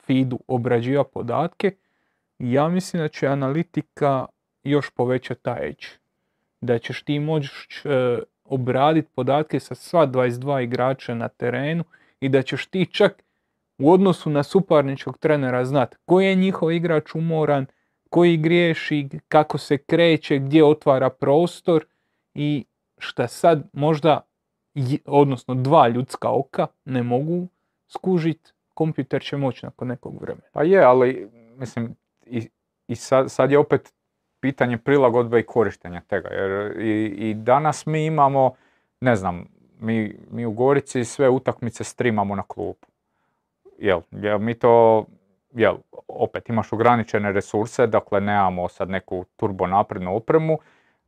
feedu 0.07 0.39
obrađiva 0.49 1.05
podatke, 1.05 1.73
ja 2.39 2.69
mislim 2.69 3.03
da 3.03 3.09
će 3.09 3.27
analitika 3.27 4.27
još 4.65 4.91
povećati 4.91 5.43
taj 5.43 5.69
edge. 5.69 5.87
Da 6.61 6.79
ćeš 6.79 7.03
ti 7.03 7.19
moći 7.19 7.51
e, 7.85 8.19
obraditi 8.45 9.09
podatke 9.15 9.61
sa 9.61 9.75
sva 9.75 10.07
22 10.07 10.63
igrača 10.63 11.15
na 11.15 11.29
terenu 11.29 11.85
i 12.21 12.29
da 12.29 12.43
ćeš 12.43 12.67
ti 12.67 12.87
čak 12.87 13.23
u 13.79 13.93
odnosu 13.93 14.31
na 14.31 14.43
suparničkog 14.43 15.19
trenera 15.19 15.65
znat 15.65 15.97
koji 16.05 16.27
je 16.27 16.35
njihov 16.35 16.73
igrač 16.73 17.15
umoran, 17.15 17.67
koji 18.15 18.37
griješi, 18.37 19.09
kako 19.29 19.59
se 19.59 19.79
kreće, 19.79 20.39
gdje 20.39 20.65
otvara 20.65 21.11
prostor 21.11 21.87
i 22.35 22.65
šta 22.99 23.29
sad 23.29 23.63
možda, 23.73 24.21
odnosno 25.05 25.55
dva 25.55 25.89
ljudska 25.89 26.31
oka 26.31 26.67
ne 26.85 27.03
mogu 27.03 27.49
skužit, 27.89 28.55
kompjuter 28.75 29.23
će 29.23 29.37
moći 29.37 29.67
nakon 29.67 29.89
nekog 29.89 30.21
vremena. 30.21 30.47
Pa 30.53 30.63
je, 30.63 30.83
ali 30.83 31.29
mislim, 31.59 31.97
i, 32.27 32.49
i 32.89 32.97
sad, 32.97 33.31
sad 33.31 33.51
je 33.51 33.59
opet 33.59 33.93
pitanje 34.41 34.79
prilagodbe 34.79 35.41
i 35.41 35.47
korištenja 35.47 36.01
tega. 36.01 36.29
Jer 36.29 36.81
i, 36.81 37.15
i 37.19 37.35
danas 37.35 37.87
mi 37.87 38.07
imamo, 38.07 38.55
ne 39.01 39.17
znam, 39.17 39.49
mi, 39.81 40.17
mi 40.31 40.47
u 40.47 40.53
Gorici 40.53 41.05
sve 41.05 41.29
utakmice 41.29 41.85
streamamo 41.85 42.35
na 42.35 42.43
klubu. 42.43 42.87
Jel, 43.79 44.01
jel 44.11 44.39
mi 44.39 44.55
to, 44.55 45.05
jel, 45.55 45.77
opet 46.09 46.49
imaš 46.49 46.73
ograničene 46.73 47.33
resurse, 47.33 47.87
dakle 47.87 48.21
nemamo 48.21 48.69
sad 48.69 48.91
neku 48.91 49.25
turbo 49.37 49.67
naprednu 49.67 50.17
opremu, 50.17 50.59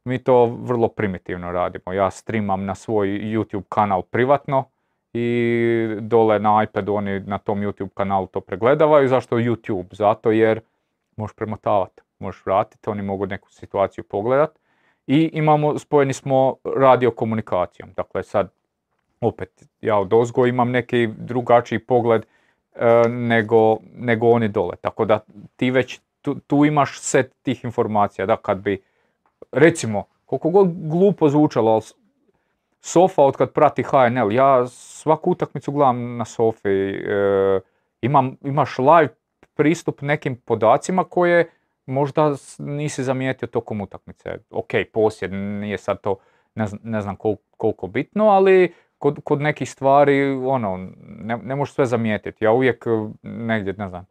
mi 0.05 0.18
to 0.18 0.44
vrlo 0.47 0.89
primitivno 0.89 1.52
radimo. 1.52 1.93
Ja 1.93 2.10
streamam 2.10 2.64
na 2.64 2.74
svoj 2.74 3.09
YouTube 3.09 3.64
kanal 3.68 4.02
privatno 4.02 4.64
i 5.12 5.97
dole 6.01 6.39
na 6.39 6.62
iPadu 6.62 6.94
oni 6.94 7.20
na 7.20 7.39
tom 7.39 7.60
YouTube 7.60 7.89
kanalu 7.94 8.27
to 8.27 8.40
pregledavaju. 8.40 9.09
Zašto 9.09 9.36
YouTube? 9.36 9.94
Zato 9.94 10.31
jer 10.31 10.60
možeš 11.16 11.36
premotavati, 11.36 12.02
možeš 12.18 12.47
vratiti, 12.47 12.90
oni 12.90 13.02
mogu 13.02 13.27
neku 13.27 13.51
situaciju 13.51 14.05
pogledat. 14.05 14.59
I 15.06 15.31
imamo, 15.32 15.78
spojeni 15.78 16.12
smo 16.12 16.56
radio 16.64 17.10
komunikacijom. 17.10 17.93
Dakle 17.97 18.23
sad 18.23 18.51
opet 19.20 19.68
ja 19.81 19.98
od 19.98 20.12
ozgo 20.12 20.47
imam 20.47 20.70
neki 20.70 21.09
drugačiji 21.18 21.78
pogled 21.78 22.27
nego, 23.08 23.76
nego 23.94 24.28
oni 24.28 24.48
dole. 24.48 24.76
Tako 24.76 25.04
da 25.04 25.20
ti 25.56 25.70
već 25.70 26.00
tu, 26.22 26.34
tu 26.34 26.64
imaš 26.64 27.00
set 27.00 27.32
tih 27.42 27.64
informacija. 27.64 28.26
Da 28.26 28.36
kad 28.36 28.58
bi, 28.58 28.82
recimo, 29.52 30.04
koliko 30.24 30.50
god 30.50 30.68
glupo 30.88 31.28
zvučalo, 31.28 31.72
ali 31.72 31.82
Sofa 32.80 33.22
od 33.22 33.36
kad 33.36 33.52
prati 33.52 33.82
HNL, 33.82 34.32
ja 34.32 34.66
svaku 34.66 35.30
utakmicu 35.30 35.72
gledam 35.72 36.16
na 36.16 36.24
Sofi, 36.24 36.68
e, 36.68 37.60
imam, 38.00 38.36
imaš 38.42 38.78
live 38.78 39.08
pristup 39.54 40.02
nekim 40.02 40.36
podacima 40.36 41.04
koje 41.04 41.50
možda 41.86 42.34
nisi 42.58 43.04
zamijetio 43.04 43.48
tokom 43.48 43.80
utakmice. 43.80 44.38
Ok, 44.50 44.70
posjed, 44.92 45.32
nije 45.32 45.78
sad 45.78 46.00
to 46.00 46.16
ne, 46.54 47.00
znam- 47.00 47.16
koliko 47.56 47.86
bitno, 47.86 48.28
ali 48.28 48.74
kod, 48.98 49.18
kod 49.24 49.40
nekih 49.40 49.70
stvari, 49.70 50.31
ono, 50.31 50.89
ne, 51.01 51.36
ne 51.36 51.55
možeš 51.56 51.74
sve 51.74 51.86
zamijetiti. 51.86 52.44
Ja 52.44 52.52
uvijek 52.52 52.85
e, 52.86 52.90
negdje, 53.23 53.74
ne 53.78 53.89
znam, 53.89 54.06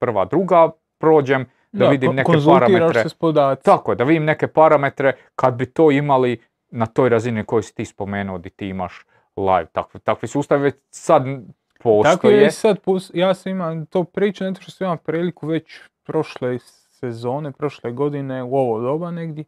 41. 0.00 0.28
druga 0.30 0.70
prođem 0.98 1.46
da, 1.72 1.88
vidim 1.88 2.10
ko- 2.10 2.14
neke 2.14 2.32
parametre. 2.46 3.02
se 3.02 3.08
s. 3.08 3.16
Tako 3.62 3.92
je, 3.92 3.96
da 3.96 4.04
vidim 4.04 4.24
neke 4.24 4.46
parametre 4.46 5.12
kad 5.34 5.54
bi 5.54 5.66
to 5.66 5.90
imali 5.90 6.40
na 6.70 6.86
toj 6.86 7.08
razini 7.08 7.44
koju 7.44 7.62
si 7.62 7.74
ti 7.74 7.84
spomenuo 7.84 8.38
di 8.38 8.50
ti 8.50 8.68
imaš 8.68 9.04
live. 9.36 9.66
Takvi, 9.72 10.00
takvi 10.00 10.28
sustavi 10.28 10.62
već 10.62 10.74
sad 10.90 11.24
Tako 11.24 11.42
postoje. 11.82 12.36
je 12.36 12.46
i 12.46 12.50
sad, 12.50 12.78
ja 13.14 13.34
sam 13.34 13.52
imam 13.52 13.86
to 13.86 14.04
priča, 14.04 14.44
zato 14.44 14.62
što 14.62 14.70
sam 14.70 14.84
imao 14.84 14.96
priliku 14.96 15.46
već 15.46 15.80
prošle 16.02 16.58
sezone, 16.60 17.52
prošle 17.52 17.92
godine 17.92 18.42
u 18.42 18.56
ovo 18.56 18.80
doba 18.80 19.10
negdje, 19.10 19.44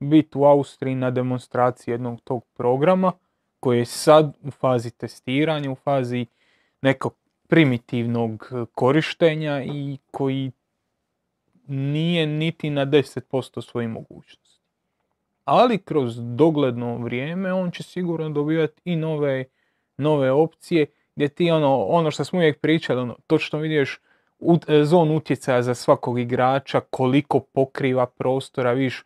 biti 0.00 0.38
u 0.38 0.44
Austriji 0.44 0.94
na 0.94 1.10
demonstraciji 1.10 1.92
jednog 1.92 2.20
tog 2.20 2.44
programa 2.56 3.12
koji 3.60 3.78
je 3.78 3.84
sad 3.84 4.36
u 4.42 4.50
fazi 4.50 4.90
testiranja, 4.90 5.70
u 5.70 5.74
fazi 5.74 6.26
nekog 6.82 7.14
primitivnog 7.48 8.52
korištenja 8.74 9.62
i 9.64 9.98
koji 10.10 10.52
nije 11.66 12.26
niti 12.26 12.70
na 12.70 12.86
10% 12.86 13.62
svojih 13.62 13.88
mogućnosti. 13.88 14.60
Ali 15.44 15.78
kroz 15.78 16.16
dogledno 16.20 16.98
vrijeme 16.98 17.52
on 17.52 17.70
će 17.70 17.82
sigurno 17.82 18.28
dobivati 18.30 18.80
i 18.84 18.96
nove, 18.96 19.44
nove 19.96 20.32
opcije 20.32 20.86
gdje 21.16 21.28
ti 21.28 21.50
ono, 21.50 21.84
ono 21.84 22.10
što 22.10 22.24
smo 22.24 22.38
uvijek 22.38 22.60
pričali, 22.60 23.00
ono, 23.00 23.16
točno 23.26 23.58
vidiš 23.58 24.00
ut, 24.38 24.64
zon 24.84 25.10
utjecaja 25.10 25.62
za 25.62 25.74
svakog 25.74 26.18
igrača, 26.18 26.80
koliko 26.80 27.40
pokriva 27.40 28.06
prostora, 28.06 28.72
vidiš 28.72 29.04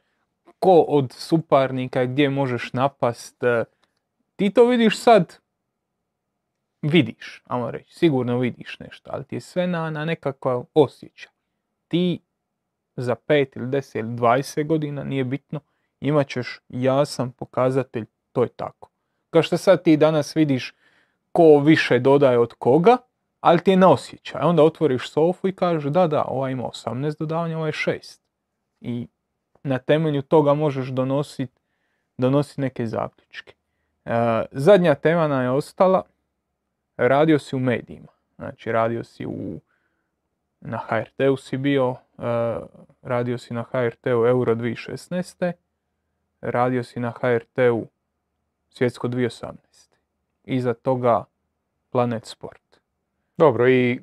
ko 0.59 0.85
od 0.89 1.13
suparnika 1.13 2.05
gdje 2.05 2.31
možeš 2.31 2.73
napast. 2.73 3.37
Ti 4.41 4.51
to 4.51 4.65
vidiš 4.65 4.99
sad, 4.99 5.37
vidiš, 6.83 7.43
ajmo 7.47 7.71
reći, 7.71 7.95
sigurno 7.95 8.39
vidiš 8.39 8.79
nešto, 8.79 9.11
ali 9.13 9.25
ti 9.25 9.37
je 9.37 9.41
sve 9.41 9.67
na, 9.67 9.91
na 9.91 10.05
nekakav 10.05 10.65
osjećaj. 10.75 11.33
Ti 11.89 12.21
za 12.97 13.17
5 13.29 13.57
ili 13.57 13.67
10 13.67 13.99
ili 13.99 14.09
20 14.09 14.67
godina, 14.67 15.05
nije 15.05 15.25
bitno, 15.25 15.61
imat 16.01 16.29
ćeš 16.29 16.61
jasan 16.69 17.33
pokazatelj, 17.33 18.05
to 18.33 18.43
je 18.43 18.49
tako. 18.49 18.91
Kao 19.31 19.43
što 19.43 19.57
sad 19.57 19.83
ti 19.83 19.97
danas 19.97 20.37
vidiš 20.37 20.75
ko 21.33 21.59
više 21.59 21.99
dodaje 21.99 22.39
od 22.39 22.55
koga, 22.55 22.97
ali 23.41 23.61
ti 23.61 23.71
je 23.71 23.77
na 23.77 23.93
osjećaj. 23.93 24.41
Onda 24.43 24.63
otvoriš 24.63 25.11
sofu 25.11 25.49
i 25.49 25.57
kažeš 25.57 25.85
da, 25.85 26.07
da, 26.07 26.25
ovaj 26.29 26.53
ima 26.53 26.63
18 26.63 27.19
dodavanja, 27.19 27.59
ovaj 27.59 27.73
6. 27.73 28.21
I 28.81 29.07
na 29.63 29.79
temelju 29.79 30.23
toga 30.23 30.55
možeš 30.55 30.89
donositi 30.89 31.61
donosit 32.19 32.59
neke 32.59 32.87
zaključke. 32.87 33.60
E, 34.05 34.45
zadnja 34.53 34.95
tema 34.95 35.29
nam 35.29 35.43
je 35.43 35.51
ostala, 35.51 36.03
radio 36.97 37.39
si 37.39 37.57
u 37.57 37.59
medijima. 37.59 38.09
Znači 38.37 38.73
radio 38.73 39.05
si 39.05 39.27
u, 39.27 39.61
na 40.61 40.79
HRT-u 40.79 41.37
si 41.37 41.57
bio, 41.57 41.97
e, 42.19 42.23
radio 43.03 43.39
si 43.39 43.55
na 43.55 43.63
HRT-u 43.63 44.27
Euro 44.27 44.55
2016. 44.55 45.53
Radio 46.41 46.85
si 46.85 47.01
na 47.01 47.13
HRT-u 47.21 47.87
Svjetsko 48.71 49.09
2018. 49.09 49.53
Iza 50.45 50.75
toga 50.75 51.25
Planet 51.91 52.27
Sport. 52.27 52.81
Dobro, 53.37 53.69
i 53.69 54.01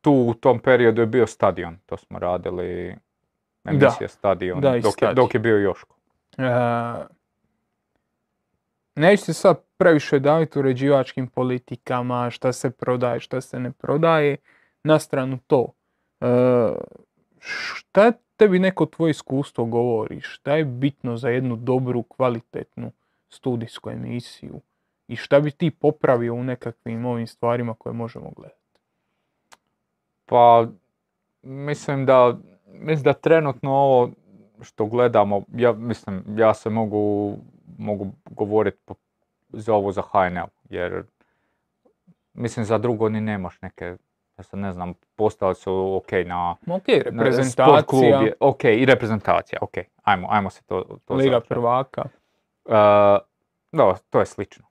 tu 0.00 0.12
u 0.12 0.34
tom 0.34 0.58
periodu 0.58 1.00
je 1.00 1.06
bio 1.06 1.26
stadion, 1.26 1.76
to 1.86 1.96
smo 1.96 2.18
radili, 2.18 2.96
emisija 3.64 4.08
stadion, 4.08 4.60
da, 4.60 4.70
dok, 4.70 4.76
je, 4.84 4.90
Stadion. 4.90 5.14
dok 5.14 5.34
je 5.34 5.40
bio 5.40 5.56
Joško. 5.56 5.96
E, 6.38 6.42
neću 8.94 9.24
se 9.24 9.32
sad 9.32 9.60
previše 9.76 10.18
daviti 10.18 10.58
uređivačkim 10.58 11.26
politikama, 11.26 12.30
šta 12.30 12.52
se 12.52 12.70
prodaje, 12.70 13.20
šta 13.20 13.40
se 13.40 13.60
ne 13.60 13.72
prodaje, 13.72 14.36
na 14.84 14.98
stranu 14.98 15.38
to. 15.46 15.66
E, 16.20 16.26
šta 17.40 18.12
tebi 18.36 18.58
neko 18.58 18.86
tvoje 18.86 19.10
iskustvo 19.10 19.64
govori, 19.64 20.20
šta 20.20 20.56
je 20.56 20.64
bitno 20.64 21.16
za 21.16 21.28
jednu 21.28 21.56
dobru, 21.56 22.02
kvalitetnu 22.02 22.92
studijsku 23.28 23.90
emisiju 23.90 24.60
i 25.08 25.16
šta 25.16 25.40
bi 25.40 25.50
ti 25.50 25.70
popravio 25.70 26.34
u 26.34 26.44
nekakvim 26.44 27.06
ovim 27.06 27.26
stvarima 27.26 27.74
koje 27.74 27.92
možemo 27.92 28.30
gledati? 28.36 28.60
Pa, 30.26 30.66
mislim 31.42 32.06
da, 32.06 32.38
mislim 32.66 33.02
da 33.04 33.12
trenutno 33.12 33.70
ovo 33.70 34.10
što 34.60 34.86
gledamo, 34.86 35.42
ja 35.56 35.72
mislim, 35.72 36.24
ja 36.36 36.54
se 36.54 36.70
mogu, 36.70 37.36
mogu 37.78 38.06
govoriti 38.26 38.78
za 39.48 39.74
ovo 39.74 39.92
za 39.92 40.02
HNL, 40.02 40.46
jer 40.70 41.02
mislim 42.34 42.64
za 42.64 42.78
drugo 42.78 43.08
ni 43.08 43.20
nemaš 43.20 43.60
neke, 43.62 43.84
ja 44.38 44.42
sad 44.44 44.60
ne 44.60 44.72
znam, 44.72 44.94
postali 45.16 45.54
su 45.54 45.94
ok 45.96 46.12
na... 46.26 46.56
Ok, 46.66 46.88
na 46.88 47.22
reprezentacija, 47.22 47.82
klub 47.82 48.02
je- 48.02 48.32
ok, 48.40 48.64
i 48.64 48.84
reprezentacija, 48.84 49.58
ok, 49.62 49.74
ajmo, 50.02 50.28
ajmo 50.30 50.50
se 50.50 50.62
to, 50.62 50.98
to 51.04 51.14
Liga 51.14 51.40
prvaka. 51.40 52.02
Uh, 52.64 52.72
da, 53.72 53.94
to 54.10 54.20
je 54.20 54.26
slično. 54.26 54.64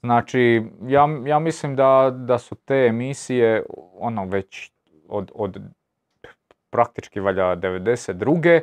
Znači, 0.00 0.62
ja, 0.82 1.08
ja 1.26 1.38
mislim 1.38 1.76
da, 1.76 2.10
da 2.16 2.38
su 2.38 2.54
te 2.54 2.86
emisije 2.88 3.64
ono 3.94 4.24
već 4.24 4.72
od, 5.08 5.30
od 5.34 5.60
praktički 6.70 7.20
valjda 7.20 7.56
92. 7.56 8.60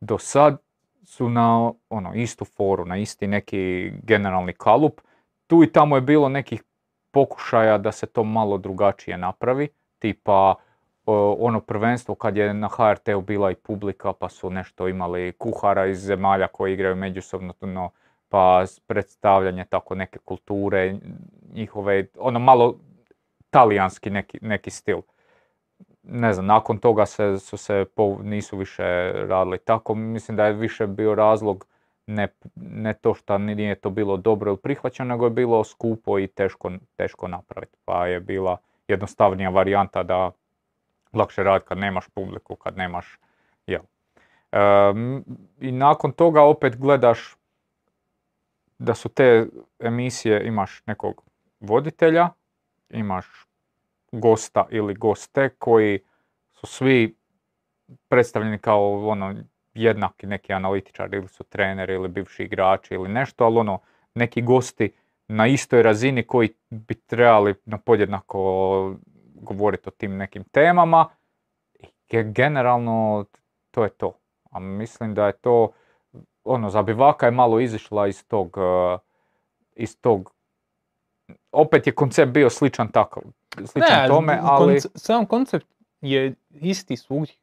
do 0.00 0.18
sad 0.18 0.58
su 1.04 1.28
na 1.28 1.72
ono 1.90 2.14
istu 2.14 2.44
foru, 2.44 2.84
na 2.84 2.96
isti 2.96 3.26
neki 3.26 3.92
generalni 4.02 4.52
kalup. 4.52 5.00
Tu 5.46 5.62
i 5.62 5.72
tamo 5.72 5.96
je 5.96 6.00
bilo 6.00 6.28
nekih 6.28 6.62
pokušaja 7.10 7.78
da 7.78 7.92
se 7.92 8.06
to 8.06 8.24
malo 8.24 8.58
drugačije 8.58 9.18
napravi, 9.18 9.68
tipa 9.98 10.54
ono 11.38 11.60
prvenstvo 11.60 12.14
kad 12.14 12.36
je 12.36 12.54
na 12.54 12.68
HRT-u 12.68 13.20
bila 13.20 13.50
i 13.50 13.54
publika 13.54 14.12
pa 14.12 14.28
su 14.28 14.50
nešto 14.50 14.88
imali 14.88 15.32
kuhara 15.38 15.86
iz 15.86 16.00
zemalja 16.00 16.46
koji 16.46 16.72
igraju 16.72 16.96
međusobno, 16.96 17.54
no, 17.60 17.90
pa 18.28 18.64
predstavljanje 18.86 19.64
tako 19.64 19.94
neke 19.94 20.18
kulture 20.18 20.94
njihove, 21.52 22.06
ono 22.18 22.38
malo 22.38 22.78
talijanski 23.50 24.10
neki, 24.10 24.38
neki 24.42 24.70
stil. 24.70 25.00
Ne 26.06 26.32
znam, 26.32 26.46
nakon 26.46 26.78
toga 26.78 27.06
se, 27.06 27.38
su 27.38 27.56
se 27.56 27.84
po- 27.96 28.18
nisu 28.22 28.56
više 28.56 29.12
radili 29.12 29.58
tako. 29.58 29.94
Mislim 29.94 30.36
da 30.36 30.46
je 30.46 30.52
više 30.52 30.86
bio 30.86 31.14
razlog 31.14 31.66
ne, 32.06 32.28
ne 32.54 32.94
to 32.94 33.14
što 33.14 33.38
nije 33.38 33.74
to 33.74 33.90
bilo 33.90 34.16
dobro 34.16 34.50
ili 34.50 34.58
prihvaćeno, 34.58 35.08
nego 35.08 35.26
je 35.26 35.30
bilo 35.30 35.64
skupo 35.64 36.18
i 36.18 36.26
teško, 36.26 36.70
teško 36.96 37.28
napraviti. 37.28 37.76
Pa 37.84 38.06
je 38.06 38.20
bila 38.20 38.56
jednostavnija 38.88 39.50
varijanta 39.50 40.02
da 40.02 40.30
lakše 41.12 41.42
raditi 41.42 41.68
kad 41.68 41.78
nemaš 41.78 42.08
publiku, 42.08 42.56
kad 42.56 42.76
nemaš, 42.76 43.18
jel. 43.66 43.82
Em, 44.52 45.24
I 45.60 45.72
nakon 45.72 46.12
toga 46.12 46.42
opet 46.42 46.76
gledaš 46.76 47.36
da 48.78 48.94
su 48.94 49.08
te 49.08 49.46
emisije, 49.78 50.46
imaš 50.46 50.82
nekog 50.86 51.22
voditelja, 51.60 52.28
imaš 52.90 53.46
gosta 54.20 54.66
ili 54.70 54.94
goste 54.94 55.48
koji 55.48 56.00
su 56.52 56.66
svi 56.66 57.16
predstavljeni 58.08 58.58
kao 58.58 59.08
ono 59.08 59.34
jednaki 59.74 60.26
neki 60.26 60.52
analitičari 60.52 61.16
ili 61.16 61.28
su 61.28 61.44
treneri 61.44 61.94
ili 61.94 62.08
bivši 62.08 62.42
igrači 62.42 62.94
ili 62.94 63.08
nešto, 63.08 63.44
ali 63.44 63.58
ono 63.58 63.78
neki 64.14 64.42
gosti 64.42 64.92
na 65.28 65.46
istoj 65.46 65.82
razini 65.82 66.26
koji 66.26 66.54
bi 66.70 66.94
trebali 66.94 67.54
na 67.64 67.78
podjednako 67.78 68.94
govoriti 69.34 69.88
o 69.88 69.92
tim 69.92 70.16
nekim 70.16 70.44
temama. 70.44 71.08
Generalno 72.10 73.24
to 73.70 73.84
je 73.84 73.90
to. 73.90 74.18
A 74.50 74.58
mislim 74.58 75.14
da 75.14 75.26
je 75.26 75.32
to, 75.32 75.72
ono, 76.44 76.70
Zabivaka 76.70 77.26
je 77.26 77.32
malo 77.32 77.60
izišla 77.60 78.06
iz 78.06 78.26
tog, 78.26 78.58
eh, 78.58 78.98
iz 79.76 80.00
tog, 80.00 80.32
opet 81.52 81.86
je 81.86 81.94
koncept 81.94 82.32
bio 82.32 82.50
sličan 82.50 82.88
takav, 82.88 83.22
sličan 83.56 84.02
Ne, 84.02 84.08
tome, 84.08 84.38
ali... 84.42 84.74
konce- 84.74 84.88
sam 84.94 85.26
koncept 85.26 85.66
je 86.00 86.34
isti 86.52 86.96
svugdje. 86.96 87.34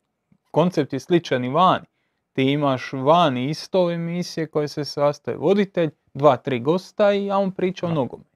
Koncept 0.51 0.93
je 0.93 0.99
sličan 0.99 1.45
i 1.45 1.49
vani. 1.49 1.85
Ti 2.33 2.43
imaš 2.43 2.93
vani 2.93 3.49
isto 3.49 3.91
emisije 3.91 4.47
koje 4.47 4.67
se 4.67 4.85
sastoje 4.85 5.37
voditelj, 5.37 5.89
dva, 6.13 6.37
tri 6.37 6.59
gosta 6.59 7.13
i 7.13 7.31
a 7.31 7.37
on 7.37 7.51
priča 7.51 7.85
o 7.85 7.89
Da. 7.89 7.95
nogometu. 7.95 8.29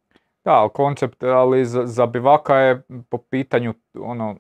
Da, 0.44 0.70
koncept, 0.74 1.24
ali 1.24 1.66
za, 1.66 1.86
za 1.86 2.06
Bivaka 2.06 2.56
je 2.56 2.82
po 3.10 3.18
pitanju, 3.18 3.74
ono, 3.96 4.36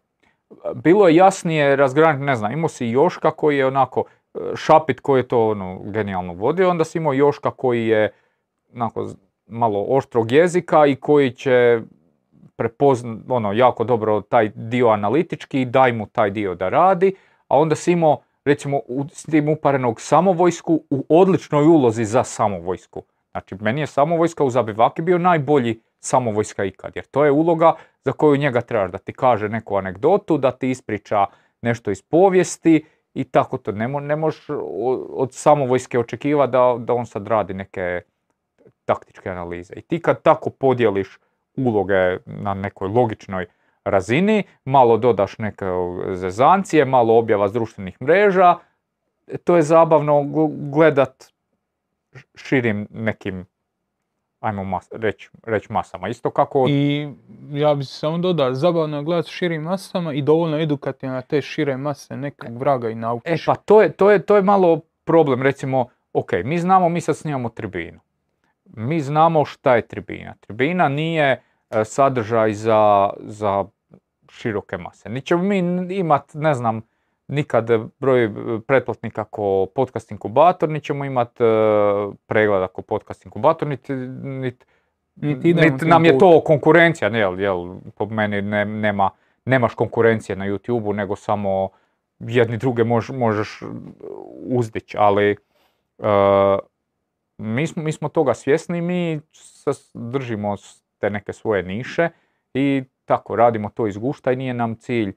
bilo 0.75 1.07
je 1.07 1.15
jasnije 1.15 1.75
razgraniti, 1.75 2.25
ne 2.25 2.35
znam, 2.35 2.51
imao 2.51 2.69
si 2.69 2.85
Joška 2.87 3.31
koji 3.31 3.57
je 3.57 3.65
onako, 3.65 4.03
e, 4.33 4.39
Šapit 4.55 4.99
koji 4.99 5.19
je 5.19 5.27
to 5.27 5.49
ono, 5.49 5.79
genijalno 5.83 6.33
vodio, 6.33 6.69
onda 6.69 6.83
si 6.83 6.97
imao 6.97 7.13
Joška 7.13 7.51
koji 7.51 7.87
je 7.87 8.11
onako 8.73 9.09
malo 9.47 9.85
oštrog 9.89 10.31
jezika 10.31 10.85
i 10.85 10.95
koji 10.95 11.31
će 11.31 11.81
prepoznat, 12.55 13.17
ono, 13.29 13.53
jako 13.53 13.83
dobro 13.83 14.21
taj 14.21 14.51
dio 14.55 14.87
analitički 14.87 15.61
i 15.61 15.65
daj 15.65 15.93
mu 15.93 16.05
taj 16.05 16.31
dio 16.31 16.55
da 16.55 16.69
radi, 16.69 17.15
a 17.47 17.57
onda 17.57 17.75
si 17.75 17.91
imao, 17.91 18.17
recimo, 18.45 18.81
s 19.11 19.23
tim 19.23 19.49
uparenog 19.49 20.01
samovojsku 20.01 20.81
u 20.89 21.05
odličnoj 21.09 21.65
ulozi 21.65 22.05
za 22.05 22.23
samovojsku. 22.23 23.03
Znači, 23.31 23.55
meni 23.55 23.81
je 23.81 23.87
samovojska 23.87 24.43
u 24.43 24.49
Zabivaki 24.49 25.01
bio 25.01 25.17
najbolji 25.17 25.81
samovojska 25.99 26.63
ikad, 26.65 26.91
jer 26.95 27.05
to 27.05 27.25
je 27.25 27.31
uloga 27.31 27.73
za 28.05 28.11
koju 28.11 28.37
njega 28.37 28.61
trebaš 28.61 28.91
da 28.91 28.97
ti 28.97 29.13
kaže 29.13 29.49
neku 29.49 29.75
anegdotu, 29.75 30.37
da 30.37 30.51
ti 30.51 30.69
ispriča 30.69 31.25
nešto 31.61 31.91
iz 31.91 32.01
povijesti 32.01 32.85
i 33.13 33.23
tako 33.23 33.57
to. 33.57 33.71
Ne, 33.71 33.87
mo- 33.87 33.99
ne 33.99 34.15
možeš 34.15 34.45
od 35.09 35.33
samovojske 35.33 35.99
očekivati 35.99 36.51
da, 36.51 36.75
da 36.79 36.93
on 36.93 37.05
sad 37.05 37.27
radi 37.27 37.53
neke 37.53 38.01
taktičke 38.85 39.29
analize. 39.29 39.73
I 39.75 39.81
ti 39.81 40.01
kad 40.01 40.21
tako 40.21 40.49
podijeliš 40.49 41.19
uloge 41.57 42.17
na 42.25 42.53
nekoj 42.53 42.87
logičnoj 42.87 43.45
razini, 43.83 44.43
malo 44.65 44.97
dodaš 44.97 45.37
neke 45.37 45.65
zezancije, 46.13 46.85
malo 46.85 47.17
objava 47.17 47.47
s 47.47 47.53
društvenih 47.53 48.01
mreža, 48.01 48.55
to 49.43 49.55
je 49.55 49.61
zabavno 49.61 50.13
gl- 50.13 50.71
gledat 50.71 51.33
širim 52.35 52.87
nekim, 52.91 53.45
ajmo 54.39 54.63
mas, 54.63 54.87
reći 54.91 55.29
reć 55.43 55.69
masama. 55.69 56.07
Isto 56.07 56.29
kako 56.29 56.65
I 56.69 57.09
ja 57.51 57.75
bi 57.75 57.83
samo 57.85 58.17
dodao, 58.17 58.53
zabavno 58.53 58.97
je 58.97 59.03
gledati 59.03 59.29
širim 59.29 59.61
masama 59.61 60.13
i 60.13 60.21
dovoljno 60.21 60.59
edukativno 60.59 61.15
na 61.15 61.21
te 61.21 61.41
šire 61.41 61.77
mase 61.77 62.17
nekog 62.17 62.57
vraga 62.57 62.89
i 62.89 62.91
E 62.91 62.95
naučiš. 62.95 63.45
pa 63.45 63.55
to 63.55 63.81
je, 63.81 63.91
to 63.91 64.11
je, 64.11 64.19
to 64.19 64.35
je 64.35 64.41
malo 64.41 64.79
problem, 65.03 65.41
recimo, 65.41 65.87
ok, 66.13 66.31
mi 66.43 66.57
znamo, 66.57 66.89
mi 66.89 67.01
sad 67.01 67.17
snimamo 67.17 67.49
tribinu. 67.49 67.99
Mi 68.75 69.01
znamo 69.01 69.45
šta 69.45 69.75
je 69.75 69.87
tribina. 69.87 70.33
Tribina 70.39 70.89
nije 70.89 71.41
e, 71.69 71.85
sadržaj 71.85 72.53
za, 72.53 73.09
za 73.19 73.65
široke 74.29 74.77
mase. 74.77 75.09
Ni 75.09 75.21
ćemo 75.21 75.43
mi 75.43 75.57
imat, 75.95 76.33
ne 76.33 76.53
znam, 76.53 76.81
nikad 77.27 77.69
broj 77.99 78.23
e, 78.23 78.29
pretplatnika 78.67 79.23
ko 79.23 79.67
podcast 79.75 80.11
inkubator, 80.11 80.69
ni 80.69 80.81
ćemo 80.81 81.05
imat 81.05 81.41
e, 81.41 81.43
pregleda 82.25 82.67
ko 82.67 82.81
podcast 82.81 83.25
inkubator, 83.25 83.67
niti, 83.67 83.93
niti 83.93 84.65
Niti 85.15 85.53
niti 85.53 85.85
nam 85.85 86.05
je 86.05 86.17
to 86.17 86.41
konkurencija, 86.45 87.09
ne, 87.09 87.19
jel, 87.19 87.39
jel, 87.39 87.75
po 87.97 88.05
meni 88.05 88.41
ne, 88.41 88.65
nema, 88.65 89.09
nemaš 89.45 89.75
konkurencije 89.75 90.35
na 90.35 90.45
YouTube-u, 90.45 90.93
nego 90.93 91.15
samo 91.15 91.69
jedni 92.19 92.57
druge 92.57 92.83
mož, 92.83 93.09
možeš 93.09 93.63
uzdić, 94.45 94.95
ali 94.97 95.31
e, 95.31 95.37
mi, 97.37 97.67
smo, 97.67 97.83
mi 97.83 97.91
smo 97.91 98.09
toga 98.09 98.33
svjesni, 98.33 98.81
mi 98.81 99.21
držimo 99.93 100.55
te 100.97 101.09
neke 101.09 101.33
svoje 101.33 101.63
niše 101.63 102.09
i 102.53 102.83
tako, 103.05 103.35
radimo 103.35 103.69
to 103.69 103.87
iz 103.87 103.97
gušta 103.97 104.31
i 104.31 104.35
nije 104.35 104.53
nam 104.53 104.75
cilj 104.75 105.09
e, 105.09 105.13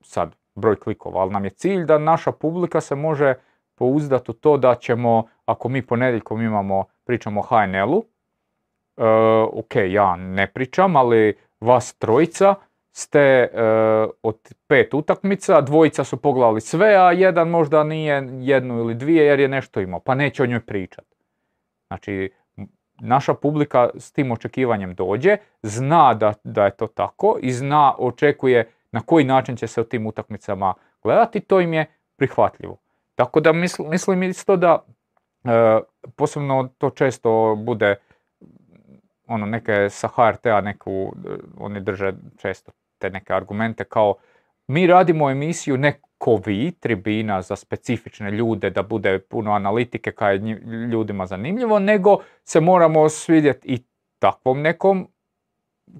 sad 0.00 0.36
broj 0.54 0.76
klikova, 0.76 1.20
ali 1.20 1.32
nam 1.32 1.44
je 1.44 1.50
cilj 1.50 1.84
da 1.84 1.98
naša 1.98 2.32
publika 2.32 2.80
se 2.80 2.94
može 2.94 3.34
pouzdati 3.74 4.30
u 4.30 4.34
to 4.34 4.56
da 4.56 4.74
ćemo, 4.74 5.24
ako 5.44 5.68
mi 5.68 5.86
ponedjeljkom 5.86 6.42
imamo, 6.42 6.84
pričamo 7.04 7.40
o 7.40 7.44
HNL-u, 7.44 8.04
e, 8.96 9.04
ok, 9.52 9.74
ja 9.88 10.16
ne 10.16 10.46
pričam, 10.46 10.96
ali 10.96 11.38
vas 11.60 11.94
trojica 11.94 12.54
ste 12.96 13.20
e, 13.20 13.48
od 14.22 14.54
pet 14.66 14.94
utakmica, 14.94 15.60
dvojica 15.60 16.04
su 16.04 16.16
pogledali 16.16 16.60
sve, 16.60 16.94
a 16.94 17.12
jedan 17.12 17.48
možda 17.48 17.84
nije 17.84 18.28
jednu 18.40 18.78
ili 18.78 18.94
dvije 18.94 19.26
jer 19.26 19.40
je 19.40 19.48
nešto 19.48 19.80
imao, 19.80 20.00
pa 20.00 20.14
neće 20.14 20.42
o 20.42 20.46
njoj 20.46 20.60
pričat. 20.60 21.04
Znači, 21.86 22.32
naša 23.00 23.34
publika 23.34 23.90
s 23.94 24.12
tim 24.12 24.32
očekivanjem 24.32 24.94
dođe, 24.94 25.36
zna 25.62 26.14
da, 26.14 26.32
da 26.44 26.64
je 26.64 26.76
to 26.76 26.86
tako 26.86 27.38
i 27.42 27.52
zna, 27.52 27.94
očekuje 27.98 28.70
na 28.92 29.00
koji 29.00 29.24
način 29.24 29.56
će 29.56 29.66
se 29.66 29.80
o 29.80 29.84
tim 29.84 30.06
utakmicama 30.06 30.74
gledati, 31.02 31.40
to 31.40 31.60
im 31.60 31.74
je 31.74 31.86
prihvatljivo. 32.16 32.76
Tako 33.14 33.40
da 33.40 33.52
misl- 33.52 33.90
mislim 33.90 34.22
isto 34.22 34.56
da 34.56 34.84
e, 35.44 35.80
posebno 36.16 36.68
to 36.78 36.90
često 36.90 37.54
bude 37.58 37.94
ono 39.26 39.46
neke 39.46 39.90
sa 39.90 40.08
HRT-a 40.08 40.60
neku, 40.60 41.12
e, 41.26 41.28
oni 41.58 41.80
drže 41.80 42.12
često 42.38 42.72
te 42.98 43.10
neke 43.10 43.32
argumente 43.32 43.84
kao 43.84 44.14
mi 44.66 44.86
radimo 44.86 45.30
emisiju 45.30 45.76
ne 45.76 46.00
ko 46.18 46.40
vi, 46.46 46.72
tribina 46.80 47.42
za 47.42 47.56
specifične 47.56 48.30
ljude 48.30 48.70
da 48.70 48.82
bude 48.82 49.18
puno 49.18 49.52
analitike 49.52 50.12
kaj 50.12 50.34
je 50.34 50.40
ljudima 50.90 51.26
zanimljivo, 51.26 51.78
nego 51.78 52.18
se 52.44 52.60
moramo 52.60 53.08
svidjeti 53.08 53.68
i 53.68 53.78
takvom 54.18 54.60
nekom 54.60 55.08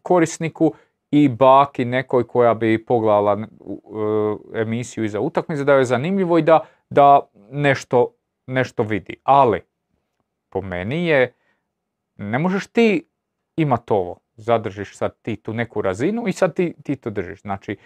korisniku 0.03 0.75
i 1.11 1.29
baki 1.29 1.85
nekoj 1.85 2.27
koja 2.27 2.55
bi 2.55 2.85
pogledala 2.85 3.33
e, 3.33 4.61
emisiju 4.61 5.05
iza 5.05 5.21
utakmice, 5.21 5.65
da 5.65 5.75
je 5.75 5.85
zanimljivo 5.85 6.39
i 6.39 6.43
da, 6.43 6.61
da 6.91 7.21
nešto, 7.51 8.15
nešto 8.47 8.83
vidi. 8.83 9.17
Ali, 9.23 9.61
po 10.49 10.61
meni 10.61 11.07
je, 11.07 11.33
ne 12.17 12.39
možeš 12.39 12.67
ti 12.67 13.09
imat 13.57 13.91
ovo, 13.91 14.19
zadržiš 14.37 14.97
sad 14.97 15.17
ti 15.23 15.37
tu 15.37 15.53
neku 15.55 15.83
razinu 15.83 16.29
i 16.29 16.33
sad 16.33 16.55
ti, 16.55 16.75
ti 16.83 16.97
to 16.97 17.11
držiš. 17.11 17.41
Znači, 17.41 17.77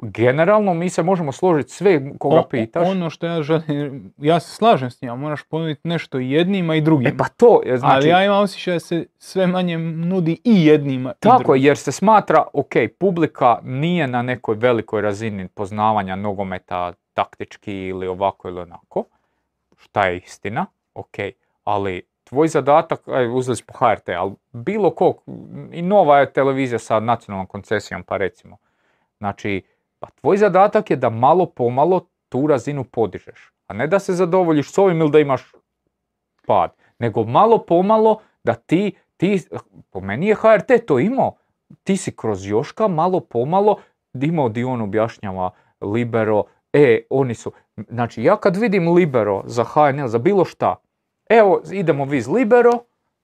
generalno 0.00 0.74
mi 0.74 0.88
se 0.88 1.02
možemo 1.02 1.32
složiti 1.32 1.70
sve 1.72 2.18
koga 2.18 2.40
O- 2.40 2.48
pitaš. 2.48 2.88
Ono 2.88 3.10
što 3.10 3.26
ja 3.26 3.42
želim, 3.42 4.12
ja 4.18 4.40
se 4.40 4.54
slažem 4.54 4.90
s 4.90 5.02
njima, 5.02 5.16
moraš 5.16 5.42
ponuditi 5.42 5.88
nešto 5.88 6.18
i 6.18 6.30
jednima 6.30 6.74
i 6.74 6.80
drugima. 6.80 7.08
E 7.10 7.16
pa 7.16 7.24
to 7.24 7.60
je, 7.64 7.78
znači, 7.78 7.94
Ali 7.94 8.08
ja 8.08 8.24
imam 8.24 8.42
osjećaj 8.42 8.74
da 8.74 8.80
se 8.80 9.06
sve 9.18 9.46
manje 9.46 9.78
nudi 9.78 10.32
i 10.44 10.66
jednima 10.66 11.10
i 11.10 11.20
Tako 11.20 11.34
je, 11.34 11.44
drugima. 11.44 11.66
jer 11.66 11.76
se 11.78 11.92
smatra, 11.92 12.44
ok, 12.52 12.72
publika 12.98 13.58
nije 13.62 14.06
na 14.06 14.22
nekoj 14.22 14.56
velikoj 14.56 15.02
razini 15.02 15.48
poznavanja 15.48 16.16
nogometa 16.16 16.92
taktički 17.14 17.72
ili 17.74 18.06
ovako 18.06 18.48
ili 18.48 18.60
onako, 18.60 19.04
šta 19.76 20.06
je 20.06 20.16
istina, 20.16 20.66
ok, 20.94 21.16
ali 21.64 22.02
tvoj 22.32 22.48
zadatak, 22.48 23.08
aj, 23.08 23.28
uzeli 23.28 23.56
smo 23.56 23.74
HRT, 23.76 24.08
ali 24.08 24.32
bilo 24.52 24.90
kog, 24.90 25.22
i 25.72 25.82
nova 25.82 26.18
je 26.18 26.32
televizija 26.32 26.78
sa 26.78 27.00
nacionalnom 27.00 27.46
koncesijom, 27.46 28.02
pa 28.02 28.16
recimo, 28.16 28.56
znači, 29.18 29.62
pa 29.98 30.08
tvoj 30.10 30.36
zadatak 30.36 30.90
je 30.90 30.96
da 30.96 31.10
malo 31.10 31.46
pomalo 31.46 32.06
tu 32.28 32.46
razinu 32.46 32.84
podižeš, 32.84 33.52
a 33.66 33.74
ne 33.74 33.86
da 33.86 33.98
se 33.98 34.12
zadovoljiš 34.12 34.72
s 34.72 34.78
ovim 34.78 35.00
ili 35.00 35.10
da 35.10 35.18
imaš 35.18 35.52
pad, 36.46 36.72
nego 36.98 37.24
malo 37.24 37.58
pomalo 37.58 38.20
da 38.44 38.54
ti, 38.54 38.96
ti, 39.16 39.42
po 39.90 40.00
meni 40.00 40.26
je 40.26 40.34
HRT 40.34 40.86
to 40.86 40.98
imao, 40.98 41.36
ti 41.84 41.96
si 41.96 42.16
kroz 42.16 42.46
Joška 42.46 42.88
malo 42.88 43.20
pomalo 43.20 43.76
imao 44.14 44.48
di 44.48 44.64
on 44.64 44.80
objašnjava 44.80 45.50
Libero, 45.80 46.44
e, 46.72 47.02
oni 47.10 47.34
su, 47.34 47.52
znači 47.88 48.22
ja 48.22 48.36
kad 48.36 48.56
vidim 48.56 48.88
Libero 48.88 49.42
za 49.46 49.64
HNL, 49.64 50.06
za 50.06 50.18
bilo 50.18 50.44
šta, 50.44 50.76
evo 51.38 51.62
idemo 51.72 52.04
vi 52.04 52.18
iz 52.18 52.28
Libero, 52.28 52.72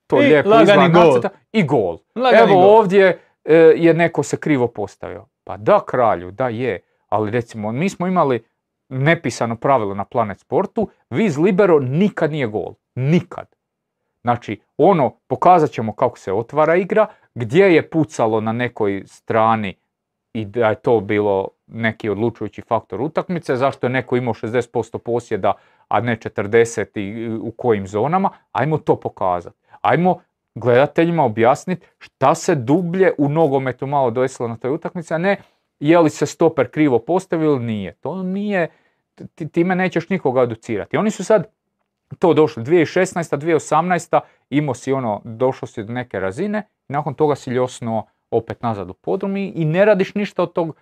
to 0.07 0.21
I 0.21 0.25
lijepo 0.25 0.49
gol. 0.49 1.07
nacrta, 1.07 1.29
i 1.51 1.63
gol. 1.63 1.97
Lagani 2.15 2.51
Evo 2.51 2.61
gol. 2.61 2.69
ovdje 2.69 3.19
e, 3.45 3.55
je 3.55 3.93
neko 3.93 4.23
se 4.23 4.37
krivo 4.37 4.67
postavio. 4.67 5.25
Pa 5.43 5.57
da 5.57 5.79
kralju, 5.85 6.31
da 6.31 6.49
je, 6.49 6.79
ali 7.07 7.31
recimo 7.31 7.71
mi 7.71 7.89
smo 7.89 8.07
imali 8.07 8.43
nepisano 8.89 9.55
pravilo 9.55 9.95
na 9.95 10.05
Planet 10.05 10.39
Sportu, 10.39 10.89
vi 11.09 11.25
iz 11.25 11.37
Libero 11.37 11.79
nikad 11.79 12.31
nije 12.31 12.47
gol, 12.47 12.73
nikad. 12.95 13.55
Znači, 14.21 14.61
ono, 14.77 15.09
pokazat 15.27 15.71
ćemo 15.71 15.93
kako 15.93 16.19
se 16.19 16.33
otvara 16.33 16.75
igra, 16.75 17.07
gdje 17.33 17.75
je 17.75 17.89
pucalo 17.89 18.41
na 18.41 18.51
nekoj 18.51 19.03
strani 19.05 19.78
i 20.33 20.45
da 20.45 20.69
je 20.69 20.75
to 20.75 20.99
bilo 20.99 21.47
neki 21.67 22.09
odlučujući 22.09 22.61
faktor 22.61 23.01
utakmice, 23.01 23.55
zašto 23.55 23.87
je 23.87 23.91
neko 23.91 24.17
imao 24.17 24.33
60% 24.33 24.97
posjeda, 24.97 25.53
a 25.87 26.01
ne 26.01 26.15
40 26.15 26.99
i 26.99 27.37
u 27.41 27.51
kojim 27.51 27.87
zonama, 27.87 28.29
ajmo 28.51 28.77
to 28.77 28.95
pokazati. 28.95 29.57
Ajmo 29.81 30.19
gledateljima 30.55 31.23
objasniti 31.23 31.87
šta 31.97 32.35
se 32.35 32.55
dublje 32.55 33.11
u 33.17 33.29
nogometu 33.29 33.87
malo 33.87 34.11
desilo 34.11 34.47
na 34.49 34.57
toj 34.57 34.71
utakmici, 34.71 35.13
a 35.13 35.17
ne 35.17 35.37
je 35.79 35.99
li 35.99 36.09
se 36.09 36.25
stoper 36.25 36.71
krivo 36.71 36.99
postavio 36.99 37.51
ili 37.51 37.65
nije. 37.65 37.93
To 37.93 38.23
nije, 38.23 38.67
ti, 39.35 39.49
time 39.49 39.75
nećeš 39.75 40.09
nikoga 40.09 40.41
educirati. 40.41 40.97
Oni 40.97 41.11
su 41.11 41.23
sad 41.23 41.47
to 42.19 42.33
došli, 42.33 42.63
2016. 42.63 43.37
2018. 43.37 44.19
imao 44.49 44.73
si 44.73 44.93
ono, 44.93 45.21
došao 45.23 45.67
si 45.67 45.83
do 45.83 45.93
neke 45.93 46.19
razine, 46.19 46.63
nakon 46.87 47.13
toga 47.13 47.35
si 47.35 47.49
ljosnuo 47.49 48.07
opet 48.31 48.61
nazad 48.61 48.89
u 48.89 48.93
podrumi 48.93 49.47
i 49.47 49.65
ne 49.65 49.85
radiš 49.85 50.15
ništa 50.15 50.43
od 50.43 50.53
tog, 50.53 50.75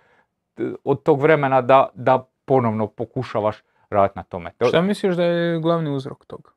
od 0.84 1.02
tog 1.02 1.20
vremena 1.20 1.60
da, 1.60 1.88
da 1.94 2.24
ponovno 2.44 2.86
pokušavaš 2.86 3.56
raditi 3.90 4.18
na 4.18 4.22
tome. 4.22 4.52
To- 4.52 4.64
Šta 4.64 4.82
misliš 4.82 5.16
da 5.16 5.24
je 5.24 5.60
glavni 5.60 5.90
uzrok 5.90 6.24
toga? 6.24 6.50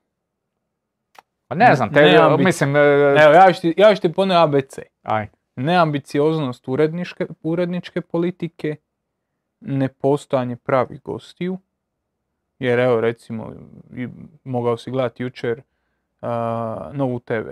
Pa 1.48 1.56
ne 1.56 1.76
znam, 1.76 1.90
te, 1.90 2.00
Neambi- 2.02 2.44
mislim, 2.44 2.76
e, 2.76 2.80
Evo, 2.80 3.34
ja 3.34 3.54
ti, 3.54 3.74
ja 3.78 3.96
ti 3.96 4.14
poneti 4.14 4.38
ABC. 4.38 4.80
aj, 5.04 5.28
Neambicioznost 5.56 6.68
uredničke, 6.68 7.28
uredničke 7.44 8.02
politike, 8.02 8.76
nepostojanje 9.62 10.56
pravih 10.56 11.02
gostiju, 11.02 11.58
jer 12.60 12.80
evo 12.80 13.02
recimo, 13.02 13.54
i 13.94 14.08
mogao 14.44 14.78
si 14.78 14.92
gledati 14.92 15.24
jučer 15.24 15.62
a, 16.22 16.90
Novu 16.94 17.20
TV. 17.20 17.50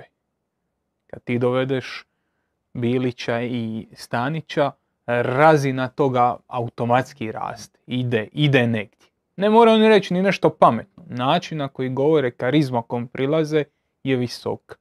Kad 1.08 1.24
ti 1.24 1.40
dovedeš 1.40 2.06
Bilića 2.74 3.42
i 3.42 3.88
Stanića, 3.94 4.72
razina 5.06 5.88
toga 5.88 6.38
automatski 6.48 7.32
raste, 7.32 7.80
ide, 7.88 8.28
ide 8.32 8.68
negdje. 8.68 9.08
Ne 9.36 9.50
mora 9.50 9.72
oni 9.72 9.88
reći 9.90 10.14
ni 10.14 10.22
nešto 10.22 10.50
pametno. 10.50 11.04
Način 11.08 11.58
na 11.58 11.68
koji 11.68 11.90
govore, 11.90 12.32
karizma 12.32 12.82
kom 12.82 13.08
prilaze 13.08 13.64
je 14.04 14.16
visok. 14.16 14.80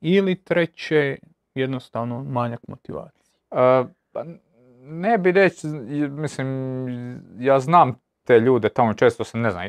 Ili 0.00 0.34
treće, 0.34 1.18
jednostavno 1.54 2.24
manjak 2.24 2.60
motivacije. 2.68 3.34
E, 3.50 3.84
pa 4.12 4.24
ne 4.80 5.18
bi 5.18 5.32
reći, 5.32 5.66
mislim, 6.10 6.46
ja 7.38 7.60
znam 7.60 7.94
te 8.24 8.40
ljude 8.40 8.68
tamo 8.68 8.94
često 8.94 9.24
se 9.24 9.38
ne 9.38 9.50
znam, 9.50 9.64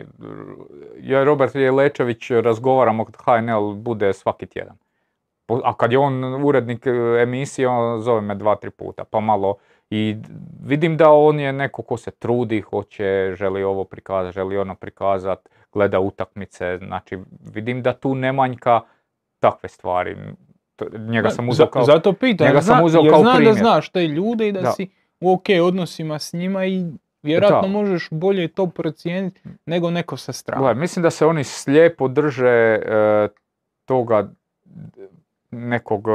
ja 0.99 1.21
i 1.21 1.25
Robert 1.25 1.55
Jelečević 1.55 2.31
razgovaramo 2.31 3.05
kad 3.05 3.15
HNL 3.15 3.73
bude 3.73 4.13
svaki 4.13 4.45
tjedan. 4.45 4.77
A 5.63 5.73
kad 5.73 5.91
je 5.91 5.97
on 5.97 6.23
urednik 6.45 6.87
e, 6.87 6.91
emisije, 7.19 7.67
on 7.67 8.01
zove 8.01 8.21
me 8.21 8.35
dva, 8.35 8.55
tri 8.55 8.69
puta, 8.69 9.03
pa 9.03 9.19
malo 9.19 9.55
i 9.89 10.15
vidim 10.61 10.97
da 10.97 11.11
on 11.11 11.39
je 11.39 11.53
neko 11.53 11.81
ko 11.81 11.97
se 11.97 12.11
trudi, 12.11 12.61
hoće, 12.61 13.03
želi 13.35 13.63
ovo 13.63 13.83
prikazati, 13.83 14.33
želi 14.33 14.57
ono 14.57 14.75
prikazati, 14.75 15.41
gleda 15.73 15.99
utakmice, 15.99 16.77
znači 16.77 17.17
vidim 17.45 17.81
da 17.81 17.93
tu 17.93 18.15
ne 18.15 18.31
manjka 18.31 18.81
takve 19.39 19.69
stvari. 19.69 20.17
Njega 20.99 21.29
sam 21.29 21.49
uzeo 21.49 21.65
Za- 21.65 21.71
kao... 21.71 21.83
Zato 21.83 22.13
pitam, 22.13 22.47
njega 22.47 22.61
sam 22.61 22.75
zna- 22.75 22.85
uzeo 22.85 23.01
jer 23.01 23.11
kao 23.11 23.19
znam 23.19 23.31
da 23.31 23.37
primjer. 23.37 23.55
znaš 23.55 23.89
te 23.89 24.01
ljude 24.01 24.47
i 24.47 24.51
da, 24.51 24.61
Da. 24.61 24.71
si 24.71 24.89
u 25.21 25.33
ok 25.33 25.45
odnosima 25.63 26.19
s 26.19 26.33
njima 26.33 26.65
i 26.65 26.85
vjerojatno 27.23 27.61
Da. 27.61 27.67
možeš 27.69 28.07
bolje 28.11 28.47
to 28.47 28.67
procijeniti 28.67 29.41
nego 29.65 29.91
neko 29.91 30.17
sa 30.17 30.33
strane. 30.33 30.73
Mislim 30.73 31.03
da 31.03 31.09
se 31.09 31.25
oni 31.25 31.43
slijepo 31.43 32.07
drže 32.07 32.49
e, 32.49 33.27
toga 33.85 34.29
nekog 35.55 36.07
e, 36.07 36.11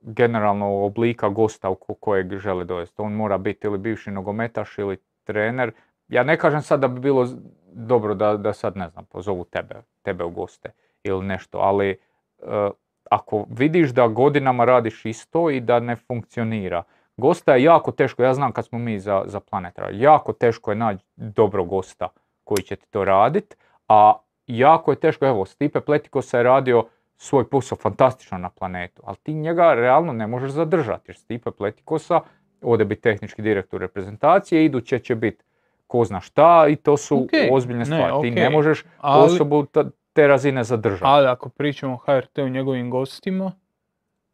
generalno 0.00 0.84
oblika 0.84 1.28
gosta 1.28 1.70
u 1.70 1.74
ko- 1.74 1.94
kojeg 1.94 2.38
žele 2.38 2.64
dovesti. 2.64 3.02
On 3.02 3.12
mora 3.12 3.38
biti 3.38 3.66
ili 3.66 3.78
bivši 3.78 4.10
nogometaš 4.10 4.78
ili 4.78 4.96
trener. 5.24 5.72
Ja 6.08 6.22
ne 6.22 6.38
kažem 6.38 6.62
sad 6.62 6.80
da 6.80 6.88
bi 6.88 7.00
bilo 7.00 7.28
dobro 7.72 8.14
da, 8.14 8.36
da 8.36 8.52
sad, 8.52 8.76
ne 8.76 8.88
znam, 8.88 9.04
pozovu 9.04 9.44
tebe, 9.44 9.74
tebe 10.02 10.24
u 10.24 10.30
goste 10.30 10.70
ili 11.02 11.24
nešto, 11.24 11.58
ali 11.58 11.90
e, 11.90 12.70
ako 13.10 13.46
vidiš 13.50 13.90
da 13.90 14.08
godinama 14.08 14.64
radiš 14.64 15.04
isto 15.04 15.50
i 15.50 15.60
da 15.60 15.80
ne 15.80 15.96
funkcionira, 15.96 16.82
gosta 17.16 17.54
je 17.54 17.62
jako 17.62 17.92
teško, 17.92 18.22
ja 18.22 18.34
znam 18.34 18.52
kad 18.52 18.66
smo 18.66 18.78
mi 18.78 19.00
za, 19.00 19.22
za 19.26 19.40
Planet 19.40 19.78
radili, 19.78 20.02
jako 20.02 20.32
teško 20.32 20.70
je 20.70 20.76
naći 20.76 21.04
dobro 21.16 21.64
gosta 21.64 22.08
koji 22.44 22.62
će 22.62 22.76
ti 22.76 22.86
to 22.90 23.04
radit, 23.04 23.56
a 23.88 24.14
jako 24.46 24.92
je 24.92 24.96
teško, 25.00 25.26
evo, 25.26 25.44
Stipe 25.44 25.80
Pletikosa 25.80 26.36
je 26.36 26.42
radio 26.42 26.84
svoj 27.16 27.48
posao 27.48 27.78
fantastično 27.78 28.38
na 28.38 28.50
planetu, 28.50 29.02
ali 29.04 29.16
ti 29.22 29.34
njega 29.34 29.74
realno 29.74 30.12
ne 30.12 30.26
možeš 30.26 30.50
zadržati, 30.50 31.10
jer 31.10 31.16
Stipe 31.16 31.50
Pletikosa 31.50 32.20
ode 32.62 32.84
biti 32.84 33.00
tehnički 33.00 33.42
direktor 33.42 33.80
reprezentacije, 33.80 34.64
iduće 34.64 34.98
će 34.98 35.14
biti 35.14 35.44
ko 35.86 36.04
zna 36.04 36.20
šta 36.20 36.66
i 36.68 36.76
to 36.76 36.96
su 36.96 37.16
Ok, 37.16 37.30
ozbiljne 37.52 37.78
ne, 37.78 37.84
stvari. 37.84 38.14
Ti 38.22 38.30
ne 38.30 38.50
možeš 38.50 38.84
ali- 38.98 39.24
osobu 39.24 39.66
te 40.12 40.26
razine 40.26 40.64
zadržati. 40.64 41.04
Ali 41.06 41.26
ako 41.26 41.48
pričamo 41.48 41.94
o 41.94 41.96
HRT-u 41.96 42.48
njegovim 42.48 42.90
gostima, 42.90 43.52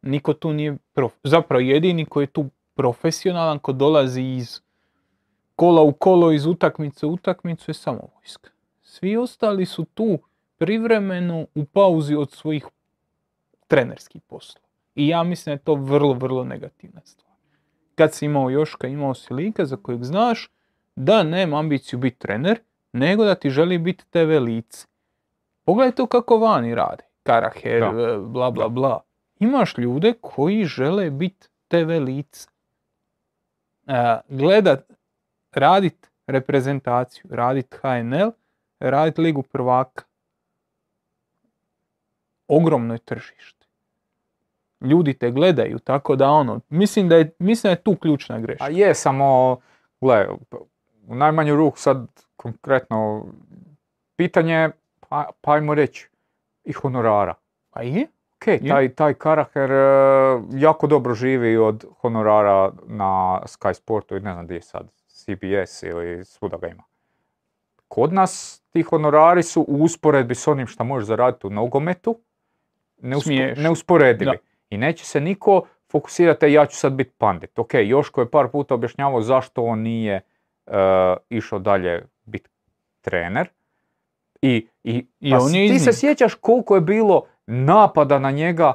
niko 0.01 0.33
tu 0.33 0.53
nije, 0.53 0.77
prof... 0.93 1.13
zapravo 1.23 1.59
jedini 1.59 2.05
koji 2.05 2.23
je 2.23 2.27
tu 2.27 2.49
profesionalan, 2.75 3.59
ko 3.59 3.71
dolazi 3.71 4.21
iz 4.21 4.61
kola 5.55 5.81
u 5.81 5.91
kolo, 5.93 6.31
iz 6.31 6.45
utakmice 6.45 7.05
u 7.05 7.11
utakmicu 7.13 7.71
je 7.71 7.73
samo 7.73 8.01
vojska. 8.15 8.49
Svi 8.81 9.17
ostali 9.17 9.65
su 9.65 9.85
tu 9.85 10.19
privremeno 10.61 11.45
u 11.55 11.65
pauzi 11.65 12.15
od 12.15 12.31
svojih 12.31 12.65
trenerskih 13.67 14.21
poslova. 14.21 14.67
I 14.95 15.07
ja 15.07 15.23
mislim 15.23 15.51
da 15.51 15.59
je 15.59 15.63
to 15.63 15.75
vrlo, 15.75 16.13
vrlo 16.13 16.43
negativna 16.43 17.01
stvar. 17.03 17.35
Kad 17.95 18.13
si 18.13 18.25
imao 18.25 18.49
Joška, 18.49 18.87
imao 18.87 19.13
si 19.13 19.33
lika 19.33 19.65
za 19.65 19.77
kojeg 19.77 20.03
znaš 20.03 20.49
da 20.95 21.23
nema 21.23 21.59
ambiciju 21.59 21.99
biti 21.99 22.19
trener, 22.19 22.59
nego 22.93 23.25
da 23.25 23.35
ti 23.35 23.49
želi 23.49 23.77
biti 23.77 24.05
TV 24.09 24.43
lice. 24.43 24.87
Pogledaj 25.63 25.91
to 25.91 26.07
kako 26.07 26.37
vani 26.37 26.75
rade. 26.75 27.03
Karaher, 27.23 27.79
Da. 27.79 28.17
bla 28.17 28.51
bla 28.51 28.69
bla. 28.69 29.01
Imaš 29.39 29.77
ljude 29.77 30.13
koji 30.21 30.65
žele 30.65 31.09
biti 31.09 31.47
TV 31.67 31.89
lice. 31.99 32.47
E, 33.87 34.19
gledat, 34.29 34.91
radit 35.51 36.11
reprezentaciju, 36.27 37.25
radit 37.29 37.75
HNL, 37.81 38.31
radit 38.79 39.17
Ligu 39.17 39.43
prvaka. 39.43 40.10
Ogromno 42.51 42.93
je 42.93 42.99
tržište. 42.99 43.65
ljudi 44.81 45.13
te 45.13 45.31
gledaju, 45.31 45.79
tako 45.79 46.15
da 46.15 46.29
ono, 46.29 46.59
mislim 46.69 47.09
da 47.09 47.15
je, 47.15 47.31
mislim 47.39 47.69
da 47.69 47.71
je 47.71 47.83
tu 47.83 47.95
ključna 47.95 48.39
greška. 48.39 48.63
A 48.63 48.69
je, 48.69 48.95
samo, 48.95 49.57
gle, 50.01 50.27
u 51.07 51.15
najmanju 51.15 51.55
ruku 51.55 51.77
sad 51.79 52.07
konkretno 52.35 53.25
pitanje, 54.15 54.69
pa, 55.09 55.29
pa 55.41 55.53
ajmo 55.53 55.75
reći, 55.75 56.09
i 56.63 56.71
honorara. 56.71 57.33
Pa 57.69 57.81
je? 57.81 58.07
Ok, 58.35 58.67
taj, 58.67 58.89
taj 58.89 59.13
Karaher 59.13 59.71
e, 59.71 60.41
jako 60.53 60.87
dobro 60.87 61.13
živi 61.13 61.57
od 61.57 61.85
honorara 62.01 62.71
na 62.87 63.41
Sky 63.45 63.73
Sportu 63.73 64.17
i 64.17 64.19
ne 64.19 64.33
znam 64.33 64.45
gdje 64.45 64.55
je 64.55 64.61
sad, 64.61 64.91
CBS 65.07 65.83
ili 65.83 66.25
svuda 66.25 66.57
ga 66.57 66.67
ima. 66.67 66.83
Kod 67.87 68.13
nas 68.13 68.61
ti 68.69 68.81
honorari 68.81 69.43
su 69.43 69.65
u 69.67 69.83
usporedbi 69.83 70.35
s 70.35 70.47
onim 70.47 70.67
što 70.67 70.83
možeš 70.83 71.07
zaraditi 71.07 71.47
u 71.47 71.49
nogometu 71.49 72.19
neuspo- 73.01 73.29
neusporedivi. 73.57 74.31
Da. 74.31 74.37
I 74.69 74.77
neće 74.77 75.05
se 75.05 75.21
niko 75.21 75.61
fokusirati, 75.91 76.45
"E, 76.45 76.51
ja 76.51 76.65
ću 76.65 76.75
sad 76.77 76.93
biti 76.93 77.11
pandit. 77.17 77.59
Ok, 77.59 77.73
Joško 77.75 78.21
je 78.21 78.31
par 78.31 78.47
puta 78.47 78.73
objašnjavao 78.73 79.21
zašto 79.21 79.63
on 79.63 79.79
nije 79.79 80.21
e, 80.67 80.71
išao 81.29 81.59
dalje 81.59 82.05
biti 82.23 82.49
trener. 83.01 83.47
I, 84.41 84.67
i, 84.83 85.05
I 85.19 85.31
pa 85.31 85.37
on 85.37 85.51
ti 85.51 85.79
se 85.79 85.93
sjećaš 85.93 86.33
koliko 86.35 86.75
je 86.75 86.81
bilo 86.81 87.23
napada 87.47 88.19
na 88.19 88.31
njega 88.31 88.73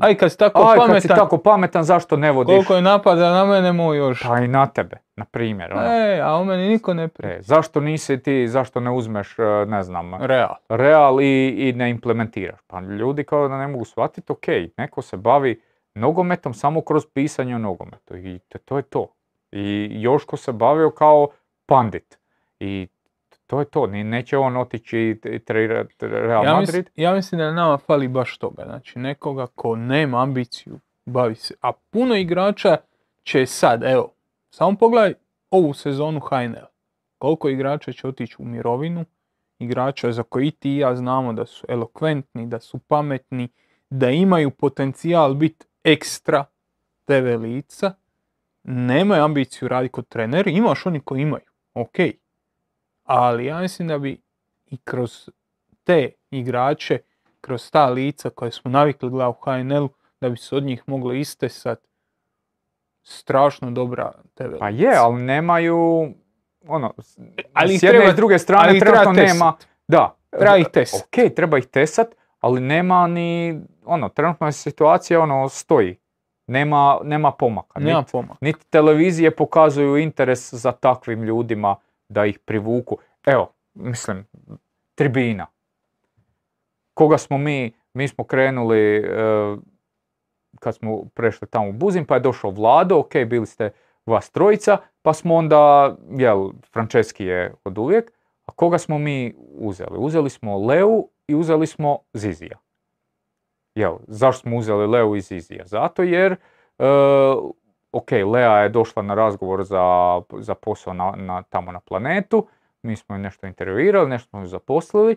Aj 0.00 0.14
kad 0.14 0.32
si 0.32 0.38
tako 0.38 0.60
Aj, 0.60 0.76
kad 0.76 1.02
si 1.02 1.08
pametan, 1.08 1.16
tako 1.16 1.38
pametan, 1.38 1.82
zašto 1.82 2.16
ne 2.16 2.32
vodiš? 2.32 2.54
koliko 2.54 2.74
je 2.74 2.82
napada 2.82 3.30
na 3.30 3.44
mene 3.44 3.72
moj 3.72 3.98
još. 3.98 4.22
Pa 4.28 4.38
i 4.38 4.48
na 4.48 4.66
tebe, 4.66 4.96
na 5.16 5.24
primjer. 5.24 5.72
ono. 5.72 5.82
E, 5.82 6.20
a 6.20 6.34
o 6.34 6.44
meni 6.44 6.68
niko 6.68 6.94
ne 6.94 7.08
pri... 7.08 7.28
E, 7.28 7.38
zašto 7.42 7.80
nisi 7.80 8.22
ti, 8.22 8.48
zašto 8.48 8.80
ne 8.80 8.90
uzmeš, 8.90 9.38
e, 9.38 9.42
ne 9.66 9.82
znam, 9.82 10.14
Real. 10.14 10.54
real 10.68 11.20
i, 11.20 11.48
i 11.48 11.72
ne 11.72 11.90
implementiraš? 11.90 12.60
Pa 12.66 12.80
ljudi 12.80 13.24
kao 13.24 13.48
da 13.48 13.58
ne 13.58 13.68
mogu 13.68 13.84
shvatiti, 13.84 14.32
ok, 14.32 14.46
neko 14.76 15.02
se 15.02 15.16
bavi 15.16 15.60
nogometom 15.94 16.54
samo 16.54 16.80
kroz 16.80 17.06
pisanje 17.14 17.54
o 17.54 17.58
nogometu 17.58 18.16
i 18.16 18.38
to, 18.48 18.58
to 18.58 18.76
je 18.76 18.82
to. 18.82 19.06
I 19.52 19.88
Joško 19.90 20.36
se 20.36 20.52
bavio 20.52 20.90
kao 20.90 21.28
pandit 21.66 22.18
i 22.60 22.88
to 23.50 23.60
je 23.60 23.64
to, 23.64 23.86
neće 23.86 24.38
on 24.38 24.56
otići 24.56 25.20
i 25.24 25.38
trenirati 25.38 25.94
Real 26.00 26.44
Ja, 26.44 26.52
Madrid. 26.52 26.66
mislim, 26.66 26.84
ja 26.96 27.14
mislim 27.14 27.38
da 27.38 27.52
nama 27.52 27.78
fali 27.78 28.08
baš 28.08 28.38
toga. 28.38 28.62
Znači, 28.64 28.98
nekoga 28.98 29.46
ko 29.46 29.76
nema 29.76 30.22
ambiciju, 30.22 30.78
bavi 31.06 31.34
se. 31.34 31.54
A 31.60 31.72
puno 31.72 32.16
igrača 32.16 32.76
će 33.22 33.46
sad, 33.46 33.82
evo, 33.82 34.12
samo 34.50 34.76
pogledaj 34.78 35.14
ovu 35.50 35.74
sezonu 35.74 36.20
HNL. 36.20 36.66
Koliko 37.18 37.48
igrača 37.48 37.92
će 37.92 38.08
otići 38.08 38.36
u 38.38 38.44
mirovinu, 38.44 39.04
igrača 39.58 40.12
za 40.12 40.22
koji 40.22 40.50
ti 40.50 40.70
i 40.70 40.78
ja 40.78 40.96
znamo 40.96 41.32
da 41.32 41.46
su 41.46 41.66
elokventni, 41.68 42.46
da 42.46 42.60
su 42.60 42.78
pametni, 42.78 43.48
da 43.90 44.10
imaju 44.10 44.50
potencijal 44.50 45.34
biti 45.34 45.66
ekstra 45.84 46.44
TV 47.04 47.42
lica, 47.42 47.92
nemaju 48.62 49.24
ambiciju 49.24 49.68
raditi 49.68 49.92
kod 49.92 50.08
treneri, 50.08 50.52
imaš 50.52 50.86
oni 50.86 51.00
koji 51.00 51.20
imaju, 51.20 51.44
ok. 51.74 51.96
Ali 53.12 53.46
ja 53.46 53.58
mislim 53.58 53.88
da 53.88 53.98
bi 53.98 54.20
i 54.66 54.76
kroz 54.78 55.30
te 55.84 56.10
igrače, 56.30 56.98
kroz 57.40 57.70
ta 57.70 57.86
lica 57.86 58.30
koje 58.30 58.52
smo 58.52 58.70
navikli 58.70 59.10
gledati 59.10 59.36
u 59.38 59.44
HNL-u, 59.44 59.88
da 60.20 60.28
bi 60.28 60.36
se 60.36 60.56
od 60.56 60.62
njih 60.62 60.82
moglo 60.86 61.12
istesat 61.12 61.78
strašno 63.02 63.70
dobra 63.70 64.12
TV 64.34 64.58
Pa 64.58 64.68
je, 64.68 64.96
ali 64.96 65.14
nemaju, 65.16 66.08
ono, 66.62 66.94
s- 66.98 67.18
ali 67.52 67.68
s 67.70 67.82
jedne 67.82 67.88
treba- 67.90 68.04
i 68.04 68.12
s 68.12 68.16
druge 68.16 68.34
ali 68.34 68.38
strane 68.38 68.78
treba 68.80 68.98
tesat. 69.04 69.16
nema, 69.16 69.52
da, 69.88 70.16
Treba 70.30 70.56
ih 70.56 70.66
tesat. 70.68 71.00
Ok, 71.02 71.34
treba 71.34 71.58
ih 71.58 71.66
tesat, 71.66 72.08
ali 72.40 72.60
nema 72.60 73.06
ni, 73.06 73.60
ono, 73.84 74.08
trenutno 74.08 74.46
je 74.46 74.52
situacija, 74.54 75.20
ono, 75.20 75.48
stoji. 75.48 75.96
Nema, 76.46 76.98
nema 77.02 77.30
pomaka. 77.32 77.80
Nema 77.80 77.98
Niti, 77.98 78.12
pomaka. 78.12 78.38
niti 78.40 78.66
televizije 78.66 79.30
pokazuju 79.30 79.96
interes 79.96 80.54
za 80.54 80.72
takvim 80.72 81.22
ljudima 81.22 81.76
da 82.10 82.26
ih 82.26 82.38
privuku. 82.38 82.98
Evo, 83.26 83.52
mislim, 83.74 84.26
tribina. 84.94 85.46
Koga 86.94 87.18
smo 87.18 87.38
mi, 87.38 87.72
mi 87.94 88.08
smo 88.08 88.24
krenuli, 88.24 88.96
e, 88.96 89.56
kad 90.58 90.74
smo 90.74 91.04
prešli 91.14 91.48
tamo 91.48 91.68
u 91.68 91.72
Buzin, 91.72 92.04
pa 92.04 92.14
je 92.14 92.20
došao 92.20 92.50
Vlado, 92.50 92.98
ok, 92.98 93.12
bili 93.26 93.46
ste 93.46 93.70
vas 94.06 94.30
trojica, 94.30 94.78
pa 95.02 95.12
smo 95.12 95.34
onda, 95.34 95.96
jel, 96.10 96.50
Franceski 96.72 97.24
je 97.24 97.54
od 97.64 97.78
uvijek, 97.78 98.12
a 98.46 98.52
koga 98.52 98.78
smo 98.78 98.98
mi 98.98 99.34
uzeli? 99.54 99.98
Uzeli 99.98 100.30
smo 100.30 100.58
Leu 100.58 101.08
i 101.26 101.34
uzeli 101.34 101.66
smo 101.66 101.98
Zizija. 102.12 102.58
Jel, 103.74 103.96
zašto 104.08 104.40
smo 104.40 104.56
uzeli 104.56 104.86
Leu 104.86 105.16
i 105.16 105.20
Zizija? 105.20 105.66
Zato 105.66 106.02
jer, 106.02 106.32
e, 106.32 106.36
ok, 107.92 108.10
Lea 108.32 108.58
je 108.58 108.68
došla 108.68 109.02
na 109.02 109.14
razgovor 109.14 109.64
za, 109.64 110.20
za 110.38 110.54
posao 110.54 110.92
na, 110.92 111.12
na, 111.16 111.42
tamo 111.42 111.72
na 111.72 111.80
planetu, 111.80 112.46
mi 112.82 112.96
smo 112.96 113.14
je 113.14 113.18
nešto 113.18 113.46
intervjuirali, 113.46 114.10
nešto 114.10 114.28
smo 114.28 114.40
ju 114.40 114.46
zaposlili, 114.46 115.16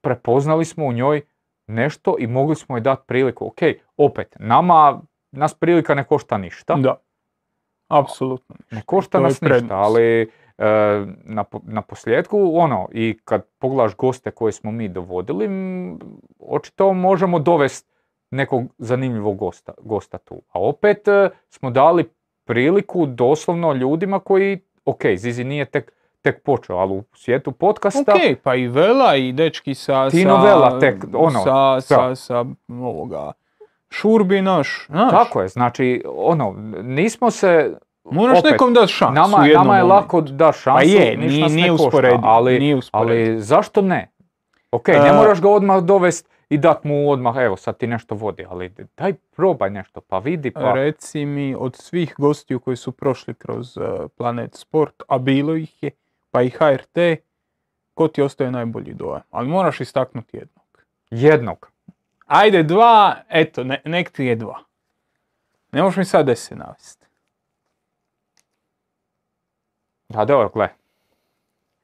prepoznali 0.00 0.64
smo 0.64 0.86
u 0.86 0.92
njoj 0.92 1.22
nešto 1.66 2.16
i 2.18 2.26
mogli 2.26 2.56
smo 2.56 2.76
joj 2.76 2.80
dati 2.80 3.02
priliku. 3.06 3.46
Ok, 3.46 3.58
opet, 3.96 4.36
nama, 4.38 5.00
nas 5.32 5.54
prilika 5.54 5.94
ne 5.94 6.04
košta 6.04 6.38
ništa. 6.38 6.74
Da. 6.74 6.96
Apsolutno. 7.88 8.56
Ne 8.70 8.82
košta 8.86 9.18
To 9.18 9.24
nas 9.24 9.40
ništa, 9.40 9.76
ali 9.76 10.22
e, 10.22 10.26
na, 11.24 11.44
na 11.62 11.82
posljedku, 11.82 12.52
ono, 12.54 12.88
i 12.92 13.18
kad 13.24 13.46
pogledaš 13.58 13.96
goste 13.96 14.30
koje 14.30 14.52
smo 14.52 14.70
mi 14.70 14.88
dovodili, 14.88 15.44
m, 15.44 15.98
očito 16.38 16.92
možemo 16.92 17.38
dovesti 17.38 17.93
nekog 18.34 18.62
zanimljivog 18.78 19.36
gosta, 19.36 19.72
gosta 19.78 20.18
tu. 20.18 20.42
A 20.48 20.60
opet 20.60 21.08
e, 21.08 21.30
smo 21.48 21.70
dali 21.70 22.04
priliku 22.44 23.06
doslovno 23.06 23.72
ljudima 23.72 24.18
koji, 24.20 24.60
ok, 24.84 25.00
Zizi 25.16 25.44
nije 25.44 25.64
tek, 25.64 25.92
tek 26.22 26.42
počeo, 26.42 26.76
ali 26.76 26.92
u 26.92 27.04
svijetu 27.14 27.52
podcasta, 27.52 28.12
Ok, 28.12 28.38
pa 28.42 28.54
i 28.54 28.68
Vela 28.68 29.16
i 29.16 29.32
dečki 29.32 29.74
sa... 29.74 30.10
Tino 30.10 30.36
sa, 30.36 30.42
Vela 30.42 30.78
tek, 30.80 31.04
ono, 31.14 31.40
Sa, 31.40 31.80
sa, 31.80 32.14
sa 32.14 32.44
ovoga... 32.70 33.32
Šurbi 33.90 34.42
naš, 34.42 34.86
znaš. 34.88 35.10
tako 35.10 35.42
je, 35.42 35.48
znači, 35.48 36.02
ono, 36.08 36.54
nismo 36.82 37.30
se, 37.30 37.76
Moraš 38.04 38.38
opet, 38.38 38.50
nekom 38.50 38.74
dati 38.74 38.92
šansu. 38.92 39.14
nama, 39.14 39.46
jednom 39.46 39.66
nama 39.66 39.76
je 39.76 39.82
momentu. 39.82 40.02
lako 40.02 40.20
da 40.20 40.52
šansu, 40.52 40.70
Pa 40.76 40.82
je, 40.82 41.16
ništa 41.16 41.28
nije, 41.28 41.42
ne 41.42 41.48
nije 41.48 41.70
košta, 41.70 41.84
usporedivo. 41.86 42.20
ali, 42.24 42.58
nije. 42.58 42.80
Ali 42.90 43.40
zašto 43.40 43.82
ne? 43.82 44.10
Ok, 44.72 44.88
ne 44.88 44.94
E, 45.08 45.12
moraš 45.12 45.40
ga 45.40 45.50
odmah 45.50 45.82
dovest 45.82 46.28
i 46.48 46.58
dat 46.58 46.84
mu 46.84 47.10
odmah, 47.10 47.36
evo 47.36 47.56
sad 47.56 47.76
ti 47.76 47.86
nešto 47.86 48.14
vodi, 48.14 48.46
ali 48.48 48.74
daj 48.96 49.12
probaj 49.36 49.70
nešto, 49.70 50.00
pa 50.00 50.18
vidi, 50.18 50.50
pa... 50.50 50.72
Reci 50.72 51.26
mi, 51.26 51.54
od 51.58 51.76
svih 51.76 52.14
gostiju 52.18 52.60
koji 52.60 52.76
su 52.76 52.92
prošli 52.92 53.34
kroz 53.34 53.76
uh, 53.76 53.84
Planet 54.16 54.54
Sport, 54.54 55.02
a 55.08 55.18
bilo 55.18 55.54
ih 55.54 55.82
je, 55.82 55.90
pa 56.30 56.42
i 56.42 56.50
HRT, 56.50 56.98
ko 57.94 58.08
ti 58.08 58.22
ostaje 58.22 58.50
najbolji 58.50 58.94
dojam? 58.94 59.22
Ali 59.30 59.48
moraš 59.48 59.80
istaknuti 59.80 60.36
jednog. 60.36 60.84
Jednog. 61.10 61.70
Ajde 62.26 62.62
dva, 62.62 63.16
eto, 63.28 63.64
ne, 63.64 63.82
nek 63.84 64.10
ti 64.10 64.24
je 64.24 64.36
dva. 64.36 64.58
Ne 65.72 65.82
možeš 65.82 65.96
mi 65.96 66.04
sad 66.04 66.26
deset 66.26 66.58
navesti. 66.58 67.06
Da, 70.08 70.24
dobro, 70.24 70.48
gle. 70.48 70.68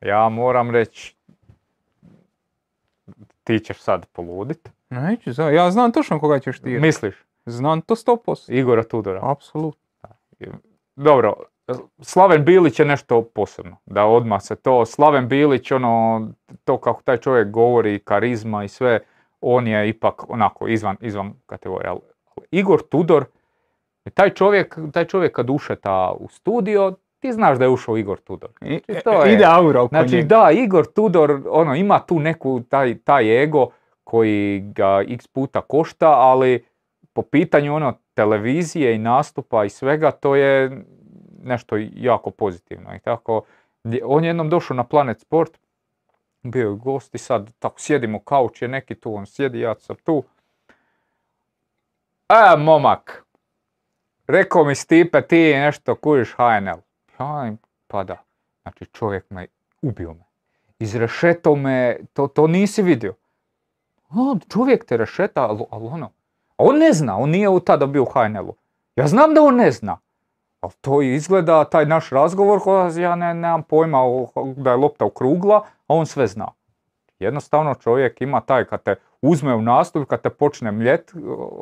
Ja 0.01 0.29
moram 0.29 0.71
reći, 0.71 1.17
ti 3.51 3.65
ćeš 3.65 3.79
sad 3.79 4.07
poludit. 4.07 4.71
Neću, 4.91 5.33
za- 5.33 5.51
ja 5.51 5.71
znam 5.71 5.93
točno 5.93 6.21
koga 6.21 6.39
ćeš 6.39 6.61
ti. 6.61 6.69
Misliš? 6.69 7.15
Znam 7.47 7.81
to 7.81 7.95
100%. 7.97 8.53
Igora 8.53 8.83
Tudora. 8.83 9.21
Apsolutno. 9.23 9.81
Dobro, 10.97 11.35
Slaven 12.01 12.45
Bilić 12.45 12.79
je 12.79 12.85
nešto 12.87 13.23
posebno, 13.25 13.77
da 13.87 14.05
odmah 14.05 14.43
se 14.43 14.57
to, 14.57 14.87
Slaven 14.87 15.29
Bilić, 15.29 15.71
ono, 15.71 16.29
to 16.65 16.79
kako 16.79 17.03
taj 17.03 17.17
čovjek 17.17 17.51
govori, 17.51 17.99
karizma 17.99 18.65
i 18.65 18.69
sve, 18.69 19.01
on 19.41 19.67
je 19.67 19.89
ipak 19.89 20.31
onako 20.31 20.69
izvan, 20.69 20.97
izvan 21.01 21.33
kategorije. 21.47 21.89
Ali 21.89 22.01
Igor 22.51 22.83
Tudor, 22.83 23.25
taj 24.15 24.31
čovjek, 24.31 24.79
taj 24.93 25.05
čovjek 25.05 25.33
kad 25.33 25.51
ušeta 25.51 26.13
u 26.19 26.29
studio, 26.29 26.95
ti 27.21 27.33
znaš 27.33 27.59
da 27.59 27.65
je 27.65 27.71
ušao 27.71 27.97
Igor 27.97 28.21
Tudor. 28.21 28.51
I- 28.61 28.81
Znači, 28.85 29.05
to 29.05 29.25
je- 29.25 29.33
Ide 29.35 29.45
aura 29.47 29.83
oko 29.83 29.89
Znači 29.89 30.15
njega. 30.15 30.27
da, 30.27 30.51
Igor 30.53 30.87
Tudor, 30.87 31.43
ono, 31.47 31.75
ima 31.75 31.99
tu 31.99 32.19
neku, 32.21 32.61
taj, 32.61 32.99
taj 32.99 33.43
ego 33.43 33.69
koji 34.05 34.61
ga 34.63 35.05
x 35.09 35.27
puta 35.27 35.61
košta, 35.61 36.09
ali 36.11 36.65
po 37.13 37.23
pitanju 37.23 37.75
ono 37.75 37.93
televizije 38.15 38.95
i 38.95 38.99
nastupa 38.99 39.65
i 39.65 39.71
svega, 39.71 40.11
to 40.11 40.37
je 40.37 40.83
nešto 41.43 41.77
jako 41.95 42.31
pozitivno. 42.31 42.95
I 42.95 42.99
tako, 42.99 43.43
on 44.05 44.25
je 44.25 44.29
jednom 44.29 44.49
došao 44.51 44.77
na 44.77 44.85
Planet 44.85 45.21
Sport, 45.21 45.59
bio 46.43 46.69
je 46.69 46.77
gost 46.77 47.15
i 47.15 47.19
sad 47.19 47.51
tako 47.59 47.81
sjedimo 47.81 48.19
kauč 48.21 48.63
je 48.63 48.69
neki 48.69 48.95
tu, 48.95 49.15
on 49.15 49.27
sjedi, 49.27 49.61
ja 49.61 49.75
sam 49.77 49.97
tu. 49.97 50.23
E, 52.29 52.57
momak, 52.57 53.25
rekao 54.27 54.65
mi 54.65 54.75
Stipe, 54.75 55.23
ti 55.23 55.55
nešto 55.55 55.95
kuriš 55.95 56.33
HNL. 56.33 56.81
Ja, 57.21 57.53
pa 57.87 58.05
da. 58.05 58.17
Znači 58.63 58.85
čovjek 58.85 59.31
me 59.31 59.47
ubio 59.83 60.13
me. 60.13 60.25
Izrešetao 60.79 61.57
me, 61.57 61.97
to, 62.13 62.27
to 62.27 62.47
nisi 62.47 62.83
vidio. 62.83 63.15
A, 64.09 64.15
čovjek 64.53 64.85
te 64.85 64.97
rešeta, 64.97 65.43
ali, 65.43 65.65
ali 65.71 65.87
ono, 65.87 66.11
on 66.59 66.79
ne 66.79 66.93
zna, 66.93 67.17
on 67.17 67.31
nije 67.31 67.49
u 67.49 67.61
tada 67.61 67.87
bio 67.87 68.03
u 68.03 68.07
HNL-u. 68.07 68.55
Ja 68.97 69.07
znam 69.07 69.35
da 69.35 69.43
on 69.43 69.57
ne 69.57 69.71
zna. 69.71 69.99
Ali 70.61 70.73
to 70.81 71.03
izgleda, 71.03 71.65
taj 71.65 71.87
naš 71.87 72.11
razgovor, 72.11 72.61
ja 72.99 73.15
ne, 73.17 73.35
nemam 73.35 73.63
pojma 73.63 73.99
o- 74.03 74.29
da 74.57 74.71
je 74.71 74.77
lopta 74.77 75.05
okrugla, 75.05 75.57
a 75.87 75.95
on 75.95 76.07
sve 76.07 76.27
zna. 76.27 76.49
Jednostavno 77.19 77.75
čovjek 77.75 78.21
ima 78.21 78.41
taj, 78.41 78.65
kad 78.65 78.83
te 78.83 78.95
uzme 79.23 79.55
u 79.55 79.63
nastup, 79.63 80.09
kad 80.09 80.21
te 80.23 80.31
počne 80.31 80.73
mljet, 80.73 81.13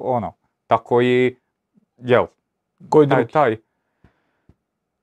ono, 0.00 0.32
tako 0.66 1.02
i, 1.02 1.36
jel, 1.96 2.26
Ko 2.88 3.02
je 3.02 3.08
taj, 3.08 3.16
drugi? 3.18 3.32
taj. 3.32 3.56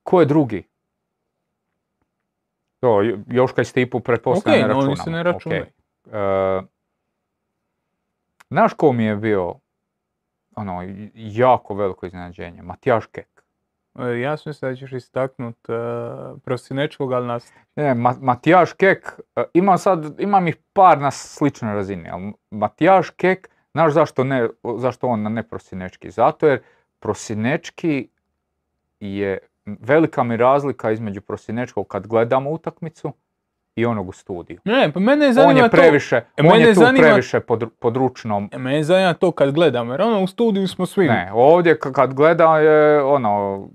Ko 0.06 0.20
je 0.20 0.26
drugi? 0.26 0.64
To, 2.80 3.02
Joška 3.28 3.62
i 3.62 3.66
Stipu 3.66 4.00
pretpostavljam 4.00 4.62
Ok, 4.62 4.68
ne 4.68 4.74
računamo. 4.74 4.96
se 4.96 5.10
ne 5.10 5.24
računaju. 5.24 5.62
ok. 5.64 5.70
E, 6.08 6.62
znaš 8.50 8.74
ko 8.74 8.92
mi 8.92 9.06
je 9.06 9.16
bio 9.16 9.54
ono, 10.56 10.82
jako 11.16 11.74
veliko 11.76 12.06
iznenađenje? 12.06 12.62
Matijaš 12.62 13.06
Kek. 13.06 13.44
E, 13.96 14.20
Ja 14.20 14.38
sam 14.38 14.50
mislio 14.50 14.70
da 14.70 14.76
ćeš 14.76 14.92
istaknut 14.94 15.70
uh, 15.70 15.76
prosinečkog, 16.42 17.12
ali 17.12 17.28
nas... 17.28 17.54
Ne, 17.76 17.94
Ma- 17.94 18.18
Matijaš 18.22 18.74
Kek, 18.74 19.06
e, 19.36 19.44
imam 19.54 19.78
sad, 19.78 20.20
imam 20.20 20.48
ih 20.48 20.56
par 20.74 21.00
na 21.00 21.12
sličnoj 21.12 21.74
razini, 21.74 22.10
ali 22.10 22.34
Matijaš 22.52 23.10
Kek, 23.10 23.50
znaš 23.72 23.94
zašto, 23.94 24.24
ne, 24.24 24.50
zašto 24.78 25.08
on 25.08 25.24
ne 25.24 25.44
prosinečki? 25.44 26.12
Zato 26.12 26.48
jer 26.48 26.62
prosinečki 27.00 28.10
je, 29.00 29.38
velika 29.66 30.24
mi 30.24 30.38
razlika 30.38 30.92
između 30.92 31.22
prosinečkog 31.22 31.88
kad 31.88 32.08
gledamo 32.08 32.50
utakmicu 32.50 33.12
i 33.76 33.86
onog 33.86 34.10
u 34.10 34.12
studiju. 34.12 34.60
Ne, 34.66 34.92
pa 34.94 35.00
mene 35.00 35.28
On 35.28 35.34
zanima 35.34 35.60
je 35.60 35.70
previše, 35.70 36.16
E, 36.16 36.24
on 36.40 36.46
mene 36.48 36.60
je 36.60 36.74
tu 36.74 36.80
zanima- 36.80 37.04
previše 37.04 37.40
pod, 37.40 37.70
pod 37.80 37.98
ručnom. 37.98 38.50
to... 38.50 38.60
Mene 38.60 38.84
zanima 38.84 39.14
to 39.14 39.32
kad 39.32 39.52
gledamo, 39.52 39.94
jer 39.94 40.02
ono 40.02 40.22
u 40.22 40.28
studiju 40.28 40.68
smo 40.68 40.86
svi. 40.86 41.08
Ne, 41.08 41.32
ovdje 41.34 41.80
kad 41.80 42.14
gleda 42.14 42.60
je 42.60 43.04
ono, 43.04 43.66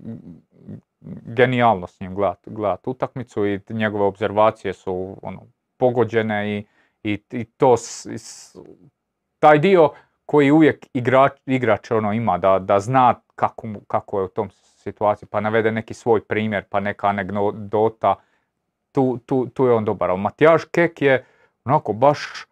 genijalno 1.25 1.87
s 1.87 1.99
njim 1.99 2.15
gledat, 2.15 2.39
gledat 2.45 2.87
utakmicu 2.87 3.45
i 3.45 3.59
njegove 3.69 4.03
obzervacije 4.05 4.73
su 4.73 5.17
ono, 5.21 5.41
pogođene 5.77 6.57
i, 6.57 6.65
i, 7.03 7.23
i 7.31 7.45
to 7.45 7.77
s- 7.77 8.05
s- 8.07 8.55
taj 9.39 9.59
dio 9.59 9.89
koji 10.25 10.51
uvijek 10.51 10.85
igrač, 10.93 11.31
igrač 11.45 11.91
ono 11.91 12.13
ima 12.13 12.37
da, 12.37 12.59
da 12.59 12.79
zna 12.79 13.15
kako, 13.35 13.67
kako 13.87 14.19
je 14.19 14.25
u 14.25 14.29
tom 14.29 14.49
situaciji, 14.81 15.29
pa 15.31 15.39
navede 15.39 15.71
neki 15.71 15.93
svoj 15.93 16.21
primjer, 16.21 16.63
pa 16.69 16.79
neka 16.79 17.07
anegdota, 17.07 18.15
tu, 18.91 19.19
tu, 19.25 19.47
tu 19.53 19.65
je 19.65 19.73
on 19.73 19.85
dobar. 19.85 20.09
Ali 20.09 20.19
Matijaš 20.19 20.65
Kek 20.65 21.01
je 21.01 21.25
onako 21.65 21.93
baš 21.93 22.45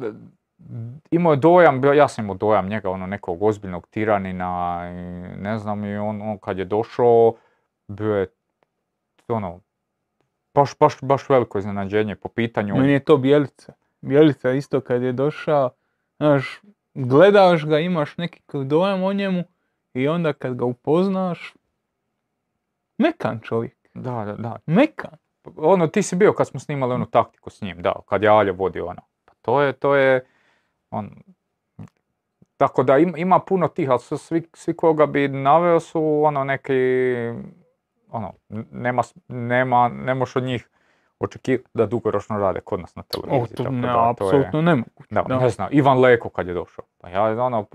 e, 0.00 0.12
imao 1.10 1.32
je 1.32 1.36
dojam, 1.36 1.84
ja 1.94 2.08
sam 2.08 2.24
imao 2.24 2.36
dojam 2.36 2.68
njega 2.68 2.90
ono 2.90 3.06
nekog 3.06 3.42
ozbiljnog 3.42 3.86
tiranina 3.90 4.80
i 4.90 4.94
ne 5.42 5.58
znam 5.58 5.84
i 5.84 5.96
on, 5.96 6.22
on 6.22 6.38
kad 6.38 6.58
je 6.58 6.64
došao 6.64 7.34
bio 7.88 8.14
je 8.14 8.26
ono 9.28 9.60
baš, 10.54 10.78
baš, 10.80 10.94
baš 11.02 11.28
veliko 11.28 11.58
iznenađenje 11.58 12.16
po 12.16 12.28
pitanju 12.28 12.76
Meni 12.76 12.92
je 12.92 13.04
to 13.04 13.16
Bjelica. 13.16 13.72
Bjelica 14.00 14.50
isto 14.50 14.80
kad 14.80 15.02
je 15.02 15.12
došao, 15.12 15.70
znaš, 16.16 16.60
gledaš 16.94 17.66
ga, 17.66 17.78
imaš 17.78 18.16
neki 18.16 18.40
dojam 18.64 19.02
o 19.02 19.12
njemu 19.12 19.44
i 19.94 20.08
onda 20.08 20.32
kad 20.32 20.54
ga 20.54 20.64
upoznaš, 20.64 21.54
mekan 22.98 23.40
čovjek, 23.42 23.76
da, 23.94 24.24
da, 24.24 24.32
da. 24.32 24.56
mekan. 24.66 25.10
Ono, 25.56 25.86
ti 25.86 26.02
si 26.02 26.16
bio 26.16 26.32
kad 26.32 26.48
smo 26.48 26.60
snimali 26.60 26.94
onu 26.94 27.06
taktiku 27.06 27.50
s 27.50 27.60
njim, 27.62 27.82
da, 27.82 27.92
kad 28.08 28.22
je 28.22 28.28
Aljo 28.28 28.52
vodio 28.52 28.86
ono. 28.86 29.00
Pa 29.24 29.32
to 29.42 29.62
je, 29.62 29.72
to 29.72 29.94
je, 29.94 30.26
on, 30.90 31.10
tako 32.56 32.82
da 32.82 32.98
ima, 32.98 33.18
ima 33.18 33.38
puno 33.38 33.68
tih, 33.68 33.90
ali 33.90 34.00
su 34.00 34.18
svi, 34.18 34.48
svi 34.54 34.76
koga 34.76 35.06
bi 35.06 35.28
naveo 35.28 35.80
su 35.80 36.22
ono 36.24 36.44
neki, 36.44 36.72
ono, 38.10 38.32
nema, 38.70 39.02
nema, 39.28 39.88
ne 39.88 40.14
možeš 40.14 40.36
od 40.36 40.42
njih 40.42 40.68
očekivati 41.18 41.68
da 41.74 41.86
dugoročno 41.86 42.38
rade 42.38 42.60
kod 42.60 42.80
nas 42.80 42.96
na 42.96 43.02
O, 43.02 43.12
televiziji. 43.12 43.56
to 43.56 43.62
tako 43.64 43.74
ne, 43.74 43.80
da, 43.82 43.92
to 43.94 44.00
je- 44.00 44.10
apsolutno 44.10 44.62
nemoguće. 44.62 45.14
Da, 45.14 45.22
da. 45.22 45.38
ne 45.38 45.48
znam, 45.50 45.68
Ivan 45.72 46.00
Leko 46.00 46.28
kad 46.28 46.46
je 46.48 46.54
došao. 46.54 46.84
Pa 46.98 47.08
ja, 47.08 47.44
ono, 47.44 47.66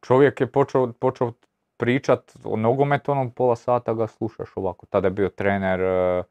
čovjek 0.00 0.40
je 0.40 0.46
počeo, 0.46 0.92
počeo 0.92 1.32
pričat 1.82 2.32
o 2.44 2.56
nogometu, 2.56 3.12
ono 3.12 3.30
pola 3.30 3.56
sata 3.56 3.94
ga 3.94 4.06
slušaš 4.06 4.56
ovako. 4.56 4.86
Tada 4.86 5.06
je 5.06 5.10
bio 5.10 5.28
trener 5.28 5.80
eh, 5.80 6.22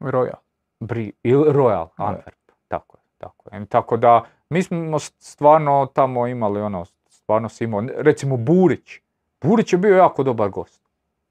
Royal. 0.00 0.40
Bri, 0.80 1.12
ili 1.22 1.44
Royal 1.44 1.88
Antwerp. 1.96 2.50
Tako 2.68 2.96
je, 2.96 3.02
tako 3.18 3.48
je. 3.52 3.66
Tako 3.66 3.96
da, 3.96 4.24
mi 4.48 4.62
smo 4.62 4.98
stvarno 4.98 5.86
tamo 5.94 6.26
imali 6.26 6.60
ono, 6.60 6.84
stvarno 7.08 7.48
si 7.48 7.64
imao, 7.64 7.82
recimo 7.96 8.36
Burić. 8.36 9.00
Burić 9.42 9.72
je 9.72 9.78
bio 9.78 9.96
jako 9.96 10.22
dobar 10.22 10.48
gost. 10.48 10.82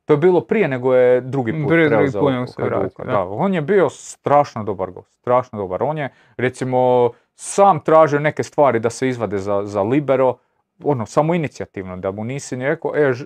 To 0.05 0.13
je 0.13 0.17
bilo 0.17 0.41
prije 0.41 0.67
nego 0.67 0.95
je 0.95 1.21
drugi 1.21 1.51
put 1.51 1.69
Prije 1.69 1.89
drugi 1.89 2.11
preuzeo 2.11 2.21
Hajduka, 2.57 3.03
da. 3.03 3.11
da. 3.11 3.23
On 3.23 3.53
je 3.53 3.61
bio 3.61 3.89
strašno 3.89 4.63
dobar 4.63 4.91
gost, 4.91 5.13
strašno 5.19 5.59
dobar. 5.59 5.83
On 5.83 5.97
je, 5.97 6.09
recimo, 6.37 7.09
sam 7.35 7.79
tražio 7.79 8.19
neke 8.19 8.43
stvari 8.43 8.79
da 8.79 8.89
se 8.89 9.09
izvade 9.09 9.37
za, 9.37 9.61
za 9.65 9.81
libero, 9.81 10.37
ono, 10.83 11.05
samo 11.05 11.33
inicijativno, 11.35 11.97
da 11.97 12.11
mu 12.11 12.23
nisi 12.23 12.57
ni 12.57 12.65
rekao, 12.67 12.95
e, 12.95 13.13
ž- 13.13 13.25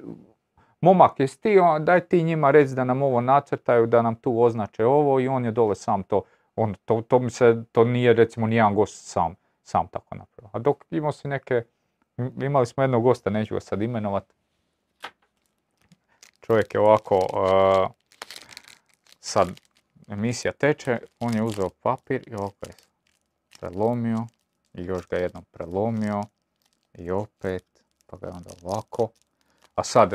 momak, 0.82 1.20
jesi 1.20 1.42
ti, 1.42 1.56
daj 1.82 2.08
ti 2.08 2.24
njima 2.24 2.52
reci 2.52 2.76
da 2.76 2.84
nam 2.84 3.02
ovo 3.02 3.22
nacrtaju, 3.22 3.88
da 3.88 4.02
nam 4.02 4.16
tu 4.16 4.42
označe 4.42 4.86
ovo 4.86 5.20
i 5.20 5.28
on 5.28 5.46
je 5.46 5.52
dole 5.52 5.76
sam 5.76 6.04
to, 6.04 6.22
on, 6.56 6.76
to, 6.86 7.02
to 7.02 7.20
mi 7.20 7.30
se, 7.30 7.64
to 7.72 7.84
nije 7.84 8.14
recimo 8.14 8.48
nijedan 8.48 8.76
gost 8.76 9.06
sam, 9.06 9.36
sam 9.64 9.88
tako 9.88 10.16
napravio. 10.16 10.50
A 10.54 10.60
dok 10.60 10.86
imao 10.92 11.12
si 11.12 11.28
neke, 11.28 11.64
im- 12.18 12.44
imali 12.44 12.66
smo 12.66 12.84
jednog 12.84 13.04
gosta, 13.04 13.30
neću 13.30 13.54
ga 13.54 13.60
sad 13.60 13.82
imenovat, 13.82 14.34
čovjek 16.42 16.74
je 16.74 16.80
ovako, 16.80 17.16
uh, 17.18 17.92
sad 19.20 19.50
emisija 20.08 20.52
teče, 20.54 21.00
on 21.20 21.34
je 21.36 21.44
uzeo 21.44 21.70
papir 21.70 22.24
i 22.28 22.36
ovako 22.36 22.56
je 22.68 22.74
prelomio 23.60 24.18
i 24.74 24.84
još 24.86 25.08
ga 25.08 25.18
jednom 25.18 25.44
prelomio 25.52 26.22
i 26.98 27.12
opet, 27.12 27.66
pa 28.08 28.18
ga 28.18 28.28
onda 28.28 28.50
ovako. 28.64 29.10
A 29.76 29.84
sad, 29.84 30.14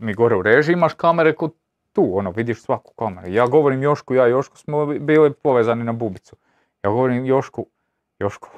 mi 0.00 0.14
gore 0.14 0.36
u 0.36 0.42
režiji 0.42 0.72
imaš 0.72 0.94
kamere 0.94 1.34
kod 1.34 1.52
tu, 1.92 2.18
ono, 2.18 2.30
vidiš 2.30 2.62
svaku 2.62 2.94
kameru. 2.94 3.28
Ja 3.28 3.46
govorim 3.46 3.82
Jošku, 3.82 4.14
ja 4.14 4.28
i 4.28 4.30
Jošku 4.30 4.56
smo 4.56 4.86
bili 4.86 5.32
povezani 5.32 5.84
na 5.84 5.92
bubicu. 5.92 6.36
Ja 6.82 6.90
govorim 6.90 7.26
Jošku, 7.26 7.66
Jošku, 8.18 8.48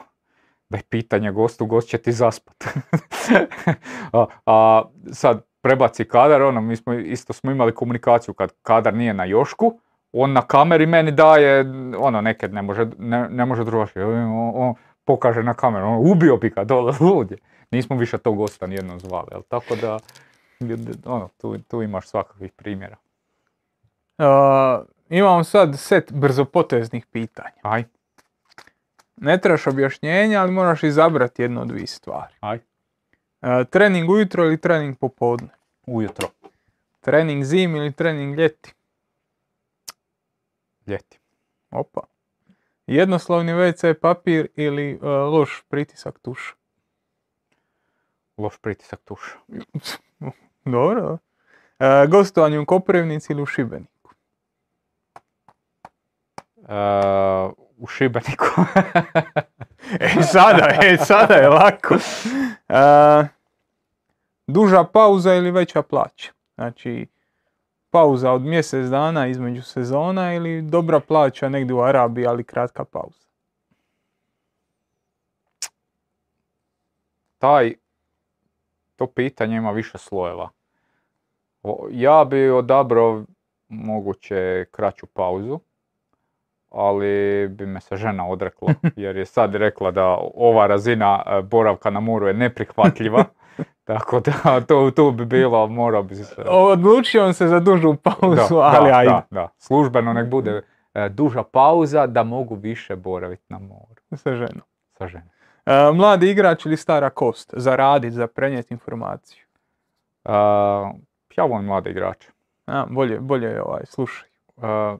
daj 0.69 0.83
pitanje 0.89 1.33
gostu, 1.33 1.67
gost 1.67 1.89
će 1.89 1.99
ti 1.99 2.13
zaspat. 2.13 2.65
a, 4.13 4.27
a 4.47 4.83
sad 5.13 5.43
prebaci 5.61 6.05
kadar, 6.05 6.43
ono, 6.43 6.61
mi 6.61 6.77
smo 6.77 6.95
isto 6.95 7.33
smo 7.33 7.51
imali 7.51 7.75
komunikaciju 7.75 8.35
kad 8.35 8.53
kadar 8.63 8.95
nije 8.95 9.15
na 9.15 9.25
Jošku, 9.25 9.81
on 10.13 10.33
na 10.33 10.43
kameri 10.43 10.87
meni 10.87 11.11
daje, 11.11 11.65
ono, 11.99 12.21
nekad 12.21 12.53
ne 12.53 12.63
može, 12.63 12.87
ne, 12.99 13.29
ne 13.29 13.45
može 13.45 13.65
drugačije, 13.65 14.05
pokaže 15.09 15.43
na 15.43 15.55
kameru, 15.55 15.87
ono, 15.87 16.01
ubio 16.01 16.37
bi 16.37 16.51
ga 16.51 16.65
dole, 16.65 16.93
lud 17.01 17.31
je. 17.31 17.39
Nismo 17.71 17.97
više 17.97 18.19
tog 18.19 18.37
gosta 18.37 18.67
nijednom 18.67 19.01
zvali, 19.01 19.29
jel? 19.31 19.43
tako 19.49 19.77
da, 19.77 19.99
ono, 21.05 21.29
tu, 21.41 21.59
tu 21.59 21.83
imaš 21.83 22.09
svakakvih 22.09 22.53
primjera. 22.53 22.97
Uh, 24.19 24.87
imamo 25.09 25.45
sad 25.45 25.79
set 25.79 26.13
brzopoteznih 26.13 27.07
pitanja. 27.07 27.61
Aj, 27.63 27.85
Ne 29.17 29.39
trebaš 29.41 29.67
objašnjenja, 29.67 30.41
ali 30.41 30.53
moraš 30.53 30.83
izabrati 30.83 31.43
jednu 31.43 31.61
od 31.61 31.69
dvije 31.69 31.87
stvari. 31.87 32.35
aj, 32.41 32.59
Uh, 33.43 33.67
trening 33.71 34.11
ujutro 34.11 34.45
ili 34.45 34.61
trening 34.61 34.99
popodne? 34.99 35.49
ujutro, 35.87 36.29
Trening 37.01 37.45
zim 37.45 37.77
ili 37.77 37.93
trening 37.93 38.39
ljeti? 38.39 38.75
ljeti. 40.87 41.19
Opa. 41.71 42.01
Jednoslovni 42.89 43.53
WC 43.53 43.95
papir 43.95 44.49
ili 44.57 44.95
uh, 44.95 45.03
loš 45.03 45.63
pritisak 45.69 46.19
tuša? 46.19 46.55
Loš 48.39 48.59
pritisak 48.59 49.01
tuša. 49.05 49.39
Dobro. 50.65 51.13
Uh, 51.13 52.11
gostovanje 52.11 52.59
u 52.59 52.67
Koprivnici 52.67 53.33
ili 53.33 53.43
u 53.43 53.47
Šibeniku? 53.47 54.11
E, 56.69 56.75
u 57.77 57.87
Šibeniku. 57.87 58.47
E 60.01 60.23
sada, 60.23 60.69
e 60.83 60.97
sada 60.97 61.35
je 61.35 61.49
lako. 61.49 61.95
Uh, 61.95 63.27
duža 64.47 64.85
pauza 64.85 65.35
ili 65.35 65.51
veća 65.51 65.83
plaća? 65.83 66.33
Znači, 66.55 67.07
pauza 67.91 68.33
od 68.33 68.43
mjesec 68.43 68.87
dana 68.87 69.27
između 69.27 69.63
sezona 69.63 70.35
ili 70.35 70.63
dobra 70.63 71.01
plaća 71.01 71.49
negdje 71.49 71.75
u 71.75 71.83
Arabiji, 71.83 72.27
ali 72.27 72.45
kratka 72.45 72.85
pauza? 72.85 73.29
taj, 77.39 77.75
to 78.97 79.07
pitanje 79.07 79.57
ima 79.57 79.71
više 79.71 79.99
slojeva. 79.99 80.49
Ja 81.91 82.25
bi 82.25 82.51
odabrao 82.51 83.25
moguće 83.69 84.65
kraću 84.71 85.07
pauzu, 85.07 85.61
ali 86.71 87.49
bi 87.49 87.67
me 87.67 87.81
se 87.81 87.97
žena 87.97 88.29
odrekla, 88.29 88.75
jer 88.97 89.17
je 89.17 89.27
sad 89.27 89.55
rekla 89.55 89.91
da 89.91 90.19
ova 90.35 90.67
razina 90.67 91.23
e, 91.27 91.43
boravka 91.43 91.91
na 91.91 92.01
moru 92.01 92.27
je 92.27 92.35
neprihvatljiva. 92.35 93.25
Tako 93.85 94.21
da, 94.21 94.61
to, 94.61 94.91
to 94.91 95.11
bi 95.11 95.25
bilo, 95.25 95.67
morao 95.67 96.03
bi 96.03 96.15
se... 96.15 96.43
Odlučio 96.49 97.25
on 97.25 97.35
se 97.35 97.49
za 97.49 97.61
dužu 97.61 97.95
pauzu, 98.03 98.57
ali 98.57 98.91
da, 98.91 98.97
ajde. 98.97 99.11
Da, 99.11 99.27
da, 99.31 99.49
službeno 99.59 100.13
nek 100.13 100.29
bude 100.29 100.63
e, 100.95 101.09
duža 101.09 101.43
pauza 101.43 102.07
da 102.07 102.23
mogu 102.23 102.55
više 102.55 102.97
boraviti 102.97 103.45
na 103.49 103.59
moru 103.59 104.03
Sa 104.17 104.35
ženom. 104.35 104.63
sa 104.99 105.07
ženom. 105.09 105.29
E, 105.67 105.93
mladi 105.93 106.31
igrač 106.31 106.67
ili 106.67 106.77
stara 106.77 107.11
kost? 107.11 107.55
Za 107.57 107.77
radit, 107.77 108.13
za 108.13 108.27
prenijeti 108.27 108.75
informaciju. 108.75 109.45
E, 110.25 110.33
ja 111.37 111.45
volim 111.45 111.67
mlade 111.67 111.91
igrače. 111.91 112.29
A, 112.67 112.87
bolje, 112.91 113.19
bolje 113.21 113.47
je 113.47 113.63
ovaj, 113.63 113.83
slušaj. 113.87 114.29
E, 114.29 114.97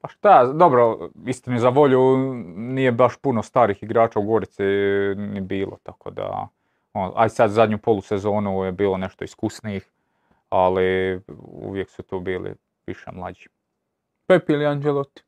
pa 0.00 0.08
šta, 0.08 0.44
dobro, 0.46 1.08
istini 1.26 1.58
za 1.58 1.68
volju 1.68 2.16
nije 2.56 2.92
baš 2.92 3.16
puno 3.16 3.42
starih 3.42 3.82
igrača 3.82 4.18
u 4.18 4.22
Gorici 4.22 4.62
ni 5.16 5.40
bilo, 5.40 5.78
tako 5.82 6.10
da, 6.10 6.48
aj 6.94 7.28
sad 7.28 7.50
zadnju 7.50 7.78
polusezonu 7.78 8.64
je 8.64 8.72
bilo 8.72 8.96
nešto 8.96 9.24
iskusnijih, 9.24 9.90
ali 10.48 11.20
uvijek 11.42 11.90
su 11.90 12.02
tu 12.02 12.20
bili 12.20 12.54
više 12.86 13.10
mlađi. 13.12 13.48
Pep 14.26 14.50
ili 14.50 14.66
Angelotti? 14.66 15.22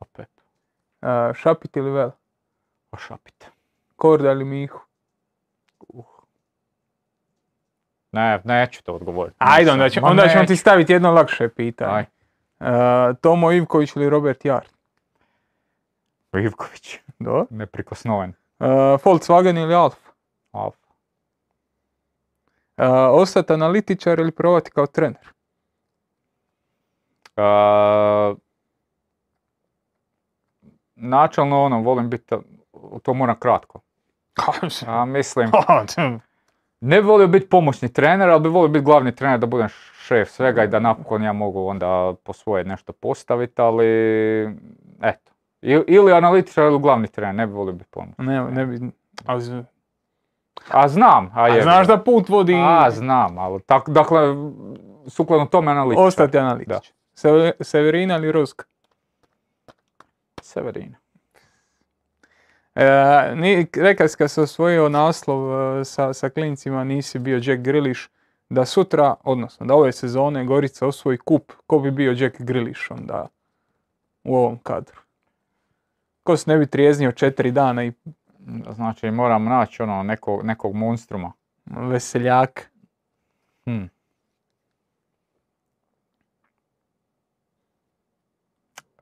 Opet, 0.00 0.28
E, 1.02 1.34
Šapit 1.34 1.76
ili 1.76 1.90
Vel? 1.90 2.10
ošapite. 2.92 3.46
Korda 3.96 4.30
ili 4.30 4.44
Mihu? 4.44 4.80
Ne, 8.12 8.40
neću 8.44 8.82
to 8.82 8.94
odgovoriti. 8.94 9.36
Ajde, 9.38 9.70
onda, 9.70 9.88
ću, 9.90 10.00
Ma 10.00 10.08
onda 10.08 10.28
ćemo 10.28 10.44
ti 10.44 10.56
staviti 10.56 10.92
jedno 10.92 11.12
lakše 11.12 11.48
pitanje. 11.48 12.06
Aj. 12.60 13.14
Tomo 13.20 13.52
Ivković 13.52 13.96
ili 13.96 14.10
Robert 14.10 14.44
Jar? 14.44 14.66
Ivković, 16.44 16.98
Do. 17.18 17.46
neprikosnoven. 17.50 18.32
Volkswagen 19.04 19.58
ili 19.62 19.74
Alfa? 19.74 20.10
Alfa. 20.52 20.81
Ostati 23.12 23.52
analitičar 23.52 24.18
ili 24.18 24.30
provati 24.32 24.70
kao 24.70 24.86
trener? 24.86 25.28
E, 27.36 27.42
načelno 30.94 31.62
ono, 31.62 31.80
volim 31.82 32.10
biti, 32.10 32.34
to 33.02 33.14
moram 33.14 33.38
kratko. 33.38 33.80
A 34.86 35.04
mislim, 35.04 35.50
ne 36.80 37.00
bi 37.00 37.06
volio 37.06 37.26
biti 37.28 37.48
pomoćni 37.48 37.92
trener, 37.92 38.28
ali 38.30 38.40
bi 38.42 38.48
volio 38.48 38.68
biti 38.68 38.84
glavni 38.84 39.14
trener 39.14 39.38
da 39.38 39.46
budem 39.46 39.68
šef 40.06 40.30
svega 40.30 40.64
i 40.64 40.68
da 40.68 40.80
napokon 40.80 41.22
ja 41.22 41.32
mogu 41.32 41.66
onda 41.66 42.14
po 42.24 42.32
svoje 42.32 42.64
nešto 42.64 42.92
postaviti, 42.92 43.62
ali 43.62 43.86
eto. 45.02 45.32
Ili 45.86 46.12
analitičar 46.12 46.64
ili 46.64 46.78
glavni 46.80 47.08
trener, 47.08 47.34
ne 47.34 47.46
bi 47.46 47.52
volio 47.52 47.72
biti 47.72 47.90
pomoćni. 47.90 48.24
ne, 48.24 48.44
ne 48.50 48.66
bi... 48.66 48.90
A, 49.26 49.40
z- 49.40 49.64
A 50.70 50.88
znam, 50.88 51.30
a, 51.34 51.44
a 51.44 51.62
znaš 51.62 51.86
da 51.86 51.98
put 51.98 52.28
vodi 52.28 52.54
A 52.56 52.90
znam, 52.90 53.38
ali 53.38 53.60
tak, 53.62 53.88
dakle, 53.88 54.20
sukladno 55.08 55.46
tome 55.46 55.70
analitičar. 55.70 56.06
ostati 56.06 56.38
analitičar. 56.38 56.80
Se- 57.14 57.52
Severina 57.60 58.16
ili 58.16 58.32
Ruska? 58.32 58.64
Severina. 60.42 60.96
E, 62.74 62.86
ni, 63.36 63.66
rekao 63.74 64.08
si 64.08 64.16
kad 64.16 64.30
se 64.30 64.40
osvojio 64.42 64.88
naslov 64.88 65.40
e, 65.80 65.84
sa, 65.84 66.12
sa 66.12 66.28
klincima 66.28 66.84
nisi 66.84 67.18
bio 67.18 67.40
Jack 67.42 67.60
Grealish, 67.60 68.00
da 68.48 68.64
sutra, 68.64 69.14
odnosno 69.24 69.66
da 69.66 69.74
ove 69.74 69.92
sezone 69.92 70.44
Gorica 70.44 70.86
osvoji 70.86 71.18
kup, 71.18 71.52
ko 71.66 71.78
bi 71.78 71.90
bio 71.90 72.12
Jack 72.12 72.40
Grealish 72.40 72.90
onda 72.90 73.26
u 74.24 74.36
ovom 74.36 74.58
kadru? 74.58 74.96
Ko 76.22 76.36
se 76.36 76.50
ne 76.50 76.58
bi 76.58 76.66
trijeznio 76.66 77.12
četiri 77.12 77.50
dana 77.50 77.84
i 77.84 77.92
Znači 78.70 79.10
moram 79.10 79.44
naći 79.44 79.82
ono 79.82 80.02
nekog, 80.02 80.44
nekog 80.44 80.74
monstruma. 80.74 81.32
veseljak? 81.66 82.70
Hm. 83.64 83.84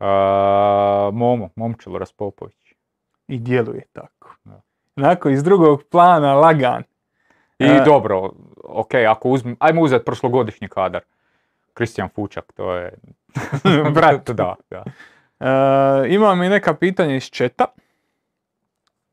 A, 0.00 1.10
Momo, 1.12 1.48
Momčilo 1.56 1.98
Raspopović. 1.98 2.74
I 3.28 3.38
djeluje 3.38 3.82
tako. 3.92 4.34
Da. 4.44 4.60
Onako 4.96 5.28
iz 5.28 5.42
drugog 5.42 5.82
plana, 5.90 6.34
lagan. 6.34 6.82
I 7.58 7.64
E, 7.64 7.82
dobro, 7.84 8.30
ok, 8.64 8.94
ako 9.08 9.28
uzmem, 9.28 9.56
ajmo 9.58 9.82
uzeti 9.82 10.04
prošlogodišnji 10.04 10.68
kadar. 10.68 11.02
Kristijan 11.74 12.08
Fučak, 12.08 12.52
to 12.52 12.74
je... 12.74 12.94
Brat. 13.94 14.30
da, 14.30 14.54
da. 14.70 14.84
E, 15.40 16.14
imam 16.14 16.42
i 16.42 16.48
neka 16.48 16.74
pitanja 16.74 17.14
iz 17.14 17.30
četa. 17.30 17.64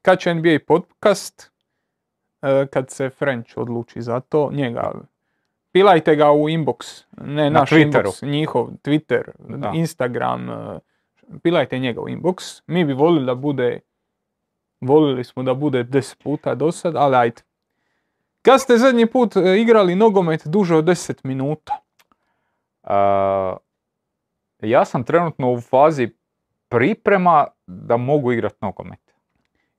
Kad 0.08 0.20
će 0.20 0.34
NBA 0.34 0.58
podcast? 0.68 1.52
E, 2.42 2.68
kad 2.68 2.90
se 2.90 3.10
French 3.10 3.58
odluči 3.58 4.02
za 4.02 4.20
to, 4.20 4.50
njega. 4.54 4.92
Pilajte 5.72 6.16
ga 6.16 6.32
u 6.32 6.40
inbox, 6.40 7.04
ne 7.18 7.44
Na 7.44 7.60
naš 7.60 7.70
Twitteru. 7.70 8.04
inbox, 8.04 8.24
njihov 8.24 8.68
Twitter, 8.84 9.22
Da. 9.40 9.72
Instagram. 9.76 10.50
e, 10.50 10.80
Pilajte 11.44 11.80
njega 11.80 12.02
u 12.02 12.10
inbox. 12.10 12.62
Mi 12.68 12.86
bi 12.86 12.94
volili 12.94 13.26
da 13.26 13.36
bude, 13.36 13.80
volili 14.82 15.24
smo 15.24 15.44
da 15.44 15.54
bude 15.54 15.84
10 15.84 16.24
puta 16.24 16.56
do 16.56 16.72
sad, 16.72 16.96
ali 16.96 17.16
ajde. 17.16 17.42
Kad 18.42 18.62
ste 18.62 18.78
zadnji 18.78 19.06
put 19.06 19.36
e, 19.36 19.62
igrali 19.62 19.96
nogomet 19.96 20.48
duže 20.48 20.76
od 20.76 20.86
10 20.86 21.20
minuta? 21.24 21.74
A, 22.84 23.58
ja 24.60 24.86
sam 24.86 25.04
trenutno 25.04 25.52
u 25.52 25.62
fazi 25.62 26.10
priprema 26.70 27.48
da 27.66 27.98
mogu 27.98 28.32
igrat 28.32 28.62
nogomet. 28.62 29.00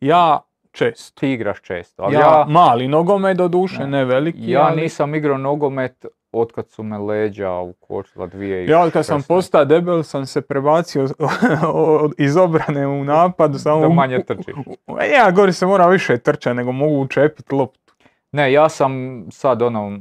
Ja 0.01 0.41
često. 0.73 1.21
Ti 1.21 1.29
igraš 1.29 1.61
često, 1.61 2.03
ali 2.03 2.15
ja, 2.15 2.21
ja, 2.21 2.45
mali 2.49 2.89
nogomet 2.89 3.37
do 3.37 3.49
duše, 3.49 3.79
Ne. 3.79 3.87
ne 3.89 4.05
veliki. 4.05 4.51
ja 4.51 4.63
ali- 4.63 4.81
nisam 4.83 5.15
igrao 5.15 5.39
nogomet 5.39 6.05
otkad 6.33 6.69
su 6.69 6.83
me 6.83 6.99
leđa 6.99 7.53
ukočila 7.53 8.27
dvije 8.27 8.67
Ja 8.67 8.81
od 8.81 8.93
kad 8.93 9.07
sam 9.07 9.23
postao 9.23 9.65
debel 9.65 10.03
sam 10.03 10.27
se 10.27 10.41
prebacio 10.41 11.03
od- 11.75 12.13
iz 12.19 12.37
obrane 12.37 12.87
u 12.87 13.05
napad. 13.05 13.53
Samo 13.57 13.81
Da 13.81 13.89
u- 13.89 13.93
manje 13.93 14.19
trčiš. 14.21 14.55
u- 14.87 14.97
Ja 15.15 15.31
gori 15.31 15.53
se 15.53 15.67
mora 15.67 15.87
više 15.87 16.19
trča 16.19 16.53
nego 16.53 16.73
mogu 16.73 16.95
učepiti 16.97 17.55
loptu. 17.55 17.95
Ne, 18.33 18.53
ja 18.53 18.69
sam 18.69 18.93
sad 19.31 19.63
ono, 19.63 19.99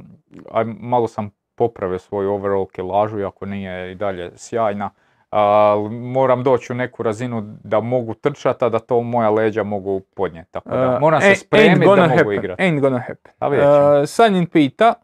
malo 0.66 1.08
sam 1.08 1.30
popravio 1.54 1.98
svoju 1.98 2.32
overall 2.32 2.66
kilažu, 2.66 3.18
iako 3.18 3.46
nije 3.46 3.92
i 3.92 3.94
dalje 3.94 4.30
sjajna. 4.36 4.90
Ali 5.30 5.90
moram 5.90 6.42
doći 6.42 6.72
u 6.72 6.76
neku 6.76 7.02
razinu 7.02 7.56
da 7.64 7.80
mogu 7.80 8.14
trčati, 8.14 8.64
a 8.64 8.68
da 8.68 8.78
to 8.78 9.02
moja 9.02 9.30
leđa 9.30 9.62
mogu 9.62 10.00
podnijeti. 10.00 10.52
Tako 10.52 10.68
da, 10.70 10.94
Uh, 10.94 11.00
moram 11.00 11.20
se 11.20 11.34
spremiti 11.34 11.80
da 11.80 11.86
mogu 11.96 12.08
happen, 12.16 12.32
igrati. 12.32 12.62
Ain't 12.62 12.80
gonna 12.80 12.98
happen. 12.98 13.32
A 13.38 13.48
vidjet 13.48 13.66
ćemo. 13.66 14.00
Uh, 14.00 14.06
Sanjin 14.06 14.46
pita, 14.46 14.94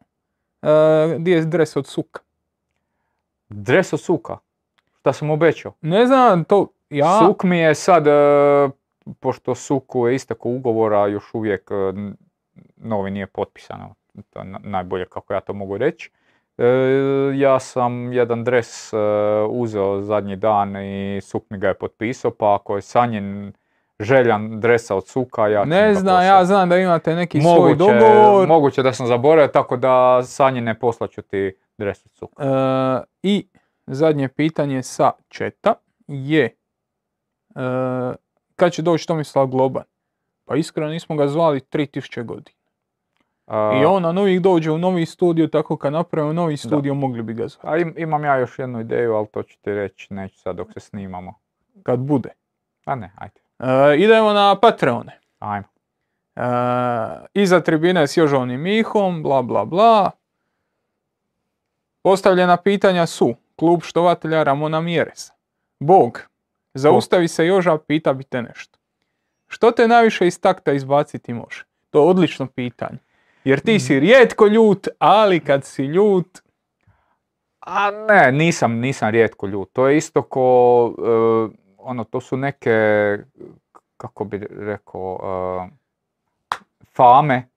uh, 0.62 0.68
gdje 1.18 1.34
je 1.34 1.44
dres 1.44 1.76
od 1.76 1.86
suka? 1.86 2.20
Dres 3.48 3.92
od 3.92 4.00
suka. 4.00 4.36
Šta 5.00 5.12
sam 5.12 5.30
obećao? 5.30 5.72
Ne 5.80 6.06
znam, 6.06 6.44
to 6.44 6.68
ja... 6.90 7.18
Suk 7.18 7.42
mi 7.44 7.58
je 7.58 7.74
sad, 7.74 8.06
e, 8.06 8.10
pošto 9.20 9.54
Suku 9.54 10.08
je 10.08 10.14
istako 10.14 10.48
ugovora, 10.48 11.06
još 11.06 11.34
uvijek 11.34 11.70
e, 11.70 11.74
novi 12.76 13.10
nije 13.10 13.26
potpisano. 13.26 13.94
To 14.30 14.38
je 14.38 14.44
na- 14.44 14.60
najbolje 14.62 15.06
kako 15.06 15.34
ja 15.34 15.40
to 15.40 15.52
mogu 15.52 15.76
reći. 15.78 16.10
E, 16.58 16.66
ja 17.36 17.60
sam 17.60 18.12
jedan 18.12 18.44
dres 18.44 18.92
e, 18.92 18.96
uzeo 19.48 20.00
zadnji 20.00 20.36
dan 20.36 20.76
i 20.76 21.20
Suk 21.20 21.42
mi 21.50 21.58
ga 21.58 21.68
je 21.68 21.74
potpisao, 21.74 22.30
pa 22.30 22.54
ako 22.54 22.76
je 22.76 22.82
Sanjin 22.82 23.52
željan 24.00 24.60
dresa 24.60 24.96
od 24.96 25.08
Suka, 25.08 25.48
ja 25.48 25.64
Ne 25.64 25.94
znam, 25.94 26.24
ja 26.24 26.44
znam 26.44 26.68
da 26.68 26.78
imate 26.78 27.14
neki 27.14 27.40
svoj 27.40 27.76
dogovor. 27.76 28.48
moguće 28.48 28.82
da 28.82 28.92
sam 28.92 29.06
zaboravio, 29.06 29.48
tako 29.48 29.76
da 29.76 30.22
Sanjine 30.22 30.78
poslaću 30.78 31.22
ti 31.22 31.56
dres 31.78 32.06
od 32.06 32.12
Suka. 32.12 32.42
Uh, 32.42 33.04
I 33.22 33.48
zadnje 33.86 34.28
pitanje 34.28 34.82
sa 34.82 35.12
četa 35.28 35.74
je 36.06 36.56
uh, 37.54 37.62
kad 38.56 38.72
će 38.72 38.82
doći 38.82 39.06
Tomislav 39.06 39.46
Globan? 39.46 39.84
Pa 40.44 40.56
iskreno 40.56 40.88
nismo 40.90 41.16
ga 41.16 41.28
zvali 41.28 41.60
3000 41.60 42.24
godina. 42.24 42.63
A, 43.46 43.78
I 43.82 43.84
on 43.84 44.02
na 44.02 44.20
uvijek 44.20 44.40
dođe 44.42 44.70
u 44.70 44.78
novi 44.78 45.06
studio, 45.06 45.46
tako 45.46 45.76
kad 45.76 45.92
napravimo 45.92 46.32
novi 46.32 46.56
studio 46.56 46.94
mogli 46.94 47.22
bi 47.22 47.34
ga 47.34 47.48
zvati. 47.48 47.68
a 47.68 47.76
im- 47.76 47.94
imam 47.98 48.24
ja 48.24 48.36
još 48.36 48.58
jednu 48.58 48.80
ideju, 48.80 49.14
ali 49.14 49.26
to 49.26 49.42
ću 49.42 49.58
ti 49.62 49.70
reći, 49.74 50.14
neću 50.14 50.38
sad 50.38 50.56
dok 50.56 50.72
se 50.72 50.80
snimamo. 50.80 51.34
Kad 51.82 51.98
bude. 51.98 52.28
A 52.84 52.94
ne, 52.94 53.12
ajde. 53.16 53.40
Uh, 53.58 53.66
idemo 53.98 54.32
na 54.32 54.56
Patreone. 54.60 55.18
Ajmo. 55.38 55.66
Uh, 56.36 56.42
iza 57.34 57.60
tribine 57.60 58.06
s 58.06 58.16
Jožom 58.16 58.50
i 58.50 58.56
Mihom, 58.56 59.22
bla 59.22 59.42
bla 59.42 59.64
bla. 59.64 60.10
Postavljena 62.02 62.56
pitanja 62.56 63.06
su 63.06 63.34
klub 63.56 63.82
štovatelja 63.82 64.42
Ramona 64.42 64.80
Mjeresa. 64.80 65.32
Bog, 65.78 66.20
zaustavi 66.74 67.28
se 67.28 67.46
Joža, 67.46 67.78
pita 67.78 68.12
bi 68.12 68.24
te 68.24 68.42
nešto. 68.42 68.78
Što 69.48 69.70
te 69.70 69.88
najviše 69.88 70.26
iz 70.26 70.40
takta 70.40 70.72
izbaciti 70.72 71.32
može? 71.34 71.64
To 71.90 71.98
je 72.04 72.10
odlično 72.10 72.46
pitanje. 72.46 72.98
Jer 73.44 73.60
ti 73.60 73.80
si 73.80 74.00
rijetko 74.00 74.46
ljut, 74.46 74.88
ali 74.98 75.40
kad 75.40 75.64
si 75.64 75.82
ljut, 75.82 76.44
A 77.64 77.90
ne, 77.90 78.32
nisam, 78.32 78.72
nisam 78.72 79.10
rijetko 79.10 79.46
ljut. 79.46 79.70
To 79.72 79.88
je 79.88 79.96
isto 79.96 80.22
ko, 80.22 80.94
e, 80.98 81.56
ono, 81.78 82.04
to 82.04 82.20
su 82.20 82.36
neke, 82.36 83.18
kako 83.96 84.24
bi 84.24 84.46
rekao, 84.50 85.20
uh, 85.22 85.68
fame. 86.96 87.48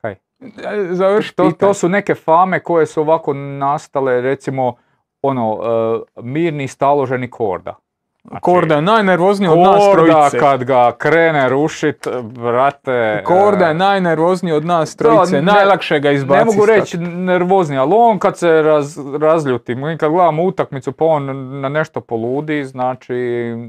Kaj? 0.00 0.12
E, 0.40 0.88
Završi 0.90 1.34
To, 1.34 1.50
to 1.50 1.74
su 1.74 1.88
neke 1.88 2.14
fame 2.14 2.60
koje 2.60 2.86
su 2.86 3.00
ovako 3.00 3.32
nastale, 3.34 4.20
recimo, 4.20 4.74
ono, 5.22 5.52
uh, 5.52 6.24
mirni 6.24 6.68
staloženi 6.68 7.30
korda. 7.30 7.78
Znači, 8.24 8.40
Korda 8.42 8.74
je 8.74 8.82
najnervozniji 8.82 9.48
od 9.48 9.58
nas 9.58 9.84
Korda 9.84 9.92
trojice. 10.06 10.38
kad 10.38 10.64
ga 10.64 10.92
krene 10.92 11.48
rušit, 11.48 12.06
brate... 12.22 13.22
Korda 13.24 13.64
je 13.64 13.70
e, 13.70 13.74
najnervozniji 13.74 14.52
od 14.52 14.64
nas 14.64 14.96
Da, 14.96 15.04
trojice. 15.04 15.36
ne- 15.36 15.42
Najlakše 15.42 16.00
ga 16.00 16.10
izbaciti. 16.10 16.46
Ne 16.46 16.52
mogu 16.52 16.66
reći 16.66 16.98
nervozni, 16.98 17.78
ali 17.78 17.92
on 17.94 18.18
kad 18.18 18.38
se 18.38 18.62
raz, 18.62 18.98
razljuti, 19.20 19.74
mi 19.74 19.98
kad 19.98 20.10
gledamo 20.10 20.42
utakmicu 20.42 20.92
pa 20.92 21.04
on 21.04 21.24
na 21.60 21.68
nešto 21.68 22.00
poludi, 22.00 22.64
znači, 22.64 23.14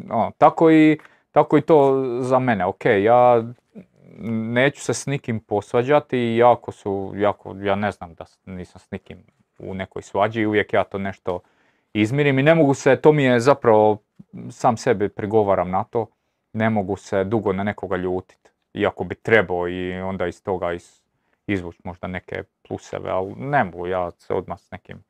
ono, 0.10 0.32
tako, 0.38 0.72
i, 0.72 0.98
tako 1.32 1.58
i 1.58 1.62
to 1.62 1.94
za 2.20 2.40
mene. 2.40 2.66
Ok, 2.66 2.86
ja 2.86 3.44
neću 4.24 4.82
se 4.82 4.94
s 4.94 5.06
nikim 5.06 5.40
posvađati 5.40 6.18
i 6.20 6.38
jako 6.38 6.72
su, 6.72 7.14
jako, 7.16 7.56
ja 7.58 7.76
ne 7.76 7.92
znam 7.92 8.14
da 8.14 8.26
nisam 8.46 8.80
s 8.80 8.92
nikim 8.92 9.18
u 9.60 9.74
nekoj 9.74 10.02
svađi 10.02 10.46
uvijek 10.46 10.74
ja 10.74 10.84
to 10.84 10.98
nešto 10.98 11.40
izmirim 11.94 12.40
i 12.40 12.44
ne 12.44 12.56
mogu 12.56 12.74
se, 12.74 12.96
to 12.96 13.12
mi 13.12 13.24
je 13.24 13.40
zapravo, 13.40 13.98
sam 14.50 14.78
sebi 14.78 15.10
prigovaram 15.10 15.70
na 15.70 15.84
to, 15.84 16.06
ne 16.54 16.70
mogu 16.70 16.98
se 16.98 17.24
dugo 17.24 17.54
na 17.54 17.64
nekoga 17.64 17.98
ljutiti, 17.98 18.50
iako 18.74 19.04
bi 19.04 19.16
trebao 19.16 19.68
i 19.68 19.94
onda 19.94 20.28
iz 20.28 20.44
toga 20.44 20.74
iz, 20.74 21.02
izvući 21.48 21.80
možda 21.84 22.08
neke 22.08 22.44
pluseve, 22.68 23.10
ali 23.10 23.34
ne 23.38 23.64
mogu 23.64 23.88
ja 23.88 24.12
se 24.12 24.34
odmah 24.34 24.60
s 24.60 24.72
nekim 24.72 25.04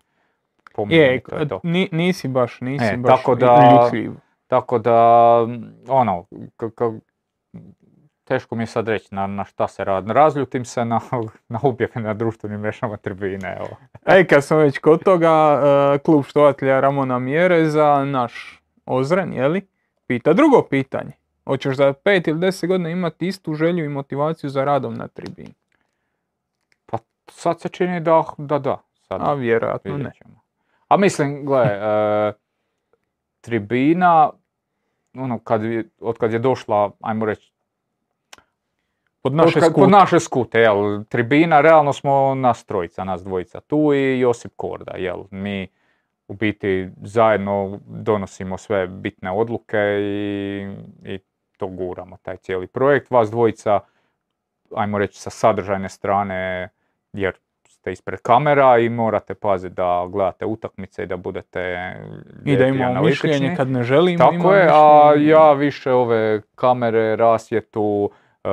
pomirim 0.75 1.21
to 1.21 1.35
je 1.35 1.47
to. 1.47 1.59
ni- 1.63 1.89
nisi 1.91 2.27
baš, 2.27 2.61
nisi 2.61 2.85
E, 2.85 2.97
baš 2.97 3.11
tako 3.11 3.35
da- 3.35 3.79
ljutljiv. 3.83 4.11
Tako 4.47 4.79
da, 4.79 5.37
ono, 5.87 6.23
k- 6.57 6.69
k- 6.69 6.99
teško 8.23 8.55
mi 8.55 8.63
je 8.63 8.67
sad 8.67 8.87
reći 8.87 9.15
na, 9.15 9.27
na 9.27 9.45
šta 9.45 9.67
se 9.67 9.83
radi. 9.83 10.13
Razljutim 10.13 10.65
se 10.65 10.85
na, 10.85 10.99
na 11.49 11.59
objave 11.63 11.91
na 11.95 12.13
društvenim 12.13 12.59
mrežama 12.59 12.97
tribine, 12.97 13.57
evo. 13.59 13.77
Ej, 14.07 14.27
kad 14.27 14.43
smo 14.43 14.57
već 14.57 14.77
kod 14.77 15.03
toga, 15.03 15.61
e, 15.95 15.99
klub 15.99 16.23
štovatelja 16.25 16.79
Ramona 16.79 17.19
Mjereza, 17.19 18.05
naš 18.05 18.60
Ozren, 18.91 19.33
jeli, 19.33 19.67
pita 20.07 20.33
drugo 20.33 20.61
pitanje. 20.61 21.11
Hoćeš 21.45 21.75
za 21.75 21.93
pet 21.93 22.27
ili 22.27 22.39
deset 22.39 22.67
godina 22.69 22.89
imati 22.89 23.27
istu 23.27 23.53
želju 23.53 23.85
i 23.85 23.89
motivaciju 23.89 24.49
za 24.49 24.63
radom 24.63 24.93
na 24.93 25.07
tribini? 25.07 25.53
Pa 26.85 26.97
sad 27.27 27.61
se 27.61 27.69
čini 27.69 27.99
da 27.99 28.23
da. 28.37 28.59
da. 28.59 28.77
Sad 29.01 29.21
A 29.21 29.33
vjerojatno 29.33 29.97
ne. 29.97 30.11
ćemo. 30.17 30.41
A 30.87 30.97
mislim, 30.97 31.45
gle, 31.45 31.63
e, 31.63 32.33
tribina, 33.41 34.29
ono, 35.13 35.39
kad, 35.39 35.61
od 35.99 36.17
kad 36.17 36.33
je 36.33 36.39
došla, 36.39 36.91
ajmo 37.01 37.25
reći, 37.25 37.51
Pod 39.23 39.33
naše 39.33 39.47
Od 39.49 39.53
kad- 39.53 39.71
skute. 39.71 39.81
Pod 39.81 39.89
naše 39.89 40.19
skute, 40.19 40.59
jel, 40.59 41.03
tribina, 41.03 41.61
realno 41.61 41.93
smo 41.93 42.35
nas 42.35 42.65
trojica, 42.65 43.03
nas 43.03 43.23
dvojica 43.23 43.59
tu 43.59 43.93
i 43.93 44.19
Josip 44.19 44.51
Korda, 44.55 44.91
jel, 44.97 45.23
mi 45.31 45.67
u 46.31 46.33
biti 46.33 46.89
zajedno 47.01 47.79
donosimo 47.85 48.57
sve 48.57 48.87
bitne 48.87 49.31
odluke 49.31 49.77
i, 50.01 50.67
i 51.05 51.19
to 51.57 51.67
guramo, 51.67 52.17
taj 52.21 52.37
cijeli 52.37 52.67
projekt. 52.67 53.11
Vas 53.11 53.31
dvojica, 53.31 53.79
ajmo 54.75 54.97
reći 54.97 55.19
sa 55.21 55.29
sadržajne 55.29 55.89
strane, 55.89 56.69
jer 57.13 57.33
ste 57.67 57.91
ispred 57.91 58.19
kamera 58.19 58.77
i 58.77 58.89
morate 58.89 59.33
paziti 59.33 59.75
da 59.75 60.07
gledate 60.11 60.45
utakmice 60.45 61.03
i 61.03 61.05
da 61.05 61.17
budete 61.17 61.93
I 62.45 62.55
da 62.55 62.67
imamo 62.67 63.03
mišljenje 63.03 63.53
kad 63.57 63.67
ne 63.67 63.83
želimo. 63.83 64.17
Tako 64.17 64.33
imamo 64.33 64.53
je, 64.53 64.67
a 64.71 65.11
mišljenje. 65.11 65.31
ja 65.31 65.53
više 65.53 65.91
ove 65.91 66.41
kamere, 66.55 67.15
rasvjetu, 67.15 68.11
e, 68.43 68.49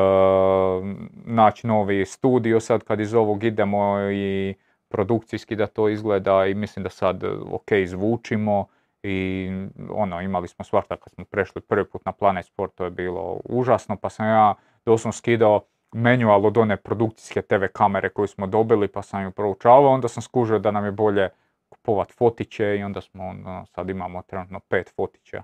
naći 1.25 1.67
novi 1.67 2.07
studio 2.07 2.61
sad 2.61 2.85
kad 2.85 3.01
iz 3.01 3.15
ovog 3.15 3.45
idemo 3.45 4.01
i 4.01 4.55
produkcijski 4.89 5.56
da 5.56 5.66
to 5.66 5.89
izgleda 5.89 6.47
i 6.47 6.55
mislim 6.55 6.82
da 6.82 6.90
sad 6.90 7.24
ok 7.51 7.69
zvučimo 7.86 8.66
i 9.02 9.51
ono 9.90 10.20
imali 10.20 10.48
smo 10.48 10.65
svašta 10.65 10.97
kad 10.97 11.12
smo 11.12 11.24
prešli 11.24 11.60
prvi 11.60 11.85
put 11.85 12.05
na 12.05 12.12
Planet 12.12 12.47
Sport 12.47 12.74
to 12.74 12.85
je 12.85 12.90
bilo 12.90 13.40
užasno 13.44 13.97
pa 13.97 14.10
sam 14.10 14.27
ja 14.27 14.55
doslovno 14.85 15.12
skidao 15.12 15.60
manual 15.93 16.47
od 16.47 16.59
one 16.59 16.77
produkcijske 16.77 17.43
TV 17.43 17.65
kamere 17.73 18.09
koju 18.09 18.27
smo 18.27 18.47
dobili 18.47 18.89
pa 18.89 19.02
sam 19.02 19.23
ju 19.23 19.31
proučavao 19.31 19.93
onda 19.93 20.09
sam 20.09 20.23
skužio 20.23 20.59
da 20.59 20.70
nam 20.70 20.85
je 20.85 20.93
bolje 20.93 21.28
kupovat 21.69 22.12
fotiće 22.12 22.77
i 22.78 22.82
onda 22.82 23.01
smo 23.01 23.27
ono, 23.27 23.66
sad 23.66 23.90
imamo 23.90 24.23
trenutno 24.23 24.60
pet 24.60 24.93
fotića 24.97 25.43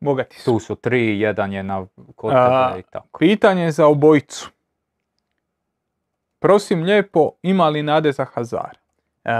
Bogati 0.00 0.36
su. 0.36 0.44
tu 0.44 0.58
su 0.58 0.74
tri, 0.74 1.20
jedan 1.20 1.52
je 1.52 1.62
na 1.62 1.86
kod 2.16 2.32
i 2.78 2.82
tako. 2.82 3.18
Pitanje 3.18 3.70
za 3.70 3.86
obojicu. 3.86 4.50
Prosim 6.38 6.82
lijepo, 6.82 7.30
ima 7.42 7.68
li 7.68 7.82
nade 7.82 8.12
za 8.12 8.24
Hazar? 8.24 8.78
E, 9.24 9.30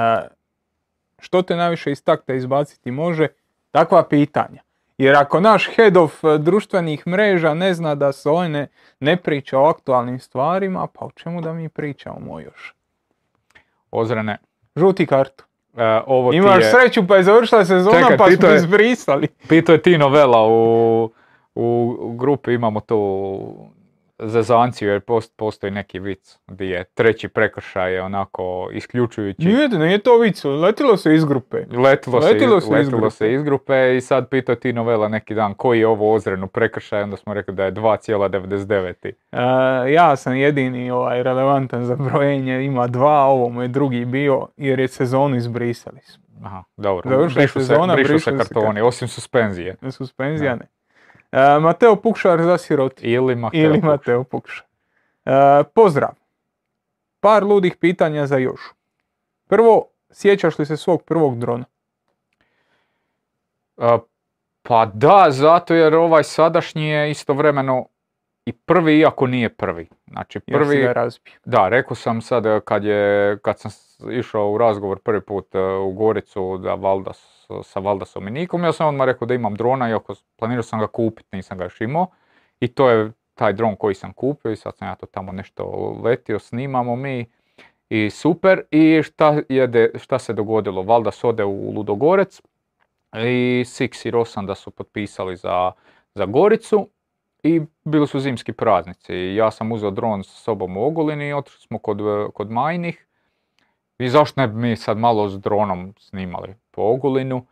što 1.19 1.43
te 1.43 1.57
najviše 1.57 1.93
iz 1.93 2.05
takta 2.05 2.35
izbaciti 2.35 2.91
može? 2.91 3.29
Takva 3.71 4.05
pitanja. 4.05 4.63
Jer 4.99 5.17
ako 5.17 5.41
naš 5.41 5.69
head 5.69 5.97
of 5.97 6.25
e, 6.25 6.39
društvenih 6.39 7.07
mreža 7.07 7.55
ne 7.55 7.75
zna 7.75 7.95
da 7.95 8.13
se 8.13 8.29
on 8.29 8.51
ne, 8.51 8.67
ne 9.01 9.17
priča 9.17 9.59
o 9.59 9.65
aktualnim 9.65 10.19
stvarima, 10.21 10.87
pa 10.89 11.05
o 11.05 11.11
čemu 11.11 11.41
da 11.41 11.53
mi 11.53 11.69
pričamo 11.69 12.21
moj 12.21 12.43
još? 12.43 12.75
Ozrene, 13.91 14.39
Žuti 14.77 15.07
kartu. 15.07 15.45
e, 15.77 16.01
ovo 16.07 16.31
ti 16.31 16.37
Imaš 16.37 16.59
je, 16.59 16.71
sreću 16.71 17.07
pa 17.07 17.17
je 17.17 17.23
završila 17.23 17.65
sezona 17.65 17.99
Čekaj, 17.99 18.17
pa 18.19 18.31
smo 18.31 18.49
je- 18.49 18.57
izbrisali. 18.57 19.29
pitao 19.49 19.73
je 19.73 19.83
Tino 19.83 20.09
Vela 20.09 20.47
u, 20.47 21.05
u, 21.55 21.97
u 22.01 22.13
grupi, 22.13 22.53
imamo 22.53 22.81
tu 24.19 24.29
zezanciju 24.29 24.89
jer 24.89 25.01
post, 25.01 25.33
postoji 25.37 25.71
neki 25.71 25.99
vic 25.99 26.39
gdje 26.47 26.65
je 26.65 26.85
treći 26.85 27.29
prekršaj 27.29 27.95
je 27.95 28.03
onako 28.03 28.69
isključujući. 28.73 29.49
Nije, 29.49 29.69
nije 29.69 29.99
to 29.99 30.19
vicu, 30.19 30.51
letilo 30.51 30.97
se 30.97 31.15
iz 31.15 31.25
grupe. 31.25 31.57
Letilo, 31.57 32.21
se, 32.21 32.27
Letilo 32.33 32.57
iz, 32.57 32.63
se 32.63 32.69
iz 32.69 32.73
letilo 32.73 32.99
grupe. 32.99 33.11
se 33.11 33.33
iz 33.33 33.43
grupe 33.43 33.97
i 33.97 34.01
sad 34.01 34.29
pitao 34.29 34.53
je 34.53 34.61
Tino 34.61 34.85
Vela 34.85 35.09
neki 35.09 35.35
dan 35.35 35.55
koji 35.55 35.81
je 35.81 35.87
ovo 35.87 36.15
ozrenu 36.15 36.47
prekršaj, 36.47 37.03
onda 37.03 37.17
smo 37.17 37.35
rekli 37.35 37.55
da 37.55 37.65
je 37.65 37.73
2,99. 37.73 39.13
E, 39.87 39.93
ja 39.93 40.17
sam 40.17 40.37
jedini 40.37 40.91
ovaj, 40.91 41.23
relevantan 41.23 41.85
za 41.85 41.97
brojenje, 41.97 42.65
ima 42.65 42.87
dva, 42.87 43.25
ovo 43.25 43.49
mu 43.49 43.63
je 43.63 43.69
drugi 43.69 44.05
bio 44.05 44.47
jer 44.57 44.81
je 44.81 44.89
sezonu 44.89 45.37
izbrisali 45.37 46.01
smo. 46.01 46.25
Aha, 46.45 46.65
dobro. 46.77 47.11
Završila 47.11 47.47
sezona, 47.47 47.95
brišu 47.95 48.07
se 48.07 48.13
brišu 48.13 48.25
se 48.25 48.37
kartoni, 48.37 48.81
osim 48.81 49.09
suspenzije. 49.09 49.77
Suspenzija 49.91 50.57
ne. 50.57 50.78
E, 51.33 51.59
Mateo 51.61 51.97
Pukšar 51.97 52.43
za 52.43 52.59
siroti. 52.59 53.07
Ili 53.07 53.35
Mateo 53.35 53.61
Ili 53.61 53.75
Pukšar. 53.75 53.91
Mateo 53.91 54.25
Pukšar. 54.25 54.67
E, 55.25 55.65
pozdrav. 55.75 56.11
Par 57.21 57.45
ludih 57.45 57.77
pitanja 57.77 58.27
za 58.27 58.37
Jošu. 58.37 58.75
Prvo, 59.49 59.89
sjećaš 60.11 60.59
li 60.59 60.67
se 60.67 60.77
svog 60.77 61.03
prvog 61.03 61.39
drona? 61.39 61.65
A, 63.77 63.99
Pa 64.69 64.87
da, 64.95 65.27
zato 65.29 65.75
jer 65.75 65.95
ovaj 65.95 66.25
sadašnji 66.25 66.89
je 66.89 67.11
istovremeno 67.11 67.87
i 68.45 68.53
prvi 68.53 68.99
iako 68.99 69.27
nije 69.27 69.49
prvi. 69.49 69.89
Znači 70.07 70.41
prvi, 70.41 70.83
ga 70.83 70.93
razbio. 70.93 71.33
da, 71.45 71.69
rekao 71.69 71.95
sam 71.95 72.23
sad 72.23 72.47
e, 72.47 72.61
kad, 72.65 72.85
je, 72.85 73.39
kad 73.39 73.59
sam 73.59 73.71
išao 74.11 74.51
u 74.51 74.59
razgovor 74.59 74.99
prvi 74.99 75.21
put 75.21 75.55
e, 75.55 75.61
u 75.61 75.93
Goricu 75.93 76.59
da 76.59 76.75
Valdas, 76.75 77.38
sa 77.63 77.81
Valdasom 77.81 78.29
i 78.29 78.31
Nikom, 78.31 78.65
ja 78.65 78.73
sam 78.73 78.89
odmah 78.89 79.07
rekao 79.07 79.27
da 79.27 79.35
imam 79.35 79.55
drona, 79.55 79.89
iako 79.89 80.15
planirao 80.37 80.63
sam 80.63 80.81
ga 80.81 80.87
kupiti, 80.87 81.37
nisam 81.37 81.59
ga 81.59 81.65
još 81.65 81.81
imao. 81.81 82.07
I 82.61 82.69
to 82.69 82.91
je 82.91 83.13
taj 83.35 83.53
dron 83.53 83.77
koji 83.77 83.95
sam 83.95 84.13
kupio 84.13 84.53
i 84.53 84.57
sad 84.57 84.77
sam 84.77 84.89
ja 84.89 84.95
to 84.95 85.07
tamo 85.07 85.33
nešto 85.33 85.65
letio, 86.05 86.39
snimamo 86.39 86.97
mi 86.97 87.27
i 87.89 88.11
super. 88.11 88.63
I 88.71 89.03
šta, 89.03 89.41
je 89.49 89.93
šta 89.99 90.19
se 90.19 90.33
dogodilo? 90.33 90.83
Valdas 90.83 91.25
ode 91.25 91.45
u 91.45 91.73
Ludogorec 91.77 92.43
i 93.13 93.65
Six 93.67 94.07
i 94.09 94.11
Rosanda 94.11 94.55
su 94.55 94.71
potpisali 94.71 95.37
za, 95.37 95.73
za 96.15 96.27
Goricu 96.27 96.89
i 97.43 97.61
bili 97.85 98.07
su 98.07 98.21
zimski 98.21 98.53
praznici. 98.53 99.15
Ja 99.15 99.51
sam 99.51 99.73
uzeo 99.73 99.91
dron 99.91 100.25
sa 100.25 100.37
sobom 100.37 100.77
u 100.77 100.87
Ogulini 100.87 101.29
i 101.29 101.33
otišli 101.33 101.61
smo 101.61 101.79
kod, 101.79 101.99
kod 102.35 102.51
Majnih. 102.51 103.08
I 103.99 104.09
zašto 104.09 104.41
ne 104.41 104.49
bi 104.49 104.55
mi 104.55 104.77
sad 104.77 104.99
malo 104.99 105.29
s 105.29 105.41
dronom 105.41 105.95
snimali 105.99 106.55
po 106.71 106.83
Ogulinu? 106.83 107.47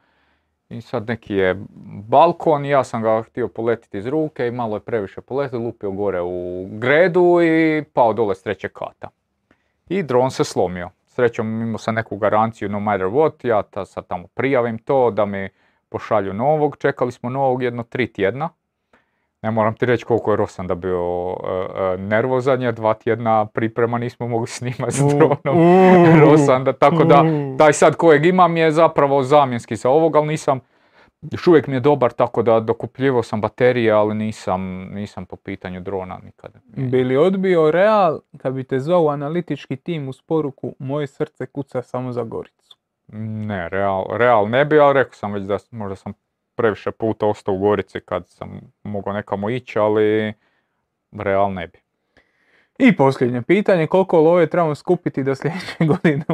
I 0.68 0.80
sad 0.80 1.08
neki 1.08 1.34
je 1.34 1.64
balkon, 2.08 2.64
ja 2.64 2.84
sam 2.84 3.02
ga 3.02 3.22
htio 3.22 3.48
poletiti 3.48 3.98
iz 3.98 4.06
ruke 4.06 4.46
i 4.46 4.50
malo 4.50 4.76
je 4.76 4.80
previše 4.80 5.20
poletio, 5.20 5.58
lupio 5.58 5.90
gore 5.90 6.20
u 6.22 6.68
gredu 6.70 7.38
i 7.42 7.84
pao 7.92 8.12
dole 8.12 8.34
s 8.34 8.42
trećeg 8.42 8.72
kata. 8.72 9.08
I 9.88 10.02
dron 10.02 10.30
se 10.30 10.44
slomio. 10.44 10.90
Srećom 11.06 11.62
imao 11.62 11.78
sam 11.78 11.94
neku 11.94 12.16
garanciju 12.16 12.68
no 12.68 12.80
matter 12.80 13.06
what, 13.06 13.48
ja 13.48 13.62
ta, 13.62 13.84
sad 13.84 14.06
tamo 14.06 14.26
prijavim 14.34 14.78
to 14.78 15.10
da 15.10 15.24
mi 15.24 15.48
pošalju 15.88 16.34
novog. 16.34 16.76
Čekali 16.76 17.12
smo 17.12 17.30
novog 17.30 17.62
jedno 17.62 17.82
tri 17.82 18.12
tjedna. 18.12 18.48
Ne 19.42 19.50
moram 19.50 19.74
ti 19.74 19.86
reći 19.86 20.04
koliko 20.04 20.30
je 20.30 20.36
Rosanda 20.36 20.74
bio 20.74 21.36
e, 21.44 21.94
e, 21.94 21.98
nervozan 21.98 22.62
jer 22.62 22.74
dva 22.74 22.94
tjedna 22.94 23.46
priprema 23.46 23.98
nismo 23.98 24.28
mogli 24.28 24.46
snimati 24.46 24.92
s 24.92 25.04
dronom 25.04 25.40
Rosanda. 26.24 26.72
Tako 26.72 27.04
da 27.04 27.22
u. 27.22 27.56
taj 27.58 27.72
sad 27.72 27.96
kojeg 27.96 28.26
imam 28.26 28.56
je 28.56 28.70
zapravo 28.70 29.22
zamjenski 29.22 29.76
za 29.76 29.90
ovog, 29.90 30.16
ali 30.16 30.26
nisam 30.26 30.60
još 31.32 31.46
uvijek 31.46 31.66
mi 31.66 31.74
je 31.76 31.80
dobar, 31.80 32.12
tako 32.12 32.42
da 32.42 32.60
dokupljivao 32.60 33.22
sam 33.22 33.40
baterije, 33.40 33.92
ali 33.92 34.14
nisam, 34.14 34.90
nisam 34.92 35.26
po 35.26 35.36
pitanju 35.36 35.80
drona 35.80 36.18
nikada. 36.24 36.58
Bi 36.66 37.04
li 37.04 37.16
odbio 37.16 37.70
Real 37.70 38.20
kad 38.38 38.54
bi 38.54 38.64
te 38.64 38.80
zvao 38.80 39.08
analitički 39.08 39.76
tim 39.76 40.08
uz 40.08 40.22
poruku 40.22 40.74
moje 40.78 41.06
srce 41.06 41.46
kuca 41.46 41.82
samo 41.82 42.12
za 42.12 42.22
Goricu? 42.22 42.76
Ne, 43.12 43.68
Real, 43.68 44.06
Real 44.10 44.48
ne 44.48 44.64
bi, 44.64 44.78
ali 44.78 44.94
rekao 44.94 45.12
sam 45.12 45.32
već 45.32 45.44
da 45.44 45.58
možda 45.70 45.96
sam 45.96 46.12
previše 46.56 46.90
puta 46.90 47.26
ostao 47.26 47.54
u 47.54 47.58
Gorici 47.58 48.00
kad 48.00 48.28
sam 48.28 48.60
mogao 48.82 49.12
nekamo 49.12 49.50
ići, 49.50 49.78
ali 49.78 50.32
Real 51.12 51.52
ne 51.52 51.66
bi. 51.66 51.78
I 52.78 52.96
posljednje 52.96 53.42
pitanje, 53.42 53.86
koliko 53.86 54.20
love 54.20 54.46
trebamo 54.46 54.74
skupiti 54.74 55.22
da 55.22 55.34
sljedeće 55.34 55.84
godine 55.92 56.24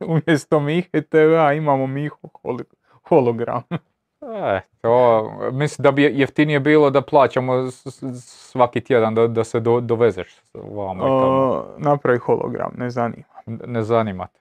umjesto 0.00 0.60
Mihe 0.60 1.02
TV-a 1.02 1.52
imamo 1.52 1.86
Mihu 1.86 2.28
holi- 2.42 2.64
hologram? 3.08 3.62
E, 4.22 4.60
to, 4.80 5.30
mislim 5.52 5.82
da 5.82 5.90
bi 5.92 6.02
jeftinije 6.02 6.60
bilo 6.60 6.90
da 6.90 7.02
plaćamo 7.02 7.70
svaki 8.50 8.80
tjedan 8.80 9.14
da, 9.14 9.26
da 9.26 9.44
se 9.44 9.60
do, 9.60 9.80
dovezeš 9.80 10.36
vamo 10.54 11.02
tamo. 11.02 11.22
O, 11.22 11.74
napravi 11.78 12.18
hologram, 12.18 12.72
ne 12.78 12.90
zanima. 12.90 13.24
Ne 13.46 13.82
zanima 13.82 14.26
te. 14.26 14.38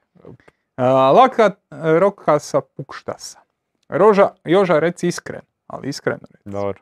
Laka 1.14 1.52
roka 2.00 2.40
sa 2.40 2.62
pukštasa. 2.62 3.40
Roža, 3.92 4.30
Joža 4.44 4.80
reci 4.80 5.08
iskreno, 5.08 5.44
ali 5.68 5.88
iskreno 5.90 6.20
reci. 6.32 6.50
Dobro. 6.50 6.80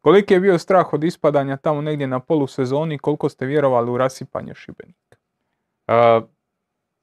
Koliki 0.00 0.34
je 0.34 0.40
bio 0.40 0.58
strah 0.58 0.92
od 0.92 1.04
ispadanja 1.04 1.56
tamo 1.56 1.80
negdje 1.80 2.06
na 2.06 2.20
polusezoni 2.20 2.94
i 2.94 2.98
koliko 2.98 3.28
ste 3.28 3.46
vjerovali 3.46 3.90
u 3.90 3.96
rasipanje 3.98 4.54
Šibenika? 4.54 5.16
E, 5.86 6.20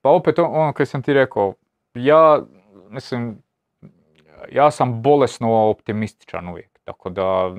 pa 0.01 0.09
opet 0.09 0.39
on- 0.39 0.55
ono 0.55 0.73
kad 0.73 0.87
sam 0.87 1.01
ti 1.01 1.13
rekao, 1.13 1.53
ja 1.93 2.39
mislim, 2.89 3.37
ja 4.51 4.71
sam 4.71 5.01
bolesno 5.01 5.53
optimističan 5.53 6.49
uvijek, 6.49 6.79
tako 6.83 7.09
da, 7.09 7.53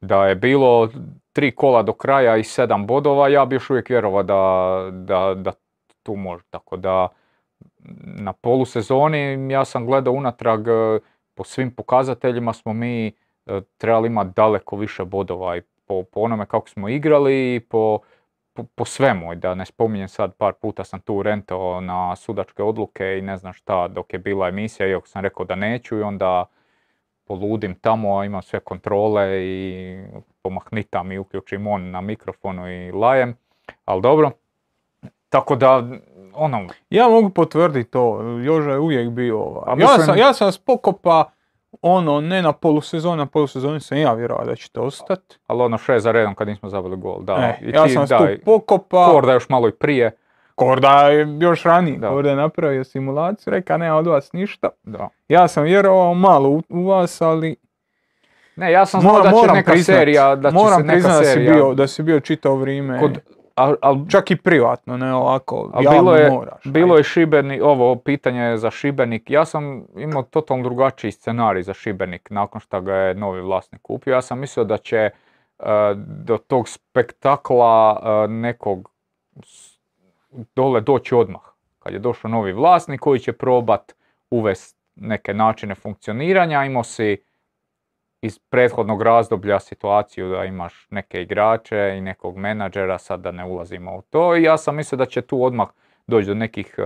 da 0.00 0.26
je 0.26 0.34
bilo 0.34 0.88
tri 1.32 1.54
kola 1.54 1.82
do 1.82 1.92
kraja 1.92 2.36
i 2.36 2.44
sedam 2.44 2.86
bodova, 2.86 3.28
ja 3.28 3.44
bi 3.44 3.56
još 3.56 3.70
uvijek 3.70 3.88
vjerovao 3.88 4.22
da, 4.22 4.40
da, 4.92 5.34
da 5.34 5.52
tu 6.02 6.16
može, 6.16 6.44
tako 6.50 6.76
da 6.76 7.08
na 8.04 8.32
polusezoni 8.32 9.52
ja 9.52 9.64
sam 9.64 9.86
gledao 9.86 10.12
unatrag 10.14 10.66
po 11.34 11.44
svim 11.44 11.70
pokazateljima 11.70 12.52
smo 12.52 12.72
mi 12.72 13.06
e, 13.06 13.12
trebali 13.78 14.06
imati 14.06 14.30
daleko 14.36 14.76
više 14.76 15.04
bodova 15.04 15.56
i 15.56 15.62
po, 15.86 16.02
po 16.02 16.20
onome 16.20 16.46
kako 16.46 16.68
smo 16.68 16.88
igrali 16.88 17.54
i 17.54 17.60
po, 17.60 17.98
po, 18.52 18.64
po 18.74 18.84
svemu, 18.84 19.32
i 19.32 19.36
da 19.36 19.54
ne 19.54 19.66
spominjem 19.66 20.08
sad, 20.08 20.34
par 20.36 20.52
puta 20.52 20.84
sam 20.84 21.00
tu 21.00 21.22
rentao 21.22 21.80
na 21.80 22.16
sudačke 22.16 22.62
odluke 22.62 23.18
i 23.18 23.22
ne 23.22 23.36
znam 23.36 23.52
šta 23.52 23.88
dok 23.88 24.12
je 24.12 24.18
bila 24.18 24.48
emisija, 24.48 24.88
iako 24.88 25.08
sam 25.08 25.22
rekao 25.22 25.46
da 25.46 25.54
neću 25.54 25.98
i 25.98 26.02
onda 26.02 26.46
poludim 27.24 27.74
tamo, 27.74 28.24
imam 28.24 28.42
sve 28.42 28.60
kontrole 28.60 29.44
i 29.44 29.98
pomahnitam 30.42 31.12
i 31.12 31.18
uključim 31.18 31.66
on 31.66 31.90
na 31.90 32.00
mikrofonu 32.00 32.70
i 32.70 32.92
lajem, 32.92 33.36
ali 33.84 34.02
dobro. 34.02 34.30
Tako 35.34 35.56
da, 35.56 35.82
ono, 36.34 36.66
Ja 36.90 37.08
mogu 37.08 37.30
potvrditi 37.30 37.90
to, 37.90 38.20
Joža 38.44 38.70
je 38.70 38.78
uvijek 38.78 39.10
bio 39.10 39.40
ovaj. 39.40 39.74
Ja, 39.78 39.98
sam, 39.98 40.18
ja 40.18 40.32
sam 40.32 40.52
s 40.52 40.58
pokopa, 40.58 41.24
ono, 41.82 42.20
ne 42.20 42.42
na 42.42 42.52
polusezoni, 42.52 43.16
na 43.16 43.26
polusezoni 43.26 43.80
sam 43.80 43.98
ja 43.98 44.12
vjerovao 44.12 44.44
da 44.44 44.56
ćete 44.56 44.80
ostati. 44.80 45.38
ali 45.46 45.62
ono 45.62 45.78
šest 45.78 46.02
za 46.02 46.12
redom 46.12 46.34
kad 46.34 46.48
nismo 46.48 46.68
zabili 46.68 46.96
gol, 46.96 47.22
da. 47.22 47.34
E, 47.34 47.58
I 47.64 47.70
ja 47.70 47.84
ti, 47.84 47.92
sam 47.92 48.06
s 48.06 48.10
da, 48.10 48.28
pokopa, 48.44 49.10
Korda 49.10 49.32
još 49.32 49.48
malo 49.48 49.68
i 49.68 49.72
prije, 49.72 50.10
Korda 50.54 51.08
je 51.08 51.38
još 51.40 51.62
ranije, 51.62 51.98
Da. 51.98 52.08
Korda 52.08 52.30
je 52.30 52.36
napravio 52.36 52.84
simulaciju, 52.84 53.50
reka 53.50 53.76
nema 53.76 53.96
od 53.96 54.06
vas 54.06 54.32
ništa. 54.32 54.68
da. 54.82 55.08
Ja 55.28 55.48
sam 55.48 55.64
vjerovao 55.64 56.14
malo 56.14 56.48
u, 56.48 56.62
u 56.68 56.86
vas, 56.86 57.20
ali 57.20 57.56
Ne, 58.56 58.72
ja 58.72 58.86
sam 58.86 59.00
znao 59.00 59.22
da 59.22 59.30
će 59.30 59.52
neka 59.52 59.72
priznat, 59.72 59.98
serija, 59.98 60.36
da 60.36 60.50
će 60.50 60.54
moram 60.54 60.80
se 60.80 60.86
neka 60.86 60.92
priznat 60.92 61.18
da 61.18 61.24
si 61.24 61.32
serija... 61.32 61.52
bio, 61.52 61.74
da 61.74 61.86
si 61.86 62.02
bio 62.02 62.20
čitavo 62.20 62.56
vrijeme, 62.56 63.00
kod, 63.00 63.18
al, 63.54 63.76
al, 63.80 63.96
čak 64.10 64.30
i 64.30 64.36
privatno, 64.36 64.96
ne 64.96 65.14
ovako, 65.14 65.70
al 65.74 65.84
javno 65.84 66.00
bilo 66.00 66.16
je, 66.16 66.30
moraš. 66.30 66.64
bilo 66.64 66.96
je 66.96 67.02
Šibenik, 67.02 67.62
ovo 67.62 67.96
pitanje 67.96 68.40
je 68.40 68.58
za 68.58 68.70
Šibenik, 68.70 69.30
ja 69.30 69.44
sam 69.44 69.84
imao 69.96 70.22
totalno 70.22 70.62
drugačiji 70.62 71.12
scenarij 71.12 71.62
za 71.62 71.74
Šibenik 71.74 72.30
nakon 72.30 72.60
što 72.60 72.80
ga 72.80 72.94
je 72.94 73.14
novi 73.14 73.40
vlasnik 73.40 73.82
kupio. 73.82 74.12
Ja 74.12 74.22
sam 74.22 74.38
mislio 74.38 74.64
da 74.64 74.76
će 74.76 74.96
e, 74.96 75.10
do 75.96 76.38
tog 76.38 76.68
spektakla 76.68 78.00
e, 78.02 78.28
nekog 78.28 78.90
dole 80.56 80.80
doći 80.80 81.14
odmah. 81.14 81.42
Kad 81.78 81.92
je 81.92 81.98
došao 81.98 82.30
novi 82.30 82.52
vlasnik 82.52 83.00
koji 83.00 83.20
će 83.20 83.32
probat 83.32 83.92
uvesti 84.30 84.80
neke 84.96 85.34
načine 85.34 85.74
funkcioniranja, 85.74 86.64
imao 86.64 86.84
si 86.84 87.16
iz 88.24 88.38
prethodnog 88.38 89.02
razdoblja 89.02 89.60
situaciju 89.60 90.28
da 90.28 90.44
imaš 90.44 90.86
neke 90.90 91.22
igrače 91.22 91.94
i 91.98 92.00
nekog 92.00 92.36
menadžera, 92.36 92.98
sad 92.98 93.20
da 93.20 93.30
ne 93.30 93.44
ulazimo 93.44 93.96
u 93.96 94.02
to. 94.02 94.36
I 94.36 94.42
ja 94.42 94.56
sam 94.58 94.76
mislio 94.76 94.96
da 94.96 95.06
će 95.06 95.22
tu 95.22 95.44
odmah 95.44 95.68
doći 96.06 96.26
do 96.26 96.34
nekih 96.34 96.74
e, 96.78 96.82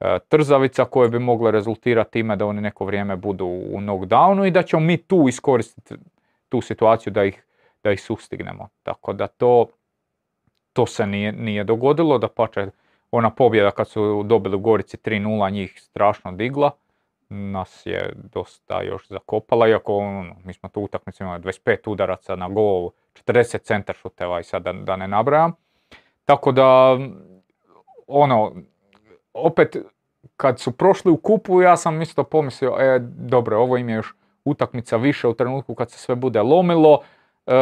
e, 0.00 0.18
trzavica 0.28 0.84
koje 0.84 1.08
bi 1.08 1.18
mogle 1.18 1.50
rezultirati 1.50 2.10
time 2.10 2.36
da 2.36 2.46
oni 2.46 2.60
neko 2.60 2.84
vrijeme 2.84 3.16
budu 3.16 3.46
u 3.46 3.78
knockdownu 3.78 4.46
i 4.46 4.50
da 4.50 4.62
ćemo 4.62 4.82
mi 4.82 4.96
tu 4.96 5.28
iskoristiti 5.28 5.94
tu 6.48 6.60
situaciju 6.60 7.12
da 7.12 7.24
ih, 7.24 7.44
da 7.84 7.92
ih 7.92 8.02
sustignemo. 8.02 8.68
Tako 8.82 9.12
da 9.12 9.26
to, 9.26 9.66
to 10.72 10.86
se 10.86 11.06
nije, 11.06 11.32
nije 11.32 11.64
dogodilo, 11.64 12.18
da 12.18 12.28
pače 12.28 12.70
ona 13.10 13.30
pobjeda 13.30 13.70
kad 13.70 13.88
su 13.88 14.22
dobili 14.22 14.56
u 14.56 14.60
Gorici 14.60 14.96
3-0 14.96 15.52
njih 15.52 15.80
strašno 15.80 16.32
digla 16.32 16.70
nas 17.30 17.82
je 17.86 18.12
dosta 18.32 18.82
još 18.82 19.08
zakopala, 19.08 19.68
iako 19.68 19.96
ono, 19.96 20.34
mi 20.44 20.52
smo 20.52 20.68
tu 20.68 20.82
utakmicu 20.82 21.22
imali 21.22 21.42
25 21.42 21.90
udaraca 21.90 22.36
na 22.36 22.48
gol, 22.48 22.90
40 23.26 23.62
centar 23.62 23.96
šuteva 23.96 24.40
i 24.40 24.44
sad 24.44 24.62
da, 24.62 24.72
da 24.72 24.96
ne 24.96 25.08
nabrajam. 25.08 25.52
Tako 26.24 26.52
da, 26.52 26.98
ono, 28.06 28.52
opet 29.34 29.76
kad 30.36 30.60
su 30.60 30.72
prošli 30.72 31.12
u 31.12 31.16
kupu 31.16 31.62
ja 31.62 31.76
sam 31.76 32.02
isto 32.02 32.24
pomislio, 32.24 32.76
e 32.78 32.98
dobro, 33.02 33.58
ovo 33.58 33.76
im 33.76 33.88
je 33.88 33.94
još 33.94 34.14
utakmica 34.44 34.96
više 34.96 35.28
u 35.28 35.34
trenutku 35.34 35.74
kad 35.74 35.90
se 35.90 35.98
sve 35.98 36.14
bude 36.14 36.42
lomilo, 36.42 37.00
e, 37.46 37.54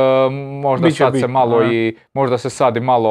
možda 0.62 0.84
Biće 0.84 0.96
sad 0.96 1.12
se 1.12 1.18
bitno, 1.18 1.28
malo 1.28 1.64
i, 1.64 1.96
možda 2.12 2.38
se 2.38 2.50
sad 2.50 2.76
i 2.76 2.80
malo 2.80 3.10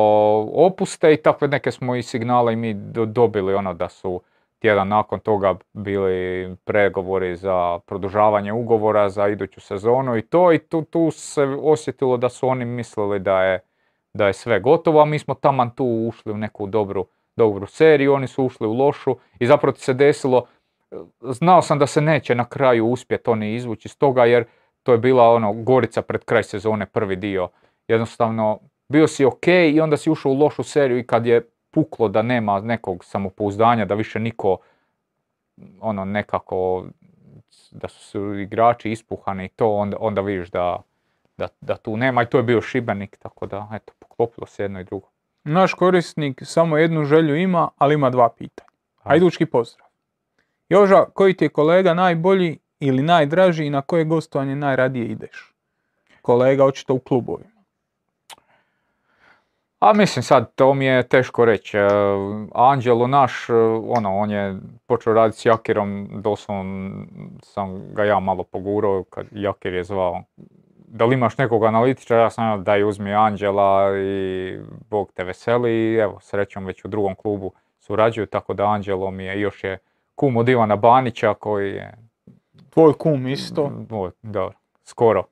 opuste 0.53 1.13
i 1.13 1.17
takve 1.17 1.47
neke 1.47 1.71
smo 1.71 1.95
i 1.95 2.03
signale 2.03 2.53
i 2.53 2.55
mi 2.55 2.73
do- 2.73 3.05
dobili 3.05 3.53
ono 3.53 3.73
da 3.73 3.89
su 3.89 4.21
tjedan 4.59 4.87
nakon 4.87 5.19
toga 5.19 5.55
bili 5.73 6.55
pregovori 6.65 7.35
za 7.35 7.79
produžavanje 7.85 8.53
ugovora 8.53 9.09
za 9.09 9.27
iduću 9.27 9.61
sezonu 9.61 10.17
i 10.17 10.21
to 10.21 10.53
i 10.53 10.59
tu, 10.59 10.81
tu 10.81 11.11
se 11.11 11.43
osjetilo 11.43 12.17
da 12.17 12.29
su 12.29 12.47
oni 12.47 12.65
mislili 12.65 13.19
da 13.19 13.43
je, 13.43 13.59
da 14.13 14.27
je 14.27 14.33
sve 14.33 14.59
gotovo, 14.59 15.01
a 15.01 15.05
mi 15.05 15.19
smo 15.19 15.33
taman 15.33 15.69
tu 15.69 15.85
ušli 15.85 16.31
u 16.31 16.37
neku 16.37 16.67
dobru, 16.67 17.07
dobru 17.35 17.65
seriju, 17.65 18.13
oni 18.13 18.27
su 18.27 18.43
ušli 18.43 18.67
u 18.67 18.73
lošu 18.73 19.15
i 19.39 19.47
zapravo 19.47 19.75
se 19.75 19.93
desilo, 19.93 20.45
znao 21.21 21.61
sam 21.61 21.79
da 21.79 21.87
se 21.87 22.01
neće 22.01 22.35
na 22.35 22.45
kraju 22.45 22.87
uspjeti 22.87 23.29
oni 23.29 23.55
izvući 23.55 23.87
iz 23.87 23.97
toga 23.97 24.25
jer 24.25 24.45
to 24.83 24.91
je 24.91 24.97
bila 24.97 25.29
ono 25.29 25.53
Gorica 25.53 26.01
pred 26.01 26.23
kraj 26.25 26.43
sezone 26.43 26.85
prvi 26.85 27.15
dio. 27.15 27.49
Jednostavno 27.87 28.59
bio 28.89 29.07
si 29.07 29.25
ok 29.25 29.47
i 29.47 29.79
onda 29.81 29.97
si 29.97 30.11
ušao 30.11 30.31
u 30.31 30.35
lošu 30.35 30.63
seriju 30.63 30.99
i 30.99 31.07
kad 31.07 31.25
je 31.25 31.49
puklo 31.77 32.07
da 32.07 32.21
nema 32.21 32.59
nekog 32.59 33.05
samopouzdanja, 33.05 33.85
da 33.85 33.95
više 33.95 34.19
niko 34.19 34.57
ono 35.81 36.05
nekako 36.05 36.85
da 37.71 37.87
su 37.87 38.39
igrači 38.39 38.91
ispuhani 38.91 39.45
i 39.45 39.49
to, 39.49 39.69
onda, 39.71 39.97
onda 39.99 40.21
vidiš 40.21 40.49
da, 40.49 40.81
da, 41.37 41.47
da 41.61 41.75
tu 41.77 41.97
nema 41.97 42.23
i 42.23 42.25
to 42.25 42.37
je 42.37 42.43
bio 42.43 42.61
Šibenik, 42.61 43.17
tako 43.17 43.45
da 43.45 43.67
eto, 43.73 43.93
poklopilo 43.99 44.47
se 44.47 44.63
jedno 44.63 44.79
i 44.79 44.83
drugo. 44.83 45.07
Naš 45.43 45.73
korisnik 45.73 46.41
samo 46.45 46.77
jednu 46.77 47.05
želju 47.05 47.35
ima, 47.35 47.69
ali 47.77 47.93
ima 47.93 48.09
dva 48.09 48.29
pitanja. 48.29 48.69
Hajdučki 49.03 49.45
pozdrav. 49.45 49.87
Joža, 50.69 51.05
koji 51.05 51.33
ti 51.33 51.45
je 51.45 51.49
kolega 51.49 51.93
najbolji 51.93 52.57
ili 52.79 53.03
najdraži 53.03 53.65
i 53.65 53.69
na 53.69 53.81
koje 53.81 54.05
gostovanje 54.05 54.55
najradije 54.55 55.05
ideš? 55.05 55.53
Kolega 56.21 56.65
očito 56.65 56.93
u 56.93 56.99
klubovima. 56.99 57.56
A 59.79 59.93
mislim 59.93 60.23
sad, 60.23 60.55
to 60.55 60.73
mi 60.73 60.85
je 60.85 61.07
teško 61.07 61.45
reći. 61.45 61.77
E, 61.77 61.87
Anđelo 62.55 63.07
naš, 63.07 63.49
e, 63.49 63.53
ono, 63.87 64.17
on 64.17 64.31
je 64.31 64.55
počeo 64.87 65.13
raditi 65.13 65.39
s 65.39 65.45
Jakirom, 65.45 66.09
doslovno 66.13 67.05
sam 67.43 67.93
ga 67.93 68.03
ja 68.03 68.19
malo 68.19 68.43
pogurao 68.43 69.03
kad 69.03 69.25
Jakir 69.31 69.73
je 69.73 69.83
zvao. 69.83 70.23
Da 70.87 71.05
li 71.05 71.13
imaš 71.13 71.37
nekog 71.37 71.63
analitičara, 71.63 72.21
ja 72.21 72.29
sam 72.29 72.45
rekao 72.45 72.63
daj 72.63 72.83
uzmi 72.83 73.13
Anđela 73.13 73.97
i 73.97 74.57
Bog 74.89 75.11
te 75.13 75.23
veseli 75.23 75.71
i 75.71 75.95
evo, 75.95 76.19
srećom 76.21 76.65
već 76.65 76.85
u 76.85 76.87
drugom 76.87 77.15
klubu 77.15 77.51
surađuju, 77.79 78.25
tako 78.25 78.53
da 78.53 78.65
Anđelo 78.65 79.11
mi 79.11 79.23
je, 79.23 79.41
još 79.41 79.63
je 79.63 79.77
kum 80.15 80.37
od 80.37 80.49
Ivana 80.49 80.75
Banića 80.75 81.33
koji 81.33 81.71
je 81.71 81.97
Tvoj 82.69 82.93
kum 82.93 83.27
isto. 83.27 83.71
o, 83.89 84.11
dobro, 84.21 84.57
skoro. 84.83 85.23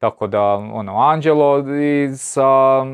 Tako 0.00 0.26
da, 0.26 0.42
ono, 0.54 0.98
Anđelo 0.98 1.58
i 1.80 2.08
sa, 2.16 2.84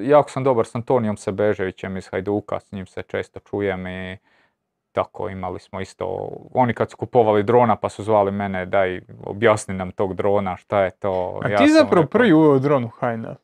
jako 0.00 0.30
sam 0.30 0.44
dobar 0.44 0.66
s 0.66 0.74
Antonijom 0.74 1.16
Sebeževićem 1.16 1.96
iz 1.96 2.08
Hajduka, 2.08 2.60
s 2.60 2.72
njim 2.72 2.86
se 2.86 3.02
često 3.02 3.40
čujem 3.40 3.86
i 3.86 4.16
tako 4.92 5.28
imali 5.28 5.60
smo 5.60 5.80
isto, 5.80 6.28
oni 6.54 6.74
kad 6.74 6.90
su 6.90 6.96
kupovali 6.96 7.42
drona 7.42 7.76
pa 7.76 7.88
su 7.88 8.02
zvali 8.02 8.32
mene 8.32 8.66
daj 8.66 9.00
objasni 9.24 9.74
nam 9.74 9.92
tog 9.92 10.14
drona 10.14 10.56
šta 10.56 10.82
je 10.82 10.90
to. 10.90 11.40
A 11.42 11.48
Ja 11.48 11.58
ti 11.58 11.68
zapravo 11.68 12.02
rekao, 12.02 12.10
prvi 12.10 12.32
uveo 12.32 12.58
dron 12.58 12.84
u 12.84 12.88
HNL. 12.88 13.34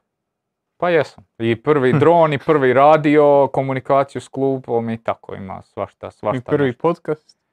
Pa 0.77 0.91
jesam. 0.91 1.25
I 1.39 1.63
prvi 1.63 1.93
dron 2.01 2.33
i 2.33 2.39
prvi 2.39 2.73
radio, 2.73 3.49
komunikaciju 3.53 4.21
s 4.21 4.29
klubom 4.29 4.91
i 4.91 5.03
tako 5.03 5.35
ima 5.35 5.63
svašta, 5.63 6.11
svašta. 6.11 6.39
I 6.39 6.57
prvi 6.57 6.69
nešto. 6.69 6.83
podcast. 6.83 7.44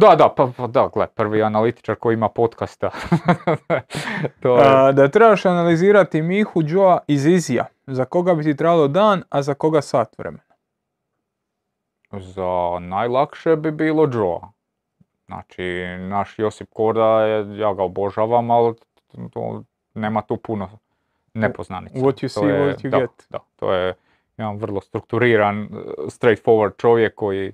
Da, 0.00 0.16
da, 0.16 0.28
pa, 0.28 0.48
pa 0.56 0.66
da, 0.66 0.88
gle, 0.94 1.06
prvi 1.06 1.42
analitičar 1.42 1.96
koji 1.96 2.14
ima 2.14 2.28
podcasta. 2.28 2.90
to 4.42 4.56
je, 4.56 4.64
A, 4.66 4.92
da 4.92 5.08
trebaš 5.08 5.46
analizirati 5.46 6.22
Mihu 6.22 6.60
Joa 6.64 6.98
iz 7.06 7.26
Izija. 7.26 7.66
Za 7.86 8.04
koga 8.04 8.34
bi 8.34 8.44
ti 8.44 8.56
trebalo 8.56 8.88
dan, 8.88 9.22
a 9.28 9.42
za 9.42 9.54
koga 9.54 9.80
sat 9.82 10.18
vremena. 10.18 10.42
za 12.12 12.78
najlakše 12.80 13.56
bi 13.56 13.70
bilo 13.70 14.08
Joe. 14.12 14.38
Znači, 15.26 15.62
naš 16.00 16.38
Josip 16.38 16.68
Korda, 16.72 17.20
je, 17.20 17.58
ja 17.58 17.74
ga 17.74 17.82
obožavam, 17.82 18.50
ali 18.50 18.74
to, 19.32 19.62
nema 19.94 20.22
tu 20.22 20.36
puno 20.36 20.68
nepoznanica. 21.34 21.98
What 21.98 22.12
you 22.14 22.34
To 22.34 22.40
see, 22.40 22.46
je- 22.48 22.60
what 22.60 22.84
you 22.84 22.90
da, 22.90 22.98
get. 22.98 23.10
Da, 23.30 23.38
to 23.56 23.72
je 23.72 23.94
jedan 24.36 24.56
vrlo 24.56 24.80
strukturiran, 24.80 25.68
straightforward 26.06 26.76
čovjek 26.78 27.14
koji 27.14 27.52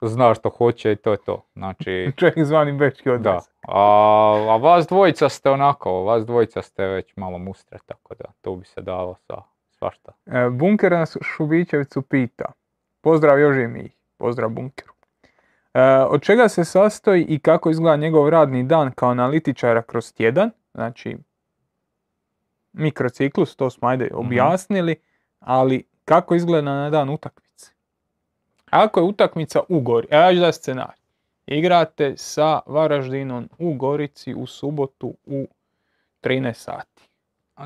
zna 0.00 0.34
što 0.34 0.50
hoće 0.50 0.92
i 0.92 0.96
to 0.96 1.10
je 1.10 1.16
to. 1.16 1.46
Znači, 1.52 2.12
Čovjek 2.18 2.44
zvani 2.44 2.72
Bečki 2.72 3.08
da. 3.08 3.14
odnos. 3.14 3.48
A, 3.68 4.46
a 4.48 4.56
vas 4.56 4.86
dvojica 4.86 5.28
ste 5.28 5.50
onako, 5.50 6.02
vas 6.02 6.26
dvojica 6.26 6.62
ste 6.62 6.86
već 6.86 7.16
malo 7.16 7.38
mustre, 7.38 7.78
tako 7.86 8.14
da 8.14 8.24
tu 8.40 8.56
bi 8.56 8.66
se 8.66 8.80
dalo 8.80 9.14
sa 9.14 9.42
svašta. 9.70 10.12
E, 10.26 10.50
Bunker 10.50 10.92
nas 10.92 11.16
Šubićevcu 11.22 12.02
pita. 12.02 12.52
Pozdrav 13.00 13.40
Joži 13.40 13.66
Mih. 13.66 13.92
Pozdrav 14.18 14.50
Bunkeru. 14.50 14.92
E, 15.74 15.82
od 16.08 16.22
čega 16.22 16.48
se 16.48 16.64
sastoji 16.64 17.24
i 17.28 17.38
kako 17.38 17.70
izgleda 17.70 17.96
njegov 17.96 18.28
radni 18.28 18.62
dan 18.62 18.92
kao 18.92 19.10
analitičara 19.10 19.82
kroz 19.82 20.12
tjedan? 20.12 20.50
Znači, 20.74 21.16
mikrociklus, 22.72 23.56
to 23.56 23.70
smo 23.70 23.88
ajde 23.88 24.10
objasnili, 24.14 24.96
ali 25.40 25.84
kako 26.04 26.34
izgleda 26.34 26.74
na 26.74 26.90
dan 26.90 27.10
utakmice? 27.10 27.51
Ako 28.72 29.00
je 29.00 29.04
utakmica 29.04 29.60
u 29.68 29.80
Gori, 29.80 30.06
evo 30.10 30.22
ja 30.22 30.34
ću 30.34 30.40
da 30.40 30.52
scenarij. 30.52 30.94
Igrate 31.46 32.14
sa 32.16 32.60
Varaždinom 32.66 33.48
u 33.58 33.74
Gorici 33.74 34.34
u 34.34 34.46
subotu 34.46 35.14
u 35.26 35.46
13 36.22 36.52
sati. 36.54 37.02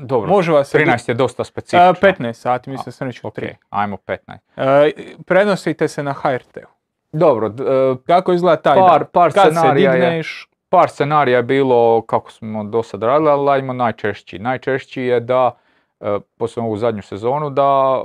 Dobro, 0.01 0.29
Može 0.29 0.51
vas 0.51 0.67
se... 0.69 0.77
13 0.77 1.09
je 1.09 1.15
dosta 1.15 1.41
E, 1.41 1.45
specifično. 1.45 1.93
15 1.93 2.33
sati, 2.33 2.69
mislim 2.69 2.93
sam 2.93 3.07
reći 3.07 3.19
Ok, 3.23 3.35
3. 3.35 3.53
ajmo 3.69 3.97
15. 3.97 4.37
E, 4.57 4.91
prenosite 5.25 5.87
se 5.87 6.03
na 6.03 6.13
HRT-u. 6.13 6.67
Dobro, 7.11 7.49
d- 7.49 7.63
e, 7.63 7.95
Kako 8.07 8.33
izgleda 8.33 8.61
taj 8.61 8.75
par, 8.77 8.99
dan? 8.99 9.07
par, 9.13 9.33
Kad 9.33 9.43
se 9.43 9.51
scenarija 9.51 9.91
je, 9.91 9.99
digneš, 10.01 10.49
par 10.69 10.89
scenarija 10.89 11.37
je 11.37 11.43
bilo 11.43 12.01
kako 12.01 12.31
smo 12.31 12.63
do 12.63 12.83
sad 12.83 13.03
radili, 13.03 13.29
ali 13.29 13.49
ajmo 13.51 13.73
najčešći. 13.73 14.39
Najčešći 14.39 15.01
je 15.01 15.19
da, 15.19 15.51
e, 15.99 16.19
poslije 16.37 16.65
ovu 16.65 16.77
zadnju 16.77 17.01
sezonu, 17.01 17.49
da 17.49 18.01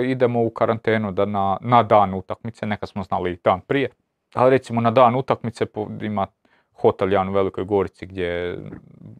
e, 0.00 0.10
idemo 0.10 0.42
u 0.42 0.50
karantenu 0.50 1.12
da 1.12 1.24
na, 1.24 1.58
na 1.60 1.82
dan 1.82 2.14
utakmice, 2.14 2.66
nekad 2.66 2.88
smo 2.88 3.02
znali 3.02 3.32
i 3.32 3.38
dan 3.44 3.60
prije, 3.60 3.88
ali 4.34 4.50
recimo 4.50 4.80
na 4.80 4.90
dan 4.90 5.16
utakmice 5.16 5.66
po- 5.66 5.88
ima 6.00 6.26
hotel 6.72 7.12
jedan 7.12 7.28
u 7.28 7.32
Velikoj 7.32 7.64
Gorici 7.64 8.06
gdje 8.06 8.58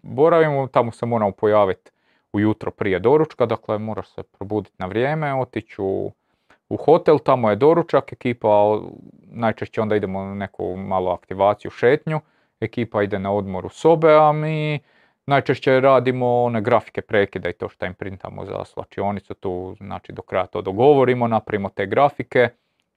boravimo, 0.02 0.66
tamo 0.66 0.92
se 0.92 1.06
moramo 1.06 1.32
pojaviti 1.32 1.90
ujutro 2.32 2.70
prije 2.70 2.98
doručka, 2.98 3.46
dakle 3.46 3.78
moraš 3.78 4.14
se 4.14 4.22
probuditi 4.22 4.76
na 4.78 4.86
vrijeme, 4.86 5.34
otići 5.34 5.76
u, 5.78 6.12
u 6.68 6.76
hotel, 6.76 7.18
tamo 7.18 7.50
je 7.50 7.56
doručak, 7.56 8.12
ekipa 8.12 8.80
najčešće 9.30 9.80
onda 9.80 9.96
idemo 9.96 10.24
na 10.24 10.34
neku 10.34 10.76
malu 10.76 11.08
aktivaciju, 11.10 11.70
šetnju, 11.70 12.20
ekipa 12.60 13.02
ide 13.02 13.18
na 13.18 13.32
odmor 13.32 13.66
u 13.66 13.68
sobe, 13.68 14.14
a 14.14 14.32
mi 14.32 14.80
najčešće 15.28 15.80
radimo 15.80 16.42
one 16.42 16.60
grafike 16.60 17.02
prekida 17.02 17.48
i 17.48 17.52
to 17.52 17.68
što 17.68 17.86
im 17.86 17.94
printamo 17.94 18.44
za 18.44 18.64
slačionicu, 18.64 19.34
tu 19.34 19.74
znači 19.78 20.12
do 20.12 20.22
kraja 20.22 20.46
to 20.46 20.62
dogovorimo, 20.62 21.28
napravimo 21.28 21.68
te 21.68 21.86
grafike, 21.86 22.48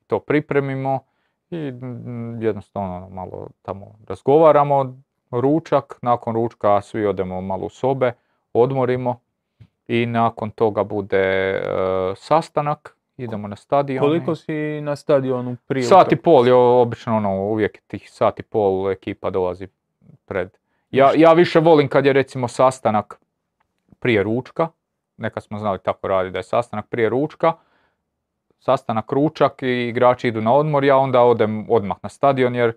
to 0.07 0.19
pripremimo 0.19 0.99
i 1.49 1.71
mm, 1.71 2.41
jednostavno 2.41 2.95
ono, 2.95 3.09
malo 3.09 3.47
tamo 3.61 3.95
razgovaramo, 4.07 4.95
ručak, 5.31 5.99
nakon 6.01 6.35
ručka 6.35 6.81
svi 6.81 7.05
odemo 7.05 7.41
malo 7.41 7.65
u 7.65 7.69
sobe, 7.69 8.13
odmorimo 8.53 9.19
i 9.87 10.05
nakon 10.05 10.51
toga 10.51 10.83
bude 10.83 11.17
e, 11.17 11.61
sastanak, 12.15 12.95
idemo 13.17 13.47
na 13.47 13.55
stadion. 13.55 13.99
koliko 13.99 14.35
si 14.35 14.81
na 14.81 14.95
stadionu 14.95 15.57
prije 15.67 15.83
Sat 15.83 16.11
i 16.11 16.15
pol 16.15 16.47
je 16.47 16.53
obično 16.53 17.17
ono, 17.17 17.41
uvijek 17.41 17.81
tih 17.87 18.11
sat 18.11 18.39
i 18.39 18.43
pol 18.43 18.91
ekipa 18.91 19.29
dolazi 19.29 19.67
pred. 20.25 20.60
Ja, 20.91 21.11
ja 21.15 21.33
više 21.33 21.59
volim 21.59 21.87
kad 21.87 22.05
je 22.05 22.13
recimo 22.13 22.47
sastanak 22.47 23.19
prije 23.99 24.23
ručka, 24.23 24.67
nekad 25.17 25.43
smo 25.43 25.59
znali 25.59 25.79
tako 25.83 26.07
raditi 26.07 26.33
da 26.33 26.39
je 26.39 26.43
sastanak 26.43 26.87
prije 26.89 27.09
ručka, 27.09 27.53
sastanak 28.59 29.11
ručak 29.11 29.63
i 29.63 29.87
igrači 29.87 30.27
idu 30.27 30.41
na 30.41 30.53
odmor, 30.53 30.83
ja 30.83 30.97
onda 30.97 31.21
odem 31.21 31.65
odmah 31.69 31.97
na 32.03 32.09
stadion 32.09 32.55
jer 32.55 32.69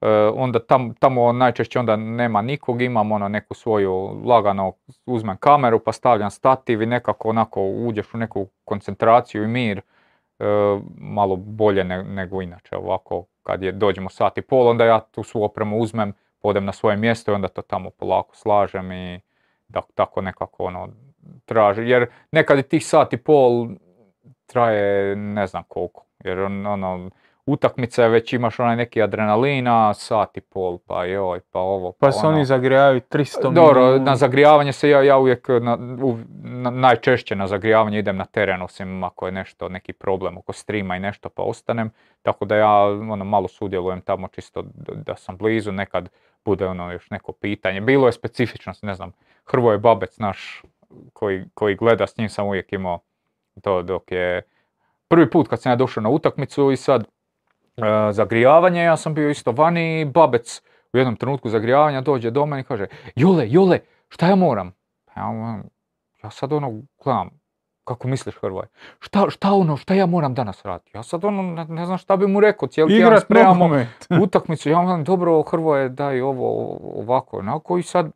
e, 0.00 0.08
onda 0.34 0.58
tam, 0.58 0.94
tamo 0.94 1.32
najčešće 1.32 1.78
onda 1.78 1.96
nema 1.96 2.42
nikog, 2.42 2.82
imam 2.82 3.12
ono 3.12 3.28
neku 3.28 3.54
svoju 3.54 4.22
lagano, 4.24 4.72
uzmem 5.06 5.36
kameru 5.36 5.78
pa 5.78 5.92
stavljam 5.92 6.30
stativ 6.30 6.82
i 6.82 6.86
nekako 6.86 7.28
onako 7.28 7.62
uđeš 7.62 8.14
u 8.14 8.18
neku 8.18 8.48
koncentraciju 8.64 9.44
i 9.44 9.48
mir 9.48 9.78
e, 9.78 10.44
malo 10.98 11.36
bolje 11.36 11.84
ne- 11.84 12.04
nego 12.04 12.42
inače. 12.42 12.76
Ovako 12.76 13.24
kad 13.42 13.62
je 13.62 13.72
dođemo 13.72 14.10
sat 14.10 14.38
i 14.38 14.42
pol 14.42 14.68
onda 14.68 14.84
ja 14.84 15.00
tu 15.00 15.22
svu 15.22 15.44
opremu 15.44 15.78
uzmem, 15.78 16.12
odem 16.42 16.64
na 16.64 16.72
svoje 16.72 16.96
mjesto 16.96 17.32
i 17.32 17.34
onda 17.34 17.48
to 17.48 17.62
tamo 17.62 17.90
polako 17.90 18.36
slažem 18.36 18.92
i 18.92 19.20
tak- 19.72 19.92
tako 19.94 20.20
nekako 20.20 20.64
ono 20.64 20.88
traži, 21.44 21.82
jer 21.82 22.06
nekad 22.32 22.58
i 22.58 22.62
tih 22.62 22.86
sat 22.86 23.12
i 23.12 23.16
pol 23.16 23.68
traje 24.46 25.16
ne 25.16 25.46
znam 25.46 25.62
koliko, 25.64 26.04
jer 26.18 26.40
on- 26.40 26.66
ono, 26.66 27.10
utakmice 27.46 28.08
već 28.08 28.32
imaš 28.32 28.60
onaj 28.60 28.76
neki 28.76 29.02
adrenalina, 29.02 29.94
sat 29.94 30.36
i 30.36 30.40
pol, 30.40 30.78
pa 30.78 31.04
joj, 31.04 31.40
pa 31.42 31.58
ovo, 31.60 31.92
Pa 31.92 32.12
se 32.12 32.18
ono. 32.18 32.28
oni 32.28 32.44
zagrijavaju 32.44 33.00
300 33.00 33.50
Dobro, 33.50 33.98
na 33.98 34.16
zagrijavanje 34.16 34.72
se 34.72 34.90
ja, 34.90 35.02
ja 35.02 35.18
uvijek 35.18 35.48
na, 35.48 35.78
u- 36.02 36.18
na- 36.34 36.70
najčešće 36.70 37.36
na 37.36 37.46
zagrijavanje 37.46 37.98
idem 37.98 38.16
na 38.16 38.24
teren, 38.24 38.62
osim 38.62 39.04
ako 39.04 39.26
je 39.26 39.32
nešto, 39.32 39.68
neki 39.68 39.92
problem 39.92 40.38
oko 40.38 40.52
streama 40.52 40.96
i 40.96 41.00
nešto 41.00 41.28
pa 41.28 41.42
ostanem. 41.42 41.90
Tako 42.22 42.44
da 42.44 42.56
ja 42.56 42.70
ono, 42.82 43.24
malo 43.24 43.48
sudjelujem 43.48 44.00
tamo 44.00 44.28
čisto 44.28 44.62
da, 44.64 44.94
da 44.94 45.16
sam 45.16 45.36
blizu, 45.36 45.72
nekad 45.72 46.08
bude 46.44 46.66
ono 46.66 46.92
još 46.92 47.10
neko 47.10 47.32
pitanje. 47.32 47.80
Bilo 47.80 48.06
je 48.06 48.12
specifičnost, 48.12 48.82
ne 48.82 48.94
znam, 48.94 49.12
Hrvoje 49.44 49.78
Babec 49.78 50.18
naš 50.18 50.62
koji, 51.12 51.44
koji 51.54 51.74
gleda, 51.74 52.06
s 52.06 52.16
njim 52.16 52.28
sam 52.28 52.46
uvijek 52.46 52.72
imao 52.72 52.98
to 53.62 53.82
dok 53.82 54.12
je 54.12 54.42
prvi 55.08 55.30
put 55.30 55.48
kad 55.48 55.62
sam 55.62 55.72
ja 55.72 55.76
došao 55.76 56.02
na 56.02 56.08
utakmicu 56.08 56.70
i 56.70 56.76
sad 56.76 57.02
e, 57.02 57.02
zagrijavanje, 58.12 58.82
ja 58.82 58.96
sam 58.96 59.14
bio 59.14 59.30
isto 59.30 59.52
vani 59.52 60.00
i 60.00 60.04
Babec 60.04 60.62
u 60.92 60.98
jednom 60.98 61.16
trenutku 61.16 61.48
zagrijavanja 61.48 62.00
dođe 62.00 62.30
do 62.30 62.46
mene 62.46 62.60
i 62.60 62.64
kaže 62.64 62.86
Jule, 63.16 63.44
Jule, 63.48 63.78
šta 64.08 64.26
ja 64.26 64.36
moram? 64.36 64.72
Ja, 65.16 65.26
ono, 65.26 65.62
ja 66.22 66.30
sad 66.30 66.52
ono 66.52 66.82
gledam, 67.04 67.39
kako 67.90 68.08
misliš 68.08 68.34
Hrvoje? 68.40 68.66
Šta, 69.00 69.30
šta 69.30 69.52
ono, 69.52 69.76
šta 69.76 69.94
ja 69.94 70.06
moram 70.06 70.34
danas 70.34 70.64
raditi? 70.64 70.90
Ja 70.94 71.02
sad 71.02 71.24
ono, 71.24 71.42
ne, 71.42 71.64
ne 71.64 71.86
znam 71.86 71.98
šta 71.98 72.16
bi 72.16 72.26
mu 72.26 72.40
rekao, 72.40 72.68
cijeli 72.68 72.94
tjedan 72.94 73.20
spremamo 73.20 73.70
utakmicu, 74.24 74.70
ja 74.70 74.80
vam 74.80 75.04
dobro 75.04 75.42
Hrvoje 75.42 75.88
daj 75.88 76.20
ovo 76.20 76.78
ovako, 76.96 77.38
onako 77.38 77.78
i 77.78 77.82
sad 77.82 78.10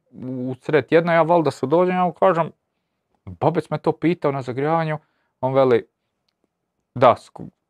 u 0.49 0.55
sred 0.61 0.87
tjedna 0.87 1.13
ja 1.13 1.23
valjda 1.23 1.51
se 1.51 1.67
dođem, 1.67 1.97
ja 1.97 2.05
mu 2.05 2.13
kažem, 2.13 2.51
Babec 3.25 3.71
me 3.71 3.79
to 3.79 3.93
pitao 3.93 4.33
na 4.33 4.43
zagrijavanju, 4.43 4.99
on 5.41 5.55
veli, 5.55 5.87
da, 6.95 7.15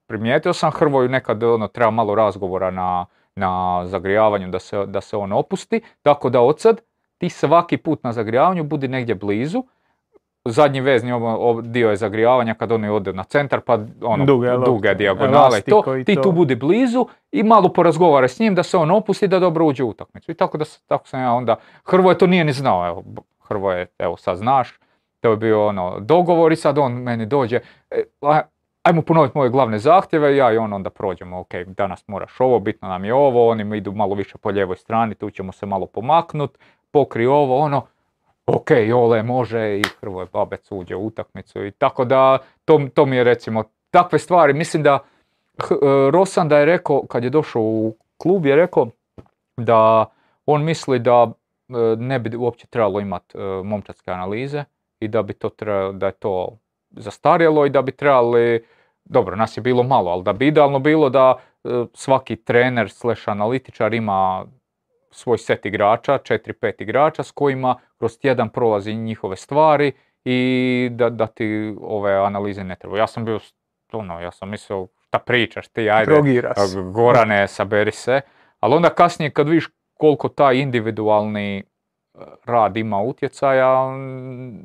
primijetio 0.06 0.52
sam 0.52 0.70
Hrvoju 0.70 1.08
nekad 1.08 1.42
ono, 1.42 1.68
treba 1.68 1.90
malo 1.90 2.14
razgovora 2.14 2.70
na, 2.70 3.06
na 3.36 3.82
zagrijavanju 3.86 4.48
da 4.48 4.58
se, 4.58 4.86
da 4.86 5.00
se 5.00 5.16
on 5.16 5.32
opusti, 5.32 5.80
tako 6.02 6.30
da 6.30 6.40
od 6.40 6.60
sad 6.60 6.80
ti 7.18 7.28
svaki 7.28 7.76
put 7.76 8.04
na 8.04 8.12
zagrijavanju 8.12 8.64
budi 8.64 8.88
negdje 8.88 9.14
blizu, 9.14 9.62
zadnji 10.46 10.80
vezni 10.80 11.12
dio 11.62 11.90
je 11.90 11.96
zagrijavanja 11.96 12.54
kad 12.54 12.72
oni 12.72 12.88
ode 12.88 13.12
na 13.12 13.24
centar 13.24 13.60
pa 13.60 13.78
ono, 14.02 14.24
Duge 14.24 14.48
duge 14.56 14.94
dijagonale 14.94 15.60
to, 15.62 15.74
ti 16.04 16.14
to. 16.14 16.22
tu 16.22 16.32
budi 16.32 16.54
blizu 16.54 17.06
i 17.32 17.42
malo 17.42 17.68
porazgovaraj 17.68 18.28
s 18.28 18.38
njim 18.38 18.54
da 18.54 18.62
se 18.62 18.76
on 18.76 18.90
opusti 18.90 19.28
da 19.28 19.38
dobro 19.38 19.66
uđe 19.66 19.84
u 19.84 19.88
utakmicu. 19.88 20.30
I 20.30 20.34
tako 20.34 20.58
da 20.58 20.64
s- 20.64 20.80
tako 20.80 21.08
sam 21.08 21.20
ja 21.20 21.32
onda, 21.32 21.56
Hrvoje 21.84 22.18
to 22.18 22.26
nije 22.26 22.44
ni 22.44 22.52
znao, 22.52 22.86
evo, 22.88 23.04
Hrvoje, 23.40 23.86
evo 23.98 24.16
sad 24.16 24.36
znaš, 24.36 24.78
to 25.20 25.30
je 25.30 25.36
bio 25.36 25.66
ono 25.66 26.00
dogovor 26.00 26.52
i 26.52 26.56
sad 26.56 26.78
on 26.78 26.92
meni 26.92 27.26
dođe, 27.26 27.60
e, 27.90 28.02
ajmo 28.82 29.02
ponoviti 29.02 29.38
moje 29.38 29.50
glavne 29.50 29.78
zahtjeve, 29.78 30.36
ja 30.36 30.52
i 30.52 30.56
on 30.56 30.72
onda 30.72 30.90
prođemo, 30.90 31.40
ok, 31.40 31.54
danas 31.66 32.08
moraš 32.08 32.40
ovo, 32.40 32.58
bitno 32.58 32.88
nam 32.88 33.04
je 33.04 33.14
ovo, 33.14 33.48
oni 33.48 33.78
idu 33.78 33.92
malo 33.92 34.14
više 34.14 34.38
po 34.38 34.50
lijevoj 34.50 34.76
strani, 34.76 35.14
tu 35.14 35.30
ćemo 35.30 35.52
se 35.52 35.66
malo 35.66 35.86
pomaknut, 35.86 36.58
pokri 36.90 37.26
ovo, 37.26 37.58
ono, 37.58 37.82
ok, 38.46 38.70
Jole 38.70 39.22
može 39.22 39.78
i 39.78 39.82
Hrvoje 40.00 40.26
Babec 40.32 40.72
uđe 40.72 40.96
u 40.96 41.06
utakmicu 41.06 41.64
i 41.66 41.70
tako 41.70 42.04
da 42.04 42.38
to, 42.64 42.80
to 42.94 43.06
mi 43.06 43.16
je 43.16 43.24
recimo 43.24 43.64
takve 43.90 44.18
stvari, 44.18 44.52
mislim 44.52 44.82
da 44.82 44.98
H- 45.62 45.74
e, 45.74 46.10
Rosanda 46.10 46.58
je 46.58 46.64
rekao, 46.64 47.02
kad 47.06 47.24
je 47.24 47.30
došao 47.30 47.62
u 47.62 47.96
klub, 48.16 48.46
je 48.46 48.56
rekao 48.56 48.88
da 49.56 50.06
on 50.46 50.64
misli 50.64 50.98
da 50.98 51.32
e, 51.68 51.72
ne 51.98 52.18
bi 52.18 52.36
uopće 52.36 52.66
trebalo 52.66 53.00
imati 53.00 53.38
momčadske 53.64 54.10
analize 54.10 54.64
i 55.00 55.08
da 55.08 55.22
bi 55.22 55.32
to 55.32 55.48
trebalo, 55.48 55.92
da 55.92 56.06
je 56.06 56.12
to 56.12 56.58
zastarjelo 56.90 57.66
i 57.66 57.70
da 57.70 57.82
bi 57.82 57.92
trebali, 57.92 58.64
dobro, 59.04 59.36
nas 59.36 59.56
je 59.56 59.60
bilo 59.60 59.82
malo, 59.82 60.10
ali 60.10 60.22
da 60.22 60.32
bi 60.32 60.46
idealno 60.46 60.78
bilo 60.78 61.10
da 61.10 61.34
e, 61.64 61.68
svaki 61.94 62.36
trener 62.36 62.90
slash 62.90 63.28
analitičar 63.28 63.94
ima 63.94 64.44
svoj 65.14 65.38
set 65.38 65.66
igrača, 65.66 66.18
4-5 66.18 66.82
igrača 66.82 67.22
s 67.22 67.30
kojima 67.30 67.76
kroz 67.98 68.18
tjedan 68.18 68.48
prolazi 68.48 68.94
njihove 68.94 69.36
stvari 69.36 69.92
i 70.24 70.88
da, 70.92 71.10
da 71.10 71.26
ti 71.26 71.76
ove 71.80 72.14
analize 72.14 72.64
ne 72.64 72.76
trebaju. 72.76 73.00
Ja 73.00 73.06
sam 73.06 73.24
bio, 73.24 73.40
ono, 73.92 74.20
ja 74.20 74.30
sam 74.30 74.50
mislio, 74.50 74.86
šta 75.06 75.18
pričaš 75.18 75.68
ti, 75.68 75.90
ajde, 75.90 76.12
Drogira 76.12 76.54
se. 76.54 76.80
Gorane, 76.94 77.48
saberi 77.48 77.92
se. 77.92 78.20
Ali 78.60 78.74
onda 78.74 78.90
kasnije 78.90 79.30
kad 79.30 79.48
vidiš 79.48 79.68
koliko 79.94 80.28
taj 80.28 80.56
individualni 80.56 81.58
e, 81.58 81.62
rad 82.44 82.76
ima 82.76 83.00
utjecaja, 83.00 83.96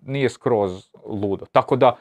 nije 0.01 0.29
skroz 0.29 0.91
ludo. 1.05 1.45
Tako 1.51 1.75
da, 1.75 1.95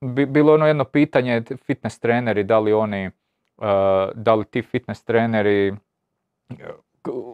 bi, 0.00 0.26
bilo 0.26 0.52
je 0.52 0.54
ono 0.54 0.66
jedno 0.66 0.84
pitanje, 0.84 1.42
fitness 1.66 2.00
treneri, 2.00 2.44
da 2.44 2.58
li 2.58 2.72
oni, 2.72 3.04
e, 3.04 3.10
da 4.14 4.34
li 4.34 4.44
ti 4.44 4.62
fitness 4.62 5.04
treneri, 5.04 5.74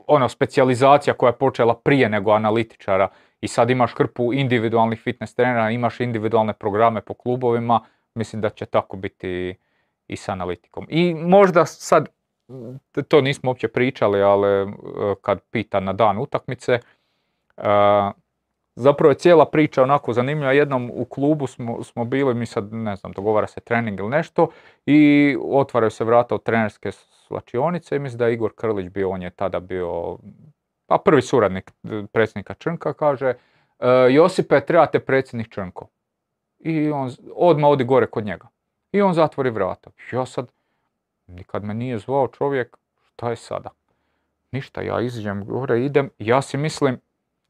ono, 0.07 0.29
specijalizacija 0.29 1.15
koja 1.15 1.29
je 1.29 1.39
počela 1.39 1.75
prije 1.75 2.09
nego 2.09 2.31
analitičara 2.31 3.09
i 3.41 3.49
sad 3.49 3.71
imaš 3.71 3.95
hrpu 3.95 4.33
individualnih 4.33 5.01
fitness 5.01 5.35
trenera, 5.35 5.71
imaš 5.71 6.01
individualne 6.01 6.53
programe 6.53 7.01
po 7.01 7.15
klubovima, 7.15 7.81
mislim 8.15 8.43
da 8.43 8.51
će 8.51 8.67
tako 8.67 8.97
biti 8.97 9.55
i 10.09 10.17
s 10.17 10.29
analitikom. 10.29 10.87
I 10.89 11.15
možda 11.15 11.67
sad, 11.67 12.09
to 13.09 13.21
nismo 13.21 13.51
uopće 13.51 13.69
pričali, 13.69 14.23
ali 14.23 14.49
e, 14.49 14.67
kad 15.21 15.41
pita 15.51 15.81
na 15.81 15.93
dan 15.93 16.19
utakmice, 16.19 16.73
e, 16.73 16.81
zapravo 18.75 19.11
je 19.11 19.19
cijela 19.19 19.47
priča 19.47 19.83
onako 19.83 20.13
zanimljiva. 20.13 20.53
Jednom 20.53 20.91
u 20.95 21.05
klubu 21.05 21.47
smo, 21.47 21.85
smo 21.85 22.05
bili, 22.05 22.35
mi 22.35 22.47
sad 22.47 22.73
ne 22.73 22.97
znam, 22.97 23.13
dogovara 23.13 23.47
se 23.47 23.61
trening 23.61 24.01
ili 24.01 24.09
nešto 24.09 24.49
i 24.87 25.37
otvaraju 25.51 25.91
se 25.91 26.05
vrata 26.05 26.35
od 26.35 26.43
trenerske 26.43 26.91
slačionice 27.31 27.97
i 27.97 27.99
mislim 27.99 28.19
da 28.19 28.27
je 28.27 28.35
Igor 28.35 28.53
Krlić 28.55 28.89
bio, 28.89 29.11
on 29.11 29.23
je 29.23 29.31
tada 29.31 29.61
bio 29.61 30.19
pa 30.87 30.99
prvi 31.05 31.23
suradnik 31.23 31.71
predsjednika 32.13 32.55
Črnka, 32.55 32.93
kaže 32.93 33.27
e, 33.27 33.37
Josipe, 34.11 34.61
trebate 34.61 35.01
predsjednik 35.01 35.49
Črnko. 35.49 35.87
I 36.59 36.91
on 36.91 37.11
odmah 37.35 37.71
odi 37.71 37.85
gore 37.85 38.07
kod 38.07 38.25
njega. 38.25 38.49
I 38.93 39.03
on 39.03 39.15
zatvori 39.15 39.51
vrata. 39.51 39.91
Ja 40.13 40.27
sad, 40.27 40.53
nikad 41.27 41.65
me 41.65 41.75
nije 41.75 41.99
zvao 41.99 42.29
čovjek, 42.29 42.77
šta 43.13 43.31
je 43.31 43.37
sada? 43.37 43.71
Ništa, 44.53 44.83
ja 44.83 45.01
izađem 45.01 45.45
gore, 45.45 45.85
idem, 45.85 46.11
ja 46.19 46.43
si 46.43 46.57
mislim, 46.57 46.99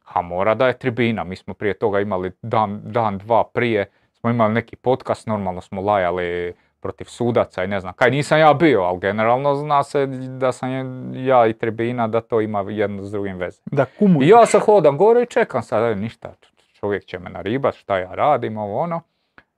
a 0.05 0.23
mora 0.23 0.55
da 0.55 0.67
je 0.67 0.79
tribina, 0.79 1.25
mi 1.25 1.37
smo 1.37 1.55
prije 1.55 1.79
toga 1.79 2.01
imali 2.01 2.33
dan, 2.43 2.81
dan, 2.85 3.19
dva 3.19 3.45
prije, 3.55 3.91
smo 4.13 4.31
imali 4.31 4.55
neki 4.55 4.77
podcast, 4.77 5.27
normalno 5.27 5.61
smo 5.61 5.81
lajali 5.81 6.55
protiv 6.81 7.05
sudaca 7.05 7.65
i 7.65 7.67
ne 7.67 7.81
znam 7.81 7.93
kaj, 7.93 8.11
nisam 8.11 8.39
ja 8.39 8.55
bio, 8.55 8.83
ali 8.83 9.01
generalno 9.01 9.55
zna 9.55 9.83
se 9.83 10.07
da 10.39 10.53
sam 10.53 10.71
ja 11.15 11.47
i 11.47 11.53
tribina, 11.53 12.09
da 12.09 12.21
to 12.21 12.41
ima 12.41 12.61
jedno 12.61 13.03
s 13.03 13.11
drugim 13.11 13.37
veze. 13.37 13.63
Da 13.67 13.85
kumuješ. 13.99 14.27
I 14.27 14.31
ja 14.31 14.47
sad 14.47 14.61
hodam 14.61 14.99
gore 14.99 15.23
i 15.23 15.27
čekam 15.27 15.63
sad, 15.63 15.93
"E, 15.93 15.95
ništa, 15.97 16.35
čovjek 16.81 17.05
će 17.05 17.19
me 17.19 17.31
naribat, 17.31 17.75
šta 17.75 17.99
ja 17.99 18.15
radim, 18.15 18.57
ovo 18.57 18.79
ono. 18.79 19.01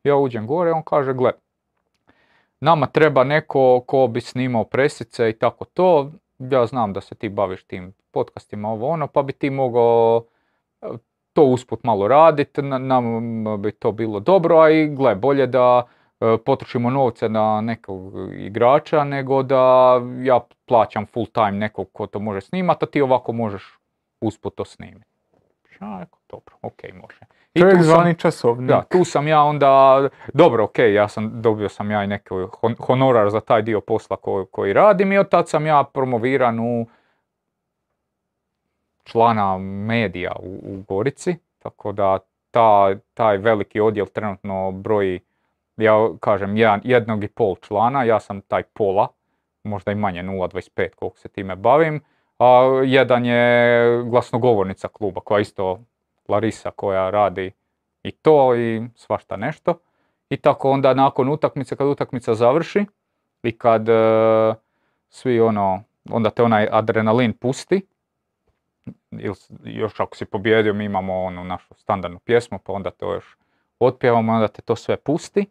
Ja 0.05 0.17
uđem 0.17 0.47
gore, 0.47 0.73
on 0.73 0.83
kaže, 0.83 1.13
gle, 1.13 1.33
nama 2.61 2.87
treba 2.87 3.25
neko 3.25 3.81
ko 3.87 4.07
bi 4.07 4.21
snimao 4.21 4.65
presice 4.65 5.31
i 5.31 5.33
tako 5.33 5.65
to. 5.65 6.11
Ja 6.39 6.67
znam 6.67 6.93
da 6.93 7.01
se 7.01 7.15
ti 7.15 7.29
baviš 7.29 7.65
tim 7.65 7.93
podcastima, 8.11 8.69
ovo 8.71 8.89
ono, 8.89 9.07
pa 9.07 9.23
bi 9.23 9.33
ti 9.33 9.51
mogao 9.51 10.25
e, 10.83 10.87
to 11.33 11.43
usput 11.45 11.85
malo 11.85 12.09
raditi, 12.09 12.63
nam 12.63 13.45
bi 13.63 13.73
to 13.73 13.93
bilo 13.93 14.21
dobro, 14.21 14.59
a 14.59 14.71
i 14.71 14.89
gle, 14.89 15.15
bolje 15.15 15.47
da 15.47 15.87
potrošimo 16.45 16.91
novce 16.91 17.29
na 17.29 17.61
nekog 17.61 18.13
igrača, 18.35 19.05
nego 19.05 19.43
da 19.43 19.95
ja 20.23 20.41
plaćam 20.67 21.07
full 21.07 21.27
time 21.27 21.53
nekog 21.53 21.89
ko 21.93 22.07
to 22.07 22.19
može 22.19 22.41
snimati, 22.41 22.85
a 22.85 22.89
ti 22.89 23.03
ovako 23.03 23.33
možeš 23.33 23.79
usput 24.21 24.55
to 24.55 24.65
snimiti. 24.65 25.07
Dobro, 26.31 26.57
ok, 26.63 26.83
može. 26.95 27.19
I 27.55 27.61
Čovjek 27.61 27.77
tu 27.77 27.83
sam- 27.83 27.87
zvani 27.87 28.15
časovnik. 28.15 28.69
da, 28.69 28.83
tu 28.83 29.05
sam 29.05 29.29
ja 29.29 29.43
onda, 29.43 30.03
dobro, 30.35 30.65
ok, 30.65 30.79
ja 30.79 31.09
sam, 31.09 31.43
dobio 31.43 31.69
sam 31.69 31.91
ja 31.91 32.05
i 32.05 32.07
neki 32.07 32.29
hon- 32.53 32.77
honorar 32.77 33.31
za 33.31 33.41
taj 33.41 33.63
dio 33.63 33.81
posla 33.81 34.17
ko- 34.17 34.47
koji 34.47 34.73
radim 34.73 35.13
i 35.13 35.19
od 35.19 35.29
tad 35.29 35.49
sam 35.49 35.67
ja 35.67 35.85
promoviran 35.85 36.61
u 36.61 36.87
člana 39.05 39.59
medija 39.59 40.33
u, 40.39 40.61
u 40.65 40.83
Gorici, 40.89 41.37
tako 41.59 41.93
da 41.93 42.19
ta, 42.51 42.89
taj 43.15 43.37
veliki 43.37 43.81
odjel 43.81 44.07
trenutno 44.07 44.71
broji, 44.73 45.21
ja 45.77 46.09
kažem, 46.21 46.57
jedan, 46.57 46.81
jednog 46.85 47.25
i 47.25 47.29
pol 47.29 47.57
člana, 47.57 48.05
ja 48.05 48.21
sam 48.21 48.41
taj 48.41 48.63
pola, 48.63 49.09
možda 49.65 49.93
i 49.93 49.95
manje, 49.95 50.23
0,25 50.23 50.95
koliko 50.95 51.19
se 51.19 51.29
time 51.29 51.57
bavim, 51.57 52.01
a 52.39 52.81
jedan 52.85 53.25
je 53.25 54.03
glasnogovornica 54.05 54.89
kluba 54.89 55.21
koja 55.21 55.41
isto 55.41 55.81
Larisa 56.29 56.71
koja 56.71 57.11
radi 57.11 57.53
i 58.03 58.11
to 58.11 58.57
i 58.57 58.83
svašta 58.95 59.37
nešto. 59.37 59.75
I 60.29 60.37
tako 60.37 60.71
onda 60.71 60.95
nakon 60.95 61.29
utakmice, 61.29 61.77
kad 61.77 61.87
utakmica 61.87 62.35
završi 62.35 62.85
i 63.43 63.59
kad 63.59 63.89
e, 63.89 63.93
svi 65.09 65.41
ono, 65.41 65.83
onda 66.11 66.31
te 66.31 66.43
onaj 66.43 66.69
adrenalin 66.71 67.33
pusti, 67.33 67.87
ili 69.11 69.35
još 69.65 70.01
ako 70.01 70.17
si 70.17 70.25
pobjedio 70.25 70.75
mi 70.75 70.85
imamo 70.85 71.23
onu 71.23 71.45
našu 71.45 71.75
standardnu 71.75 72.19
pjesmu 72.19 72.59
pa 72.59 72.73
onda 72.73 72.91
to 72.91 73.15
još 73.15 73.37
otpjevamo, 73.79 74.33
onda 74.33 74.49
te 74.49 74.63
to 74.63 74.77
sve 74.77 74.97
pusti. 74.97 75.47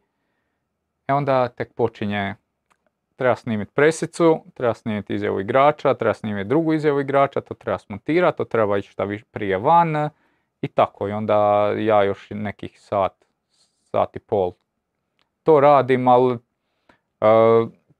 E 1.11 1.13
onda 1.13 1.47
tek 1.47 1.73
počinje, 1.73 2.35
treba 3.15 3.35
snimiti 3.35 3.71
presicu, 3.75 4.43
treba 4.53 4.73
snimiti 4.73 5.13
izjavu 5.13 5.39
igrača, 5.39 5.93
treba 5.93 6.13
snimiti 6.13 6.49
drugu 6.49 6.73
izjavu 6.73 6.99
igrača, 6.99 7.41
to 7.41 7.53
treba 7.53 7.77
smontirati, 7.77 8.37
to 8.37 8.45
treba 8.45 8.77
ići 8.77 8.89
šta 8.89 9.07
prije 9.31 9.57
van 9.57 10.09
i 10.61 10.67
tako. 10.67 11.07
I 11.07 11.11
onda 11.11 11.71
ja 11.77 12.03
još 12.03 12.27
nekih 12.29 12.81
sat, 12.81 13.25
sat 13.83 14.15
i 14.15 14.19
pol 14.19 14.51
to 15.43 15.59
radim, 15.59 16.07
ali 16.07 16.33
e, 16.33 16.37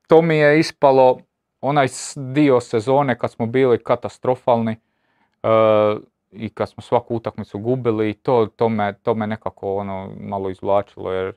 to 0.08 0.22
mi 0.22 0.38
je 0.38 0.60
ispalo 0.60 1.20
onaj 1.62 1.88
dio 2.16 2.60
sezone 2.60 3.18
kad 3.18 3.32
smo 3.32 3.46
bili 3.46 3.84
katastrofalni 3.84 4.72
e, 5.44 5.48
i 6.32 6.50
kad 6.50 6.70
smo 6.70 6.82
svaku 6.82 7.16
utakmicu 7.16 7.60
gubili 7.60 8.10
i 8.10 8.14
to, 8.14 8.48
to, 8.56 8.70
me, 8.70 8.94
to 8.94 9.16
me 9.16 9.28
nekako 9.28 9.76
ono 9.76 10.12
malo 10.20 10.50
izvlačilo 10.50 11.12
jer 11.12 11.34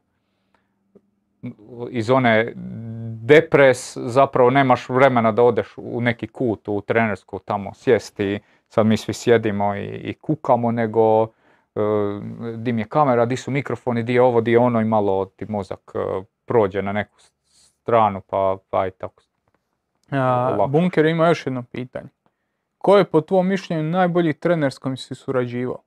iz 1.91 2.11
one 2.11 2.53
depres 3.25 3.97
zapravo 3.97 4.51
nemaš 4.51 4.89
vremena 4.89 5.33
da 5.33 5.43
odeš 5.43 5.75
u 5.77 6.01
neki 6.01 6.27
kut 6.27 6.69
u 6.69 6.81
trenersku 6.81 7.39
tamo 7.39 7.75
sjesti, 7.75 8.41
sad 8.69 8.87
mi 8.87 8.97
svi 8.97 9.12
sjedimo 9.12 9.77
i, 9.77 9.87
i 9.87 10.15
kukamo, 10.15 10.71
nego 10.71 11.23
e, 11.23 11.29
di 12.57 12.73
mi 12.73 12.81
je 12.81 12.89
kamera, 12.89 13.27
di 13.27 13.37
su 13.37 13.51
mikrofoni, 13.51 14.03
di 14.03 14.15
je 14.15 14.23
ovo, 14.23 14.41
di 14.41 14.53
je 14.53 14.59
ono 14.59 14.81
i 14.81 14.85
malo 14.85 15.25
ti 15.25 15.47
mozak 15.49 15.93
e, 15.95 16.23
prođe 16.45 16.83
na 16.83 16.93
neku 16.93 17.16
stranu 17.85 18.21
pa, 18.21 18.57
pa 18.71 18.87
i 18.87 18.91
tako. 18.91 19.23
A. 20.11 20.66
Bunker 20.69 21.07
ima 21.07 21.29
još 21.29 21.47
jedno 21.47 21.62
pitanje. 21.62 22.09
Ko 22.79 22.97
je 22.97 23.05
po 23.05 23.21
tvom 23.21 23.49
mišljenju 23.49 23.83
najbolji 23.83 24.33
trener 24.33 24.73
s 24.73 24.79
kojim 24.79 24.97
si 24.97 25.15
surađivao? 25.15 25.83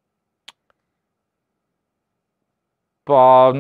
Pa 3.03 3.53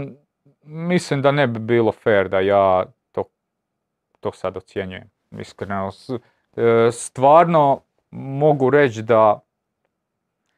mislim 0.67 1.21
da 1.21 1.31
ne 1.31 1.47
bi 1.47 1.59
bilo 1.59 1.91
fair 1.93 2.29
da 2.29 2.39
ja 2.39 2.83
to, 3.11 3.23
to 4.19 4.31
sad 4.31 4.57
ocjenjujem. 4.57 5.09
Iskreno, 5.31 5.91
e, 6.55 6.91
stvarno 6.91 7.79
mogu 8.11 8.69
reći 8.69 9.01
da 9.01 9.39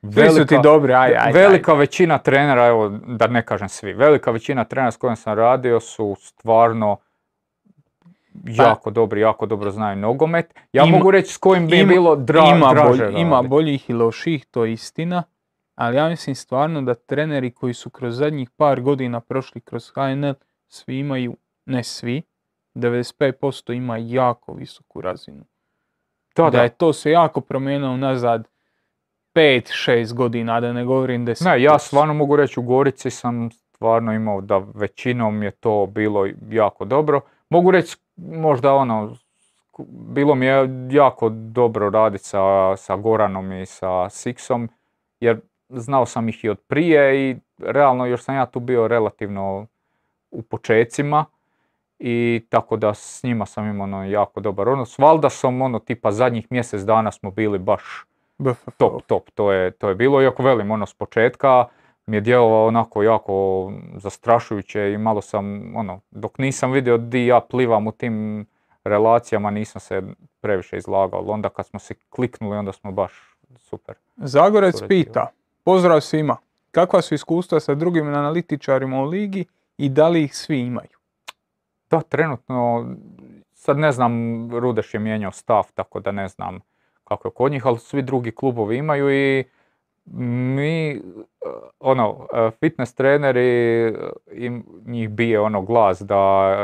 Svi 0.04 0.30
su 0.30 0.46
ti 0.46 0.56
dobri, 0.64 0.94
aj, 0.94 1.10
aj, 1.10 1.18
aj. 1.18 1.32
velika 1.34 1.74
većina 1.74 2.18
trenera, 2.18 2.66
evo 2.68 2.90
da 2.90 3.28
ne 3.28 3.46
kažem 3.46 3.70
svi, 3.70 3.94
velika 3.94 4.32
većina 4.32 4.64
trenera 4.64 4.92
s 4.92 4.98
kojim 4.98 5.16
sam 5.16 5.34
radio 5.34 5.80
su 5.80 6.16
stvarno 6.20 6.98
jako 8.46 8.90
dobri, 8.92 9.22
jako 9.22 9.46
dobro 9.46 9.72
znaju 9.72 9.96
nogomet. 9.96 10.56
Ja 10.74 10.84
Pa- 10.84 10.88
Ima- 10.88 10.98
mogu 10.98 11.12
reći 11.12 11.34
s 11.34 11.38
kojim 11.38 11.68
bi 11.68 11.80
ima- 11.80 11.90
bilo 11.90 12.16
dra, 12.16 12.44
ima, 12.48 12.74
draže 12.74 13.04
bolj- 13.04 13.22
ima 13.22 13.42
boljih 13.42 13.90
i 13.90 13.94
loših, 13.94 14.46
to 14.46 14.66
je 14.66 14.74
istina. 14.74 15.24
Ali 15.80 15.98
ja 15.98 16.10
mislim 16.10 16.36
stvarno 16.36 16.82
da 16.82 16.94
treneri 16.94 17.52
koji 17.52 17.74
su 17.74 17.90
kroz 17.90 18.18
zadnjih 18.18 18.50
par 18.50 18.82
godina 18.82 19.20
prošli 19.20 19.62
kroz 19.62 19.92
HNL, 19.92 20.34
svi 20.68 21.00
imaju, 21.00 21.38
ne 21.66 21.84
svi, 21.84 22.22
95% 22.76 23.74
ima 23.74 23.98
jako 23.98 24.54
visoku 24.54 25.02
razinu. 25.02 25.46
Da, 26.36 26.44
da 26.44 26.50
da. 26.50 26.64
je 26.64 26.70
to 26.70 26.94
se 26.94 27.12
jako 27.12 27.42
promijenilo 27.42 27.98
nazad 27.98 28.48
5-6 29.36 30.14
godina, 30.14 30.60
da 30.60 30.74
ne 30.74 30.86
govorim 30.86 31.26
10. 31.28 31.46
Ne, 31.46 31.62
ja 31.62 31.80
stvarno 31.80 32.14
mogu 32.14 32.36
reći 32.36 32.60
u 32.60 32.64
Gorici 32.64 33.10
sam 33.10 33.52
stvarno 33.52 34.14
imao 34.14 34.42
da 34.42 34.58
većinom 34.58 35.44
je 35.44 35.52
to 35.52 35.86
bilo 35.86 36.28
jako 36.50 36.86
dobro. 36.86 37.22
Mogu 37.50 37.72
reći 37.72 37.98
možda 38.18 38.74
ono, 38.74 39.16
bilo 39.88 40.36
mi 40.36 40.46
je 40.46 40.70
jako 40.92 41.30
dobro 41.30 41.90
raditi 41.90 42.24
sa, 42.24 42.78
sa 42.78 42.96
Goranom 42.96 43.52
i 43.52 43.66
sa 43.66 44.10
Siksom, 44.10 44.70
jer 45.20 45.40
znao 45.70 46.06
sam 46.06 46.30
ih 46.30 46.46
i 46.46 46.50
od 46.50 46.60
prije 46.60 47.30
i 47.30 47.36
realno 47.58 48.06
još 48.06 48.24
sam 48.24 48.36
ja 48.36 48.46
tu 48.46 48.60
bio 48.60 48.88
relativno 48.88 49.68
u 50.32 50.42
počecima 50.42 51.26
i 52.00 52.46
tako 52.50 52.78
da 52.78 52.94
s 52.94 53.24
njima 53.24 53.46
sam 53.46 53.68
imao 53.68 53.84
ono 53.84 54.06
jako 54.06 54.40
dobar 54.40 54.70
odnos. 54.70 54.94
S 54.94 54.98
Valdasom, 54.98 55.62
ono 55.62 55.80
tipa 55.80 56.12
zadnjih 56.12 56.48
mjesec 56.50 56.82
dana 56.82 57.12
smo 57.12 57.32
bili 57.32 57.60
baš 57.60 58.06
top, 58.78 59.02
top, 59.08 59.30
to 59.30 59.52
je, 59.52 59.72
to 59.72 59.90
je 59.90 59.96
bilo, 59.96 60.22
iako 60.22 60.44
velim, 60.44 60.72
ono, 60.72 60.86
s 60.86 60.94
početka 60.94 61.66
mi 62.06 62.18
je 62.18 62.22
djelovao 62.22 62.68
onako 62.68 63.04
jako 63.04 63.72
zastrašujuće 63.96 64.92
i 64.94 64.98
malo 64.98 65.22
sam, 65.22 65.76
ono, 65.76 66.00
dok 66.12 66.38
nisam 66.38 66.72
vidio 66.72 66.98
di 66.98 67.26
ja 67.26 67.40
plivam 67.40 67.88
u 67.88 67.92
tim 67.92 68.46
relacijama, 68.84 69.52
nisam 69.52 69.80
se 69.80 70.04
previše 70.42 70.78
izlagao, 70.78 71.20
ali 71.20 71.30
onda 71.30 71.50
kad 71.50 71.66
smo 71.66 71.80
se 71.80 71.94
kliknuli, 72.10 72.58
onda 72.58 72.72
smo 72.72 72.92
baš 72.92 73.36
super. 73.58 73.96
Zagorec 74.18 74.82
pita, 74.88 75.28
pozdrav 75.70 76.02
svima, 76.02 76.38
kakva 76.72 77.02
su 77.02 77.16
iskustva 77.16 77.60
sa 77.60 77.76
drugim 77.76 78.08
analitičarima 78.08 79.02
u 79.02 79.06
ligi 79.06 79.46
i 79.78 79.90
da 79.90 80.08
li 80.08 80.24
ih 80.24 80.36
svi 80.36 80.60
imaju? 80.60 80.98
Da, 81.90 82.02
trenutno, 82.02 82.88
sad 83.54 83.78
ne 83.78 83.92
znam, 83.92 84.14
Rudeš 84.60 84.94
je 84.94 85.00
mijenjao 85.00 85.32
stav, 85.32 85.64
tako 85.74 86.00
da 86.00 86.12
ne 86.12 86.28
znam 86.28 86.60
kako 87.04 87.28
je 87.28 87.32
kod 87.32 87.52
njih, 87.52 87.66
ali 87.66 87.80
svi 87.80 88.02
drugi 88.02 88.32
klubovi 88.32 88.78
imaju 88.78 89.12
i 89.12 89.44
mi, 90.56 91.02
ono, 91.80 92.28
fitness 92.60 92.96
treneri, 92.96 93.94
im, 94.32 94.66
njih 94.86 95.10
bije 95.10 95.40
ono 95.40 95.62
glas 95.62 96.02
da 96.02 96.18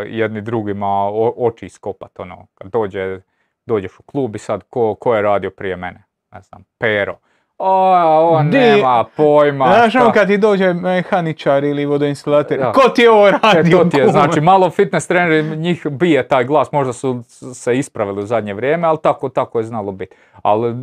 jedni 0.08 0.42
drugima 0.42 0.88
o- 0.88 1.34
oči 1.38 1.66
iskopat, 1.66 2.20
ono, 2.20 2.48
kad 2.56 2.72
dođe, 2.72 3.22
dođeš 3.66 4.00
u 4.00 4.04
klub 4.04 4.36
i 4.36 4.40
sad 4.40 4.64
ko, 4.70 4.96
ko 4.96 5.16
je 5.16 5.22
radio 5.22 5.50
prije 5.50 5.76
mene, 5.76 6.04
ne 6.32 6.42
znam, 6.42 6.64
Pero. 6.78 7.18
O, 7.58 7.94
on 8.30 8.50
Di- 8.50 8.58
nema 8.58 9.06
pojma. 9.18 9.66
Znaš 9.68 9.96
ono 9.96 10.04
šta- 10.04 10.14
kad 10.14 10.28
ti 10.28 10.38
dođe 10.38 10.74
mehaničar 10.74 11.64
ili 11.64 11.86
vodoinstalater, 11.86 12.60
Da. 12.60 12.72
ko 12.72 12.90
ti 12.90 13.02
je 13.02 13.12
ovo 13.12 13.28
E, 13.28 13.32
radio? 13.44 13.78
to 13.78 13.86
ti 13.86 13.98
je, 13.98 14.08
znači 14.08 14.42
malo 14.42 14.70
fitness 14.70 15.08
treneri, 15.08 15.58
njih 15.58 15.88
bije 15.88 16.28
taj 16.28 16.44
glas, 16.44 16.72
možda 16.72 16.94
su 16.94 17.24
se 17.54 17.78
ispravili 17.78 18.20
u 18.20 18.26
zadnje 18.26 18.54
vrijeme, 18.54 18.88
ali 18.88 18.98
tako, 19.00 19.30
tako 19.30 19.60
je 19.60 19.64
znalo 19.64 19.92
biti. 19.92 20.16
Ali 20.42 20.76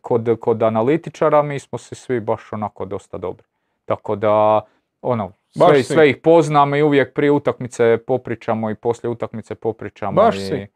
kod, 0.00 0.36
kod 0.40 0.62
analitičara 0.62 1.42
mi 1.42 1.58
smo 1.58 1.78
se 1.78 1.94
svi 1.94 2.20
baš 2.20 2.52
onako 2.52 2.84
dosta 2.84 3.18
dobri. 3.18 3.44
Tako 3.84 4.16
da, 4.16 4.60
ono, 5.02 5.32
Baš 5.54 5.68
sve, 5.68 5.82
sve 5.82 6.10
ih 6.10 6.16
poznam 6.16 6.74
i 6.74 6.82
uvijek 6.82 7.14
prije 7.14 7.30
utakmice 7.30 7.98
popričamo 7.98 8.70
i 8.70 8.74
poslije 8.74 9.10
utakmice 9.10 9.54
popričamo. 9.54 10.12
Baš 10.12 10.36
i, 10.36 10.40
svi. 10.40 10.66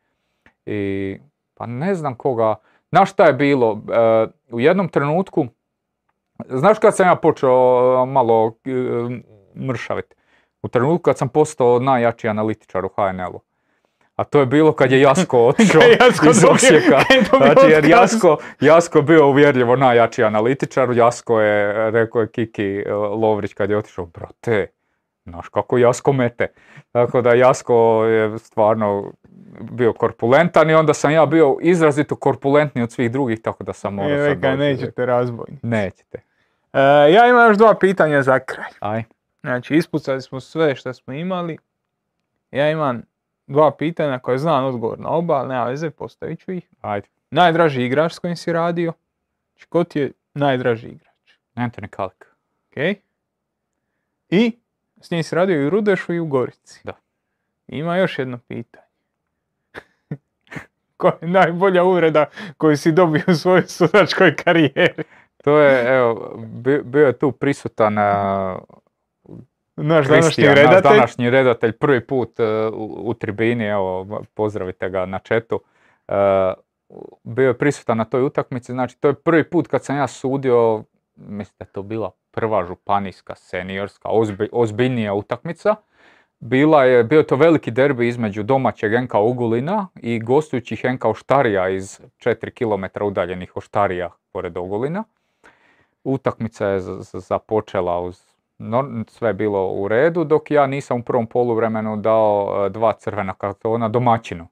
I, 0.67 1.19
pa 1.55 1.67
ne 1.67 1.95
znam 1.95 2.15
koga, 2.15 2.55
znaš 2.93 3.11
šta 3.11 3.27
je 3.27 3.33
bilo, 3.33 3.83
e, 3.93 4.27
u 4.51 4.61
jednom 4.61 4.89
trenutku, 4.89 5.47
znaš 6.49 6.79
kad 6.79 6.97
sam 6.97 7.07
ja 7.07 7.17
počeo 7.17 7.53
e, 8.03 8.07
malo 8.07 8.55
e, 8.65 8.71
mršaviti? 9.61 10.15
U 10.63 10.69
trenutku 10.69 11.03
kad 11.03 11.19
sam 11.19 11.29
postao 11.29 11.79
najjači 11.79 12.29
analitičar 12.29 12.85
u 12.85 12.89
HNL-u. 12.89 13.41
A 14.17 14.25
to 14.25 14.41
je 14.41 14.47
bilo 14.47 14.73
kad 14.73 14.93
je 14.93 15.01
Jasko 15.01 15.39
otišao 15.49 15.83
iz 16.31 16.45
Osijeka. 16.45 17.01
Znači, 17.37 17.71
jer. 17.71 17.85
Jasko, 17.85 18.37
Jasko 18.61 19.03
bio 19.03 19.29
uvjerljivo 19.29 19.77
najjači 19.77 20.23
analitičar. 20.23 20.97
Jasko 20.97 21.41
je, 21.41 21.91
rekao 21.91 22.21
je 22.21 22.31
Kiki 22.31 22.85
Lovrić 23.21 23.55
kad 23.55 23.71
je 23.71 23.77
otišao, 23.77 24.07
brate, 24.07 24.67
znaš 25.31 25.49
kako 25.49 25.79
Jasko 25.79 26.13
mete. 26.13 26.47
Tako 26.93 27.23
da 27.23 27.35
Jasko 27.35 28.05
je 28.05 28.39
stvarno 28.39 29.13
bio 29.61 29.93
korpulentan 29.93 30.71
i 30.71 30.75
onda 30.75 30.95
sam 30.95 31.13
ja 31.13 31.27
bio 31.27 31.57
izrazito 31.61 32.17
korpulentniji 32.17 32.83
od 32.83 32.93
svih 32.93 33.11
drugih, 33.11 33.43
tako 33.43 33.65
da 33.65 33.73
sam 33.73 33.95
morao 33.95 34.29
sad 34.29 34.39
doći. 34.39 34.57
nećete 34.57 35.07
razbojni. 35.07 35.59
Nećete. 35.63 36.19
E, 36.73 36.81
ja 37.13 37.29
imam 37.29 37.49
još 37.49 37.57
dva 37.57 37.75
pitanja 37.75 38.23
za 38.23 38.39
kraj. 38.39 38.71
Aj. 38.81 39.03
Znači, 39.41 39.75
ispucali 39.75 40.23
smo 40.23 40.41
sve 40.41 40.77
što 40.77 40.93
smo 40.93 41.13
imali. 41.13 41.59
Ja 42.51 42.71
imam 42.71 43.03
dva 43.47 43.71
pitanja 43.71 44.19
koje 44.19 44.39
znam 44.39 44.65
odgovor 44.65 44.99
na 44.99 45.09
oba, 45.09 45.35
ali 45.35 45.49
nema 45.49 45.65
veze, 45.65 45.91
postavit 45.91 46.41
ću 46.41 46.53
ih. 46.53 46.69
Ajde. 46.81 47.07
Najdraži 47.31 47.85
igrač 47.85 48.13
s 48.13 48.19
kojim 48.19 48.37
si 48.37 48.53
radio? 48.53 48.93
Znači, 49.53 49.67
ko 49.69 49.85
ti 49.85 50.01
je 50.01 50.13
najdraži 50.35 50.89
igrač? 50.89 51.11
Anthony 51.55 51.89
Kalik. 51.89 52.27
Ok? 52.71 52.97
I 54.29 54.59
s 55.01 55.11
njim 55.11 55.23
si 55.23 55.35
radio 55.35 55.63
i 55.63 55.67
u 55.67 55.71
Rudešu 55.71 56.13
i 56.13 56.21
u 56.21 56.27
Gorici. 56.27 56.81
Da. 56.85 56.93
Ima 57.69 57.97
još 57.97 58.19
jedno 58.19 58.39
pitanje. 58.39 58.87
Koja 60.97 61.13
je 61.23 61.29
najbolja 61.29 61.85
uvreda 61.85 62.27
koju 62.57 62.77
si 62.77 62.93
dobio 62.93 63.23
u 63.27 63.35
svojoj 63.35 63.63
sudačkoj 63.63 64.37
karijeri? 64.37 65.03
To 65.45 65.59
je, 65.59 65.97
evo, 65.97 66.35
bi- 66.39 66.83
bio 66.83 67.07
je 67.07 67.19
tu 67.19 67.33
prisutan 67.33 67.95
Naš 69.77 70.07
današnji 70.09 70.23
Kristijan, 70.23 70.55
naš 70.55 70.59
redatelj. 70.59 70.97
današnji 70.97 71.31
redatelj, 71.31 71.73
prvi 71.73 72.07
put 72.07 72.41
uh, 72.41 72.47
u, 72.73 73.01
u 73.05 73.15
tribini, 73.15 73.65
evo, 73.65 74.07
pozdravite 74.35 74.91
ga 74.91 75.07
na 75.07 75.19
četu. 75.19 75.61
Uh, 76.09 76.15
bio 77.25 77.49
je 77.49 77.59
prisutan 77.59 77.99
na 77.99 78.05
toj 78.05 78.23
utakmici, 78.23 78.73
znači 78.73 78.97
to 79.01 79.09
je 79.09 79.15
prvi 79.15 79.45
put 79.45 79.69
kad 79.69 79.85
sam 79.85 79.97
ja 79.97 80.07
sudio, 80.07 80.85
mislim 81.17 81.55
da 81.59 81.65
je 81.65 81.73
to 81.73 81.83
bila 81.83 82.11
prva 82.31 82.65
županijska 82.65 83.35
seniorska, 83.35 84.09
ozbi- 84.09 84.49
ozbiljnija 84.53 85.15
utakmica. 85.15 85.75
Bila 86.41 86.85
je, 86.85 87.05
bio 87.05 87.23
to 87.23 87.37
veliki 87.37 87.71
derbi 87.71 88.09
između 88.09 88.43
domaćeg 88.43 88.93
NK 89.03 89.15
Ogulina 89.15 89.89
i 89.97 90.19
gostujućih 90.19 90.85
NK 90.85 91.05
Oštarija 91.05 91.69
iz 91.69 92.01
4 92.19 92.51
km 92.51 93.05
udaljenih 93.05 93.57
Oštarija 93.57 94.11
pored 94.33 94.57
Ogulina. 94.57 95.05
Utakmica 96.05 96.67
je 96.67 96.81
započela 97.13 98.01
uz 98.01 98.31
nor- 98.59 99.05
sve 99.09 99.33
bilo 99.33 99.73
u 99.73 99.89
redu, 99.89 100.25
dok 100.25 100.51
ja 100.51 100.67
nisam 100.67 101.01
u 101.01 101.03
prvom 101.03 101.27
poluvremenu 101.27 101.97
dao 101.97 102.65
e, 102.67 102.71
dva 102.71 102.93
crvena 102.93 103.35
kartona 103.35 103.89
domaćinu. 103.89 104.49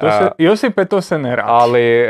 To 0.00 0.10
se, 0.10 0.30
Josipe, 0.38 0.84
to 0.84 1.00
se 1.00 1.18
ne 1.18 1.36
radi. 1.36 1.48
ali 1.50 1.82
e, 1.82 2.08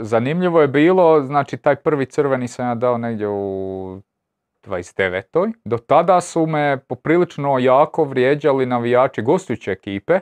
zanimljivo 0.00 0.60
je 0.60 0.68
bilo, 0.68 1.22
znači 1.22 1.56
taj 1.56 1.76
prvi 1.76 2.06
crveni 2.06 2.48
sam 2.48 2.66
ja 2.68 2.74
dao 2.74 2.98
negdje 2.98 3.28
u 3.28 4.00
29. 4.64 5.52
Do 5.64 5.78
tada 5.78 6.20
su 6.20 6.46
me 6.46 6.78
poprilično 6.88 7.58
jako 7.58 8.04
vrijeđali 8.04 8.66
navijači 8.66 9.22
gostujuće 9.22 9.70
ekipe 9.72 10.20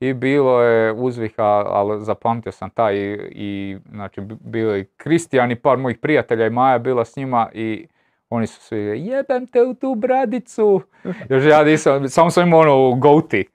i 0.00 0.12
bilo 0.12 0.62
je 0.62 0.92
uzviha, 0.92 1.62
ali 1.66 2.04
zapamtio 2.04 2.52
sam 2.52 2.70
taj 2.70 2.96
i, 2.96 3.18
i 3.30 3.76
znači 3.90 4.20
bi- 4.20 4.36
bio 4.40 4.70
je 4.74 4.84
Kristijan 4.96 5.50
i 5.50 5.56
par 5.56 5.78
mojih 5.78 5.98
prijatelja 5.98 6.46
i 6.46 6.50
Maja 6.50 6.78
bila 6.78 7.04
s 7.04 7.16
njima 7.16 7.48
i 7.52 7.86
oni 8.30 8.46
su 8.46 8.60
svi 8.60 8.78
jebem 8.78 9.46
te 9.46 9.62
u 9.62 9.74
tu 9.74 9.94
bradicu. 9.94 10.82
Još 11.30 11.44
ja 11.44 11.64
nisam, 11.64 12.08
samo 12.08 12.30
sam 12.30 12.46
imao 12.46 12.60
ono 12.60 12.94
gouti. 12.94 13.48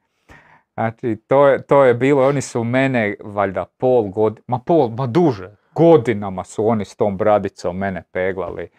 Znači, 0.73 1.15
to 1.27 1.47
je, 1.47 1.61
to 1.61 1.83
je 1.83 1.93
bilo, 1.93 2.27
oni 2.27 2.41
su 2.41 2.63
mene, 2.63 3.15
valjda, 3.23 3.65
pol 3.65 4.03
godina, 4.03 4.43
ma 4.47 4.59
pol, 4.59 4.89
ma 4.89 5.07
duže, 5.07 5.55
godinama 5.75 6.43
su 6.43 6.67
oni 6.67 6.85
s 6.85 6.95
tom 6.95 7.17
bradicom 7.17 7.77
mene 7.77 8.03
peglali. 8.11 8.69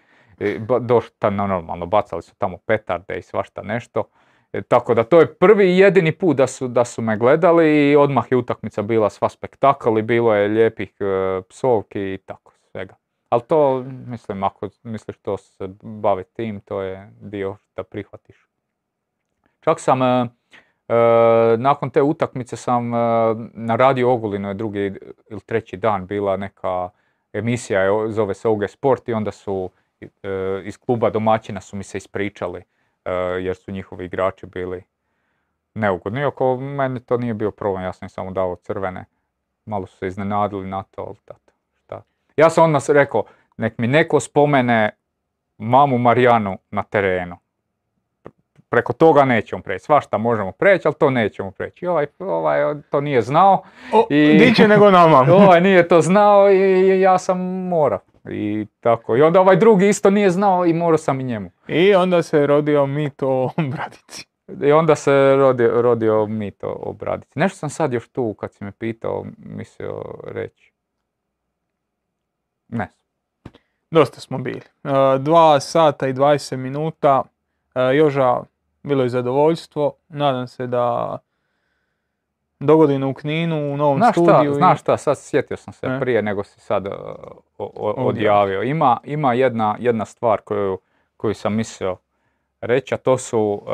Dosta 0.80 1.30
normalno, 1.30 1.86
bacali 1.86 2.22
su 2.22 2.34
tamo 2.34 2.58
petarde 2.66 3.18
i 3.18 3.22
svašta 3.22 3.62
nešto. 3.62 4.04
E, 4.52 4.62
tako 4.62 4.94
da 4.94 5.04
to 5.04 5.20
je 5.20 5.34
prvi 5.34 5.74
i 5.74 5.78
jedini 5.78 6.12
put 6.12 6.36
da 6.36 6.46
su, 6.46 6.68
da 6.68 6.84
su 6.84 7.02
me 7.02 7.16
gledali 7.16 7.90
i 7.90 7.96
odmah 7.96 8.24
je 8.30 8.36
utakmica 8.36 8.82
bila 8.82 9.10
sva 9.10 9.28
spektakl 9.28 9.98
i 9.98 10.02
bilo 10.02 10.34
je 10.34 10.48
lijepih 10.48 10.94
e, 11.00 11.42
psovki 11.48 12.00
i 12.00 12.18
tako 12.26 12.52
svega. 12.70 12.94
Ali 13.28 13.42
to, 13.42 13.84
mislim, 14.06 14.42
ako 14.42 14.68
misliš 14.82 15.16
to 15.18 15.36
se 15.36 15.68
bavi 15.82 16.24
tim, 16.24 16.60
to 16.60 16.82
je 16.82 17.12
dio 17.20 17.56
da 17.76 17.82
prihvatiš. 17.82 18.48
Čak 19.60 19.80
sam, 19.80 20.02
e, 20.02 20.28
nakon 21.58 21.90
te 21.90 22.02
utakmice 22.02 22.56
sam 22.56 22.94
e, 22.94 22.98
na 23.54 23.76
Radio 23.76 24.12
Ogulinu 24.12 24.48
je 24.48 24.54
drugi 24.54 24.92
ili 25.30 25.40
treći 25.40 25.76
dan 25.76 26.06
bila 26.06 26.36
neka 26.36 26.88
emisija, 27.32 27.80
je- 27.80 28.10
zove 28.12 28.34
se 28.34 28.48
OG 28.48 28.68
Sport 28.68 29.08
i 29.08 29.12
onda 29.12 29.30
su 29.30 29.70
e, 30.00 30.08
iz 30.64 30.78
kluba 30.78 31.10
domaćina 31.10 31.60
su 31.60 31.76
mi 31.76 31.84
se 31.84 31.98
ispričali 31.98 32.62
e, 33.04 33.10
jer 33.40 33.56
su 33.56 33.70
njihovi 33.70 34.04
igrači 34.04 34.46
bili 34.46 34.82
neugodni. 35.74 36.20
Iako 36.20 36.56
meni 36.56 37.00
to 37.00 37.16
nije 37.16 37.34
bio 37.34 37.50
problem, 37.50 37.84
ja 37.84 37.92
sam 37.92 38.08
samo 38.08 38.30
dao 38.30 38.56
crvene. 38.56 39.04
Malo 39.66 39.86
su 39.86 39.96
se 39.96 40.06
iznenadili 40.06 40.66
na 40.68 40.82
to, 40.82 41.02
ali 41.02 41.16
šta. 41.16 41.34
Ja 42.36 42.50
sam 42.50 42.64
odmah 42.64 42.82
rekao, 42.88 43.24
nek 43.56 43.78
mi 43.78 43.86
neko 43.86 44.20
spomene 44.20 44.90
mamu 45.58 45.98
Marijanu 45.98 46.58
na 46.70 46.82
terenu. 46.82 47.36
Preko 48.74 48.92
toga 48.92 49.24
nećemo 49.24 49.62
preći. 49.62 49.84
Svašta 49.84 50.18
možemo 50.18 50.52
preći, 50.52 50.88
ali 50.88 50.94
to 50.94 51.10
nećemo 51.10 51.50
preći. 51.50 51.84
I 51.84 51.88
Ovaj, 51.88 52.06
ovaj 52.20 52.74
to 52.90 53.00
nije 53.00 53.22
znao. 53.22 53.62
O, 53.92 54.06
i- 54.10 54.52
nego 54.68 54.90
nama. 54.90 55.26
Ovaj 55.40 55.60
nije 55.60 55.88
to 55.88 56.00
znao 56.00 56.50
i 56.50 57.00
ja 57.00 57.18
sam 57.18 57.40
morao. 57.68 57.98
I 58.30 58.66
tako. 58.80 59.16
I 59.16 59.22
onda 59.22 59.40
ovaj 59.40 59.56
drugi 59.56 59.88
isto 59.88 60.10
nije 60.10 60.30
znao 60.30 60.66
i 60.66 60.72
morao 60.72 60.98
sam 60.98 61.20
i 61.20 61.24
njemu. 61.24 61.50
I 61.68 61.94
onda 61.94 62.22
se 62.22 62.46
rodio 62.46 62.86
mit 62.86 63.22
o 63.22 63.50
bradici. 63.70 64.26
I 64.62 64.72
onda 64.72 64.94
se 64.94 65.12
rodio, 65.36 65.82
rodio 65.82 66.26
mit 66.26 66.64
o, 66.64 66.80
o 66.82 66.92
bradici. 66.92 67.38
Nešto 67.38 67.58
sam 67.58 67.70
sad 67.70 67.92
još 67.92 68.08
tu, 68.08 68.34
kad 68.34 68.52
si 68.54 68.64
me 68.64 68.72
pitao, 68.72 69.24
mislio 69.38 70.02
reći. 70.24 70.72
Ne. 72.68 72.88
Dosta 73.90 74.20
smo 74.20 74.38
bili. 74.38 74.62
E, 74.84 74.90
dva 75.18 75.60
sata 75.60 76.08
i 76.08 76.12
20 76.12 76.56
minuta. 76.56 77.22
E, 77.74 77.96
Joža, 77.96 78.40
bilo 78.84 79.02
je 79.02 79.08
zadovoljstvo. 79.08 79.92
Nadam 80.08 80.46
se 80.46 80.66
da 80.66 81.18
dogodine 82.60 83.06
u 83.06 83.14
Kninu, 83.14 83.72
u 83.72 83.76
novom 83.76 83.98
Znaš 83.98 84.12
šta, 84.12 84.22
studiju. 84.24 84.50
i- 84.50 84.54
znaš 84.54 84.80
šta, 84.80 84.96
sad 84.96 85.18
sjetio 85.18 85.56
sam 85.56 85.72
se 85.72 85.86
E. 85.86 86.00
prije 86.00 86.22
nego 86.22 86.44
si 86.44 86.60
sad 86.60 86.86
uh, 86.86 86.92
o- 87.58 87.72
o- 87.76 87.94
Odjavio. 87.98 88.62
Ima, 88.62 89.00
ima 89.04 89.32
jedna, 89.34 89.76
jedna 89.78 90.04
stvar 90.04 90.40
koju, 90.40 90.78
koju 91.16 91.34
sam 91.34 91.54
mislio 91.54 91.96
reći, 92.60 92.94
a 92.94 92.98
to 92.98 93.18
su, 93.18 93.40
uh, 93.40 93.68
uh, 93.68 93.70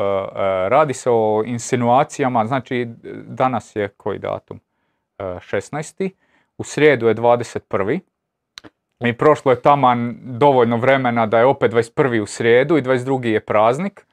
radi 0.67 0.93
se 0.93 1.09
o 1.11 1.43
insinuacijama, 1.45 2.45
znači 2.45 2.87
danas 3.23 3.75
je 3.75 3.87
koji 3.87 4.19
datum? 4.19 4.59
Uh, 5.19 5.25
16. 5.25 6.09
U 6.57 6.63
srijedu 6.63 7.07
je 7.07 7.15
21. 7.15 7.99
I 8.99 9.13
prošlo 9.13 9.51
je 9.51 9.61
taman 9.61 10.17
dovoljno 10.21 10.77
vremena 10.77 11.25
da 11.25 11.39
je 11.39 11.45
opet 11.45 11.71
21. 11.71 12.21
u 12.21 12.25
srijedu 12.25 12.77
i 12.77 12.81
22. 12.81 13.25
je 13.25 13.39
praznik. 13.39 14.05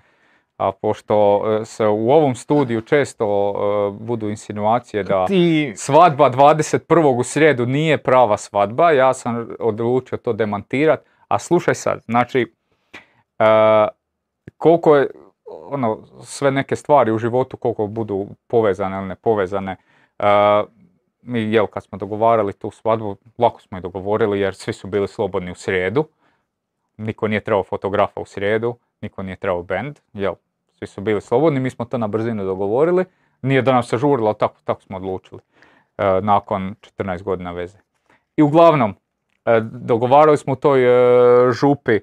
A 0.58 0.72
pošto 0.72 1.36
uh, 1.36 1.66
se 1.66 1.86
u 1.86 2.10
ovom 2.10 2.34
studiju 2.34 2.80
često 2.80 3.50
uh, 3.50 3.94
budu 4.00 4.28
insinuacije 4.28 5.02
da 5.02 5.26
Ti, 5.26 5.72
svadba 5.76 6.30
21. 6.30 7.18
u 7.18 7.22
srijedu 7.22 7.66
nije 7.66 7.98
prava 7.98 8.36
svadba, 8.36 8.90
ja 8.90 9.14
sam 9.14 9.48
odlučio 9.58 10.18
to 10.18 10.32
demantirati, 10.32 11.08
a 11.28 11.38
slušaj 11.38 11.74
sad, 11.74 12.00
znači, 12.04 12.54
e, 13.38 13.44
koliko 14.56 14.96
je, 14.96 15.10
ono, 15.70 15.98
sve 16.22 16.50
neke 16.50 16.76
stvari 16.76 17.12
u 17.12 17.18
životu, 17.18 17.56
koliko 17.56 17.86
budu 17.86 18.26
povezane 18.46 18.98
ili 18.98 19.06
ne 19.06 19.14
povezane, 19.14 19.76
e, 20.18 20.24
mi, 21.22 21.52
jel, 21.52 21.66
kad 21.66 21.84
smo 21.84 21.98
dogovarali 21.98 22.52
tu 22.52 22.70
svadbu, 22.70 23.16
lako 23.38 23.60
smo 23.60 23.78
je 23.78 23.82
dogovorili 23.82 24.40
jer 24.40 24.54
svi 24.54 24.72
su 24.72 24.86
bili 24.86 25.08
slobodni 25.08 25.50
u 25.50 25.54
srijedu, 25.54 26.04
niko 26.96 27.28
nije 27.28 27.40
trebao 27.40 27.64
fotografa 27.64 28.20
u 28.20 28.26
srijedu, 28.26 28.76
niko 29.00 29.22
nije 29.22 29.36
trebao 29.36 29.62
band, 29.62 29.98
jel, 30.12 30.34
svi 30.78 30.86
su 30.86 31.00
bili 31.00 31.20
slobodni, 31.20 31.60
mi 31.60 31.70
smo 31.70 31.84
to 31.84 31.98
na 31.98 32.06
brzinu 32.06 32.44
dogovorili, 32.44 33.04
nije 33.42 33.62
da 33.62 33.72
nam 33.72 33.82
se 33.82 33.98
žurilo, 33.98 34.26
ali 34.26 34.38
tako, 34.38 34.60
tako 34.64 34.82
smo 34.82 34.96
odlučili 34.96 35.40
e, 35.98 36.20
nakon 36.22 36.74
14 36.98 37.22
godina 37.22 37.52
veze. 37.52 37.78
I 38.36 38.42
uglavnom, 38.42 38.94
e, 39.44 39.60
dogovarali 39.60 40.36
smo 40.36 40.52
u 40.52 40.56
toj 40.56 40.84
e, 40.84 41.52
župi, 41.52 41.92
e, 41.92 42.00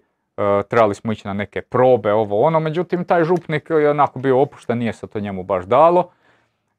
trebali 0.70 0.96
smo 0.96 1.12
ići 1.12 1.28
na 1.28 1.34
neke 1.34 1.62
probe, 1.62 2.14
ovo 2.14 2.42
ono, 2.42 2.60
međutim 2.60 3.06
taj 3.06 3.24
župnik 3.24 3.70
je 3.70 3.90
onako 3.90 4.20
bio 4.20 4.42
opušten, 4.42 4.78
nije 4.78 4.94
se 4.94 5.08
to 5.08 5.20
njemu 5.20 5.44
baš 5.44 5.66
dalo. 5.66 6.10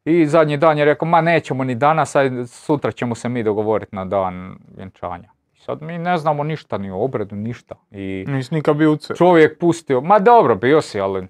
I 0.05 0.27
zadnji 0.27 0.57
dan 0.57 0.79
je 0.79 0.85
rekao, 0.85 1.09
ma 1.09 1.21
nećemo 1.21 1.65
ni 1.65 1.75
danas, 1.75 2.17
aj 2.17 2.31
sutra 2.47 2.93
ćemo 2.93 3.15
se 3.15 3.29
mi 3.29 3.43
dogovoriti 3.43 3.97
na 3.97 4.05
dan 4.05 4.59
vjenčanja. 4.77 5.31
Sad 5.55 5.83
mi 5.83 5.99
ne 5.99 6.19
znamo 6.19 6.45
ništa, 6.45 6.79
ni 6.79 6.91
o 6.91 7.05
obredu, 7.05 7.37
ništa. 7.37 7.75
I 7.91 8.25
nisi 8.29 8.55
nikad 8.55 8.77
bio 8.77 8.97
čovjek 9.17 9.59
pustio, 9.59 10.01
ma 10.01 10.19
dobro, 10.19 10.55
bio 10.55 10.81
si, 10.81 11.01
ali 11.01 11.29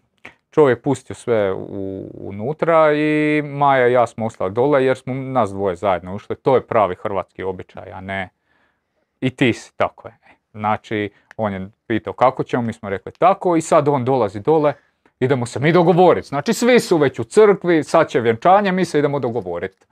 čovjek 0.56 0.82
pustio 0.82 1.14
sve 1.14 1.52
u, 1.52 2.08
unutra 2.14 2.92
i 2.92 3.42
Maja 3.44 3.88
i 3.88 3.92
ja 3.92 4.06
smo 4.06 4.26
ostali 4.26 4.52
dole 4.52 4.84
jer 4.84 4.96
smo 4.96 5.14
nas 5.14 5.50
dvoje 5.50 5.76
zajedno 5.76 6.14
ušli. 6.14 6.36
To 6.36 6.54
je 6.54 6.66
pravi 6.66 6.94
hrvatski 7.02 7.42
običaj, 7.42 7.92
a 7.92 8.00
ne 8.00 8.28
i 9.20 9.30
ti 9.30 9.52
si, 9.52 9.76
tako 9.76 10.08
je. 10.08 10.14
Znači, 10.52 11.10
on 11.36 11.52
je 11.52 11.68
pitao 11.86 12.12
kako 12.12 12.44
ćemo, 12.44 12.62
mi 12.62 12.72
smo 12.72 12.88
rekli 12.88 13.12
tako 13.12 13.56
i 13.56 13.60
sad 13.60 13.88
on 13.88 14.04
dolazi 14.04 14.40
dole, 14.40 14.72
idemo 15.20 15.46
se 15.46 15.60
mi 15.60 15.72
dogovoriti. 15.72 16.28
Znači, 16.28 16.52
svi 16.52 16.80
su 16.80 16.96
već 16.96 17.18
u 17.18 17.24
crkvi, 17.24 17.84
sad 17.84 18.08
će 18.08 18.20
vjenčanje, 18.20 18.72
mi 18.72 18.84
se 18.84 18.98
idemo 18.98 19.18
dogovoriti. 19.18 19.86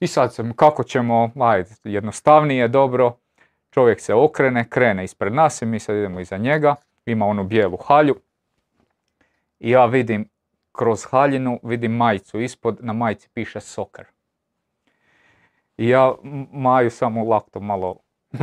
I 0.00 0.06
sad 0.06 0.34
se, 0.34 0.44
kako 0.56 0.84
ćemo, 0.84 1.30
ajde, 1.40 1.70
jednostavnije, 1.84 2.68
dobro, 2.68 3.16
čovjek 3.70 4.00
se 4.00 4.14
okrene, 4.14 4.68
krene 4.68 5.04
ispred 5.04 5.32
nas 5.32 5.62
i 5.62 5.66
mi 5.66 5.78
sad 5.78 5.96
idemo 5.96 6.20
iza 6.20 6.36
njega, 6.36 6.74
ima 7.06 7.26
onu 7.26 7.44
bijelu 7.44 7.76
halju. 7.76 8.16
I 9.62 9.70
ja 9.70 9.86
vidim 9.86 10.28
kroz 10.72 11.04
haljinu, 11.04 11.60
vidim 11.62 11.92
majicu 11.96 12.40
ispod, 12.40 12.78
na 12.80 12.92
majici 12.92 13.28
piše 13.34 13.60
soccer. 13.60 14.04
I 15.76 15.88
ja 15.88 16.14
Maju 16.52 16.90
samo 16.90 17.24
lakto 17.24 17.60
malo 17.60 17.96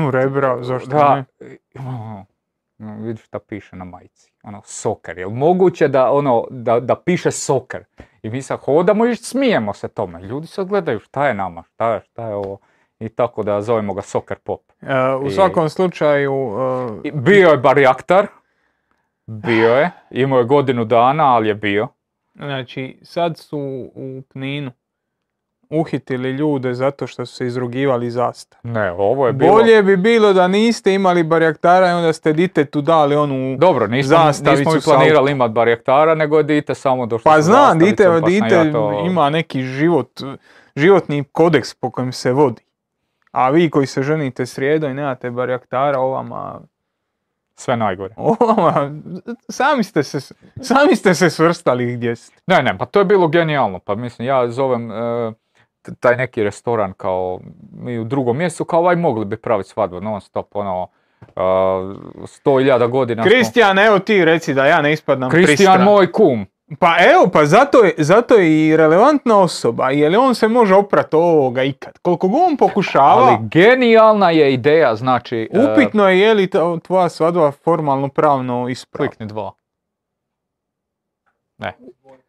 U 0.08 0.12
rebra, 0.12 0.64
zašto 0.64 0.90
da, 0.90 1.16
ne? 1.16 1.26
no, 2.78 2.96
vidiš 3.00 3.26
šta 3.26 3.40
piše 3.40 3.76
na 3.76 3.86
majici. 3.86 4.32
Ono, 4.44 4.62
soker. 4.66 5.18
Jel 5.18 5.30
moguće 5.30 5.88
da, 5.88 6.12
ono, 6.12 6.48
da, 6.50 6.80
da 6.80 6.96
piše 6.96 7.32
soker? 7.32 7.84
I 8.22 8.30
mi 8.30 8.42
sad 8.42 8.60
hodamo 8.60 9.06
i 9.06 9.16
smijemo 9.16 9.74
se 9.74 9.88
tome. 9.88 10.22
Ljudi 10.22 10.48
sad 10.48 10.68
gledaju 10.68 11.00
šta 11.00 11.28
je 11.28 11.34
nama, 11.34 11.64
šta 11.64 11.94
je, 11.94 12.02
šta 12.02 12.28
je 12.28 12.36
ovo. 12.36 12.58
I 13.00 13.10
tako 13.10 13.44
da 13.44 13.62
zovemo 13.62 13.94
ga 13.94 14.02
soker 14.02 14.38
pop. 14.38 14.62
E, 14.82 15.16
u 15.16 15.28
I- 15.28 15.32
svakom 15.32 15.70
slučaju, 15.70 16.34
I 17.04 17.12
Bio 17.12 17.50
je 17.50 17.58
barjaktar. 17.58 18.28
Bio 19.30 19.76
je. 19.76 19.92
Imao 20.10 20.40
je 20.40 20.46
godinu 20.46 20.86
dana, 20.86 21.36
ali 21.36 21.48
je 21.48 21.56
bio. 21.56 21.88
znači 22.36 23.00
sad 23.04 23.38
su 23.38 23.60
u 23.96 24.22
Kninu 24.32 24.72
uhitili 25.70 26.32
ljude 26.32 26.74
zato 26.74 27.08
što 27.08 27.26
su 27.26 27.36
se 27.36 27.48
izrugivali 27.48 28.12
zastav. 28.12 28.60
Ne, 28.64 28.92
ovo 28.92 29.28
je 29.28 29.34
bilo... 29.34 29.54
Bolje 29.54 29.84
bi 29.84 29.98
bilo 29.98 30.34
da 30.34 30.48
niste 30.48 30.94
imali 30.94 31.24
barjaktara 31.24 31.88
i 31.90 31.92
onda 31.92 32.14
ste 32.14 32.34
ditetu 32.34 32.82
dali 32.82 33.16
onu... 33.16 33.58
Dobro, 33.58 33.88
nismo, 33.88 34.10
zastavicu 34.18 34.74
nismo 34.74 34.94
planirali 34.94 35.32
imati 35.32 35.54
barjaktara, 35.54 36.16
nego 36.16 36.38
je 36.38 36.44
dite 36.44 36.76
samo 36.76 37.06
došlo 37.06 37.32
Pa 37.32 37.42
znam, 37.42 37.80
dite, 37.80 38.06
pa 38.06 38.20
dite 38.20 38.56
ja 38.56 38.72
to- 38.72 39.04
ima 39.06 39.30
neki 39.30 39.62
život, 39.62 40.22
životni 40.76 41.24
kodeks 41.32 41.74
po 41.74 41.92
kojem 41.92 42.12
se 42.12 42.32
vodi. 42.32 42.62
A 43.32 43.50
vi 43.50 43.70
koji 43.70 43.88
se 43.88 44.04
ženite 44.04 44.46
srijedom 44.46 44.92
i 44.92 44.94
nemate 44.94 45.32
barjaktara, 45.32 46.00
ovama, 46.00 46.60
Sve 47.60 47.78
najgore. 47.78 48.14
ovama, 48.40 48.92
sami 49.50 49.84
ste 49.84 50.04
se, 50.04 50.34
sami 50.62 50.96
ste 50.96 51.14
se 51.14 51.30
svrstali 51.30 51.94
gdje 51.94 52.16
ste. 52.16 52.36
Ne, 52.48 52.64
ne, 52.64 52.78
pa 52.78 52.86
to 52.86 53.00
je 53.00 53.06
bilo 53.06 53.28
genijalno. 53.28 53.80
Pa 53.80 53.96
mislim, 53.96 54.28
ja 54.28 54.50
zovem 54.50 54.92
e, 54.92 54.96
taj 56.00 56.18
neki 56.18 56.44
restoran 56.44 56.94
kao 56.94 57.40
mi 57.74 58.00
u 58.00 58.04
drugom 58.04 58.38
mjestu, 58.38 58.66
kao 58.66 58.80
ovaj 58.80 58.96
mogli 58.96 59.26
bi 59.26 59.38
praviti 59.38 59.70
svadbu 59.70 60.02
non 60.02 60.22
stop, 60.22 60.56
ono, 60.56 60.88
sto 62.26 62.60
hiljada 62.60 62.88
godina. 62.88 63.24
smo- 63.24 63.30
Kristijan, 63.30 63.80
evo 63.80 64.00
ti 64.00 64.26
reci 64.26 64.54
da 64.54 64.66
ja 64.66 64.82
ne 64.82 64.94
ispadam 64.94 65.30
Kristijan 65.30 65.84
moj 65.84 66.12
kum. 66.12 66.46
Pa 66.80 66.96
evo, 67.14 67.30
pa 67.34 67.46
zato 67.46 67.78
je, 67.78 67.94
zato 67.98 68.36
je 68.36 68.68
i 68.68 68.78
relevantna 68.78 69.40
osoba, 69.40 69.90
jer 69.90 70.18
on 70.18 70.36
se 70.36 70.48
može 70.48 70.76
oprat 70.76 71.14
ovoga 71.14 71.64
ikad. 71.64 72.00
Koliko 72.00 72.28
god 72.28 72.42
on 72.50 72.58
pokušava, 72.58 73.28
Ali 73.28 73.38
genijalna 73.42 74.32
je 74.32 74.54
ideja, 74.54 74.96
znači... 74.96 75.50
e, 75.54 75.60
upitno 75.60 76.10
je 76.10 76.20
je 76.20 76.34
li 76.34 76.50
tvoja 76.84 77.10
svadba 77.10 77.52
formalno 77.52 78.08
pravno 78.08 78.70
ispravna. 78.70 79.10
klikni 79.10 79.26
dva. 79.26 79.52
Ne. 81.58 81.74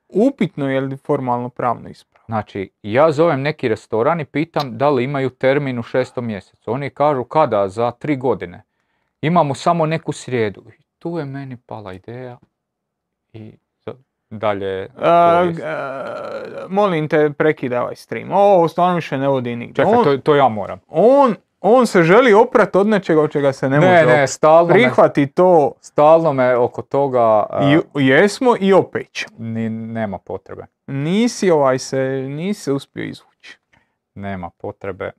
Upitno 0.09 0.71
je 0.71 0.81
li 0.81 0.97
formalno 0.97 1.49
pravno 1.49 1.89
ispravna. 1.89 2.25
Znači, 2.27 2.71
ja 2.83 3.13
zovem 3.13 3.43
neki 3.43 3.69
restoran 3.69 4.21
i 4.21 4.25
pitam 4.25 4.79
da 4.79 4.91
li 4.91 5.05
imaju 5.05 5.31
termin 5.31 5.79
u 5.79 5.83
šestom 5.83 6.27
mjesecu. 6.27 6.73
Oni 6.73 6.91
kažu 6.91 7.25
kada, 7.25 7.69
za 7.69 7.91
tri 7.91 8.17
godine. 8.17 8.63
Imamo 9.21 9.55
samo 9.55 9.87
neku 9.87 10.13
srijedu. 10.13 10.65
I 10.79 10.83
tu 10.99 11.19
je 11.19 11.25
meni 11.25 11.57
pala 11.57 11.93
ideja 11.93 12.39
i 13.33 13.53
dalje... 14.31 14.89
A, 14.99 15.45
a, 15.65 16.67
molim 16.69 17.09
te, 17.09 17.31
prekidaj 17.31 17.79
ovaj 17.79 17.97
stream. 17.97 18.33
Ovo 18.33 18.69
stvarno 18.69 18.95
više 18.95 19.19
ne 19.19 19.29
vodi 19.29 19.57
nigdje. 19.57 19.75
Čekaj, 19.85 19.99
On, 19.99 20.05
to, 20.05 20.17
to 20.17 20.35
ja 20.35 20.49
moram. 20.49 20.81
on, 20.89 21.35
on 21.61 21.87
se 21.87 22.03
želi 22.03 22.35
oprat 22.35 22.77
od 22.77 22.87
nečega 22.87 23.23
od 23.23 23.31
čega 23.31 23.53
se 23.53 23.69
ne, 23.69 23.79
Ne, 23.79 23.87
može 23.87 24.07
ne, 24.07 24.13
oprat. 24.13 24.31
stalno 24.31 24.67
me, 24.69 24.73
Prihvati 24.75 25.27
to, 25.27 25.73
stalno 25.81 26.33
me 26.33 26.57
oko 26.57 26.83
toga 26.83 27.21
a, 27.51 27.81
i, 27.99 28.07
jesmo 28.07 28.55
i 28.61 28.73
opet 28.73 29.09
ni, 29.39 29.69
nema 29.71 30.19
potrebe. 30.19 30.67
Nisi 30.87 31.51
ovaj 31.51 31.79
se, 31.79 31.99
nisi 32.29 32.73
uspio 32.73 33.05
izvući. 33.05 33.59
Nema 34.15 34.51
potrebe. 34.51 35.11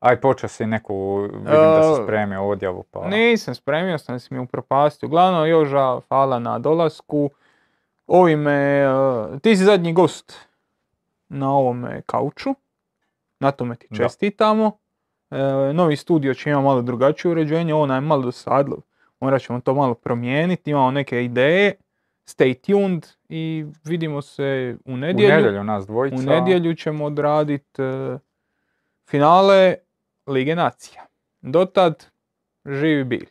Aj, 0.00 0.20
počeo 0.20 0.48
si 0.48 0.66
neku, 0.66 1.20
vidim 1.22 1.44
da 1.44 1.82
si 1.96 2.02
spremio 2.02 2.48
odjavu, 2.48 2.84
pa... 2.90 3.08
Nisam 3.08 3.54
spremio 3.54 3.98
sam 3.98 4.20
se 4.20 4.34
mi 4.34 4.40
upropastio. 4.40 5.06
Uglavnom, 5.06 5.48
Joža, 5.48 6.00
hvala 6.08 6.38
na 6.38 6.58
dolasku. 6.58 7.30
Ovime, 8.06 8.52
e, 8.52 8.86
ti 9.42 9.56
si 9.56 9.64
zadnji 9.64 9.92
gost 9.92 10.48
na 11.28 11.52
ovome 11.52 12.02
kauču. 12.06 12.54
Na 13.40 13.50
tome 13.50 13.76
ti 13.76 13.88
čestitamo. 13.96 14.78
E, 15.30 15.72
novi 15.72 15.96
studio 15.96 16.34
će 16.34 16.50
imati 16.50 16.64
malo 16.64 16.82
drugačije 16.82 17.32
uređenje, 17.32 17.74
ovo 17.74 17.86
nam 17.86 17.96
je 17.96 18.08
malo 18.08 18.22
dosadilo. 18.22 18.80
Morat 19.20 19.42
ćemo 19.42 19.60
to 19.60 19.74
malo 19.74 19.94
promijeniti, 19.94 20.70
imamo 20.70 20.90
neke 20.90 21.24
ideje. 21.24 21.74
Stay 22.26 22.54
tuned 22.66 23.06
i 23.28 23.66
vidimo 23.84 24.22
se 24.22 24.76
u 24.84 24.92
U 24.92 24.96
nedjelju. 24.96 25.34
nedjelju 25.34 25.64
nas 25.64 25.86
dvojica. 25.86 26.16
U 26.16 26.22
nedjelju 26.22 26.74
ćemo 26.74 27.04
odraditi 27.04 27.82
e, 27.82 28.18
finale 29.10 29.74
Lige 30.26 30.54
nacija. 30.54 31.06
Dotad, 31.40 32.06
živi 32.66 33.04
bili. 33.04 33.26